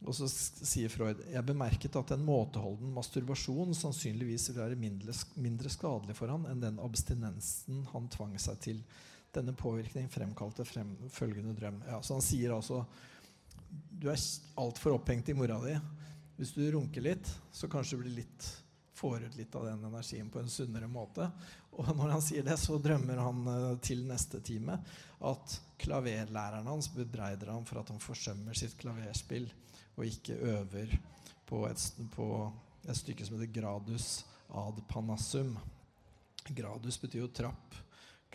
Og 0.00 0.16
så 0.16 0.26
sier 0.30 0.88
Freud 0.88 1.18
jeg 1.28 1.44
bemerket 1.44 1.96
at 2.00 2.14
en 2.14 2.22
måteholden 2.24 2.92
masturbasjon 2.96 3.74
sannsynligvis 3.76 4.48
vil 4.48 4.62
være 4.62 4.78
mindre, 4.80 5.12
mindre 5.36 5.72
skadelig 5.72 6.16
for 6.16 6.32
han 6.32 6.46
enn 6.48 6.62
den 6.62 6.80
abstinensen 6.80 7.82
han 7.92 8.08
tvang 8.12 8.38
seg 8.40 8.62
til. 8.64 8.80
Denne 9.34 9.54
påvirkning 9.54 10.08
fremkalte 10.10 10.64
frem, 10.66 10.96
følgende 11.14 11.54
drøm. 11.58 11.82
Ja, 11.86 12.00
så 12.02 12.16
han 12.18 12.24
sier 12.24 12.56
altså 12.56 12.84
du 13.70 14.08
er 14.10 14.18
altfor 14.58 14.96
opphengt 14.96 15.28
i 15.30 15.36
mora 15.36 15.60
di. 15.62 15.76
Hvis 16.38 16.54
du 16.56 16.64
runker 16.72 17.04
litt, 17.04 17.28
så 17.52 17.68
kanskje 17.70 17.98
du 17.98 18.02
blir 18.02 18.16
litt 18.22 18.48
får 19.00 19.24
ut 19.24 19.36
litt 19.36 19.54
av 19.54 19.64
den 19.64 19.84
energien 19.84 20.28
på 20.30 20.40
en 20.40 20.48
sunnere 20.48 20.88
måte. 20.88 21.24
Og 21.72 21.88
når 21.96 22.10
han 22.12 22.22
sier 22.24 22.44
det, 22.44 22.56
så 22.60 22.76
drømmer 22.82 23.20
han 23.22 23.46
eh, 23.48 23.76
til 23.84 24.02
neste 24.08 24.42
time 24.44 24.76
at 25.24 25.54
klaverlæreren 25.80 26.68
hans 26.68 26.90
bebreider 26.92 27.52
ham 27.54 27.64
for 27.68 27.80
at 27.80 27.92
han 27.92 28.02
forsømmer 28.02 28.56
sitt 28.56 28.76
klaverspill 28.80 29.48
og 29.96 30.04
ikke 30.04 30.36
øver 30.52 30.92
på 31.48 31.62
et, 31.70 31.86
på 32.12 32.26
et 32.84 32.98
stykke 33.00 33.24
som 33.24 33.38
heter 33.38 33.54
gradus 33.56 34.10
ad 34.52 34.82
panassum. 34.90 35.54
Gradus 36.50 37.00
betyr 37.00 37.24
jo 37.24 37.32
trapp. 37.40 37.80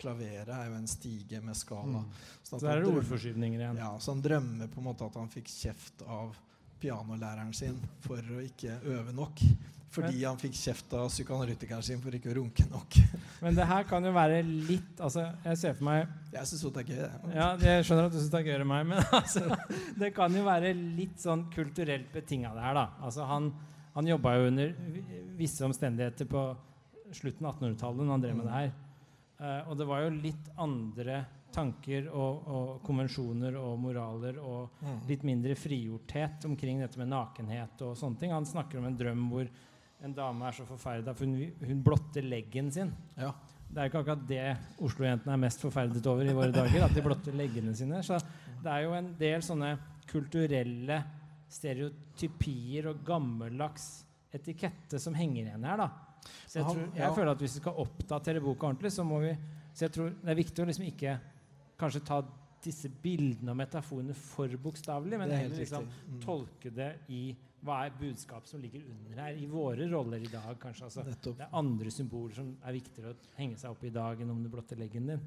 Klaveret 0.06 0.50
er 0.54 0.66
jo 0.70 0.78
en 0.78 0.90
stige 0.90 1.42
med 1.42 1.58
skala. 1.58 2.02
Mm. 2.02 2.26
Sånn 2.46 2.60
Så 2.60 2.64
der 2.64 2.78
er 2.78 2.84
det 2.86 2.92
ordforskyvninger 2.94 3.62
igjen. 3.62 3.80
ja, 3.82 3.92
så 3.98 4.14
han 4.14 4.22
drømmer 4.22 4.70
på 4.70 4.82
en 4.82 4.86
måte 4.86 5.08
at 5.08 5.18
han 5.18 5.30
fikk 5.32 5.50
kjeft 5.50 6.04
av 6.06 6.36
pianolæreren 6.78 7.50
sin 7.56 7.80
for 8.04 8.22
å 8.36 8.42
ikke 8.44 8.78
øve 8.86 9.14
nok. 9.16 9.42
Fordi 9.96 10.24
han 10.26 10.36
fikk 10.36 10.56
kjeft 10.58 10.92
av 10.98 11.06
psykoanalytikeren 11.08 11.84
sin 11.84 12.02
for 12.04 12.14
ikke 12.14 12.30
å 12.30 12.38
runke 12.38 12.66
nok. 12.70 12.98
Men 13.44 13.56
det 13.56 13.66
her 13.66 13.86
kan 13.88 14.04
jo 14.04 14.12
være 14.12 14.42
litt 14.44 15.00
altså, 15.00 15.26
Jeg 15.44 15.58
ser 15.60 15.74
for 15.76 15.86
meg 15.88 16.32
Jeg 16.34 16.48
syns 16.50 16.64
det 16.64 16.82
er 16.82 16.90
gøy. 16.90 17.06
Ja, 17.36 17.46
jeg 17.60 17.86
skjønner 17.86 18.08
at 18.08 18.14
du 18.14 18.18
syns 18.20 18.32
det 18.32 18.40
er 18.42 18.50
gøyere 18.50 18.66
enn 18.66 18.70
meg, 18.70 18.84
men 18.90 19.00
altså, 19.20 19.58
det 20.00 20.12
kan 20.16 20.36
jo 20.36 20.44
være 20.46 20.74
litt 20.76 21.16
sånn 21.22 21.46
kulturelt 21.54 22.12
betinga, 22.12 22.52
det 22.56 22.64
her, 22.66 22.76
da. 22.76 22.86
Altså, 23.08 23.24
han 23.28 23.50
han 23.96 24.06
jobba 24.06 24.34
jo 24.36 24.48
under 24.50 24.74
visse 25.38 25.64
omstendigheter 25.64 26.26
på 26.28 26.40
slutten 27.16 27.46
av 27.48 27.54
1800-tallet 27.54 28.02
når 28.02 28.12
han 28.12 28.24
drev 28.26 28.34
med 28.36 28.44
det 28.44 28.56
her. 28.56 28.74
Eh, 29.40 29.68
og 29.68 29.76
det 29.76 29.86
var 29.86 30.02
jo 30.06 30.10
litt 30.16 30.50
andre 30.58 31.24
tanker 31.52 32.08
og, 32.12 32.46
og 32.52 32.82
konvensjoner 32.84 33.54
og 33.56 33.78
moraler 33.80 34.38
og 34.42 34.70
Mm. 34.82 34.98
litt 35.08 35.22
mindre 35.24 35.54
frigjorthet 35.56 36.44
omkring 36.44 36.80
dette 36.80 36.98
med 37.00 37.08
nakenhet 37.08 37.80
og 37.82 37.96
sånne 37.96 38.18
ting. 38.20 38.30
Han 38.32 38.44
snakker 38.44 38.78
om 38.78 38.84
en 38.90 38.96
drøm 38.96 39.28
hvor 39.30 39.48
en 40.04 40.12
dame 40.14 40.44
er 40.46 40.52
så 40.52 40.66
forferda 40.68 41.14
for 41.16 41.24
hun, 41.24 41.52
hun 41.64 41.82
blotter 41.82 42.22
leggen 42.22 42.70
sin. 42.72 42.92
Ja. 43.16 43.32
Det 43.68 43.80
er 43.82 43.88
ikke 43.88 44.02
akkurat 44.04 44.26
det 44.28 44.42
Oslo-jentene 44.84 45.32
er 45.32 45.40
mest 45.42 45.60
forferdet 45.64 46.06
over 46.06 46.24
i 46.28 46.34
våre 46.36 46.52
dager. 46.52 46.84
At 46.84 46.94
de 46.94 47.02
blotter 47.02 47.32
leggene 47.34 47.74
sine. 47.74 48.02
Så 48.04 48.18
det 48.62 48.70
er 48.70 48.84
jo 48.84 48.92
en 48.94 49.08
del 49.18 49.40
sånne 49.42 49.72
kulturelle 50.06 51.00
stereotypier 51.48 52.86
og 52.92 53.00
gammeldags 53.06 54.04
etikette 54.36 55.00
som 55.02 55.14
henger 55.16 55.48
igjen 55.48 55.64
her. 55.66 55.76
da. 55.82 55.88
Så 56.46 56.58
jeg, 56.60 56.64
tror, 56.64 56.82
jeg 56.82 57.04
ja. 57.04 57.12
føler 57.14 57.32
at 57.32 57.44
hvis 57.44 57.56
vi 57.58 57.62
skal 57.62 57.80
oppdatere 57.82 58.42
boka 58.42 58.68
ordentlig, 58.70 58.92
så 58.94 59.04
må 59.06 59.20
vi 59.22 59.36
Så 59.76 59.86
jeg 59.86 59.92
tror 59.92 60.12
det 60.22 60.32
er 60.32 60.38
viktig 60.38 60.62
å 60.62 60.66
liksom 60.70 60.86
ikke 60.88 61.16
kanskje 61.76 62.04
ta 62.08 62.22
disse 62.64 62.88
bildene 62.88 63.52
og 63.52 63.58
metaforene 63.60 64.14
for 64.16 64.52
bokstavelig, 64.62 65.18
men 65.20 65.30
er 65.30 65.44
heller 65.44 65.60
liksom. 65.60 65.84
Mm. 66.08 66.22
tolke 66.24 66.72
det 66.74 66.92
i 67.12 67.26
hva 67.66 67.80
er 67.86 67.94
budskapet 67.98 68.50
som 68.50 68.62
ligger 68.62 68.84
under 68.86 69.20
her, 69.24 69.36
i 69.36 69.46
våre 69.50 69.88
roller 69.90 70.22
i 70.22 70.30
dag, 70.30 70.54
kanskje. 70.62 70.86
altså 70.86 71.04
det 71.06 71.44
er 71.44 71.56
andre 71.56 71.92
symboler 71.92 72.36
som 72.36 72.52
er 72.62 72.76
viktigere 72.76 73.12
å 73.12 73.36
henge 73.38 73.58
seg 73.58 73.74
opp 73.74 73.84
i 73.84 73.92
dag 73.94 74.22
enn 74.22 74.32
om 74.32 74.42
du 74.42 74.50
blotter 74.52 74.78
leggen 74.78 75.10
din. 75.10 75.22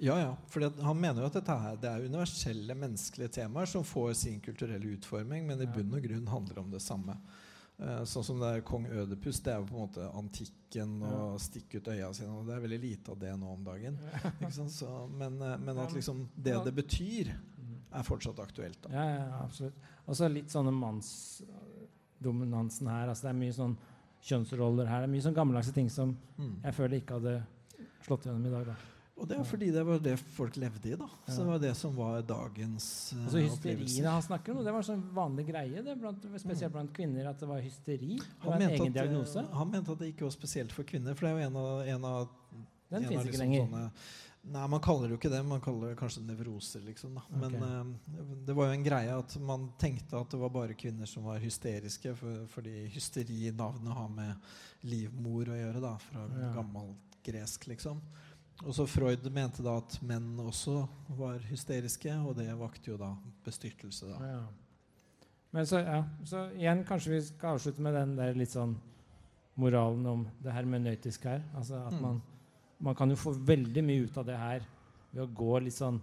Ja, 0.00 0.16
ja. 0.16 0.32
For 0.48 0.64
han 0.64 1.00
mener 1.00 1.22
jo 1.22 1.28
at 1.28 1.36
dette 1.36 1.56
her, 1.62 1.76
det 1.80 1.90
er 1.90 2.06
universelle 2.08 2.76
menneskelige 2.76 3.34
temaer 3.40 3.68
som 3.68 3.84
får 3.84 4.14
sin 4.22 4.40
kulturelle 4.44 4.94
utforming, 4.96 5.44
men 5.48 5.60
i 5.60 5.68
bunn 5.68 5.92
og 5.96 6.04
grunn 6.04 6.30
handler 6.30 6.62
om 6.62 6.70
det 6.72 6.80
samme. 6.84 7.16
Eh, 7.80 8.02
sånn 8.04 8.24
som 8.26 8.36
det 8.42 8.48
er 8.58 8.62
Kong 8.68 8.84
Ødepus, 8.92 9.38
det 9.40 9.54
er 9.54 9.58
jo 9.62 9.66
på 9.70 9.76
en 9.78 9.86
måte 9.86 10.04
antikken 10.18 10.98
og 11.06 11.38
stikke 11.40 11.78
ut 11.80 11.88
øya 11.88 12.10
sine. 12.14 12.34
Og 12.36 12.44
det 12.46 12.54
er 12.58 12.66
veldig 12.66 12.80
lite 12.82 13.10
av 13.14 13.18
det 13.22 13.32
nå 13.40 13.48
om 13.54 13.62
dagen. 13.64 13.96
Ikke 14.40 14.52
sant? 14.52 14.70
Så, 14.74 14.90
men, 15.08 15.38
eh, 15.40 15.56
men 15.64 15.78
at 15.80 15.92
liksom 15.96 16.26
det 16.36 16.58
det 16.66 16.74
betyr, 16.76 17.30
er 17.90 18.04
fortsatt 18.06 18.38
aktuelt. 18.38 18.76
Da. 18.84 18.88
Ja, 18.94 19.04
ja, 19.16 19.38
absolutt. 19.42 19.74
Og 20.06 20.14
så 20.14 20.28
litt 20.30 20.50
sånne 20.52 20.70
mannsdominansen 20.76 22.86
her. 22.90 23.08
altså 23.08 23.22
Det 23.26 23.30
er 23.32 23.38
mye 23.40 23.52
sånn 23.56 23.72
kjønnsroller 24.28 24.86
her. 24.86 25.00
Det 25.02 25.08
er 25.08 25.12
mye 25.14 25.24
sånn 25.24 25.34
gammeldagse 25.40 25.72
ting 25.74 25.88
som 25.90 26.12
Mm. 26.38 26.60
jeg 26.62 26.74
føler 26.74 26.96
ikke 27.00 27.14
hadde 27.18 27.42
slått 28.04 28.24
gjennom 28.26 28.46
i 28.46 28.50
dag. 28.50 28.66
da. 28.66 28.74
Og 29.20 29.28
det 29.28 29.36
er 29.36 29.44
fordi 29.44 29.68
det 29.74 29.82
var 29.84 29.98
det 30.00 30.14
folk 30.34 30.56
levde 30.56 30.88
i. 30.88 30.96
da 30.96 31.08
Så 31.26 31.42
det 31.42 31.48
var 31.50 31.60
det 31.60 31.74
som 31.76 31.92
var 31.96 32.22
dagens 32.24 32.86
uh, 33.12 33.24
Altså 33.26 33.42
Hysteriene 33.44 34.14
han 34.14 34.24
snakker 34.24 34.54
om, 34.54 34.62
det 34.64 34.72
var 34.72 34.80
en 34.80 34.88
sånn 34.88 35.04
vanlig 35.16 35.46
greie, 35.50 35.82
det 35.84 35.96
blant, 36.00 36.24
spesielt 36.40 36.72
blant 36.72 36.94
kvinner, 36.96 37.28
at 37.30 37.42
det 37.42 37.50
var 37.50 37.60
hysteri. 37.64 38.16
Det 38.16 38.48
var 38.48 38.56
en 38.56 38.66
egen 38.70 38.88
at, 38.88 38.96
diagnose. 38.96 39.44
eh, 39.44 39.52
han 39.60 39.70
mente 39.76 39.92
at 39.92 40.00
det 40.00 40.14
ikke 40.14 40.24
var 40.28 40.34
spesielt 40.34 40.72
for 40.72 40.88
kvinner. 40.88 41.18
For 41.18 41.28
det 41.28 41.34
er 41.34 41.38
jo 41.38 41.50
en 41.50 41.60
av, 41.60 41.84
en 41.94 42.08
av 42.14 42.26
Den 42.90 43.04
en 43.04 43.08
fins 43.12 43.28
liksom 43.28 43.30
ikke 43.30 43.44
lenger. 43.44 43.68
sånne, 43.68 43.84
Nei, 44.40 44.62
man 44.72 44.80
kaller 44.80 45.04
det 45.04 45.12
jo 45.12 45.18
ikke 45.20 45.30
det. 45.34 45.42
Man 45.44 45.60
kaller 45.60 45.90
det 45.90 45.98
kanskje 46.00 46.22
nevroser, 46.24 46.80
liksom. 46.80 47.18
Da. 47.18 47.26
Men 47.42 47.58
okay. 47.58 48.22
uh, 48.24 48.30
det 48.48 48.54
var 48.56 48.70
jo 48.70 48.78
en 48.78 48.86
greie 48.86 49.18
at 49.20 49.34
man 49.44 49.66
tenkte 49.78 50.16
at 50.16 50.32
det 50.32 50.40
var 50.40 50.54
bare 50.54 50.76
kvinner 50.80 51.04
som 51.10 51.26
var 51.28 51.42
hysteriske, 51.42 52.14
for, 52.16 52.46
fordi 52.54 52.86
hysteri 52.94 53.50
navnet 53.52 53.92
har 53.92 54.08
med 54.08 54.88
livmor 54.88 55.52
å 55.52 55.58
gjøre, 55.60 55.84
da, 55.84 55.92
fra 56.08 56.24
Ja. 56.40 56.54
gammelt 56.56 57.20
gresk, 57.26 57.66
liksom. 57.68 58.00
Og 58.66 58.74
så 58.76 58.84
Freud 58.86 59.24
mente 59.32 59.62
da 59.64 59.78
at 59.80 59.94
menn 60.04 60.34
også 60.42 60.82
var 61.16 61.38
hysteriske, 61.48 62.12
og 62.26 62.36
det 62.36 62.50
vakte 62.60 62.90
jo 62.92 62.96
da 63.00 63.14
bestyrtelse, 63.46 64.06
da. 64.10 64.18
Ja. 64.34 64.42
Men 65.52 65.66
så, 65.66 65.80
ja, 65.82 66.02
så 66.28 66.44
igjen, 66.54 66.84
kanskje 66.86 67.10
vi 67.14 67.20
skal 67.26 67.56
avslutte 67.56 67.80
med 67.82 67.94
den 67.96 68.12
der 68.18 68.36
litt 68.38 68.52
sånn 68.52 68.76
moralen 69.60 70.06
om 70.06 70.26
det 70.44 70.52
hermenøytiske 70.54 71.24
her. 71.28 71.42
Altså 71.56 71.80
at 71.86 71.92
Mm. 71.96 72.02
man, 72.02 72.22
man 72.80 72.94
kan 72.94 73.10
jo 73.10 73.16
få 73.16 73.32
veldig 73.34 73.82
mye 73.84 74.04
ut 74.04 74.16
av 74.18 74.26
det 74.26 74.36
her 74.38 74.60
ved 75.12 75.24
å 75.24 75.34
gå 75.34 75.58
litt 75.64 75.74
sånn 75.74 76.00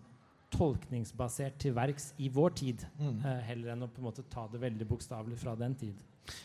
tolkningsbasert 0.51 1.57
til 1.59 1.73
verks 1.73 2.13
i 2.19 2.29
vår 2.29 2.49
tid, 2.55 2.85
Mm. 2.99 3.23
eh, 3.25 3.41
heller 3.41 3.71
enn 3.73 3.83
å 3.83 3.87
på 3.87 3.97
en 3.99 4.03
måte 4.11 4.23
ta 4.29 4.47
det 4.47 4.59
veldig 4.59 4.87
bokstavelig 4.87 5.37
fra 5.37 5.55
den 5.55 5.75
tid. 5.75 5.95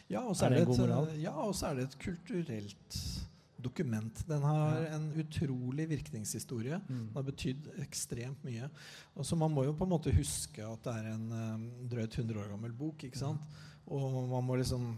Ja, 0.09 0.21
og 0.23 0.37
så 0.37 0.47
Er 0.47 0.53
er, 0.53 0.65
det 0.65 0.69
et, 0.69 0.79
eh, 0.79 1.23
ja, 1.23 1.33
er 1.51 1.75
det 1.75 1.85
et 1.85 1.99
kulturelt 1.99 3.22
dokument. 3.63 4.23
Den 4.29 4.45
har 4.47 4.87
en 4.97 5.09
utrolig 5.23 5.89
virkningshistorie. 5.91 6.81
Mm. 6.89 6.99
Den 7.07 7.17
har 7.17 7.27
betydd 7.27 7.71
ekstremt 7.85 8.45
mye. 8.47 8.69
Og 9.15 9.27
så 9.27 9.39
Man 9.39 9.55
må 9.55 9.65
jo 9.67 9.77
på 9.77 9.87
en 9.89 9.95
måte 9.95 10.15
huske 10.15 10.65
at 10.67 10.85
det 10.87 10.97
er 10.99 11.13
en 11.15 11.27
um, 11.33 11.67
drøyt 11.91 12.19
100 12.19 12.43
år 12.43 12.53
gammel 12.55 12.75
bok. 12.77 13.05
ikke 13.05 13.19
sant? 13.19 13.41
Og 13.87 14.29
man 14.31 14.47
må 14.47 14.57
liksom 14.61 14.93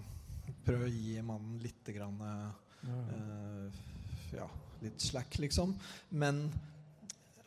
prøve 0.65 0.89
å 0.89 0.93
gi 0.93 1.17
mannen 1.25 1.59
litt 1.63 1.89
grann, 1.97 2.21
eh, 2.85 3.81
ja, 4.37 4.49
litt 4.85 5.01
slack, 5.01 5.39
liksom. 5.41 5.75
Men 6.11 6.47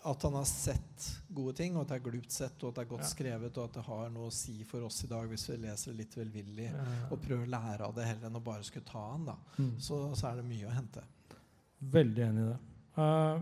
at 0.08 0.24
han 0.24 0.36
har 0.38 0.46
sett 0.50 1.08
gode 1.30 1.54
ting, 1.58 1.76
og 1.76 1.84
at 1.84 1.92
det 1.92 1.98
er 1.98 2.06
glupt 2.10 2.32
sett, 2.34 2.56
og 2.64 2.72
at 2.72 2.80
det 2.80 2.84
er 2.86 2.90
godt 2.92 3.04
Ja. 3.06 3.10
skrevet, 3.12 3.58
og 3.58 3.64
at 3.66 3.74
det 3.74 3.84
har 3.84 4.10
noe 4.14 4.30
å 4.30 4.34
si 4.34 4.64
for 4.64 4.86
oss 4.88 5.04
i 5.04 5.10
dag 5.12 5.28
hvis 5.30 5.46
vi 5.50 5.58
leser 5.58 5.92
det 5.92 5.98
litt 5.98 6.16
velvillig, 6.18 6.72
Ja. 6.72 6.86
og 7.12 7.22
prøver 7.22 7.46
å 7.46 7.54
lære 7.54 7.82
av 7.88 7.96
det 7.96 8.06
heller 8.08 8.28
enn 8.30 8.40
å 8.40 8.44
bare 8.44 8.64
skulle 8.64 8.86
ta 8.86 9.12
han, 9.12 9.26
da. 9.26 9.36
Mm. 9.58 9.74
Så, 9.80 10.02
så 10.16 10.32
er 10.32 10.36
det 10.42 10.46
mye 10.46 10.68
å 10.68 10.74
hente. 10.74 11.04
Veldig 11.82 12.24
enig 12.24 12.46
i 12.46 12.50
det. 12.50 12.60
Uh, 12.98 13.42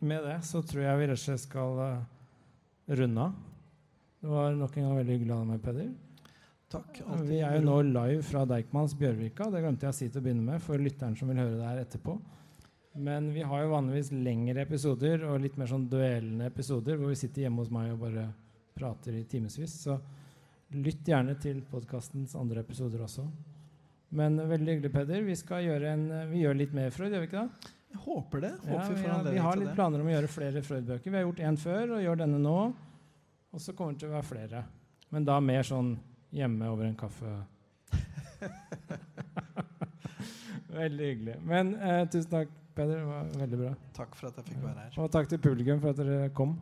med 0.00 0.24
det 0.24 0.38
så 0.48 0.62
tror 0.64 0.82
jeg 0.82 0.98
vi 0.98 1.06
rett 1.10 1.18
og 1.18 1.24
slett 1.24 1.40
skal 1.44 1.78
uh, 1.78 2.04
runde 2.88 3.20
av. 3.20 3.34
Det 4.20 4.28
var 4.28 4.54
nok 4.54 4.76
en 4.76 4.86
gang 4.88 4.96
veldig 4.96 5.18
hyggelig 5.18 5.34
å 5.34 5.36
ha 5.36 5.44
deg 5.44 5.50
med, 5.52 5.62
Peder. 5.62 5.90
Takk. 6.68 6.98
Vi 7.24 7.38
er 7.40 7.54
jo 7.56 7.64
nå 7.64 7.76
live 7.86 8.22
fra 8.22 8.42
Deichmans 8.44 8.92
Bjørvika. 8.98 9.46
Det 9.50 9.60
glemte 9.62 9.86
jeg 9.86 9.94
å 9.94 9.96
si 9.96 10.08
til 10.08 10.20
å 10.20 10.24
begynne 10.26 10.44
med 10.44 10.60
for 10.60 10.80
lytteren 10.80 11.14
som 11.16 11.30
vil 11.30 11.40
høre 11.40 11.56
det 11.56 11.68
her 11.68 11.80
etterpå. 11.80 12.18
Men 12.98 13.30
vi 13.34 13.44
har 13.46 13.62
jo 13.62 13.72
vanligvis 13.72 14.10
lengre 14.12 14.64
episoder 14.64 15.22
og 15.28 15.40
litt 15.42 15.58
mer 15.60 15.70
sånn 15.70 15.86
duellende 15.90 16.48
episoder 16.50 16.98
hvor 16.98 17.12
vi 17.12 17.18
sitter 17.20 17.46
hjemme 17.46 17.62
hos 17.62 17.72
meg 17.74 17.92
og 17.92 18.02
bare 18.02 18.24
prater 18.78 19.14
i 19.18 19.24
timevis. 19.28 19.76
Så 19.82 19.96
lytt 20.74 21.06
gjerne 21.08 21.36
til 21.40 21.60
podkastens 21.70 22.34
andre 22.38 22.64
episoder 22.66 23.04
også. 23.06 23.26
Men 24.08 24.40
veldig 24.40 24.74
hyggelig, 24.74 24.92
Peder. 24.92 25.24
Vi 25.26 25.36
skal 25.36 25.66
gjøre 25.66 25.92
en, 25.92 26.06
vi 26.30 26.42
gjør 26.42 26.56
litt 26.56 26.74
mer 26.76 26.92
Freud, 26.94 27.12
gjør 27.12 27.24
vi 27.24 27.28
ikke 27.28 27.42
det? 27.44 27.72
Jeg 27.88 28.02
håper 28.04 28.44
det. 28.44 28.52
Håper 28.64 28.74
Ja, 28.74 28.88
vi 28.88 29.08
har, 29.08 29.30
vi 29.32 29.44
har 29.46 29.60
litt 29.60 29.74
planer 29.76 30.02
om 30.02 30.08
å 30.08 30.12
gjøre 30.12 30.32
flere 30.32 30.62
Freud-bøker. 30.64 31.10
Vi 31.10 31.16
har 31.16 31.24
gjort 31.26 31.44
én 31.50 31.60
før 31.60 31.96
og 31.96 32.04
gjør 32.04 32.22
denne 32.24 32.40
nå. 32.42 32.58
Og 33.52 33.62
så 33.64 33.72
kommer 33.76 33.94
det 33.94 34.02
til 34.02 34.10
å 34.10 34.16
være 34.16 34.28
flere. 34.28 34.64
Men 35.12 35.24
da 35.28 35.38
mer 35.40 35.64
sånn 35.64 35.94
hjemme 36.36 36.68
over 36.68 36.88
en 36.88 36.98
kaffe. 36.98 37.32
veldig 40.78 41.08
hyggelig. 41.12 41.36
Men 41.48 41.72
eh, 41.80 42.02
tusen 42.12 42.30
takk, 42.32 42.52
Peder. 42.78 43.02
Det 43.02 43.06
var 43.10 43.30
veldig 43.42 43.60
bra. 43.64 43.76
Takk 43.98 44.18
for 44.18 44.30
at 44.30 44.38
jeg 44.38 44.50
fikk 44.52 44.60
være 44.62 44.84
her. 44.84 44.98
Og 45.02 45.10
takk 45.14 45.30
til 45.32 45.40
publikum 45.42 45.80
for 45.82 45.92
at 45.94 45.98
dere 45.98 46.28
kom. 46.36 46.56